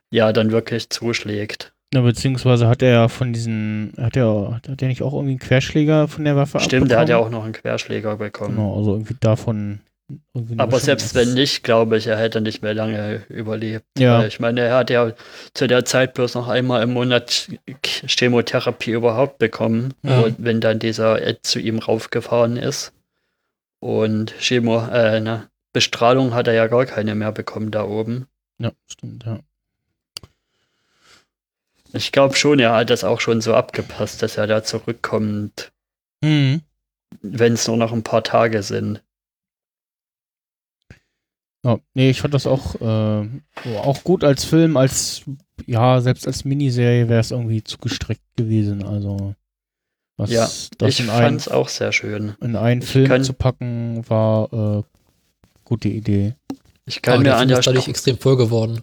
ja, 0.09 0.33
dann 0.33 0.51
wirklich 0.51 0.89
zuschlägt. 0.89 1.71
Ja, 1.93 2.01
beziehungsweise 2.01 2.67
hat 2.67 2.81
er 2.81 2.89
ja 2.89 3.07
von 3.09 3.31
diesen, 3.33 3.93
hat 3.97 4.15
er, 4.15 4.59
hat 4.65 4.81
er 4.81 4.87
nicht 4.87 5.03
auch 5.03 5.13
irgendwie 5.13 5.33
einen 5.33 5.39
Querschläger 5.39 6.07
von 6.07 6.23
der 6.23 6.35
Waffe 6.35 6.59
Stimmt, 6.59 6.89
der 6.89 6.99
hat 6.99 7.09
ja 7.09 7.17
abbekommen? 7.17 7.35
auch 7.35 7.39
noch 7.39 7.43
einen 7.45 7.53
Querschläger 7.53 8.15
bekommen. 8.17 8.55
Genau, 8.55 8.75
also 8.77 8.93
irgendwie 8.93 9.15
davon. 9.19 9.81
Aber 10.57 10.79
selbst 10.79 11.15
wenn 11.15 11.33
nicht, 11.33 11.63
glaube 11.63 11.97
ich, 11.97 12.07
er 12.07 12.17
hätte 12.17 12.41
nicht 12.41 12.61
mehr 12.61 12.73
lange 12.73 13.23
überlebt. 13.29 13.85
Ja. 13.97 14.25
Ich 14.25 14.39
meine, 14.39 14.61
er 14.61 14.75
hat 14.77 14.89
ja 14.89 15.13
zu 15.53 15.67
der 15.67 15.85
Zeit 15.85 16.13
bloß 16.13 16.35
noch 16.35 16.47
einmal 16.47 16.83
im 16.83 16.93
Monat 16.93 17.49
Chemotherapie 18.05 18.91
überhaupt 18.91 19.37
bekommen, 19.37 19.93
Ja. 20.03 20.21
und 20.21 20.35
wenn 20.39 20.61
dann 20.61 20.79
dieser 20.79 21.21
Ed 21.21 21.39
zu 21.45 21.59
ihm 21.59 21.79
raufgefahren 21.79 22.57
ist. 22.57 22.93
Und 23.79 24.33
Chemo, 24.39 24.85
äh, 24.91 25.19
ne, 25.19 25.49
Bestrahlung 25.73 26.33
hat 26.33 26.47
er 26.47 26.53
ja 26.53 26.67
gar 26.67 26.85
keine 26.85 27.15
mehr 27.15 27.31
bekommen 27.31 27.71
da 27.71 27.83
oben. 27.85 28.27
Ja, 28.59 28.71
stimmt, 28.87 29.25
ja. 29.25 29.39
Ich 31.93 32.11
glaube 32.11 32.35
schon, 32.35 32.59
er 32.59 32.73
hat 32.73 32.89
das 32.89 33.03
auch 33.03 33.19
schon 33.19 33.41
so 33.41 33.53
abgepasst, 33.53 34.21
dass 34.21 34.37
er 34.37 34.47
da 34.47 34.63
zurückkommt, 34.63 35.71
Mhm. 36.23 36.61
wenn 37.21 37.53
es 37.53 37.67
nur 37.67 37.77
noch 37.77 37.91
ein 37.91 38.03
paar 38.03 38.23
Tage 38.23 38.63
sind. 38.63 39.01
Ja, 41.63 41.79
nee, 41.93 42.09
ich 42.09 42.21
fand 42.21 42.33
das 42.33 42.47
auch, 42.47 42.75
äh, 42.81 43.27
auch 43.77 44.03
gut 44.03 44.23
als 44.23 44.45
Film, 44.45 44.77
als, 44.77 45.23
ja, 45.67 46.01
selbst 46.01 46.25
als 46.25 46.43
Miniserie 46.43 47.07
wäre 47.07 47.19
es 47.19 47.31
irgendwie 47.31 47.63
zu 47.63 47.77
gestreckt 47.77 48.23
gewesen. 48.35 48.83
Also, 48.83 49.35
was 50.17 50.31
Ja, 50.31 50.49
das 50.79 50.99
ich 50.99 51.03
fand 51.05 51.41
es 51.41 51.47
auch 51.47 51.69
sehr 51.69 51.91
schön. 51.91 52.35
in 52.41 52.55
einen 52.55 52.81
ich 52.81 52.89
Film 52.89 53.23
zu 53.23 53.33
packen, 53.33 54.03
war 54.09 54.79
äh, 54.79 54.83
gute 55.63 55.89
Idee. 55.89 56.33
Ich 56.85 57.01
kann 57.01 57.13
Aber 57.15 57.19
mir 57.23 57.29
der 57.29 57.37
an 57.37 57.49
ist 57.49 57.67
dadurch 57.67 57.87
extrem 57.87 58.17
voll 58.17 58.37
geworden. 58.37 58.81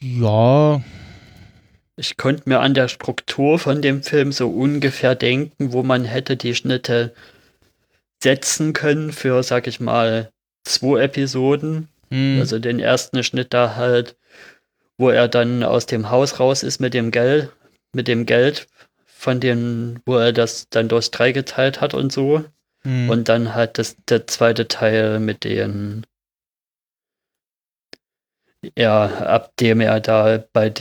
Ja, 0.00 0.82
Ich 1.96 2.16
konnte 2.16 2.48
mir 2.48 2.60
an 2.60 2.74
der 2.74 2.88
Struktur 2.88 3.58
von 3.58 3.80
dem 3.82 4.02
Film 4.02 4.32
so 4.32 4.48
ungefähr 4.48 5.14
denken, 5.14 5.72
wo 5.72 5.82
man 5.82 6.04
hätte 6.04 6.36
die 6.36 6.54
Schnitte 6.54 7.14
setzen 8.24 8.72
können 8.72 9.12
für, 9.12 9.42
sag 9.42 9.66
ich 9.68 9.78
mal, 9.80 10.30
zwei 10.64 11.02
Episoden. 11.02 11.88
hm, 12.10 12.38
Also 12.40 12.58
den 12.58 12.80
ersten 12.80 13.22
Schnitt 13.22 13.52
da 13.54 13.76
halt, 13.76 14.16
wo 14.98 15.10
er 15.10 15.28
dann 15.28 15.62
aus 15.62 15.86
dem 15.86 16.10
Haus 16.10 16.40
raus 16.40 16.62
ist 16.62 16.80
mit 16.80 16.94
dem 16.94 17.10
Geld, 17.10 17.52
mit 17.92 18.08
dem 18.08 18.26
Geld 18.26 18.66
von 19.06 19.40
dem, 19.40 20.00
wo 20.06 20.16
er 20.16 20.32
das 20.32 20.68
dann 20.70 20.88
durch 20.88 21.10
drei 21.10 21.32
geteilt 21.32 21.80
hat 21.80 21.94
und 21.94 22.12
so. 22.12 22.44
hm, 22.82 23.10
Und 23.10 23.28
dann 23.28 23.54
halt 23.54 23.78
das, 23.78 23.96
der 24.08 24.26
zweite 24.26 24.68
Teil 24.68 25.20
mit 25.20 25.44
den, 25.44 26.06
ja, 28.76 29.04
ab 29.04 29.54
dem 29.60 29.80
er 29.80 30.00
da 30.00 30.42
bei 30.52 30.72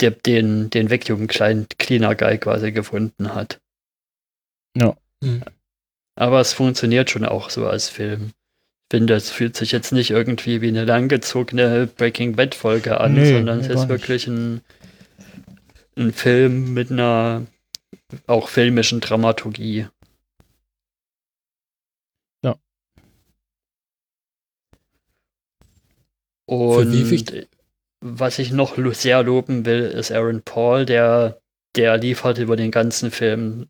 der, 0.00 0.10
den, 0.10 0.68
den 0.70 0.90
Vacuum 0.90 1.26
Cleaner 1.28 2.14
Guy 2.14 2.38
quasi 2.38 2.72
gefunden 2.72 3.34
hat. 3.34 3.60
Ja. 4.76 4.96
Hm. 5.24 5.42
Aber 6.20 6.38
es 6.38 6.52
funktioniert 6.52 7.08
schon 7.08 7.24
auch 7.24 7.48
so 7.48 7.66
als 7.66 7.88
Film. 7.88 8.32
Ich 8.92 8.98
finde, 8.98 9.14
es 9.14 9.30
fühlt 9.30 9.56
sich 9.56 9.72
jetzt 9.72 9.90
nicht 9.90 10.10
irgendwie 10.10 10.60
wie 10.60 10.68
eine 10.68 10.84
langgezogene 10.84 11.86
Breaking 11.86 12.36
Bad 12.36 12.54
Folge 12.54 13.00
an, 13.00 13.14
Nee, 13.14 13.32
sondern 13.32 13.60
es 13.60 13.68
ist 13.68 13.88
wirklich 13.88 14.26
ein, 14.26 14.60
ein 15.96 16.12
Film 16.12 16.74
mit 16.74 16.90
einer 16.90 17.46
auch 18.26 18.48
filmischen 18.48 19.00
Dramaturgie. 19.00 19.86
Ja. 22.44 22.56
Und 26.44 26.74
Für 26.74 26.92
wie 26.92 27.04
viel- 27.04 27.48
was 28.02 28.38
ich 28.38 28.50
noch 28.52 28.76
sehr 28.94 29.22
loben 29.22 29.64
will, 29.64 29.84
ist 29.84 30.12
Aaron 30.12 30.42
Paul, 30.42 30.84
der, 30.84 31.40
der 31.76 31.96
liefert 31.96 32.36
über 32.36 32.56
den 32.56 32.70
ganzen 32.70 33.10
Film 33.10 33.68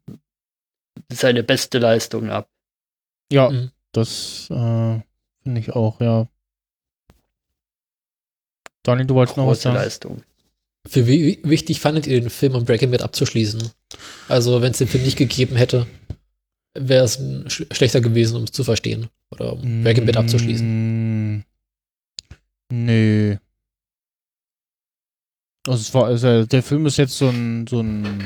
seine 1.13 1.43
beste 1.43 1.79
Leistung 1.79 2.31
ab. 2.31 2.49
Ja, 3.33 3.51
Mhm. 3.51 3.71
das 3.93 4.47
äh, 4.51 5.01
finde 5.43 5.61
ich 5.61 5.71
auch, 5.73 6.01
ja. 6.01 6.29
Daniel, 8.83 9.07
du 9.07 9.15
wolltest 9.15 9.37
noch 9.37 9.45
was 9.47 9.59
Große 9.59 9.63
sagen? 9.63 9.77
Leistung. 9.77 10.23
Für 10.89 11.07
wie 11.07 11.39
wichtig 11.45 11.81
fandet 11.81 12.07
ihr 12.07 12.21
den 12.21 12.31
Film, 12.31 12.55
um 12.55 12.65
Breaking 12.65 12.91
Bad 12.91 13.03
abzuschließen? 13.03 13.71
Also, 14.29 14.63
wenn 14.63 14.73
es 14.73 14.79
den 14.79 14.89
Film 14.89 15.05
nicht 15.05 15.19
gegeben 15.19 15.57
hätte, 15.57 15.87
wäre 16.75 17.05
es 17.05 17.21
sch 17.53 17.67
schlechter 17.73 18.01
gewesen, 18.01 18.37
um 18.37 18.45
es 18.45 18.53
zu 18.53 18.65
verstehen. 18.65 19.09
Oder 19.31 19.53
um 19.53 19.83
Breaking 19.85 20.07
Bad 20.07 20.17
abzuschließen. 20.17 21.37
Mm, 21.37 21.45
Nö. 22.73 23.37
Also 25.67 25.81
es 25.83 25.93
war, 25.93 26.07
also 26.07 26.47
der 26.47 26.63
Film 26.63 26.87
ist 26.87 26.97
jetzt 26.97 27.19
so 27.19 27.29
ein, 27.29 27.67
so 27.67 27.81
ein, 27.81 28.25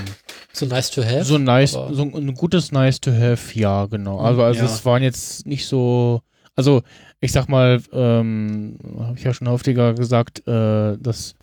So 0.55 0.66
nice 0.66 0.90
to 0.93 1.02
have. 1.02 1.24
so 1.24 1.35
ein 1.35 1.44
nice, 1.44 1.72
so 1.72 2.02
ein 2.02 2.35
gutes 2.35 2.70
nice 2.72 3.01
to 3.01 3.10
have, 3.10 3.59
ja, 3.59 3.86
genau. 3.86 4.18
Also, 4.20 4.43
also 4.43 4.60
Ja. 4.60 4.66
es 4.66 4.85
waren 4.85 5.02
jetzt 5.02 5.47
nicht 5.47 5.66
so, 5.66 6.20
also 6.56 6.82
ich 7.20 7.32
sag 7.32 7.48
mal, 7.48 7.81
ähm, 7.93 8.76
habe 9.01 9.18
ich 9.18 9.24
ja 9.24 9.35
schon 9.35 9.48
häufiger 9.48 9.94
gesagt, 9.94 10.47
äh, 10.47 10.97
dass 10.98 11.35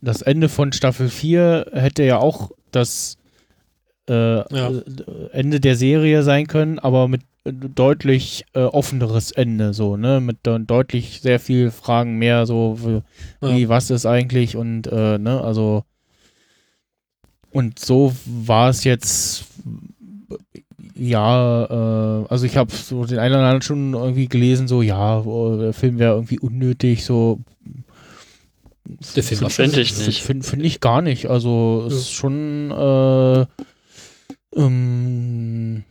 das 0.00 0.22
Ende 0.22 0.48
von 0.48 0.72
Staffel 0.72 1.08
4 1.08 1.66
hätte 1.72 2.04
ja 2.04 2.18
auch 2.18 2.50
das 2.70 3.18
äh, 4.08 4.36
Ja. 4.54 4.70
äh, 4.70 4.82
Ende 5.32 5.58
der 5.58 5.74
Serie 5.74 6.22
sein 6.22 6.46
können, 6.46 6.78
aber 6.78 7.08
mit 7.08 7.22
deutlich 7.44 8.44
äh, 8.54 8.60
offeneres 8.60 9.32
Ende, 9.32 9.72
so, 9.74 9.96
ne? 9.96 10.20
Mit 10.20 10.38
deutlich 10.44 11.20
sehr 11.22 11.40
viel 11.40 11.70
Fragen 11.72 12.16
mehr, 12.18 12.46
so 12.46 12.78
wie, 13.42 13.62
Ja. 13.62 13.68
was 13.68 13.90
ist 13.90 14.06
eigentlich 14.06 14.56
und 14.56 14.86
äh, 14.86 15.18
ne, 15.18 15.40
also 15.42 15.82
und 17.52 17.78
so 17.78 18.14
war 18.24 18.68
es 18.70 18.84
jetzt 18.84 19.44
ja, 20.98 21.64
äh, 21.64 22.26
also 22.28 22.46
ich 22.46 22.56
habe 22.56 22.72
so 22.72 23.04
den 23.04 23.18
einen 23.18 23.34
oder 23.34 23.42
anderen 23.44 23.62
schon 23.62 23.92
irgendwie 23.94 24.28
gelesen, 24.28 24.66
so 24.68 24.82
ja, 24.82 25.22
der 25.58 25.72
Film 25.74 25.98
wäre 25.98 26.14
irgendwie 26.14 26.38
unnötig, 26.38 27.04
so 27.04 27.40
Der 29.14 29.22
Film 29.22 29.50
Finde 29.50 29.80
ich 29.80 29.98
nicht. 29.98 30.22
Finde 30.22 30.46
find 30.46 30.64
ich 30.64 30.80
gar 30.80 31.02
nicht. 31.02 31.26
Also 31.26 31.84
es 31.86 31.92
Ja. 31.92 31.98
ist 31.98 32.12
schon 32.12 32.70
äh, 32.70 33.46
ähm, 34.58 35.84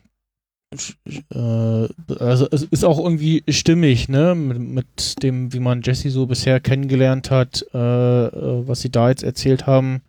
äh, 1.33 1.87
also 2.19 2.47
es 2.51 2.63
ist 2.63 2.83
auch 2.83 2.99
irgendwie 2.99 3.43
stimmig, 3.49 4.09
ne? 4.09 4.33
Mit, 4.35 4.59
mit 4.59 5.23
dem, 5.23 5.53
wie 5.53 5.59
man 5.59 5.81
Jesse 5.83 6.09
so 6.09 6.25
bisher 6.25 6.59
kennengelernt 6.59 7.31
hat, 7.31 7.65
äh, 7.73 7.77
äh, 7.77 8.67
was 8.67 8.81
sie 8.81 8.89
da 8.91 9.09
jetzt 9.09 9.23
erzählt 9.23 9.67
haben. 9.67 10.01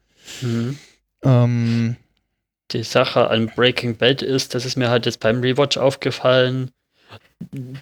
Mhm. 0.43 0.79
Ähm, 1.25 1.97
Die 2.73 2.83
Sache 2.83 3.29
an 3.31 3.47
Breaking 3.55 3.97
Bad 3.97 4.23
ist, 4.23 4.55
das 4.55 4.65
ist 4.65 4.77
mir 4.77 4.91
halt 4.91 5.07
jetzt 5.07 5.21
beim 5.21 5.41
Rewatch 5.41 5.77
aufgefallen, 5.77 6.71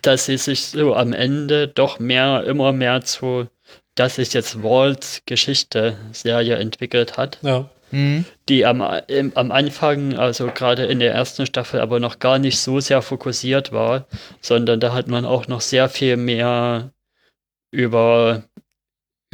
dass 0.02 0.27
sie 0.27 0.36
sich 0.36 0.66
so 0.66 0.94
am 0.94 1.12
Ende 1.12 1.69
doch 1.69 1.98
mehr, 1.98 2.44
immer 2.44 2.73
mehr 2.73 3.01
zu, 3.02 3.48
dass 3.94 4.16
sich 4.16 4.32
jetzt 4.35 4.62
Walts 4.62 5.23
Geschichte 5.27 5.97
Serie 6.12 6.56
entwickelt 6.56 7.16
hat, 7.16 7.39
Ja. 7.43 7.70
mh, 7.93 8.24
die 8.48 8.66
am, 8.66 8.82
im, 9.06 9.32
am 9.36 9.52
Anfang, 9.52 10.15
also 10.19 10.48
gerade 10.48 10.85
in 10.85 10.98
der 10.98 11.15
ersten 11.15 11.47
Staffel, 11.47 11.81
aber 11.81 12.01
noch 12.01 12.19
gar 12.19 12.39
nicht 12.39 12.59
so 12.59 12.81
sehr 12.81 13.01
fokussiert 13.02 13.73
war, 13.73 14.06
sondern 14.40 14.81
da 14.81 14.93
hat 14.93 15.09
man 15.09 15.24
auch 15.24 15.47
noch 15.48 15.61
sehr 15.61 15.89
viel 15.89 16.16
mehr 16.16 16.90
über 17.70 18.44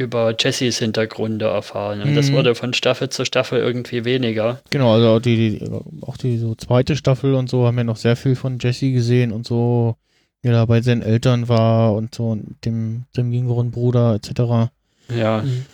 über 0.01 0.35
Jessys 0.37 0.79
Hintergründe 0.79 1.45
erfahren. 1.45 2.01
Und 2.01 2.15
das 2.15 2.29
Mhm. 2.29 2.33
wurde 2.35 2.55
von 2.55 2.73
Staffel 2.73 3.09
zu 3.09 3.23
Staffel 3.25 3.59
irgendwie 3.59 4.03
weniger. 4.05 4.59
genau, 4.69 4.93
also 4.93 5.07
auch 5.09 5.19
die, 5.19 5.59
die, 5.59 5.71
auch 6.01 6.17
die 6.17 6.37
so 6.37 6.55
zweite 6.55 6.95
Staffel 6.95 7.33
und 7.35 7.49
so 7.49 7.65
haben 7.65 7.77
wir 7.77 7.83
noch 7.83 7.97
sehr 7.97 8.15
viel 8.15 8.35
von 8.35 8.57
Jesse 8.59 8.91
gesehen 8.91 9.31
und 9.31 9.47
so, 9.47 9.95
wie 10.41 10.49
er 10.49 10.53
da 10.53 10.65
bei 10.65 10.81
seinen 10.81 11.01
Eltern 11.03 11.47
war 11.47 11.93
und 11.93 12.13
so 12.15 12.29
und 12.29 12.55
dem, 12.65 13.05
dem 13.15 13.31
jüngeren 13.31 13.71
Bruder 13.71 14.15
etc. 14.15 14.69
Ja. 15.15 15.41
Mhm. 15.43 15.65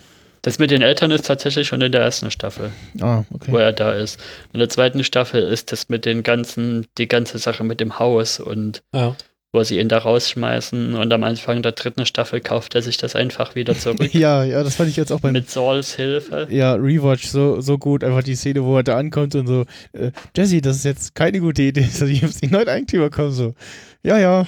Das 0.42 0.60
mit 0.60 0.70
den 0.70 0.82
Eltern 0.82 1.10
ist 1.10 1.26
tatsächlich 1.26 1.66
schon 1.66 1.80
in 1.80 1.90
der 1.90 2.00
ersten 2.02 2.30
Staffel, 2.30 2.70
Ah, 3.00 3.24
wo 3.28 3.34
okay. 3.36 3.56
er 3.60 3.72
da 3.72 3.92
ist. 3.92 4.20
In 4.52 4.60
der 4.60 4.68
zweiten 4.68 5.02
Staffel 5.02 5.42
ist 5.42 5.72
das 5.72 5.88
mit 5.88 6.04
den 6.06 6.22
ganzen, 6.22 6.86
die 6.96 7.08
ganze 7.08 7.38
Sache 7.38 7.64
mit 7.64 7.80
dem 7.80 7.98
Haus 7.98 8.38
und 8.38 8.82
Ja. 8.94 9.16
Wo 9.52 9.62
sie 9.62 9.78
ihn 9.78 9.88
da 9.88 9.98
rausschmeißen 9.98 10.94
und 10.94 11.12
am 11.12 11.24
Anfang 11.24 11.62
der 11.62 11.72
dritten 11.72 12.04
Staffel 12.04 12.40
kauft 12.40 12.74
er 12.74 12.82
sich 12.82 12.98
das 12.98 13.16
einfach 13.16 13.54
wieder 13.54 13.74
zurück. 13.74 14.10
Ja, 14.12 14.44
ja, 14.44 14.62
das 14.62 14.74
fand 14.76 14.90
ich 14.90 14.96
jetzt 14.96 15.10
auch 15.10 15.20
beim 15.20 15.32
mit 15.32 15.50
Sauls 15.50 15.94
Hilfe. 15.94 16.46
ja, 16.50 16.74
Rewatch 16.74 17.28
so, 17.28 17.60
so 17.60 17.78
gut. 17.78 18.04
Einfach 18.04 18.22
die 18.22 18.34
Szene, 18.36 18.62
wo 18.64 18.76
er 18.76 18.82
da 18.82 18.98
ankommt 18.98 19.34
und 19.34 19.46
so, 19.46 19.64
äh, 19.92 20.10
Jesse, 20.36 20.60
das 20.60 20.76
ist 20.76 20.84
jetzt 20.84 21.14
keine 21.14 21.40
gute 21.40 21.62
Idee. 21.62 21.80
Also, 21.88 22.06
ich 22.06 22.22
hab's 22.22 22.40
den 22.40 22.50
neuen 22.50 22.68
Eigentümer 22.68 23.08
kommen 23.10 23.32
so. 23.32 23.54
Ja, 24.02 24.18
ja, 24.18 24.46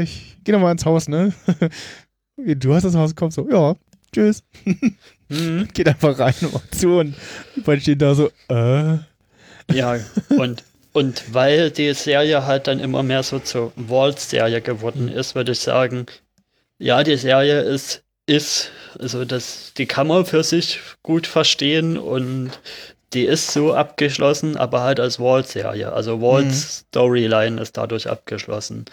ich 0.00 0.36
geh 0.44 0.52
nochmal 0.52 0.72
ins 0.72 0.84
Haus, 0.84 1.08
ne? 1.08 1.32
du 2.36 2.74
hast 2.74 2.84
das 2.84 2.94
Haus, 2.94 3.14
komm 3.16 3.30
so, 3.30 3.48
ja, 3.50 3.74
tschüss. 4.12 4.44
Mhm. 5.28 5.68
Geht 5.74 5.88
einfach 5.88 6.16
rein 6.18 6.34
und 6.42 6.54
macht 6.54 6.74
zu 6.74 6.98
und 7.00 7.14
die 7.56 7.60
beiden 7.60 7.80
stehen 7.80 7.98
da 7.98 8.14
so, 8.14 8.30
äh. 8.48 8.98
Ja, 9.74 9.96
und, 10.38 10.62
und 10.96 11.34
weil 11.34 11.70
die 11.70 11.92
Serie 11.92 12.46
halt 12.46 12.68
dann 12.68 12.80
immer 12.80 13.02
mehr 13.02 13.22
so 13.22 13.38
zur 13.38 13.70
Waltz-Serie 13.76 14.62
geworden 14.62 15.08
ist, 15.08 15.34
würde 15.34 15.52
ich 15.52 15.60
sagen, 15.60 16.06
ja, 16.78 17.04
die 17.04 17.18
Serie 17.18 17.60
ist, 17.60 18.02
ist, 18.24 18.70
also 18.98 19.26
das, 19.26 19.74
die 19.76 19.84
kann 19.84 20.06
man 20.06 20.24
für 20.24 20.42
sich 20.42 20.80
gut 21.02 21.26
verstehen 21.26 21.98
und 21.98 22.50
die 23.12 23.24
ist 23.24 23.52
so 23.52 23.74
abgeschlossen, 23.74 24.56
aber 24.56 24.80
halt 24.80 24.98
als 24.98 25.20
Waltz-Serie. 25.20 25.92
Also 25.92 26.22
Waltz 26.22 26.86
Storyline 26.88 27.60
ist 27.60 27.76
dadurch 27.76 28.08
abgeschlossen. 28.08 28.86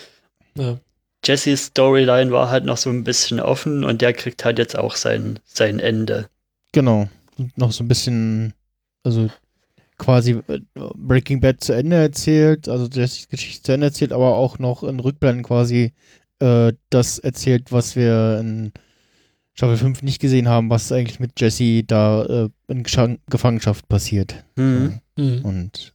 Ja. 0.56 0.78
Jessys 1.24 1.68
Storyline 1.68 2.32
war 2.32 2.50
halt 2.50 2.66
noch 2.66 2.76
so 2.76 2.90
ein 2.90 3.06
bisschen 3.06 3.40
offen 3.40 3.86
und 3.86 4.02
der 4.02 4.12
kriegt 4.12 4.44
halt 4.44 4.60
jetzt 4.60 4.78
auch 4.78 4.98
sein, 4.98 5.40
sein 5.46 5.80
Ende. 5.80 6.28
Genau. 6.74 7.08
Und 7.38 7.58
noch 7.58 7.72
so 7.72 7.82
ein 7.82 7.88
bisschen, 7.88 8.54
also 9.06 9.30
quasi 9.98 10.42
äh, 10.48 10.60
Breaking 10.96 11.40
Bad 11.40 11.64
zu 11.64 11.74
Ende 11.74 11.98
erzählt, 11.98 12.68
also 12.68 12.88
Jessys 12.88 13.28
Geschichte 13.28 13.64
zu 13.64 13.72
Ende 13.74 13.88
erzählt, 13.88 14.12
aber 14.12 14.36
auch 14.36 14.60
noch 14.60 14.84
in 14.84 15.00
Rückblenden 15.00 15.44
quasi 15.44 15.94
äh, 16.40 16.74
das 16.90 17.20
erzählt, 17.20 17.72
was 17.72 17.96
wir 17.96 18.40
in 18.40 18.72
Staffel 19.54 19.78
5 19.78 20.02
nicht 20.02 20.20
gesehen 20.20 20.48
haben, 20.48 20.70
was 20.70 20.92
eigentlich 20.92 21.20
mit 21.20 21.40
Jesse 21.40 21.84
da 21.84 22.26
äh, 22.26 22.50
in 22.68 22.84
Geschan 22.84 23.20
Gefangenschaft 23.30 23.88
passiert. 23.88 24.44
Mhm. 24.56 25.00
Mhm. 25.18 25.42
Und 25.46 25.94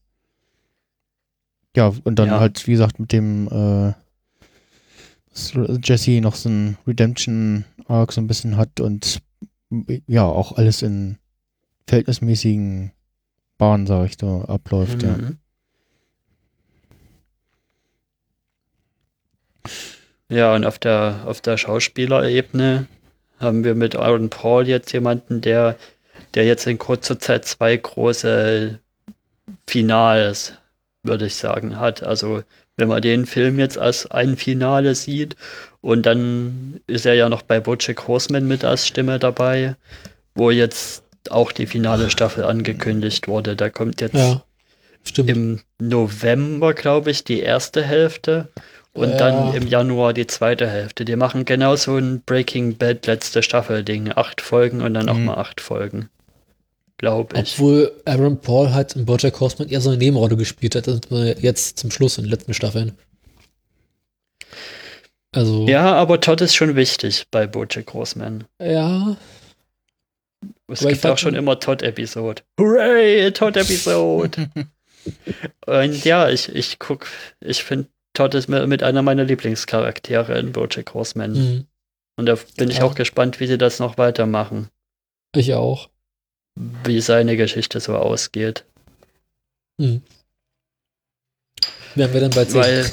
ja, 1.77 1.93
und 2.05 2.19
dann 2.19 2.29
Ja. 2.29 2.41
halt, 2.41 2.67
wie 2.67 2.73
gesagt, 2.73 2.99
mit 3.01 3.13
dem 3.13 3.49
äh, 3.49 3.93
dass 5.31 5.53
Jesse 5.85 6.21
noch 6.21 6.35
so 6.35 6.49
ein 6.49 6.77
Redemption-Arc 6.87 8.13
so 8.13 8.21
ein 8.21 8.27
bisschen 8.27 8.57
hat 8.57 8.81
und 8.81 9.21
ja, 10.07 10.25
auch 10.25 10.53
alles 10.57 10.83
in 10.83 11.19
verhältnismäßigen 11.87 12.93
Bahnen, 13.59 13.87
sag 13.87 14.07
ich 14.07 14.17
da, 14.17 14.43
abläuft, 14.43 15.03
ja. 15.03 15.17
Mhm. 15.17 15.39
Ja, 20.31 20.55
und 20.55 20.65
auf 20.65 20.79
der, 20.79 21.23
auf 21.27 21.41
der 21.41 21.57
Schauspielerebene 21.57 22.87
haben 23.41 23.65
wir 23.65 23.75
mit 23.75 23.97
Aaron 23.97 24.31
Paul 24.31 24.69
jetzt 24.69 24.93
jemanden, 24.93 25.41
der, 25.41 25.77
der 26.35 26.45
jetzt 26.45 26.67
in 26.67 26.79
kurzer 26.79 27.19
Zeit 27.19 27.45
zwei 27.47 27.77
große 27.77 28.79
Finales, 29.67 30.53
würde 31.03 31.27
ich 31.27 31.37
sagen, 31.37 31.79
hat. 31.79 32.03
Also, 32.03 32.43
wenn 32.77 32.89
man 32.89 33.03
den 33.03 33.27
Film 33.27 33.59
jetzt 33.59 33.79
als 33.79 34.11
ein 34.11 34.37
Finale 34.37 34.95
sieht 34.95 35.35
und 35.81 36.05
dann 36.05 36.81
ist 36.87 37.07
er 37.07 37.15
ja 37.15 37.29
noch 37.29 37.43
bei 37.43 37.61
Bojack 37.61 38.07
Horseman 38.07 38.47
mit 38.47 38.65
als 38.65 38.87
Stimme 38.87 39.19
dabei, 39.19 39.77
wo 40.35 40.51
jetzt 40.51 41.03
auch 41.31 41.53
die 41.53 41.67
finale 41.67 42.11
Staffel 42.11 42.45
angekündigt 42.45 43.29
wurde. 43.29 43.57
Da 43.57 43.71
kommt 43.71 44.01
jetzt 44.01 44.15
Ja. 44.15 44.43
Im 45.25 45.61
November, 45.81 46.75
glaube 46.75 47.11
ich, 47.11 47.25
die 47.25 47.41
erste 47.41 47.83
Hälfte 47.83 48.49
und 48.93 49.11
Ja. 49.11 49.17
dann 49.17 49.55
im 49.55 49.67
Januar 49.67 50.13
die 50.13 50.27
zweite 50.27 50.69
Hälfte. 50.69 51.05
Die 51.05 51.17
machen 51.17 51.45
genau 51.45 51.77
so 51.77 51.97
ein 51.97 52.21
Breaking 52.27 52.77
Bad 52.77 53.07
letzte 53.07 53.43
Staffel-Ding. 53.43 54.13
Acht 54.17 54.41
Folgen 54.41 54.83
und 54.83 54.95
dann 54.95 55.05
Mhm. 55.07 55.25
nochmal 55.25 55.39
acht 55.39 55.61
Folgen. 55.61 56.11
Glaube 56.99 57.39
ich. 57.41 57.55
Obwohl 57.55 57.93
Aaron 58.07 58.41
Paul 58.41 58.75
halt 58.75 58.97
in 58.97 59.07
Bojack 59.07 59.39
Horseman 59.39 59.69
eher 59.69 59.81
so 59.81 59.89
eine 59.91 59.99
Nebenrolle 59.99 60.37
gespielt 60.37 60.75
hat, 60.75 60.89
als 60.89 61.01
jetzt 61.41 61.79
zum 61.79 61.91
Schluss 61.93 62.19
in 62.19 62.25
den 62.25 62.31
letzten 62.31 62.55
Staffeln. 62.55 62.93
Also, 65.33 65.67
Ja, 65.69 65.95
aber 65.95 66.21
Todd 66.21 66.41
ist 66.41 66.55
schon 66.55 66.75
wichtig 66.75 67.27
bei 67.31 67.47
Bojack 67.47 67.93
Horseman. 67.93 68.45
ja, 68.61 69.17
Es 70.71 70.83
ich 70.83 70.89
gibt 70.89 71.07
auch 71.07 71.19
schon 71.19 71.35
immer 71.35 71.59
Todd-Episode. 71.59 72.43
Hooray, 72.61 73.33
Todd-Episode! 73.33 74.51
und 75.67 76.05
ja, 76.05 76.29
ich, 76.29 76.55
ich 76.55 76.79
guck, 76.79 77.07
ich 77.41 77.65
finde 77.65 77.89
Todd 78.13 78.35
ist 78.35 78.49
mit, 78.49 78.83
einer 78.83 79.03
meiner 79.03 79.25
Lieblingscharaktere 79.25 80.39
in 80.39 80.53
Bojack 80.53 80.93
Horseman. 80.93 81.33
mhm. 81.33 81.67
Und 82.17 82.27
da 82.27 82.37
bin 82.57 82.69
ich 82.69 82.83
auch 82.83 82.97
gespannt, 82.97 83.39
wie 83.39 83.47
sie 83.47 83.59
das 83.59 83.79
noch 83.79 83.97
weitermachen. 83.97 84.71
Ich 85.37 85.55
auch. 85.55 85.89
wie 86.83 87.01
seine 87.01 87.37
Geschichte 87.37 87.79
so 87.79 87.95
ausgeht. 87.95 88.65
Hm. 89.81 90.03
Werden 91.95 92.13
wir 92.13 92.21
dann 92.21 92.31
bald 92.31 92.51
sehen. 92.51 92.61
Weil 92.61 92.91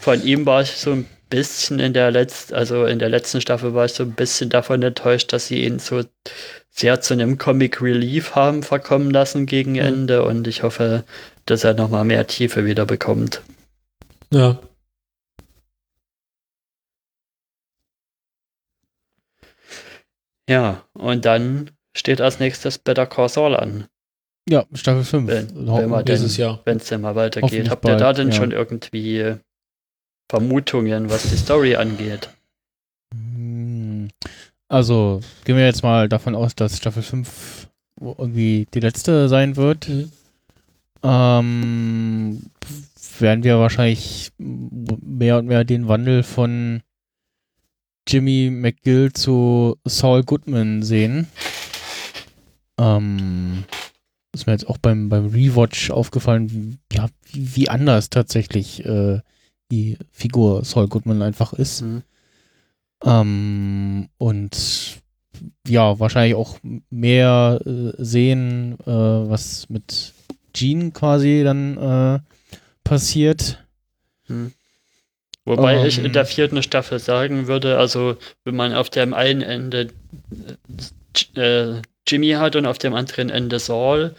von 0.00 0.22
ihm 0.22 0.44
war 0.44 0.60
ich 0.60 0.72
so 0.72 0.92
ein 0.92 1.08
bisschen 1.30 1.80
in 1.80 1.94
der 1.94 2.10
letzten, 2.10 2.54
also 2.54 2.84
in 2.84 2.98
der 2.98 3.08
letzten 3.08 3.40
Staffel 3.40 3.72
war 3.72 3.86
ich 3.86 3.94
so 3.94 4.02
ein 4.02 4.12
bisschen 4.12 4.50
davon 4.50 4.82
enttäuscht, 4.82 5.32
dass 5.32 5.46
sie 5.46 5.64
ihn 5.64 5.78
so 5.78 6.04
sehr 6.78 7.00
zu 7.00 7.14
einem 7.14 7.38
Comic 7.38 7.80
Relief 7.80 8.34
haben 8.34 8.62
verkommen 8.62 9.10
lassen 9.10 9.46
gegen 9.46 9.72
Mhm. 9.72 9.78
Ende 9.80 10.24
und 10.24 10.46
ich 10.46 10.62
hoffe, 10.62 11.04
dass 11.46 11.64
er 11.64 11.74
nochmal 11.74 12.04
mehr 12.04 12.26
Tiefe 12.26 12.64
wieder 12.66 12.84
bekommt. 12.86 13.42
Ja. 14.32 14.58
Ja, 20.48 20.84
und 20.94 21.24
dann 21.24 21.70
steht 21.96 22.20
als 22.20 22.38
nächstes 22.38 22.78
Better 22.78 23.06
Call 23.06 23.28
Saul 23.28 23.56
an, 23.56 23.86
Ja, 24.48 24.64
Staffel 24.74 25.02
5. 25.02 25.28
Wenn- 25.28 25.66
wenn 25.66 25.90
man 25.90 26.04
Dieses 26.04 26.36
denn- 26.36 26.44
Jahr. 26.46 26.60
wenn 26.64 26.76
es 26.76 26.86
denn 26.86 27.00
mal 27.00 27.16
weitergeht. 27.16 27.68
Habt 27.68 27.84
ihr 27.84 27.96
da 27.96 28.12
denn 28.12 28.28
ja. 28.28 28.34
schon 28.34 28.52
irgendwie 28.52 29.34
Vermutungen, 30.30 31.10
was 31.10 31.24
die 31.24 31.36
Story 31.36 31.74
angeht? 31.74 32.28
Also, 34.68 35.20
gehen 35.44 35.56
wir 35.56 35.64
jetzt 35.64 35.82
mal 35.82 36.08
davon 36.08 36.34
aus, 36.34 36.54
dass 36.54 36.76
Staffel 36.76 37.02
5 37.02 37.68
irgendwie 38.00 38.66
die 38.74 38.80
letzte 38.80 39.28
sein 39.28 39.56
wird. 39.56 39.88
Mhm. 39.88 40.10
Ähm, 41.02 42.42
werden 43.18 43.44
wir 43.44 43.58
wahrscheinlich 43.58 44.32
mehr 44.38 45.38
und 45.38 45.46
mehr 45.46 45.64
den 45.64 45.88
Wandel 45.88 46.22
von 46.22 46.82
Jimmy 48.08 48.50
McGill 48.50 49.12
zu 49.12 49.76
Saul 49.84 50.22
Goodman 50.24 50.82
sehen. 50.82 51.28
Ähm, 52.78 53.64
ist 54.32 54.46
mir 54.46 54.52
jetzt 54.52 54.68
auch 54.68 54.78
beim, 54.78 55.08
beim 55.08 55.26
Rewatch 55.26 55.90
aufgefallen, 55.90 56.50
wie, 56.50 56.96
ja, 56.96 57.08
wie, 57.24 57.56
wie 57.56 57.68
anders 57.68 58.10
tatsächlich 58.10 58.84
äh, 58.84 59.20
die 59.70 59.96
Figur 60.12 60.64
Saul 60.64 60.88
Goodman 60.88 61.22
einfach 61.22 61.52
ist. 61.52 61.82
Mhm. 61.82 62.02
Ähm, 63.04 64.08
und 64.18 64.98
ja, 65.66 65.98
wahrscheinlich 66.00 66.34
auch 66.34 66.58
mehr 66.90 67.60
äh, 67.64 67.92
sehen, 67.98 68.76
äh, 68.86 68.90
was 68.90 69.68
mit 69.68 70.12
Jean 70.54 70.92
quasi 70.92 71.42
dann 71.44 71.76
äh, 71.76 72.18
passiert. 72.84 73.62
Wobei 75.44 75.86
ich 75.86 75.98
Ähm. 75.98 76.06
in 76.06 76.12
der 76.12 76.24
vierten 76.26 76.62
Staffel 76.62 76.98
sagen 76.98 77.46
würde, 77.46 77.78
also 77.78 78.16
wenn 78.44 78.56
man 78.56 78.72
auf 78.74 78.90
dem 78.90 79.14
einen 79.14 79.42
Ende 79.42 79.88
äh, 81.36 81.74
Jimmy 82.08 82.30
hat 82.32 82.56
und 82.56 82.66
auf 82.66 82.78
dem 82.78 82.94
anderen 82.94 83.30
Ende 83.30 83.58
Saul, 83.58 84.14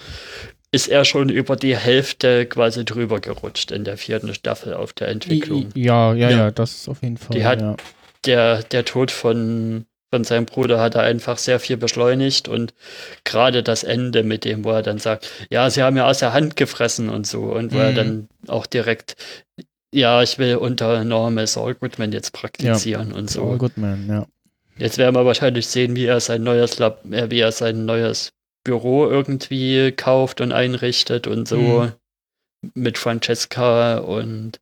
ist 0.71 0.87
er 0.87 1.05
schon 1.05 1.29
über 1.29 1.55
die 1.55 1.75
Hälfte 1.75 2.45
quasi 2.45 2.85
drüber 2.85 3.19
gerutscht 3.19 3.71
in 3.71 3.83
der 3.85 3.97
vierten 3.97 4.33
Staffel 4.33 4.73
auf 4.73 4.93
der 4.93 5.07
Entwicklung. 5.09 5.69
Ja, 5.75 6.13
ja, 6.13 6.29
Ja. 6.29 6.37
ja, 6.37 6.51
das 6.51 6.75
ist 6.75 6.89
auf 6.89 7.01
jeden 7.01 7.17
Fall. 7.17 7.35
Die 7.37 7.45
hat- 7.45 7.61
ja. 7.61 7.75
Der, 8.27 8.61
der 8.63 8.85
Tod 8.85 9.09
von, 9.11 9.85
von 10.11 10.23
seinem 10.23 10.45
Bruder 10.45 10.79
hat 10.79 10.95
er 10.95 11.01
einfach 11.03 11.37
sehr 11.37 11.59
viel 11.59 11.77
beschleunigt 11.77 12.47
und 12.47 12.73
gerade 13.23 13.63
das 13.63 13.83
Ende 13.83 14.23
mit 14.23 14.45
dem, 14.45 14.63
wo 14.63 14.71
er 14.71 14.83
dann 14.83 14.99
sagt, 14.99 15.29
ja, 15.49 15.69
sie 15.69 15.81
haben 15.81 15.97
ja 15.97 16.07
aus 16.07 16.19
der 16.19 16.33
Hand 16.33 16.55
gefressen 16.55 17.09
und 17.09 17.25
so 17.25 17.43
und 17.43 17.73
wo 17.73 17.77
er 17.79 17.91
Mhm. 17.91 17.95
dann 17.95 18.29
auch 18.47 18.65
direkt, 18.65 19.15
ja, 19.93 20.21
ich 20.21 20.37
will 20.37 20.57
unter 20.57 21.03
Normal 21.03 21.47
Saul 21.47 21.75
Goodman 21.75 22.11
jetzt 22.11 22.33
praktizieren 22.33 23.11
und 23.13 23.29
so. 23.29 23.41
Saul 23.47 23.57
Goodman, 23.57 24.07
ja. 24.07 24.27
Jetzt 24.77 24.97
werden 24.99 25.15
wir 25.15 25.25
wahrscheinlich 25.25 25.67
sehen, 25.67 25.95
wie 25.95 26.05
er 26.05 26.19
sein 26.19 26.43
neues 26.43 26.77
Lab, 26.77 27.03
äh, 27.11 27.31
wie 27.31 27.39
er 27.39 27.51
sein 27.51 27.85
neues 27.85 28.33
Büro 28.63 29.07
irgendwie 29.07 29.91
kauft 29.93 30.41
und 30.41 30.51
einrichtet 30.51 31.25
und 31.25 31.47
so 31.47 31.55
Mhm. 31.55 32.71
mit 32.75 32.97
Francesca 32.97 33.97
und 33.99 34.59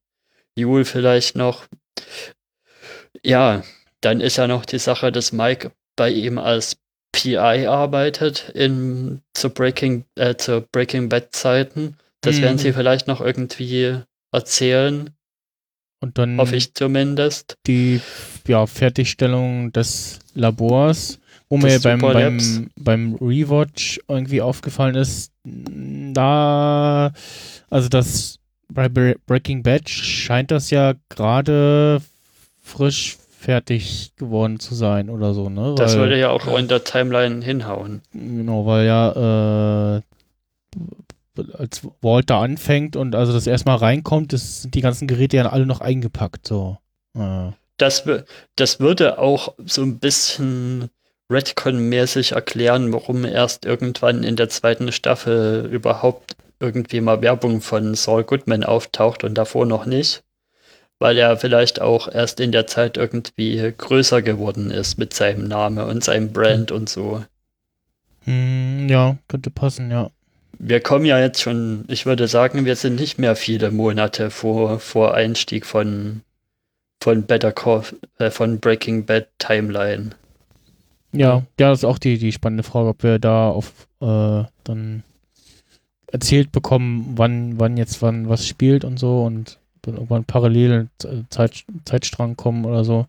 Jule 0.56 0.86
vielleicht 0.86 1.36
noch. 1.36 1.66
Ja, 3.24 3.64
dann 4.02 4.22
ist 4.22 4.38
ja 4.38 4.48
noch 4.48 4.66
die 4.66 4.80
Sache, 4.80 5.12
dass 5.12 5.32
Mike 5.32 5.72
bei 5.96 6.10
ihm 6.12 6.38
als 6.38 6.78
PI 7.14 7.68
arbeitet 7.68 8.50
in 8.54 9.22
zu 9.34 9.50
Breaking 9.50 10.06
äh, 10.16 10.36
zu 10.36 10.62
Breaking 10.72 11.10
Bad 11.10 11.34
Zeiten. 11.34 11.98
Das 12.22 12.38
Mhm. 12.38 12.42
werden 12.42 12.58
sie 12.58 12.74
vielleicht 12.74 13.08
noch 13.08 13.22
irgendwie 13.22 14.02
erzählen, 14.32 15.12
Und 16.02 16.18
dann 16.18 16.38
hoffe 16.38 16.56
ich 16.58 16.74
zumindest. 16.74 17.56
die 17.68 18.02
ja, 18.48 18.66
Fertigstellung 18.68 19.72
des 19.72 20.20
Labors, 20.34 21.20
wo 21.50 21.58
mir 21.58 21.80
beim, 21.80 22.00
beim, 22.02 22.70
beim 22.76 23.16
Rewatch 23.16 24.00
irgendwie 24.10 24.42
aufgefallen 24.42 24.96
ist, 24.96 25.32
da, 26.14 27.14
also 27.70 27.90
das 27.90 28.40
bei 28.68 28.88
Bre- 28.88 29.16
Breaking 29.26 29.64
Bad 29.64 29.90
scheint 29.90 30.52
das 30.52 30.70
ja 30.72 30.94
gerade 31.10 32.02
frisch 32.66 33.18
fertig 33.40 34.14
geworden 34.18 34.60
zu 34.60 34.74
sein 34.74 35.10
oder 35.10 35.34
so, 35.36 35.50
ne? 35.50 35.76
Das 35.78 35.94
Weil- 35.94 36.00
würde 36.02 36.20
ja 36.20 36.32
auch 36.32 36.48
in 36.58 36.68
der 36.68 36.84
Timeline 36.84 37.46
hinhauen. 37.46 38.02
Genau, 38.12 38.66
weil 38.66 38.88
ja, 38.88 39.98
äh, 39.98 40.02
als 41.54 41.86
Walter 42.02 42.38
anfängt 42.38 42.96
und 42.96 43.14
also 43.14 43.34
das 43.34 43.46
erstmal 43.46 43.78
reinkommt, 43.78 44.34
das 44.34 44.64
sind 44.64 44.74
die 44.74 44.82
ganzen 44.82 45.08
Geräte 45.08 45.38
ja 45.38 45.48
alle 45.50 45.66
noch 45.66 45.82
eingepackt, 45.82 46.48
so. 46.48 46.78
Äh, 47.16 47.52
Das, 47.78 48.04
das 48.56 48.80
würde 48.80 49.20
auch 49.20 49.54
so 49.66 49.82
ein 49.84 50.00
bisschen 50.00 50.90
Redcon-mäßig 51.30 52.34
erklären, 52.34 52.94
warum 52.94 53.26
erst 53.26 53.66
irgendwann 53.66 54.24
in 54.24 54.38
der 54.38 54.50
zweiten 54.50 54.92
Staffel 54.92 55.68
überhaupt 55.72 56.36
irgendwie 56.60 57.02
mal 57.02 57.22
Werbung 57.22 57.62
von 57.62 57.94
Saul 57.96 58.24
Goodman 58.24 58.64
auftaucht 58.64 59.24
und 59.24 59.36
davor 59.36 59.66
noch 59.66 59.86
nicht. 59.86 60.24
Weil 61.00 61.18
er 61.18 61.38
vielleicht 61.38 61.82
auch 61.82 62.08
erst 62.08 62.40
in 62.40 62.52
der 62.52 62.68
Zeit 62.68 62.98
irgendwie 62.98 63.74
größer 63.78 64.22
geworden 64.22 64.72
ist 64.72 64.98
mit 64.98 65.14
seinem 65.14 65.48
Namen 65.48 65.84
und 65.90 66.04
seinem 66.04 66.32
Brand 66.32 66.72
und 66.72 66.90
so. 66.90 67.24
hm, 68.26 68.88
ja, 68.90 69.18
könnte 69.28 69.52
passen, 69.52 69.92
ja. 69.92 70.10
Wir 70.58 70.80
kommen 70.80 71.06
ja 71.06 71.20
jetzt 71.20 71.42
schon, 71.42 71.84
ich 71.90 72.06
würde 72.06 72.28
sagen, 72.28 72.66
wir 72.66 72.76
sind 72.76 72.96
nicht 72.96 73.20
mehr 73.20 73.36
viele 73.36 73.72
Monate 73.72 74.32
vor, 74.32 74.80
vor 74.80 75.14
Einstieg 75.14 75.66
von, 75.66 76.22
von 77.02 77.24
Better 77.24 77.52
Call, 77.52 77.84
äh, 78.20 78.32
von 78.32 78.60
Breaking 78.60 79.06
Bad 79.06 79.28
Timeline. 79.38 80.12
Ja, 81.12 81.38
ja, 81.38 81.44
das 81.58 81.80
ist 81.80 81.86
auch 81.86 81.98
die, 81.98 82.18
die 82.18 82.32
spannende 82.32 82.64
Frage, 82.64 82.90
ob 82.90 83.04
wir 83.04 83.20
da 83.20 83.50
auf 83.50 83.88
äh, 84.02 84.44
dann 84.64 85.04
erzählt 86.08 86.52
bekommen, 86.52 87.14
wann, 87.16 87.60
wann 87.60 87.78
jetzt 87.78 88.02
wann 88.02 88.30
was 88.30 88.48
spielt 88.48 88.86
und 88.86 88.98
so 88.98 89.24
und 89.24 89.60
dann 89.86 89.96
irgendwann 89.96 90.26
parallel 90.26 90.90
Z- 91.00 91.26
Zeit, 91.32 91.66
Zeitstrang 91.86 92.36
kommen 92.36 92.66
oder 92.66 92.84
so. 92.84 93.08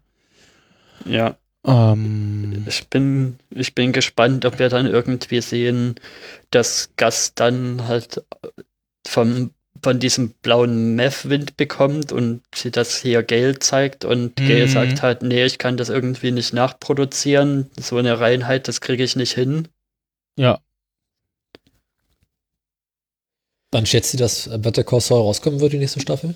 Ja. 1.04 1.36
Ähm, 1.64 2.64
Ich 2.66 2.88
bin, 2.88 3.38
ich 3.50 3.74
bin 3.74 3.92
gespannt, 3.92 4.44
ob 4.44 4.58
wir 4.58 4.68
dann 4.68 4.86
irgendwie 4.86 5.40
sehen, 5.40 5.96
dass 6.50 6.90
Gus 6.96 7.32
dann 7.34 7.86
halt 7.88 8.24
vom, 9.06 9.52
von 9.82 10.00
diesem 10.00 10.30
blauen 10.42 10.96
Meth-Wind 10.96 11.56
bekommt 11.56 12.12
und 12.12 12.42
sie 12.54 12.70
das 12.70 12.98
hier 13.02 13.22
Gail 13.22 13.58
zeigt 13.60 14.04
und 14.04 14.40
Mhm. 14.40 14.46
Gail 14.46 14.68
sagt 14.68 15.02
halt, 15.02 15.22
nee, 15.22 15.44
ich 15.44 15.58
kann 15.58 15.76
das 15.76 15.88
irgendwie 15.90 16.32
nicht 16.32 16.52
nachproduzieren. 16.54 17.70
So 17.78 17.98
eine 17.98 18.20
Reinheit, 18.20 18.68
das 18.68 18.80
kriege 18.80 19.04
ich 19.04 19.16
nicht 19.16 19.34
hin. 19.34 19.68
ja, 20.36 20.60
Dann 23.70 23.86
schätzt 23.86 24.10
sie, 24.10 24.16
dass 24.16 24.48
Better 24.60 24.82
Call 24.82 25.00
Saul 25.00 25.20
rauskommen 25.20 25.60
wird, 25.60 25.72
die 25.72 25.78
nächste 25.78 26.00
Staffel? 26.00 26.34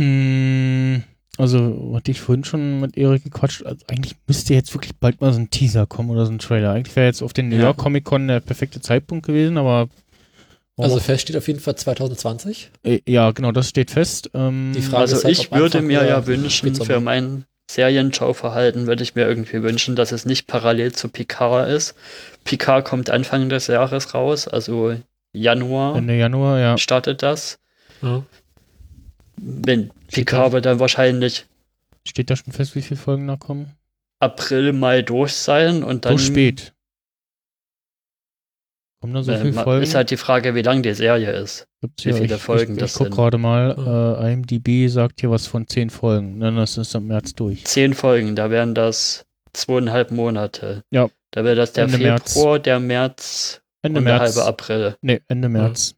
Mm, 0.00 1.02
Also, 1.38 1.92
hatte 1.94 2.10
ich 2.10 2.20
vorhin 2.20 2.44
schon 2.44 2.80
mit 2.80 2.96
Erik 2.96 3.24
gequatscht. 3.24 3.64
Also 3.66 3.84
eigentlich 3.88 4.16
müsste 4.26 4.54
jetzt 4.54 4.72
wirklich 4.74 4.96
bald 4.98 5.20
mal 5.20 5.32
so 5.34 5.38
ein 5.40 5.50
Teaser 5.50 5.86
kommen 5.86 6.08
oder 6.10 6.24
so 6.24 6.32
ein 6.32 6.38
Trailer. 6.38 6.72
Eigentlich 6.72 6.96
wäre 6.96 7.06
jetzt 7.06 7.22
auf 7.22 7.34
den 7.34 7.48
New 7.50 7.56
Ja. 7.56 7.62
York 7.64 7.76
Comic 7.76 8.04
Con 8.04 8.26
der 8.28 8.40
perfekte 8.40 8.80
Zeitpunkt 8.80 9.26
gewesen, 9.26 9.58
aber. 9.58 9.88
Also 10.78 10.98
fest 10.98 11.22
steht 11.22 11.36
auf 11.36 11.46
jeden 11.48 11.60
Fall 11.60 11.74
2020. 11.76 12.70
Äh, 12.84 13.00
ja, 13.06 13.30
genau, 13.32 13.52
das 13.52 13.68
steht 13.68 13.90
fest. 13.90 14.30
Ähm, 14.34 14.72
Die 14.74 14.82
Frage 14.82 15.02
Also 15.02 15.16
ist 15.16 15.24
halt, 15.24 15.38
ich 15.38 15.50
würde 15.52 15.82
mir 15.82 16.06
ja 16.06 16.26
wünschen, 16.26 16.74
für 16.74 17.00
mein 17.00 17.44
Serienschauverhalten 17.70 18.86
würde 18.86 19.02
ich 19.02 19.14
mir 19.14 19.26
irgendwie 19.26 19.62
wünschen, 19.62 19.96
dass 19.96 20.12
es 20.12 20.24
nicht 20.26 20.46
parallel 20.46 20.92
zu 20.92 21.08
Picard 21.08 21.68
ist. 21.68 21.94
Picard 22.44 22.84
kommt 22.84 23.10
Anfang 23.10 23.48
des 23.48 23.66
Jahres 23.66 24.14
raus, 24.14 24.48
also 24.48 24.94
Januar 25.32 25.96
Ende 25.96 26.14
Januar, 26.16 26.58
ja. 26.60 26.78
startet 26.78 27.22
das. 27.22 27.58
Ja. 28.02 28.22
Wenn 29.38 29.90
da- 30.10 30.52
wird 30.52 30.66
dann 30.66 30.80
wahrscheinlich 30.80 31.46
Steht 32.06 32.30
da 32.30 32.36
schon 32.36 32.52
fest, 32.52 32.74
wie 32.76 32.82
viele 32.82 32.98
Folgen 33.00 33.26
da 33.26 33.36
kommen? 33.36 33.72
April, 34.20 34.72
Mai 34.72 35.02
durch 35.02 35.32
sein 35.34 35.82
und 35.82 36.04
dann 36.04 36.16
so 36.16 36.24
spät. 36.24 36.72
Kommen 39.00 39.12
da 39.14 39.22
so 39.22 39.32
äh, 39.32 39.38
viele 39.38 39.52
Folgen? 39.52 39.82
ist 39.82 39.94
halt 39.94 40.10
die 40.10 40.16
Frage, 40.16 40.54
wie 40.54 40.62
lang 40.62 40.82
die 40.82 40.94
Serie 40.94 41.32
ist. 41.32 41.66
Gibt's 41.82 42.04
wie 42.04 42.10
ja- 42.10 42.16
viele 42.16 42.36
ich, 42.36 42.40
Folgen 42.42 42.74
ich, 42.74 42.78
das 42.78 42.92
ich 42.92 42.96
guck 42.98 43.06
sind. 43.08 43.14
gerade 43.14 43.38
mal, 43.38 43.74
Ja. 43.76 44.26
äh, 44.26 44.32
IMDb 44.32 44.88
sagt 44.88 45.20
hier 45.20 45.30
was 45.30 45.46
von 45.46 45.66
zehn 45.66 45.90
Folgen. 45.90 46.40
Dann 46.40 46.56
das 46.56 46.78
ist 46.78 46.94
im 46.94 47.06
März 47.08 47.34
durch. 47.34 47.64
Zehn 47.64 47.92
Folgen, 47.94 48.34
da 48.36 48.50
wären 48.50 48.74
das 48.74 49.26
zweieinhalb 49.52 50.10
Monate. 50.12 50.82
Ja. 50.90 51.08
Da 51.32 51.44
wäre 51.44 51.56
das 51.56 51.72
der 51.74 51.84
Ende 51.84 51.98
März. 51.98 52.32
Februar, 52.32 52.58
der 52.58 52.80
März 52.80 53.60
Ende 53.82 53.98
und 53.98 54.04
März. 54.04 54.34
der 54.34 54.44
halbe 54.44 54.48
April. 54.48 54.96
Nee, 55.02 55.20
Ende 55.28 55.48
März. 55.50 55.94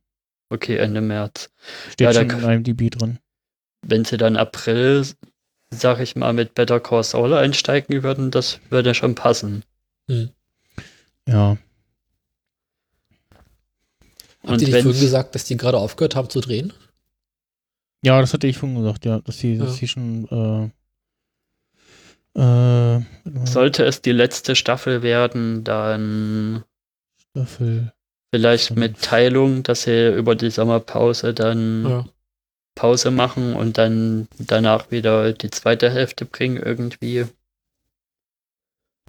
Okay, 0.50 0.76
Ende 0.78 1.00
März. 1.00 1.50
Steht 1.90 2.06
Ja, 2.06 2.12
da 2.12 2.20
schon 2.20 2.28
k- 2.28 2.38
in 2.52 2.64
IMDb 2.64 2.90
drin. 2.90 3.18
Wenn 3.88 4.04
sie 4.04 4.18
dann 4.18 4.36
April, 4.36 5.06
sag 5.70 5.98
ich 6.00 6.14
mal, 6.14 6.34
mit 6.34 6.54
Better 6.54 6.78
Call 6.78 7.02
Saul 7.02 7.32
einsteigen 7.32 8.02
würden, 8.02 8.30
das 8.30 8.60
würde 8.68 8.94
schon 8.94 9.14
passen. 9.14 9.64
Ja. 11.26 11.56
Habt 14.42 14.52
Und 14.52 14.60
ihr 14.62 14.68
nicht 14.68 14.82
vorhin 14.82 15.00
gesagt, 15.00 15.34
dass 15.34 15.44
die 15.44 15.56
gerade 15.56 15.78
aufgehört 15.78 16.16
haben 16.16 16.28
zu 16.30 16.40
drehen? 16.40 16.72
Ja, 18.04 18.20
das 18.20 18.32
hatte 18.34 18.46
ich 18.46 18.56
schon 18.58 18.74
gesagt, 18.76 19.04
ja, 19.06 19.20
dass 19.20 19.38
die, 19.38 19.56
dass 19.58 19.72
Ja. 19.72 19.78
die 19.80 19.88
schon 19.88 20.72
äh, 22.36 22.98
äh, 22.98 23.02
Sollte 23.44 23.84
es 23.84 24.02
die 24.02 24.12
letzte 24.12 24.54
Staffel 24.54 25.02
werden, 25.02 25.64
dann 25.64 26.62
Staffel. 27.30 27.92
vielleicht 28.32 28.76
mit 28.76 29.02
Teilung, 29.02 29.62
dass 29.64 29.82
sie 29.82 30.14
über 30.14 30.36
die 30.36 30.50
Sommerpause 30.50 31.34
dann 31.34 31.84
Ja. 31.88 32.04
Pause 32.78 33.10
machen 33.10 33.54
und 33.54 33.76
dann 33.76 34.28
danach 34.38 34.92
wieder 34.92 35.32
die 35.32 35.50
zweite 35.50 35.90
Hälfte 35.90 36.24
bringen 36.24 36.56
irgendwie. 36.56 37.24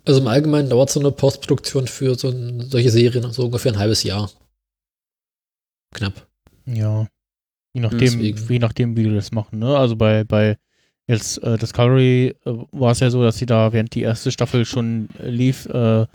Also 0.05 0.21
im 0.21 0.27
Allgemeinen 0.27 0.71
dauert 0.71 0.89
so 0.89 0.99
eine 0.99 1.11
Postproduktion 1.11 1.85
für 1.85 2.15
so 2.15 2.29
ein, 2.29 2.61
solche 2.61 2.89
Serien 2.89 3.31
so 3.31 3.45
ungefähr 3.45 3.71
ein 3.71 3.77
halbes 3.77 4.01
Jahr. 4.01 4.31
Knapp. 5.93 6.27
Ja. 6.65 7.07
Je 7.73 7.81
nachdem, 7.81 7.99
Deswegen. 7.99 8.47
je 8.49 8.59
nachdem, 8.59 8.97
wie 8.97 9.03
die 9.03 9.13
das 9.13 9.31
machen, 9.31 9.59
ne? 9.59 9.77
Also 9.77 9.95
bei, 9.95 10.23
bei 10.23 10.57
jetzt 11.05 11.37
äh, 11.43 11.57
Discovery 11.57 12.35
äh, 12.43 12.53
war 12.71 12.91
es 12.91 13.01
ja 13.01 13.11
so, 13.11 13.21
dass 13.21 13.37
sie 13.37 13.45
da, 13.45 13.71
während 13.71 13.93
die 13.93 14.01
erste 14.01 14.31
Staffel 14.31 14.65
schon 14.65 15.09
äh, 15.19 15.29
lief, 15.29 15.67
äh, 15.67 16.07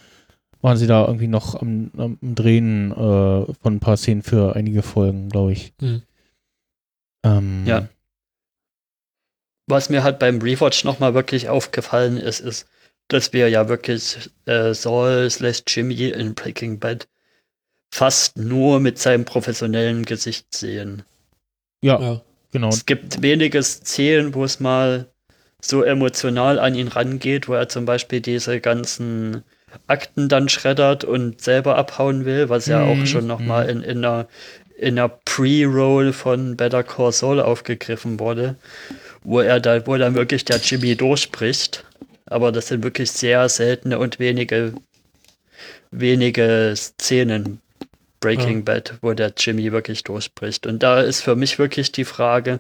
waren 0.61 0.77
sie 0.77 0.89
da 0.89 1.07
irgendwie 1.07 1.29
noch 1.29 1.55
am, 1.55 1.93
am 1.97 2.19
Drehen 2.21 2.91
äh, 2.91 2.95
von 2.95 3.75
ein 3.75 3.81
paar 3.81 3.97
Szenen 3.97 4.23
für 4.23 4.57
einige 4.57 4.83
Folgen, 4.83 5.29
glaube 5.29 5.53
ich. 5.53 5.73
Hm. 5.81 6.03
Ähm, 7.25 7.65
Ja. 7.67 7.89
Was 9.67 9.89
mir 9.89 10.03
halt 10.05 10.19
beim 10.19 10.41
Rewatch 10.43 10.85
nochmal 10.85 11.15
wirklich 11.15 11.49
aufgefallen 11.49 12.19
ist, 12.19 12.41
ist, 12.41 12.67
dass 13.09 13.33
wir 13.33 13.49
ja 13.49 13.69
wirklich 13.69 14.31
äh, 14.47 14.75
Saul 14.75 15.29
slash 15.31 15.63
Jimmy 15.67 16.09
in 16.09 16.35
Breaking 16.35 16.79
Bad 16.79 17.09
fast 17.93 18.37
nur 18.37 18.81
mit 18.81 18.99
seinem 18.99 19.25
professionellen 19.25 20.05
Gesicht 20.05 20.55
sehen. 20.55 21.03
Ja, 21.83 22.01
Ja. 22.01 22.21
genau. 22.53 22.69
Es 22.69 22.85
gibt 22.87 23.23
wenige 23.23 23.63
Szenen, 23.63 24.35
wo 24.35 24.45
es 24.45 24.61
mal 24.61 25.09
so 25.63 25.83
emotional 25.83 26.59
an 26.59 26.75
ihn 26.75 26.89
rangeht, 26.89 27.49
wo 27.49 27.55
er 27.55 27.69
zum 27.69 27.87
Beispiel 27.87 28.21
diese 28.21 28.61
ganzen 28.61 29.45
Akten 29.87 30.29
dann 30.29 30.49
schreddert 30.49 31.05
und 31.05 31.41
selber 31.41 31.77
abhauen 31.77 32.25
will, 32.27 32.49
was 32.51 32.67
ja 32.67 32.85
Mhm, 32.85 32.91
auch 32.91 33.07
schon 33.07 33.27
nochmal 33.27 33.69
in, 33.71 33.83
in 33.83 33.99
einer, 34.05 34.29
in 34.77 34.99
einer 34.99 35.09
Pre-Roll 35.09 36.13
von 36.13 36.57
Better 36.57 36.83
Call 36.83 37.13
Saul 37.13 37.41
aufgegriffen 37.41 38.19
wurde, 38.19 38.57
wo 39.23 39.41
er 39.41 39.61
da, 39.61 39.87
wo 39.87 39.97
dann 39.97 40.15
wirklich 40.15 40.45
der 40.45 40.59
Jimmy 40.59 40.97
durchbricht. 40.97 41.85
Aber 42.27 42.53
das 42.53 42.69
sind 42.69 42.83
wirklich 42.83 43.13
sehr 43.13 43.49
seltene 43.49 43.99
und 43.99 44.19
wenige, 44.19 44.75
wenige 45.91 46.75
Szenen 46.77 47.61
Breaking 48.21 48.59
Ja. 48.59 48.65
Bad, 48.65 48.95
wo 49.03 49.13
der 49.13 49.35
Jimmy 49.37 49.71
wirklich 49.71 50.03
durchbricht. 50.03 50.67
Und 50.67 50.83
da 50.83 51.03
ist 51.03 51.21
für 51.21 51.37
mich 51.37 51.59
wirklich 51.59 51.93
die 51.93 52.07
Frage, 52.07 52.59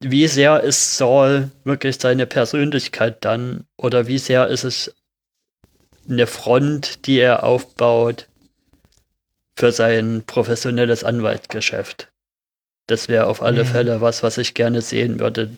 wie 0.00 0.28
sehr 0.28 0.62
ist 0.62 0.96
Saul 0.96 1.50
wirklich 1.64 1.98
seine 1.98 2.26
Persönlichkeit 2.26 3.24
dann 3.24 3.64
oder 3.76 4.06
wie 4.06 4.18
sehr 4.18 4.46
ist 4.48 4.64
es 4.64 4.94
eine 6.08 6.26
Front, 6.26 7.06
die 7.06 7.18
er 7.18 7.44
aufbaut 7.44 8.28
für 9.58 9.72
sein 9.72 10.22
professionelles 10.24 11.02
Anwaltgeschäft? 11.02 12.12
Das 12.86 13.08
wäre 13.08 13.26
auf 13.26 13.42
alle 13.42 13.64
Mhm. 13.64 13.68
Fälle 13.68 14.00
was, 14.00 14.22
was 14.22 14.38
ich 14.38 14.54
gerne 14.54 14.80
sehen 14.80 15.18
würde, 15.20 15.50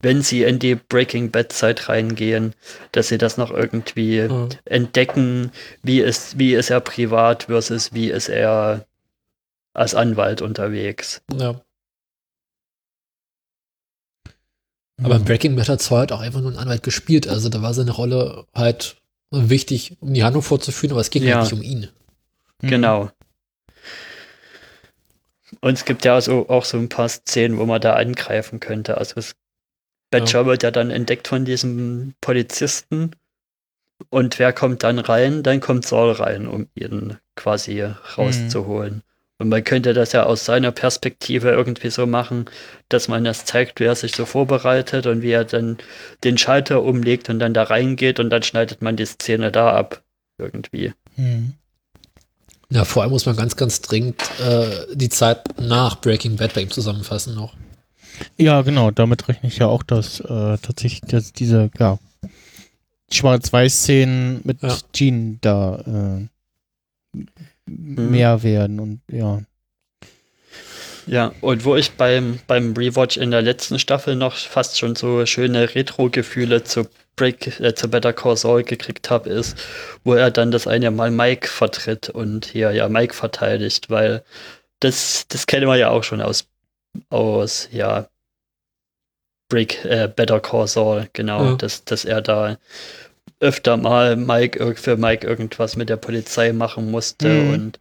wenn 0.00 0.22
sie 0.22 0.44
in 0.44 0.58
die 0.60 0.74
Breaking 0.76 1.30
Bad 1.32 1.50
Zeit 1.52 1.88
reingehen, 1.88 2.54
dass 2.92 3.08
sie 3.08 3.18
das 3.18 3.36
noch 3.36 3.50
irgendwie 3.50 4.18
Ja. 4.18 4.48
entdecken, 4.66 5.50
wie 5.82 6.00
ist, 6.00 6.38
wie 6.38 6.54
ist 6.54 6.70
er 6.70 6.80
privat 6.80 7.44
versus 7.44 7.92
wie 7.94 8.10
ist 8.10 8.28
er 8.28 8.86
als 9.74 9.94
Anwalt 9.94 10.42
unterwegs. 10.42 11.22
ja. 11.34 11.60
Aber 15.00 15.14
in 15.14 15.24
Breaking 15.24 15.54
Bad 15.54 15.68
hat 15.68 15.80
Saul 15.80 16.00
halt 16.00 16.12
auch 16.12 16.20
einfach 16.20 16.40
nur 16.40 16.50
einen 16.50 16.58
Anwalt 16.58 16.82
gespielt. 16.82 17.28
Also 17.28 17.48
da 17.48 17.62
war 17.62 17.72
seine 17.72 17.92
Rolle 17.92 18.46
halt 18.52 18.96
wichtig, 19.30 19.96
um 20.00 20.12
die 20.12 20.24
Handlung 20.24 20.42
vorzuführen, 20.42 20.90
aber 20.92 21.00
es 21.00 21.10
ging 21.10 21.22
Ja. 21.22 21.36
halt 21.36 21.44
nicht 21.44 21.52
um 21.52 21.62
ihn. 21.62 21.88
Mhm. 22.62 22.68
Genau. 22.68 23.10
Und 25.60 25.74
es 25.74 25.84
gibt 25.84 26.04
ja 26.04 26.20
so, 26.20 26.48
auch 26.48 26.64
so 26.64 26.78
ein 26.78 26.88
paar 26.88 27.08
Szenen, 27.08 27.58
wo 27.58 27.66
man 27.66 27.80
da 27.80 27.94
angreifen 27.94 28.60
könnte. 28.60 28.98
Also 28.98 29.14
es, 29.16 29.34
Badger 30.10 30.46
wird 30.46 30.62
ja 30.62 30.70
dann 30.70 30.90
entdeckt 30.90 31.28
von 31.28 31.44
diesem 31.44 32.14
Polizisten. 32.20 33.10
Und 34.10 34.38
wer 34.38 34.52
kommt 34.52 34.84
dann 34.84 34.98
rein? 34.98 35.42
Dann 35.42 35.60
kommt 35.60 35.84
Saul 35.84 36.12
rein, 36.12 36.46
um 36.46 36.68
ihn 36.74 37.18
quasi 37.34 37.82
rauszuholen. 38.16 39.02
Und 39.38 39.48
man 39.50 39.62
könnte 39.62 39.94
das 39.94 40.12
ja 40.12 40.24
aus 40.24 40.44
seiner 40.44 40.72
Perspektive 40.72 41.50
irgendwie 41.50 41.90
so 41.90 42.06
machen, 42.06 42.46
dass 42.88 43.06
man 43.06 43.22
das 43.22 43.44
zeigt, 43.44 43.78
wie 43.78 43.84
er 43.84 43.94
sich 43.94 44.14
so 44.16 44.26
vorbereitet 44.26 45.06
und 45.06 45.22
wie 45.22 45.30
er 45.30 45.44
dann 45.44 45.78
den 46.24 46.38
Schalter 46.38 46.82
umlegt 46.82 47.28
und 47.28 47.38
dann 47.38 47.54
da 47.54 47.62
reingeht 47.64 48.18
und 48.18 48.30
dann 48.30 48.42
schneidet 48.42 48.82
man 48.82 48.96
die 48.96 49.06
Szene 49.06 49.52
da 49.52 49.72
ab. 49.74 50.02
Irgendwie. 50.38 50.92
Mhm. 51.16 51.54
Ja, 52.70 52.84
vor 52.84 53.02
allem 53.02 53.12
muss 53.12 53.24
man 53.24 53.36
ganz, 53.36 53.56
ganz 53.56 53.80
dringend 53.80 54.20
äh, 54.40 54.94
die 54.94 55.08
Zeit 55.08 55.58
nach 55.58 56.00
Breaking 56.00 56.36
Bad 56.36 56.54
bei 56.54 56.62
ihm 56.62 56.70
zusammenfassen 56.70 57.34
noch. 57.34 57.54
Ja, 58.36 58.62
genau, 58.62 58.90
damit 58.90 59.28
rechne 59.28 59.48
ich 59.48 59.58
ja 59.58 59.66
auch, 59.66 59.82
dass 59.82 60.20
äh, 60.20 60.58
tatsächlich 60.58 61.00
dass 61.02 61.32
diese, 61.32 61.70
ja, 61.78 61.98
Schwarz-Weiß-Szenen 63.10 64.40
mit 64.44 64.62
Ja. 64.62 64.76
Gene 64.92 65.38
da 65.40 66.28
äh, 67.16 67.24
mehr 67.66 68.42
werden 68.42 68.80
und 68.80 69.00
ja. 69.10 69.40
Ja, 71.06 71.32
und 71.40 71.64
wo 71.64 71.74
ich 71.74 71.92
beim, 71.92 72.38
beim 72.46 72.74
Rewatch 72.74 73.16
in 73.16 73.30
der 73.30 73.40
letzten 73.40 73.78
Staffel 73.78 74.14
noch 74.14 74.36
fast 74.36 74.78
schon 74.78 74.94
so 74.94 75.24
schöne 75.24 75.74
Retro-Gefühle 75.74 76.64
zu 76.64 76.86
Break, 77.18 77.60
äh, 77.60 77.74
zu 77.74 77.88
Better 77.90 78.12
Call 78.14 78.36
Saul 78.36 78.62
gekriegt 78.62 79.10
habe, 79.10 79.28
ist, 79.30 79.58
wo 80.04 80.14
er 80.14 80.30
dann 80.30 80.50
das 80.50 80.66
eine 80.66 80.90
Mal 80.90 81.10
Mike 81.10 81.48
vertritt 81.48 82.08
und 82.08 82.46
hier 82.46 82.70
ja 82.72 82.88
Mike 82.88 83.14
verteidigt, 83.14 83.90
weil 83.90 84.24
das, 84.80 85.26
das 85.28 85.46
kennen 85.46 85.66
wir 85.66 85.76
ja 85.76 85.90
auch 85.90 86.04
schon 86.04 86.22
aus, 86.22 86.48
aus 87.10 87.68
ja, 87.72 88.08
Break, 89.50 89.84
äh, 89.84 90.08
Better 90.14 90.40
Call 90.40 90.68
Saul, 90.68 91.08
genau, 91.12 91.44
Ja. 91.44 91.56
dass, 91.56 91.84
dass 91.84 92.04
er 92.04 92.20
da 92.22 92.56
öfter 93.40 93.76
mal 93.76 94.16
Mike 94.16 94.74
für 94.76 94.96
Mike 94.96 95.26
irgendwas 95.26 95.76
mit 95.76 95.88
der 95.88 95.96
Polizei 95.96 96.52
machen 96.52 96.90
musste 96.90 97.28
Mhm. 97.28 97.50
und 97.50 97.80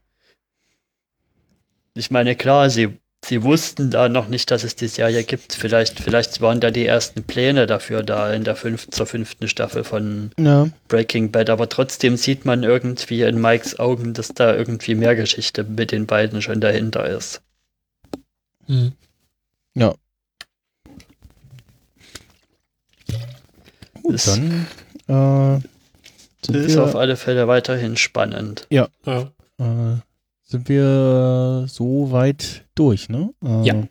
ich 1.96 2.12
meine, 2.12 2.36
klar, 2.36 2.70
sie, 2.70 3.00
sie 3.28 3.44
wussten 3.44 3.92
da 3.92 4.10
noch 4.10 4.28
nicht, 4.30 4.50
dass 4.52 4.64
es 4.64 4.76
die 4.76 4.88
Serie 4.88 5.24
gibt. 5.24 5.54
Vielleicht, 5.54 6.00
vielleicht 6.00 6.40
waren 6.42 6.60
da 6.60 6.72
die 6.72 6.86
ersten 6.86 7.24
Pläne 7.24 7.68
dafür 7.68 8.04
da 8.04 8.32
in 8.34 8.44
der 8.44 8.56
fünf, 8.56 8.90
zur 8.90 9.06
fünften 9.06 9.48
Staffel 9.48 9.84
von 9.84 10.32
Ja, 10.40 10.70
Breaking 10.88 11.32
Bad, 11.32 11.50
aber 11.50 11.68
trotzdem 11.70 12.16
sieht 12.18 12.46
man 12.46 12.64
irgendwie 12.64 13.22
in 13.24 13.40
Mikes 13.42 13.80
Augen, 13.80 14.14
dass 14.14 14.30
da 14.30 14.54
irgendwie 14.56 14.96
mehr 14.96 15.16
Geschichte 15.16 15.64
mit 15.64 15.92
den 15.92 16.06
beiden 16.08 16.42
schon 16.42 16.62
dahinter 16.62 17.06
ist. 17.08 17.42
Mhm. 18.68 18.94
gut, 24.04 24.14
Ist- 24.16 24.28
dann 24.28 24.68
äh, 25.10 25.58
Ist 26.58 26.76
wir, 26.76 26.84
auf 26.84 26.96
alle 26.96 27.18
Fälle 27.18 27.48
weiterhin 27.48 27.98
spannend. 27.98 28.68
Ja. 28.70 28.88
äh, 29.06 29.26
sind 30.44 30.70
wir 30.70 31.66
so 31.68 32.12
weit 32.12 32.64
durch, 32.80 33.10
ne? 33.10 33.34
Äh, 33.44 33.64
Ja. 33.66 33.84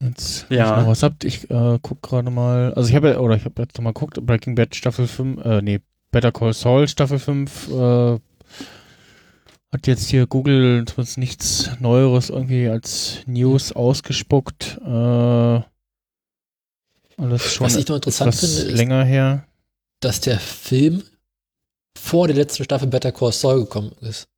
Jetzt, 0.00 0.46
Ja. 0.48 0.86
was 0.86 1.02
habt, 1.02 1.24
ich 1.24 1.50
äh, 1.50 1.78
guck 1.82 2.00
gerade 2.02 2.30
mal, 2.30 2.72
also 2.74 2.88
ich 2.88 2.94
habe 2.94 3.10
ja, 3.10 3.18
oder 3.18 3.34
ich 3.34 3.44
habe 3.44 3.60
jetzt 3.62 3.76
noch 3.76 3.82
mal 3.82 3.92
geguckt, 3.92 4.24
Breaking 4.24 4.54
Bad 4.54 4.76
Staffel 4.76 5.08
5, 5.08 5.44
äh, 5.44 5.60
nee, 5.60 5.80
Better 6.12 6.30
Call 6.30 6.52
Saul 6.52 6.86
Staffel 6.86 7.18
5, 7.18 7.68
äh, 7.68 8.18
hat 9.72 9.86
jetzt 9.86 10.08
hier 10.08 10.26
Google 10.28 10.84
zumindest 10.86 11.18
nichts 11.18 11.70
Neueres 11.80 12.30
irgendwie 12.30 12.68
als 12.68 13.18
News 13.26 13.72
ausgespuckt, 13.72 14.78
äh, 14.86 15.60
alles 17.16 17.52
schon 17.52 17.64
Was 17.66 17.74
ich 17.76 17.88
noch 17.88 17.96
interessant 17.96 18.34
finde, 18.36 18.54
ist, 18.54 18.76
länger 18.76 19.04
her. 19.04 19.44
dass 20.00 20.20
der 20.20 20.38
Film 20.38 21.02
vor 21.98 22.28
der 22.28 22.36
letzten 22.36 22.62
Staffel 22.62 22.86
Better 22.86 23.10
Call 23.10 23.32
Saul 23.32 23.60
gekommen 23.62 23.90
ist. 24.00 24.28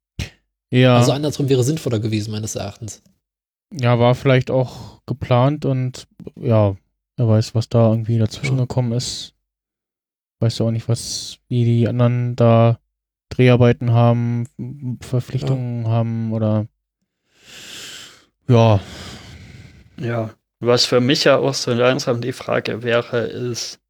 Ja. 0.70 0.97
Also 0.97 1.12
andersrum 1.12 1.51
wäre 1.51 1.62
sinnvoller 1.64 1.98
gewesen, 1.98 2.30
meines 2.30 2.55
Erachtens. 2.55 3.02
Ja, 3.72 3.98
war 3.98 4.14
vielleicht 4.14 4.51
auch 4.51 5.01
geplant 5.06 5.64
und 5.64 6.09
ja, 6.36 6.76
wer 7.16 7.28
weiß, 7.28 7.55
was 7.55 7.68
da 7.68 7.90
irgendwie 7.90 8.18
dazwischen 8.18 8.56
Ja. 8.56 8.62
gekommen 8.64 8.92
ist. 8.92 9.34
Weißt 10.40 10.59
du 10.59 10.66
auch 10.66 10.70
nicht, 10.70 10.88
was 10.88 11.38
wie 11.48 11.64
die 11.64 11.86
anderen 11.88 12.34
da 12.34 12.80
Dreharbeiten 13.28 13.92
haben, 13.92 14.48
Verpflichtungen 15.01 15.86
haben 15.86 16.32
oder 16.32 16.66
ja, 18.48 18.80
Ja, 20.01 20.34
was 20.59 20.86
für 20.86 21.01
mich 21.01 21.24
ja 21.24 21.36
auch 21.38 21.55
so 21.55 21.72
langsam 21.72 22.20
die 22.20 22.32
Frage 22.32 22.82
wäre, 22.82 23.18
ist, 23.20 23.80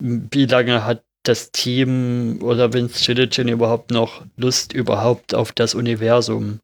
wie 0.00 0.46
lange 0.46 0.84
hat 0.84 1.04
das 1.22 1.52
Team 1.52 2.40
oder 2.42 2.72
Vince 2.72 3.04
Gilligan 3.04 3.48
überhaupt 3.48 3.90
noch 3.90 4.26
Lust 4.36 4.72
überhaupt 4.72 5.34
auf 5.34 5.52
das 5.52 5.74
Universum? 5.74 6.60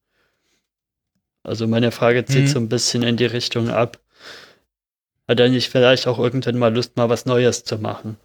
Also 1.43 1.67
meine 1.67 1.91
Frage 1.91 2.25
zieht 2.25 2.43
Mhm. 2.45 2.49
so 2.49 2.59
ein 2.59 2.69
bisschen 2.69 3.03
in 3.03 3.17
die 3.17 3.27
Richtung 3.27 3.71
ab. 3.71 3.99
Hat 5.27 5.41
er 5.41 5.49
nicht 5.49 5.71
vielleicht 5.71 6.07
auch 6.07 6.19
irgendwann 6.19 6.59
mal 6.59 6.75
Lust, 6.75 6.97
mal 6.97 7.09
was 7.09 7.25
Neues 7.25 7.65
zu 7.65 7.79
machen? 7.79 8.17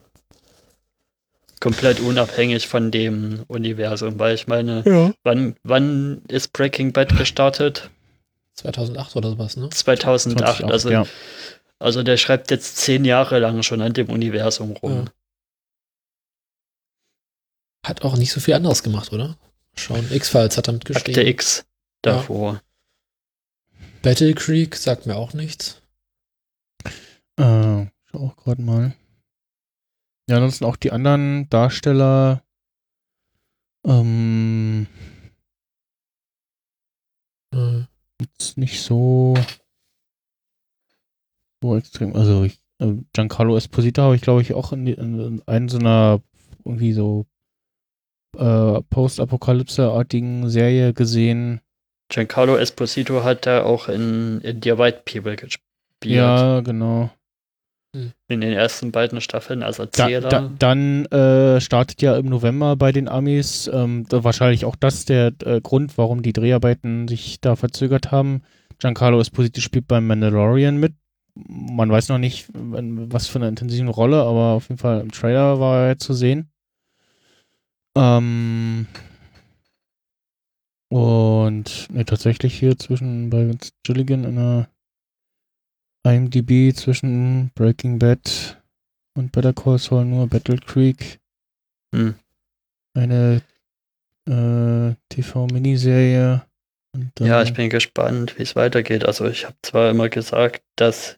Komplett 1.59 1.99
unabhängig 1.99 2.67
von 2.67 2.91
dem 2.91 3.43
Universum, 3.47 4.19
weil 4.19 4.35
ich 4.35 4.47
meine, 4.47 4.83
ja. 4.85 5.13
wann, 5.23 5.55
wann 5.63 6.21
ist 6.27 6.51
Breaking 6.53 6.91
Bad 6.93 7.17
gestartet? 7.17 7.89
2008 8.55 9.15
oder 9.15 9.31
sowas, 9.31 9.55
ne? 9.57 9.69
2008, 9.69 10.57
2008, 10.57 10.71
also 10.71 10.89
ja. 10.89 11.05
Also 11.79 12.03
der 12.03 12.17
schreibt 12.17 12.51
jetzt 12.51 12.77
zehn 12.77 13.03
Jahre 13.05 13.39
lang 13.39 13.61
schon 13.63 13.81
an 13.81 13.93
dem 13.93 14.09
Universum 14.09 14.71
rum. 14.71 15.05
Ja. 15.05 15.11
Hat 17.85 18.03
auch 18.03 18.17
nicht 18.17 18.31
so 18.31 18.39
viel 18.39 18.53
anderes 18.53 18.81
gemacht, 18.81 19.11
oder? 19.13 19.37
Schauen, 19.75 20.07
X-Files 20.11 20.57
hat 20.57 20.67
er 20.67 20.73
mitgeschrieben. 20.73 21.19
Akte 21.19 21.29
X 21.29 21.65
davor. 22.01 22.61
Battle 24.05 24.35
Creek 24.35 24.75
sagt 24.75 25.07
mir 25.07 25.15
auch 25.15 25.33
nichts. 25.33 25.81
Äh, 27.39 27.85
ich 27.85 27.89
schau 28.05 28.19
auch 28.19 28.35
gerade 28.35 28.61
mal. 28.61 28.93
Ja, 30.29 30.35
ansonsten 30.35 30.65
auch 30.65 30.75
die 30.75 30.91
anderen 30.91 31.49
Darsteller. 31.49 32.43
Ähm, 33.83 34.85
Äh, 37.51 37.85
jetzt 38.21 38.59
nicht 38.59 38.83
so 38.83 39.33
so 41.63 41.75
extrem. 41.75 42.15
Also 42.15 42.43
ich, 42.43 42.61
äh, 42.77 42.97
Giancarlo 43.11 43.57
Esposito 43.57 44.03
habe 44.03 44.15
ich 44.15 44.21
glaube 44.21 44.43
ich 44.43 44.53
auch 44.53 44.71
in, 44.71 44.85
in, 44.85 45.19
in 45.19 45.47
einen 45.47 45.67
so 45.67 45.79
einer 45.79 46.21
irgendwie 46.63 46.93
so 46.93 47.25
äh, 48.37 48.81
Post-Apokalypse-artigen 48.83 50.47
Serie 50.47 50.93
gesehen. 50.93 51.61
Giancarlo 52.09 52.57
Esposito 52.57 53.23
hat 53.23 53.45
da 53.45 53.63
auch 53.63 53.89
in, 53.89 54.41
in 54.41 54.61
Dear 54.61 54.77
White 54.77 55.01
People 55.05 55.35
gespielt. 55.35 55.61
Ja, 56.03 56.59
genau. 56.61 57.09
In 58.27 58.41
den 58.41 58.51
ersten 58.51 58.91
beiden 58.91 59.21
Staffeln 59.21 59.63
als 59.63 59.77
Da, 59.77 59.83
Erzähler. 59.83 60.27
da, 60.27 60.51
dann 60.59 61.05
äh, 61.05 61.61
startet 61.61 62.01
ja 62.01 62.17
im 62.17 62.25
November 62.25 62.75
bei 62.75 62.91
den 62.91 63.07
Amis 63.07 63.69
ähm, 63.73 64.05
da 64.09 64.23
wahrscheinlich 64.25 64.65
auch 64.65 64.75
das 64.75 65.05
der 65.05 65.31
äh, 65.45 65.61
Grund, 65.61 65.97
warum 65.97 66.21
die 66.21 66.33
Dreharbeiten 66.33 67.07
sich 67.07 67.39
da 67.39 67.55
verzögert 67.55 68.11
haben. 68.11 68.41
Giancarlo 68.79 69.21
Esposito 69.21 69.61
spielt 69.61 69.87
beim 69.87 70.07
Mandalorian 70.07 70.77
mit. 70.77 70.93
Man 71.35 71.89
weiß 71.89 72.09
noch 72.09 72.17
nicht, 72.17 72.47
was 72.53 73.27
für 73.27 73.39
eine 73.39 73.47
intensive 73.47 73.89
Rolle, 73.89 74.21
aber 74.21 74.51
auf 74.53 74.67
jeden 74.69 74.79
Fall 74.79 74.99
im 74.99 75.11
Trailer 75.11 75.59
war 75.61 75.87
er 75.87 75.97
zu 75.97 76.13
sehen. 76.13 76.49
Ähm 77.97 78.87
und 80.89 81.87
ne, 81.91 82.05
tatsächlich 82.05 82.57
hier 82.57 82.77
zwischen 82.77 83.29
bei 83.29 83.51
Gilligan 83.83 84.23
in 84.23 84.35
der 84.35 84.69
IMDb 86.05 86.75
zwischen 86.75 87.51
Breaking 87.55 87.97
Bad 87.97 88.61
und 89.17 89.31
Better 89.31 89.53
Call 89.53 89.79
Saul 89.79 90.05
nur 90.05 90.27
Battle 90.27 90.57
Creek. 90.57 91.19
Hm. 91.93 92.15
Eine 92.93 93.41
äh, 94.27 94.95
TV-Miniserie. 95.09 96.45
Ja, 97.19 97.41
ich 97.41 97.53
bin 97.53 97.69
gespannt, 97.69 98.37
wie 98.37 98.43
es 98.43 98.55
weitergeht. 98.55 99.05
Also 99.05 99.27
ich 99.27 99.45
habe 99.45 99.57
zwar 99.61 99.89
immer 99.89 100.09
gesagt, 100.09 100.63
dass, 100.77 101.17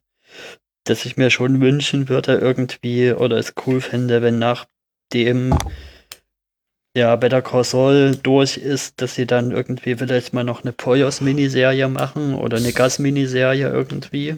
dass 0.85 1.05
ich 1.05 1.17
mir 1.17 1.29
schon 1.29 1.61
wünschen 1.61 2.09
würde 2.09 2.35
irgendwie 2.35 3.11
oder 3.11 3.37
es 3.37 3.53
cool 3.65 3.81
fände, 3.81 4.21
wenn 4.21 4.39
nachdem 4.39 5.55
ja 6.97 7.15
Better 7.15 7.41
Call 7.41 7.63
Saul 7.63 8.17
durch 8.21 8.57
ist, 8.57 9.01
dass 9.01 9.15
sie 9.15 9.25
dann 9.25 9.51
irgendwie 9.51 9.95
vielleicht 9.95 10.33
mal 10.33 10.43
noch 10.43 10.63
eine 10.63 10.73
Poyos-Miniserie 10.73 11.87
machen 11.87 12.33
oder 12.35 12.57
eine 12.57 12.73
Gas-Miniserie 12.73 13.69
irgendwie. 13.69 14.35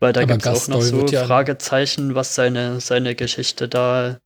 Weil 0.00 0.12
da 0.12 0.24
gibt 0.24 0.44
es 0.46 0.64
auch 0.64 0.68
noch 0.68 0.82
so 0.82 1.06
ja- 1.06 1.24
Fragezeichen, 1.24 2.14
was 2.14 2.34
seine, 2.34 2.80
seine 2.80 3.14
Geschichte 3.14 3.68
da 3.68 4.18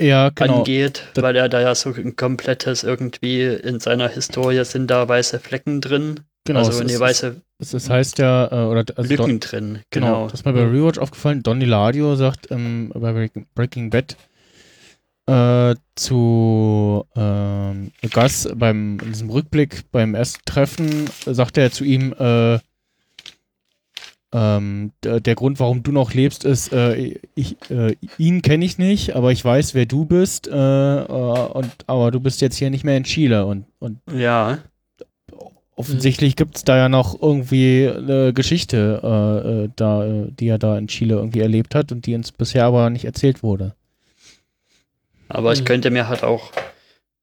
ja, 0.00 0.30
genau. 0.30 0.58
angeht, 0.58 1.04
Das- 1.14 1.22
weil 1.22 1.36
er 1.36 1.48
da 1.48 1.60
ja 1.60 1.74
so 1.74 1.90
ein 1.90 2.16
komplettes 2.16 2.82
irgendwie 2.82 3.44
in 3.44 3.78
seiner 3.78 4.08
Historie 4.08 4.64
sind 4.64 4.90
da 4.90 5.08
weiße 5.08 5.38
Flecken 5.38 5.80
drin. 5.80 6.20
genau 6.44 6.58
also 6.60 6.82
ist, 6.82 6.98
weiße 7.00 7.36
es 7.60 7.88
heißt 7.88 8.18
ja, 8.18 8.46
äh, 8.50 8.66
oder 8.66 8.84
also 8.96 9.08
Lücken 9.08 9.28
Don, 9.28 9.40
drin. 9.40 9.78
genau, 9.90 10.06
Genau. 10.06 10.24
das 10.24 10.40
ist 10.40 10.44
mir 10.44 10.52
bei 10.52 10.64
Rewatch 10.64 10.98
aufgefallen. 10.98 11.44
Donny 11.44 11.64
Ladio 11.64 12.16
sagt 12.16 12.50
ähm, 12.50 12.90
bei 12.92 13.30
Breaking 13.54 13.90
Bad 13.90 14.16
äh, 15.26 15.74
zu 15.94 17.04
ähm, 17.14 17.92
Gus 18.12 18.48
beim 18.54 18.98
in 19.00 19.12
diesem 19.12 19.30
Rückblick 19.30 19.90
beim 19.92 20.14
ersten 20.14 20.42
Treffen 20.44 21.06
sagt 21.26 21.58
er 21.58 21.70
zu 21.70 21.84
ihm, 21.84 22.14
äh, 22.18 22.58
ähm, 24.34 24.92
der, 25.04 25.34
Grund, 25.34 25.60
warum 25.60 25.82
du 25.82 25.92
noch 25.92 26.14
lebst, 26.14 26.44
ist, 26.44 26.72
äh, 26.72 27.18
ich, 27.34 27.56
äh, 27.70 27.96
ihn 28.16 28.40
kenne 28.40 28.64
ich 28.64 28.78
nicht, 28.78 29.14
aber 29.14 29.30
ich 29.30 29.44
weiß, 29.44 29.74
wer 29.74 29.84
du 29.84 30.06
bist, 30.06 30.48
äh, 30.48 30.52
äh, 30.52 31.04
und, 31.04 31.70
aber 31.86 32.10
du 32.10 32.18
bist 32.18 32.40
jetzt 32.40 32.56
hier 32.56 32.70
nicht 32.70 32.82
mehr 32.82 32.96
in 32.96 33.04
Chile 33.04 33.44
und, 33.44 33.66
und 33.78 33.98
Ja, 34.10 34.58
offensichtlich 35.76 36.36
gibt 36.36 36.56
es 36.56 36.64
da 36.64 36.76
ja 36.76 36.88
noch 36.88 37.20
irgendwie 37.20 37.88
eine 37.88 38.32
Geschichte, 38.32 39.00
äh, 39.02 39.64
äh, 39.64 39.68
da, 39.76 40.04
äh, 40.04 40.30
die 40.30 40.48
er 40.48 40.58
da 40.58 40.78
in 40.78 40.86
Chile 40.86 41.16
irgendwie 41.16 41.40
erlebt 41.40 41.74
hat 41.74 41.92
und 41.92 42.06
die 42.06 42.14
uns 42.14 42.32
bisher 42.32 42.64
aber 42.64 42.88
nicht 42.90 43.04
erzählt 43.04 43.42
wurde. 43.42 43.74
Aber 45.28 45.52
ich 45.52 45.60
Mhm. 45.60 45.64
könnte 45.66 45.90
mir 45.90 46.08
halt 46.08 46.22
auch 46.22 46.52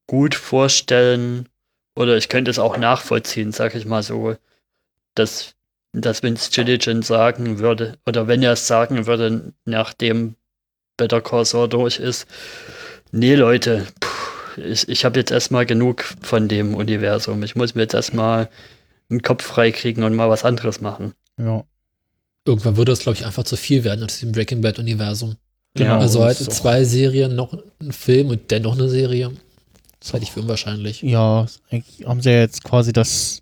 gut 0.07 0.35
vorstellen, 0.35 1.47
oder 1.95 2.17
ich 2.17 2.29
könnte 2.29 2.49
es 2.51 2.59
auch 2.59 2.77
nachvollziehen, 2.77 3.51
sag 3.51 3.75
ich 3.75 3.85
mal 3.85 4.03
so, 4.03 4.35
dass, 5.15 5.53
dass 5.93 6.23
Vince 6.23 6.49
Gilligan 6.51 7.01
sagen 7.01 7.59
würde, 7.59 7.97
oder 8.05 8.27
wenn 8.27 8.41
er 8.43 8.53
es 8.53 8.67
sagen 8.67 9.05
würde, 9.05 9.53
nachdem 9.65 10.35
Better 10.97 11.21
Call 11.21 11.45
Saul 11.45 11.69
durch 11.69 11.99
ist, 11.99 12.27
nee 13.11 13.35
Leute, 13.35 13.85
puh, 13.99 14.61
ich, 14.61 14.87
ich 14.89 15.05
habe 15.05 15.19
jetzt 15.19 15.31
erstmal 15.31 15.65
genug 15.65 16.03
von 16.21 16.47
dem 16.47 16.75
Universum. 16.75 17.41
Ich 17.43 17.55
muss 17.55 17.75
mir 17.75 17.83
jetzt 17.83 17.93
erstmal 17.93 18.49
einen 19.09 19.21
Kopf 19.21 19.43
frei 19.43 19.71
kriegen 19.71 20.03
und 20.03 20.15
mal 20.15 20.29
was 20.29 20.43
anderes 20.45 20.81
machen. 20.81 21.13
Ja. 21.37 21.63
Irgendwann 22.45 22.77
würde 22.77 22.91
es, 22.91 22.99
glaube 22.99 23.17
ich, 23.17 23.25
einfach 23.25 23.43
zu 23.43 23.55
viel 23.57 23.83
werden 23.83 24.03
aus 24.03 24.19
dem 24.19 24.31
Breaking 24.31 24.61
Bad-Universum. 24.61 25.35
Genau. 25.75 25.89
Ja, 25.91 25.99
also 25.99 26.23
halt 26.23 26.37
zwei 26.37 26.83
Serien, 26.83 27.35
noch 27.35 27.53
ein 27.79 27.91
Film 27.91 28.29
und 28.29 28.51
dennoch 28.51 28.73
eine 28.73 28.89
Serie. 28.89 29.31
Das 29.99 30.13
halte 30.13 30.23
ich 30.23 30.31
für 30.31 30.41
unwahrscheinlich. 30.41 31.01
Ja, 31.01 31.45
eigentlich 31.69 32.07
haben 32.07 32.21
sie 32.21 32.31
ja 32.31 32.39
jetzt 32.39 32.63
quasi 32.63 32.93
das 32.93 33.41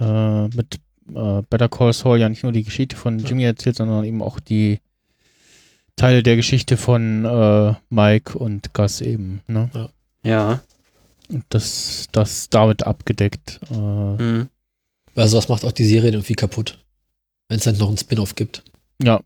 äh, 0.00 0.48
mit 0.48 0.76
äh, 1.14 1.42
Better 1.48 1.68
Call 1.68 1.92
Saul 1.92 2.18
ja 2.18 2.28
nicht 2.28 2.42
nur 2.42 2.52
die 2.52 2.64
Geschichte 2.64 2.96
von 2.96 3.18
Jimmy 3.18 3.44
erzählt, 3.44 3.76
sondern 3.76 4.04
eben 4.04 4.22
auch 4.22 4.40
die 4.40 4.80
Teile 5.96 6.22
der 6.22 6.36
Geschichte 6.36 6.76
von 6.76 7.24
äh, 7.24 7.74
Mike 7.90 8.38
und 8.38 8.72
Gus 8.72 9.00
eben. 9.00 9.40
Ne? 9.48 9.90
Ja. 10.22 10.60
Und 11.28 11.44
das, 11.48 12.06
das 12.12 12.48
damit 12.48 12.84
abgedeckt. 12.84 13.60
Äh, 13.70 13.74
Hm. 13.74 14.48
Also 15.14 15.36
was 15.36 15.48
macht 15.48 15.64
auch 15.64 15.72
die 15.72 15.84
Serie 15.84 16.12
irgendwie 16.12 16.34
kaputt, 16.34 16.78
wenn 17.48 17.58
es 17.58 17.64
dann 17.64 17.76
noch 17.76 17.88
einen 17.88 17.98
Spin-off 17.98 18.36
gibt. 18.36 18.62
Ja. 19.02 19.20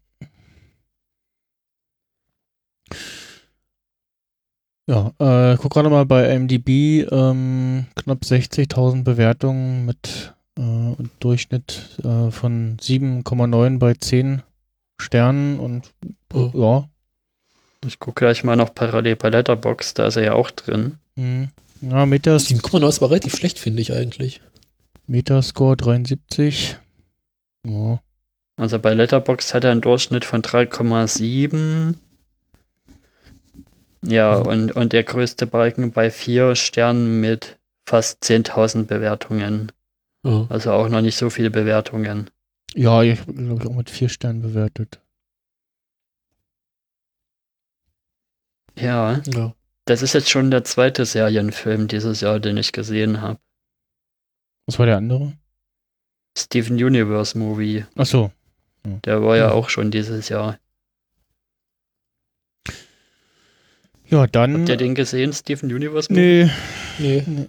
Ja, 4.89 5.13
äh, 5.19 5.57
guck 5.59 5.73
gerade 5.73 5.91
mal 5.91 6.05
bei 6.07 6.35
IMDb, 6.35 7.07
ähm, 7.11 7.87
knapp 7.95 8.23
60.000 8.25 9.05
Bewertungen 9.05 9.87
mit 9.87 10.35
äh, 10.59 10.95
Durchschnitt 11.21 11.99
äh, 12.03 12.31
von 12.31 12.77
7,9 12.79 13.79
bei 13.79 13.95
10 13.95 14.43
Sternen 15.01 15.59
und 15.61 15.93
Oh. 16.35 16.51
ja, 16.55 16.89
Ich 17.87 17.99
gucke 17.99 18.25
gleich 18.25 18.43
mal 18.43 18.57
noch 18.57 18.75
parallel 18.75 19.17
bei 19.17 19.29
Letterbox, 19.29 19.95
da 19.95 20.07
ist 20.07 20.17
er 20.17 20.25
ja 20.25 20.33
auch 20.35 20.51
drin. 20.51 20.99
mh, 21.17 21.49
ja 21.83 22.07
Metas, 22.07 22.47
7,9 22.49 22.89
ist 22.89 22.99
aber 23.03 23.11
relativ 23.11 23.37
schlecht, 23.37 23.59
finde 23.59 23.83
ich 23.83 23.93
eigentlich. 23.93 24.41
Metascore 25.07 25.77
73. 25.77 26.77
Ja, 27.67 28.01
Also 28.57 28.79
bei 28.79 28.95
Letterbox 28.95 29.53
hat 29.55 29.65
er 29.65 29.71
einen 29.73 29.81
Durchschnitt 29.81 30.25
von 30.25 30.43
3,7. 30.43 31.95
Ja, 34.05 34.35
und, 34.37 34.73
und 34.73 34.93
der 34.93 35.05
größte 35.05 35.47
Balken 35.47 35.93
bei 35.93 36.11
vier 36.11 36.57
Sternen 36.57 37.21
mit 37.21 37.59
fast 37.89 38.23
10.000 38.25 38.85
Bewertungen. 38.85 39.71
Ja. 40.25 40.47
Also 40.49 40.73
auch 40.73 40.89
noch 40.89 41.01
nicht 41.03 41.17
so 41.17 41.31
viele 41.31 41.51
Bewertungen. 41.51 42.31
ja 42.75 43.03
ich 43.03 43.25
glaube 43.25 43.63
ich 43.63 43.69
auch 43.69 43.75
mit 43.75 43.91
4 43.91 44.09
Sternen 44.09 44.43
bewertet. 44.43 45.01
Ja, 48.79 49.21
Ja. 49.27 49.55
das 49.85 50.03
ist 50.03 50.15
jetzt 50.15 50.31
schon 50.31 50.51
der 50.51 50.65
zweite 50.65 51.05
Serienfilm 51.05 51.89
dieses 51.89 52.21
Jahr, 52.23 52.41
den 52.41 52.57
ich 52.57 52.73
gesehen 52.73 53.21
habe. 53.21 53.39
Was 54.67 54.79
war 54.79 54.87
der 54.87 54.97
andere? 54.97 55.37
Steven 56.39 56.77
Universe 56.83 57.37
Movie. 57.37 57.85
Ach 57.97 58.07
so. 58.07 58.33
Der 59.05 59.23
war 59.23 59.37
ja 59.37 59.51
Hm. 59.51 59.53
auch 59.57 59.69
schon 59.69 59.91
dieses 59.91 60.29
Jahr. 60.29 60.59
Ja, 64.13 64.27
dann. 64.27 64.59
Habt 64.61 64.69
ihr 64.69 64.77
den 64.77 64.95
gesehen, 64.95 65.33
Steven 65.33 65.73
Universe 65.73 66.13
Movie? 66.13 66.49
Nee, 66.99 67.23
Nee. 67.27 67.49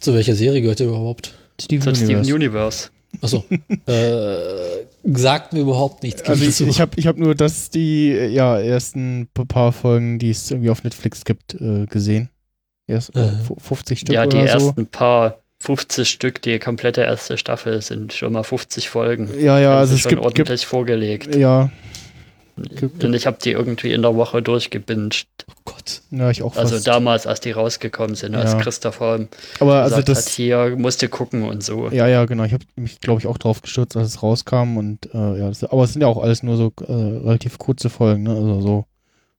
Zu 0.00 0.14
welcher 0.14 0.34
Serie 0.34 0.60
gehört 0.60 0.80
der 0.80 0.88
überhaupt? 0.88 1.34
Steven 1.60 1.82
Zu 1.82 1.94
Steven 1.94 2.16
Universe. 2.16 2.34
Universe. 2.34 2.90
Achso. 3.22 3.44
äh, 3.86 4.84
sagt 5.04 5.52
mir 5.52 5.60
überhaupt 5.60 6.02
nichts. 6.02 6.22
Also 6.22 6.44
ich, 6.44 6.60
ich 6.68 6.80
habe 6.80 6.92
ich 6.96 7.06
hab 7.06 7.16
nur 7.16 7.34
das, 7.34 7.70
die 7.70 8.10
äh, 8.10 8.28
ja, 8.28 8.58
ersten 8.58 9.28
paar 9.48 9.72
Folgen, 9.72 10.18
die 10.18 10.30
es 10.30 10.50
irgendwie 10.50 10.70
auf 10.70 10.82
Netflix 10.84 11.24
gibt, 11.24 11.54
äh, 11.54 11.86
gesehen. 11.86 12.28
Erst 12.86 13.14
äh, 13.16 13.20
Äh. 13.28 13.32
fu- 13.46 13.56
50 13.58 14.00
Stück 14.00 14.14
Ja, 14.14 14.26
die 14.26 14.36
oder 14.36 14.58
so. 14.58 14.66
ersten 14.68 14.86
paar 14.86 15.38
50 15.60 16.08
Stück, 16.08 16.42
die 16.42 16.58
komplette 16.58 17.02
erste 17.02 17.38
Staffel 17.38 17.80
sind 17.80 18.12
schon 18.12 18.32
mal 18.32 18.42
50 18.42 18.88
Folgen. 18.90 19.30
Ja, 19.40 19.58
ja, 19.60 19.78
also 19.78 19.94
es 19.94 20.00
schon 20.00 20.10
gibt, 20.10 20.22
gibt 20.22 20.38
ordentlich 20.40 20.66
vorgelegt. 20.66 21.34
ja, 21.36 21.70
Und 22.56 23.14
ich 23.14 23.26
habe 23.26 23.38
die 23.42 23.50
irgendwie 23.50 23.92
in 23.92 24.02
der 24.02 24.14
Woche 24.14 24.40
durchgebinged. 24.42 25.26
oh 25.48 25.52
Gott. 25.64 26.02
ja, 26.10 26.30
ich 26.30 26.42
auch 26.42 26.56
Also 26.56 26.74
fast. 26.76 26.86
damals, 26.86 27.26
als 27.26 27.40
die 27.40 27.50
rausgekommen 27.50 28.14
sind, 28.14 28.34
als 28.34 28.52
Ja. 28.52 28.60
Christopher 28.60 29.26
Aber 29.60 29.82
also 29.82 29.96
gesagt 29.96 30.08
hat, 30.08 30.16
das, 30.16 30.28
hier 30.28 30.74
musst 30.76 31.02
du 31.02 31.08
gucken 31.08 31.42
und 31.44 31.62
so. 31.64 31.88
ja, 31.90 32.06
ja, 32.06 32.24
genau. 32.26 32.44
Ich 32.44 32.52
habe 32.52 32.64
mich, 32.76 33.00
glaube 33.00 33.20
ich, 33.20 33.26
auch 33.26 33.38
drauf 33.38 33.60
gestürzt, 33.62 33.96
als 33.96 34.08
es 34.08 34.22
rauskam 34.22 34.76
und 34.76 35.12
äh, 35.14 35.38
ja, 35.38 35.48
das, 35.48 35.64
aber 35.64 35.82
es 35.84 35.92
sind 35.92 36.02
ja 36.02 36.08
auch 36.08 36.22
alles 36.22 36.42
nur 36.42 36.56
so 36.56 36.72
äh, 36.86 36.92
relativ 36.92 37.58
kurze 37.58 37.90
Folgen, 37.90 38.22
ne? 38.24 38.30
Also 38.30 38.60
so 38.60 38.84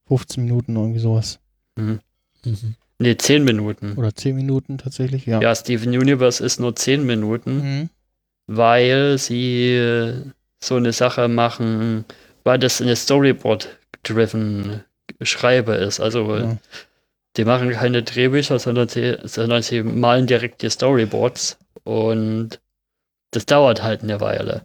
15 0.07 0.43
Minuten 0.43 0.75
irgendwie 0.75 0.99
sowas. 0.99 1.39
Mhm. 1.77 1.99
Nee, 2.99 3.17
10 3.17 3.43
Minuten. 3.43 3.93
Oder 3.97 4.13
10 4.13 4.35
Minuten 4.35 4.77
tatsächlich, 4.77 5.25
ja. 5.25 5.41
Ja, 5.41 5.53
Steven 5.55 5.89
Universe 5.89 6.43
ist 6.43 6.59
nur 6.59 6.75
10 6.75 7.05
Minuten. 7.05 7.57
Mhm. 7.57 7.89
weil 8.47 9.17
sie 9.17 10.13
so 10.59 10.75
eine 10.75 10.93
Sache 10.93 11.27
machen, 11.27 12.05
weil 12.45 12.57
das 12.59 12.81
eine 12.81 12.95
Storyboard-driven 12.95 14.83
Schreibe 15.21 15.73
ist. 15.75 15.99
Also 15.99 16.37
Ja. 16.37 16.57
die 17.35 17.43
machen 17.43 17.71
keine 17.71 18.03
Drehbücher, 18.03 18.59
sondern 18.59 18.87
sie, 18.87 19.17
sondern 19.23 19.61
sie 19.61 19.83
malen 19.83 20.27
direkt 20.27 20.61
die 20.61 20.69
Storyboards 20.69 21.57
und 21.83 22.61
das 23.31 23.45
dauert 23.45 23.83
halt 23.83 24.03
eine 24.03 24.21
Weile. 24.21 24.61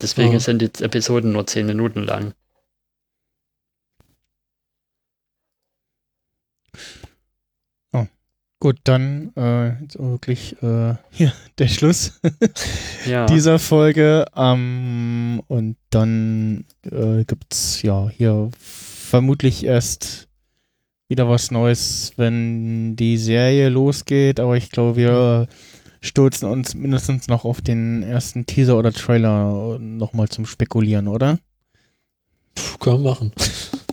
Deswegen 0.00 0.32
Ja. 0.34 0.40
sind 0.40 0.60
die 0.62 0.84
Episoden 0.84 1.32
nur 1.32 1.46
10 1.46 1.66
Minuten 1.66 2.04
lang. 2.04 2.34
Gut, 8.64 8.78
dann 8.84 9.30
äh, 9.36 9.78
jetzt 9.82 9.98
wirklich 9.98 10.56
äh, 10.62 10.94
hier 11.10 11.34
der 11.58 11.68
Schluss. 11.68 12.18
Ja. 13.06 13.26
dieser 13.26 13.58
Folge. 13.58 14.24
Ähm, 14.34 15.42
und 15.48 15.76
dann 15.90 16.64
äh, 16.90 17.24
gibt's 17.26 17.82
ja 17.82 18.08
hier 18.08 18.50
vermutlich 18.58 19.66
erst 19.66 20.28
wieder 21.08 21.28
was 21.28 21.50
Neues, 21.50 22.14
wenn 22.16 22.96
die 22.96 23.18
Serie 23.18 23.68
losgeht. 23.68 24.40
Aber 24.40 24.56
ich 24.56 24.70
glaube, 24.70 24.96
wir 24.96 25.46
stürzen 26.00 26.48
uns 26.48 26.74
mindestens 26.74 27.28
noch 27.28 27.44
auf 27.44 27.60
den 27.60 28.02
ersten 28.02 28.46
Teaser 28.46 28.78
oder 28.78 28.94
Trailer 28.94 29.78
nochmal 29.78 30.30
zum 30.30 30.46
Spekulieren, 30.46 31.06
oder? 31.08 31.38
Puh, 32.54 32.78
können 32.78 33.04
wir 33.04 33.10
machen. 33.10 33.32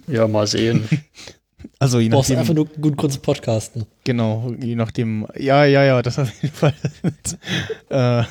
ja, 0.07 0.29
mal 0.29 0.47
sehen. 0.47 0.87
Also 1.79 1.99
je 1.99 2.09
Du 2.09 2.15
brauchst 2.15 2.31
einfach 2.31 2.53
nachdem, 2.53 2.55
nur 2.55 2.65
gut 2.65 2.97
kurz 2.97 3.17
podcasten. 3.17 3.85
genau, 4.03 4.53
je 4.59 4.75
nachdem, 4.75 5.27
ja, 5.37 5.65
ja, 5.65 5.83
ja, 5.83 6.01
das 6.01 6.19
auf 6.19 6.31
jeden 6.41 6.55
Fall. 6.55 6.73
äh, 7.89 8.23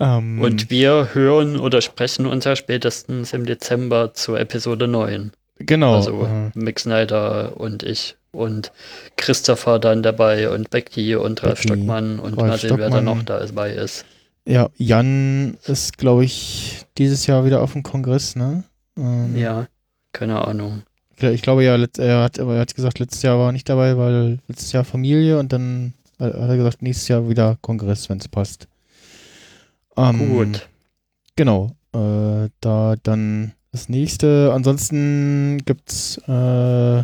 ähm, 0.00 0.40
Und 0.40 0.70
wir 0.70 1.10
hören 1.14 1.58
oder 1.58 1.80
sprechen 1.80 2.26
uns 2.26 2.44
ja 2.44 2.56
spätestens 2.56 3.32
im 3.32 3.46
Dezember 3.46 4.14
zur 4.14 4.38
Episode 4.40 4.88
9. 4.88 5.32
genau, 5.58 5.94
Also 5.96 6.24
äh, 6.26 6.50
Mick 6.58 6.80
Snyder 6.80 7.58
und 7.60 7.82
ich 7.82 8.16
und 8.32 8.72
Christopher 9.16 9.78
dann 9.78 10.02
dabei 10.02 10.48
und 10.50 10.70
Becky 10.70 11.16
und 11.16 11.42
Ralf 11.42 11.60
Becky, 11.60 11.68
Stockmann 11.68 12.18
und 12.18 12.34
Ralf 12.38 12.48
mal 12.48 12.58
sehen, 12.58 12.70
wer 12.78 12.88
da 12.88 12.96
Stockmann. 12.96 13.04
noch 13.04 13.22
dabei 13.24 13.72
ist. 13.72 14.04
Ja, 14.46 14.70
Jan 14.76 15.56
ist, 15.66 15.98
glaube 15.98 16.24
ich, 16.24 16.84
dieses 16.98 17.26
Jahr 17.26 17.44
wieder 17.44 17.62
auf 17.62 17.72
dem 17.72 17.82
Kongress, 17.82 18.34
ne? 18.34 18.64
Ähm, 18.96 19.36
Ja, 19.36 19.68
keine 20.12 20.46
Ahnung. 20.46 20.82
Ich 21.20 21.42
glaube 21.42 21.64
ja, 21.64 21.76
er 21.76 22.22
hat, 22.22 22.38
er 22.38 22.58
hat 22.58 22.74
gesagt, 22.74 22.98
letztes 22.98 23.22
Jahr 23.22 23.38
war 23.38 23.50
er 23.50 23.52
nicht 23.52 23.68
dabei, 23.68 23.96
weil 23.96 24.38
letztes 24.48 24.72
Jahr 24.72 24.84
Familie 24.84 25.38
und 25.38 25.52
dann 25.52 25.94
hat 26.18 26.34
er 26.34 26.56
gesagt, 26.56 26.82
nächstes 26.82 27.08
Jahr 27.08 27.28
wieder 27.28 27.58
Kongress, 27.60 28.08
wenn 28.08 28.18
es 28.18 28.28
passt. 28.28 28.68
Ähm, 29.96 30.30
Gut. 30.30 30.68
Genau. 31.36 31.72
Äh, 31.94 32.48
da 32.60 32.94
dann 33.02 33.52
das 33.72 33.88
nächste. 33.88 34.52
Ansonsten 34.52 35.58
gibt's 35.64 36.18
äh, 36.28 37.02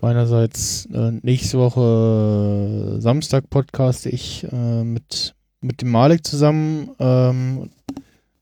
meinerseits 0.00 0.86
äh, 0.86 1.12
nächste 1.22 1.58
Woche 1.58 2.96
äh, 2.96 3.00
Samstag 3.00 3.48
podcaste 3.50 4.08
ich 4.08 4.46
äh, 4.50 4.84
mit, 4.84 5.34
mit 5.60 5.82
dem 5.82 5.90
Malik 5.90 6.26
zusammen. 6.26 6.90
Ähm, 6.98 7.70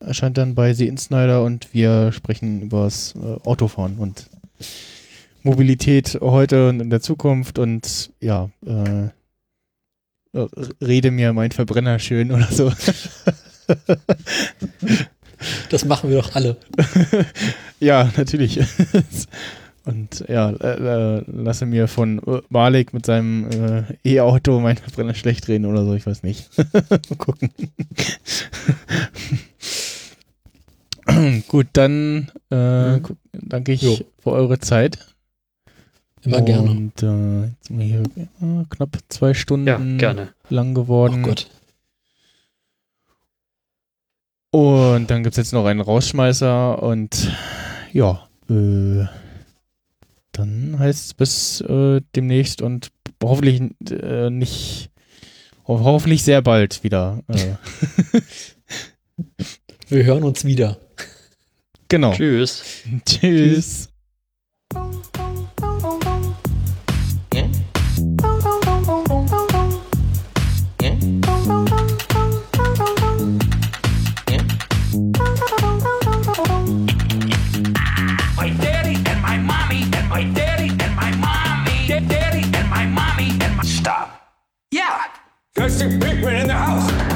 erscheint 0.00 0.38
dann 0.38 0.54
bei 0.54 0.74
The 0.74 0.88
Insnider 0.88 1.42
und 1.42 1.72
wir 1.72 2.12
sprechen 2.12 2.62
über 2.62 2.84
das 2.84 3.14
äh, 3.16 3.48
Autofahren 3.48 3.98
und 3.98 4.28
Mobilität 5.42 6.18
heute 6.20 6.68
und 6.68 6.80
in 6.80 6.90
der 6.90 7.00
Zukunft 7.00 7.58
und 7.58 8.10
ja, 8.20 8.50
äh, 8.66 9.06
äh, 10.32 10.46
rede 10.82 11.10
mir 11.10 11.32
mein 11.32 11.52
Verbrenner 11.52 11.98
schön 11.98 12.32
oder 12.32 12.48
so. 12.50 12.72
Das 15.70 15.84
machen 15.84 16.10
wir 16.10 16.18
doch 16.18 16.34
alle. 16.34 16.56
ja, 17.80 18.10
natürlich. 18.16 18.60
Und 19.84 20.24
ja, 20.28 20.50
äh, 20.50 21.18
äh, 21.18 21.24
lasse 21.28 21.64
mir 21.64 21.86
von 21.86 22.18
äh, 22.26 22.40
Malik 22.48 22.92
mit 22.92 23.06
seinem 23.06 23.84
äh, 24.04 24.14
E-Auto 24.16 24.58
mein 24.58 24.76
Verbrenner 24.76 25.14
schlecht 25.14 25.46
reden 25.46 25.64
oder 25.64 25.84
so, 25.84 25.94
ich 25.94 26.04
weiß 26.04 26.24
nicht. 26.24 26.50
Mal 26.90 27.00
gucken. 27.18 27.50
Gut, 31.48 31.66
dann 31.72 32.30
äh, 32.50 32.96
Mhm. 32.98 33.16
danke 33.32 33.72
ich 33.72 33.82
Jo. 33.82 33.98
für 34.18 34.30
eure 34.32 34.58
Zeit. 34.58 34.98
Immer 36.22 36.42
gerne. 36.42 36.70
Und 36.70 37.02
äh, 37.02 37.44
jetzt 37.46 37.66
sind 37.68 37.78
wir 37.78 37.86
hier 37.86 38.02
äh, 38.02 38.64
knapp 38.70 38.98
zwei 39.08 39.32
Stunden 39.34 39.98
Ja, 40.00 40.14
lang 40.50 40.70
Oh 40.70 40.74
geworden. 40.74 41.22
Gott. 41.22 41.48
Und 44.50 45.10
dann 45.10 45.22
gibt 45.22 45.34
es 45.34 45.36
jetzt 45.36 45.52
noch 45.52 45.66
einen 45.66 45.80
Rausschmeißer 45.80 46.82
und 46.82 47.30
ja, 47.92 48.26
äh, 48.48 49.04
dann 50.32 50.78
heißt 50.78 51.04
es 51.06 51.14
bis 51.14 51.60
äh, 51.62 52.00
demnächst 52.14 52.62
und 52.62 52.90
hoffentlich 53.22 53.60
äh, 53.90 54.30
nicht, 54.30 54.90
ho 55.68 55.80
hoffentlich 55.80 56.22
sehr 56.24 56.42
bald 56.42 56.82
wieder. 56.84 57.22
Wir 59.88 60.04
hören 60.04 60.24
uns 60.24 60.44
wieder. 60.44 60.76
genau. 61.88 62.12
Tschüss. 62.12 62.82
Tschüss. 63.06 63.88
My 78.36 78.50
daddy 78.60 78.96
and 79.08 79.22
my 79.22 79.38
mommy 79.38 79.82
and 79.94 80.08
my 80.10 80.22
daddy 80.34 80.68
and 80.68 80.94
my 80.96 81.10
mommy. 81.16 81.88
Da- 81.88 82.00
Daddy 82.00 82.42
and 82.54 82.68
my 82.68 82.84
mommy 82.86 83.30
and 83.40 83.56
my. 83.56 83.62
Stop. 83.64 84.10
Yeah. 84.70 85.04
That's 85.54 85.78
the 85.78 85.88
big 85.98 86.22
one 86.22 86.34
in 86.36 86.48
the 86.48 86.52
house. 86.52 87.15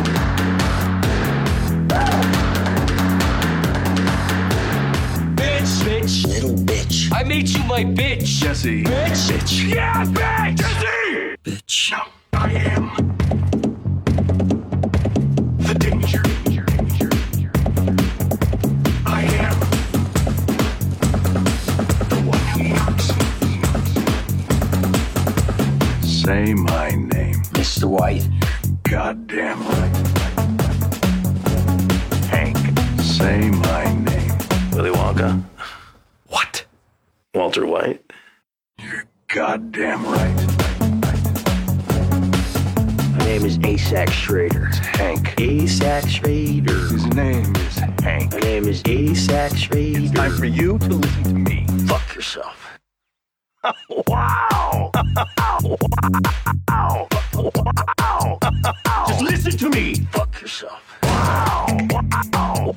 I 7.13 7.25
made 7.25 7.49
you 7.49 7.63
my 7.65 7.85
bitch, 7.85 8.25
Jesse. 8.41 8.85
Bitch, 8.85 9.31
bitch. 9.31 9.75
Yeah, 9.75 10.05
bitch, 10.05 10.57
Jesse. 10.57 11.37
Bitch. 11.45 11.91
No, 11.91 11.99
I 12.35 12.51
am 12.53 12.91
the 15.59 15.75
danger. 15.75 16.23
I 19.07 19.23
am 19.23 19.61
the 22.09 22.17
one 22.27 22.45
who 22.53 22.63
knocks. 22.75 23.09
Say 26.07 26.55
my 26.55 26.91
name. 26.91 27.43
Mr. 27.55 27.85
White. 27.85 28.29
Goddamn 28.85 29.59
right. 29.67 29.97
Hank. 32.31 32.57
Say 33.01 33.51
my 33.51 33.85
name. 33.95 34.33
Willy 34.73 34.91
Wonka. 34.91 35.43
What? 37.33 37.43
Walter 37.43 37.65
White? 37.65 38.03
You're 38.81 39.05
goddamn 39.29 40.05
right. 40.05 40.35
My 43.17 43.25
name 43.25 43.45
is 43.45 43.57
Asax 43.59 44.11
Schrader. 44.11 44.67
It's 44.67 44.79
Hank. 44.79 45.29
Asax 45.37 46.09
Schrader. 46.09 46.89
His 46.89 47.07
name 47.15 47.55
is 47.55 47.77
Hank. 48.03 48.33
My 48.33 48.41
name 48.41 48.67
is 48.67 48.83
Asax 48.83 49.57
Schrader. 49.57 50.01
It's 50.01 50.11
time 50.11 50.33
for 50.33 50.47
you 50.47 50.77
to 50.79 50.89
listen 50.89 51.23
to 51.23 51.35
me. 51.35 51.67
Fuck 51.87 52.17
yourself. 52.17 52.69
Wow! 54.09 54.91
Wow! 56.69 57.09
Wow! 57.35 58.39
Just 59.09 59.21
listen 59.23 59.53
to 59.59 59.71
me! 59.71 59.95
Fuck 60.13 60.41
yourself. 60.41 60.83
Puff, 61.03 62.31
puff, 62.33 62.75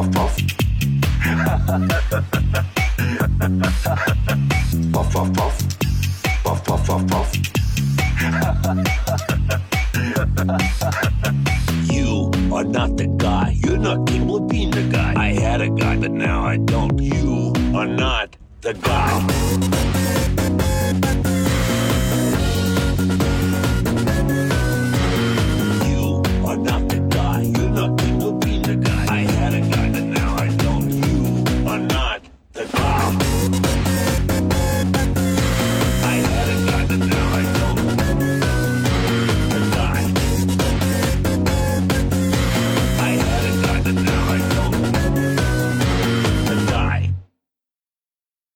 puff, 0.00 0.12
puff. 0.12 0.36
puff, 4.92 5.12
puff, 5.12 5.32
puff. 5.34 5.56
Puff, 6.42 6.64
puff, 6.64 6.86
puff, 6.86 7.06
puff. 7.06 7.36
you 11.92 12.30
are 12.52 12.64
not 12.64 12.96
the 12.96 13.14
guy. 13.18 13.58
You're 13.64 13.78
not 13.78 14.06
capable 14.06 14.36
of 14.36 14.48
being 14.48 14.70
the 14.70 14.82
guy. 14.84 15.14
I 15.16 15.32
had 15.34 15.60
a 15.60 15.68
guy, 15.68 15.98
but 15.98 16.12
now 16.12 16.44
I 16.44 16.56
don't. 16.56 16.98
You 16.98 17.52
are 17.74 17.86
not 17.86 18.36
the 18.62 18.72
guy. 18.74 19.99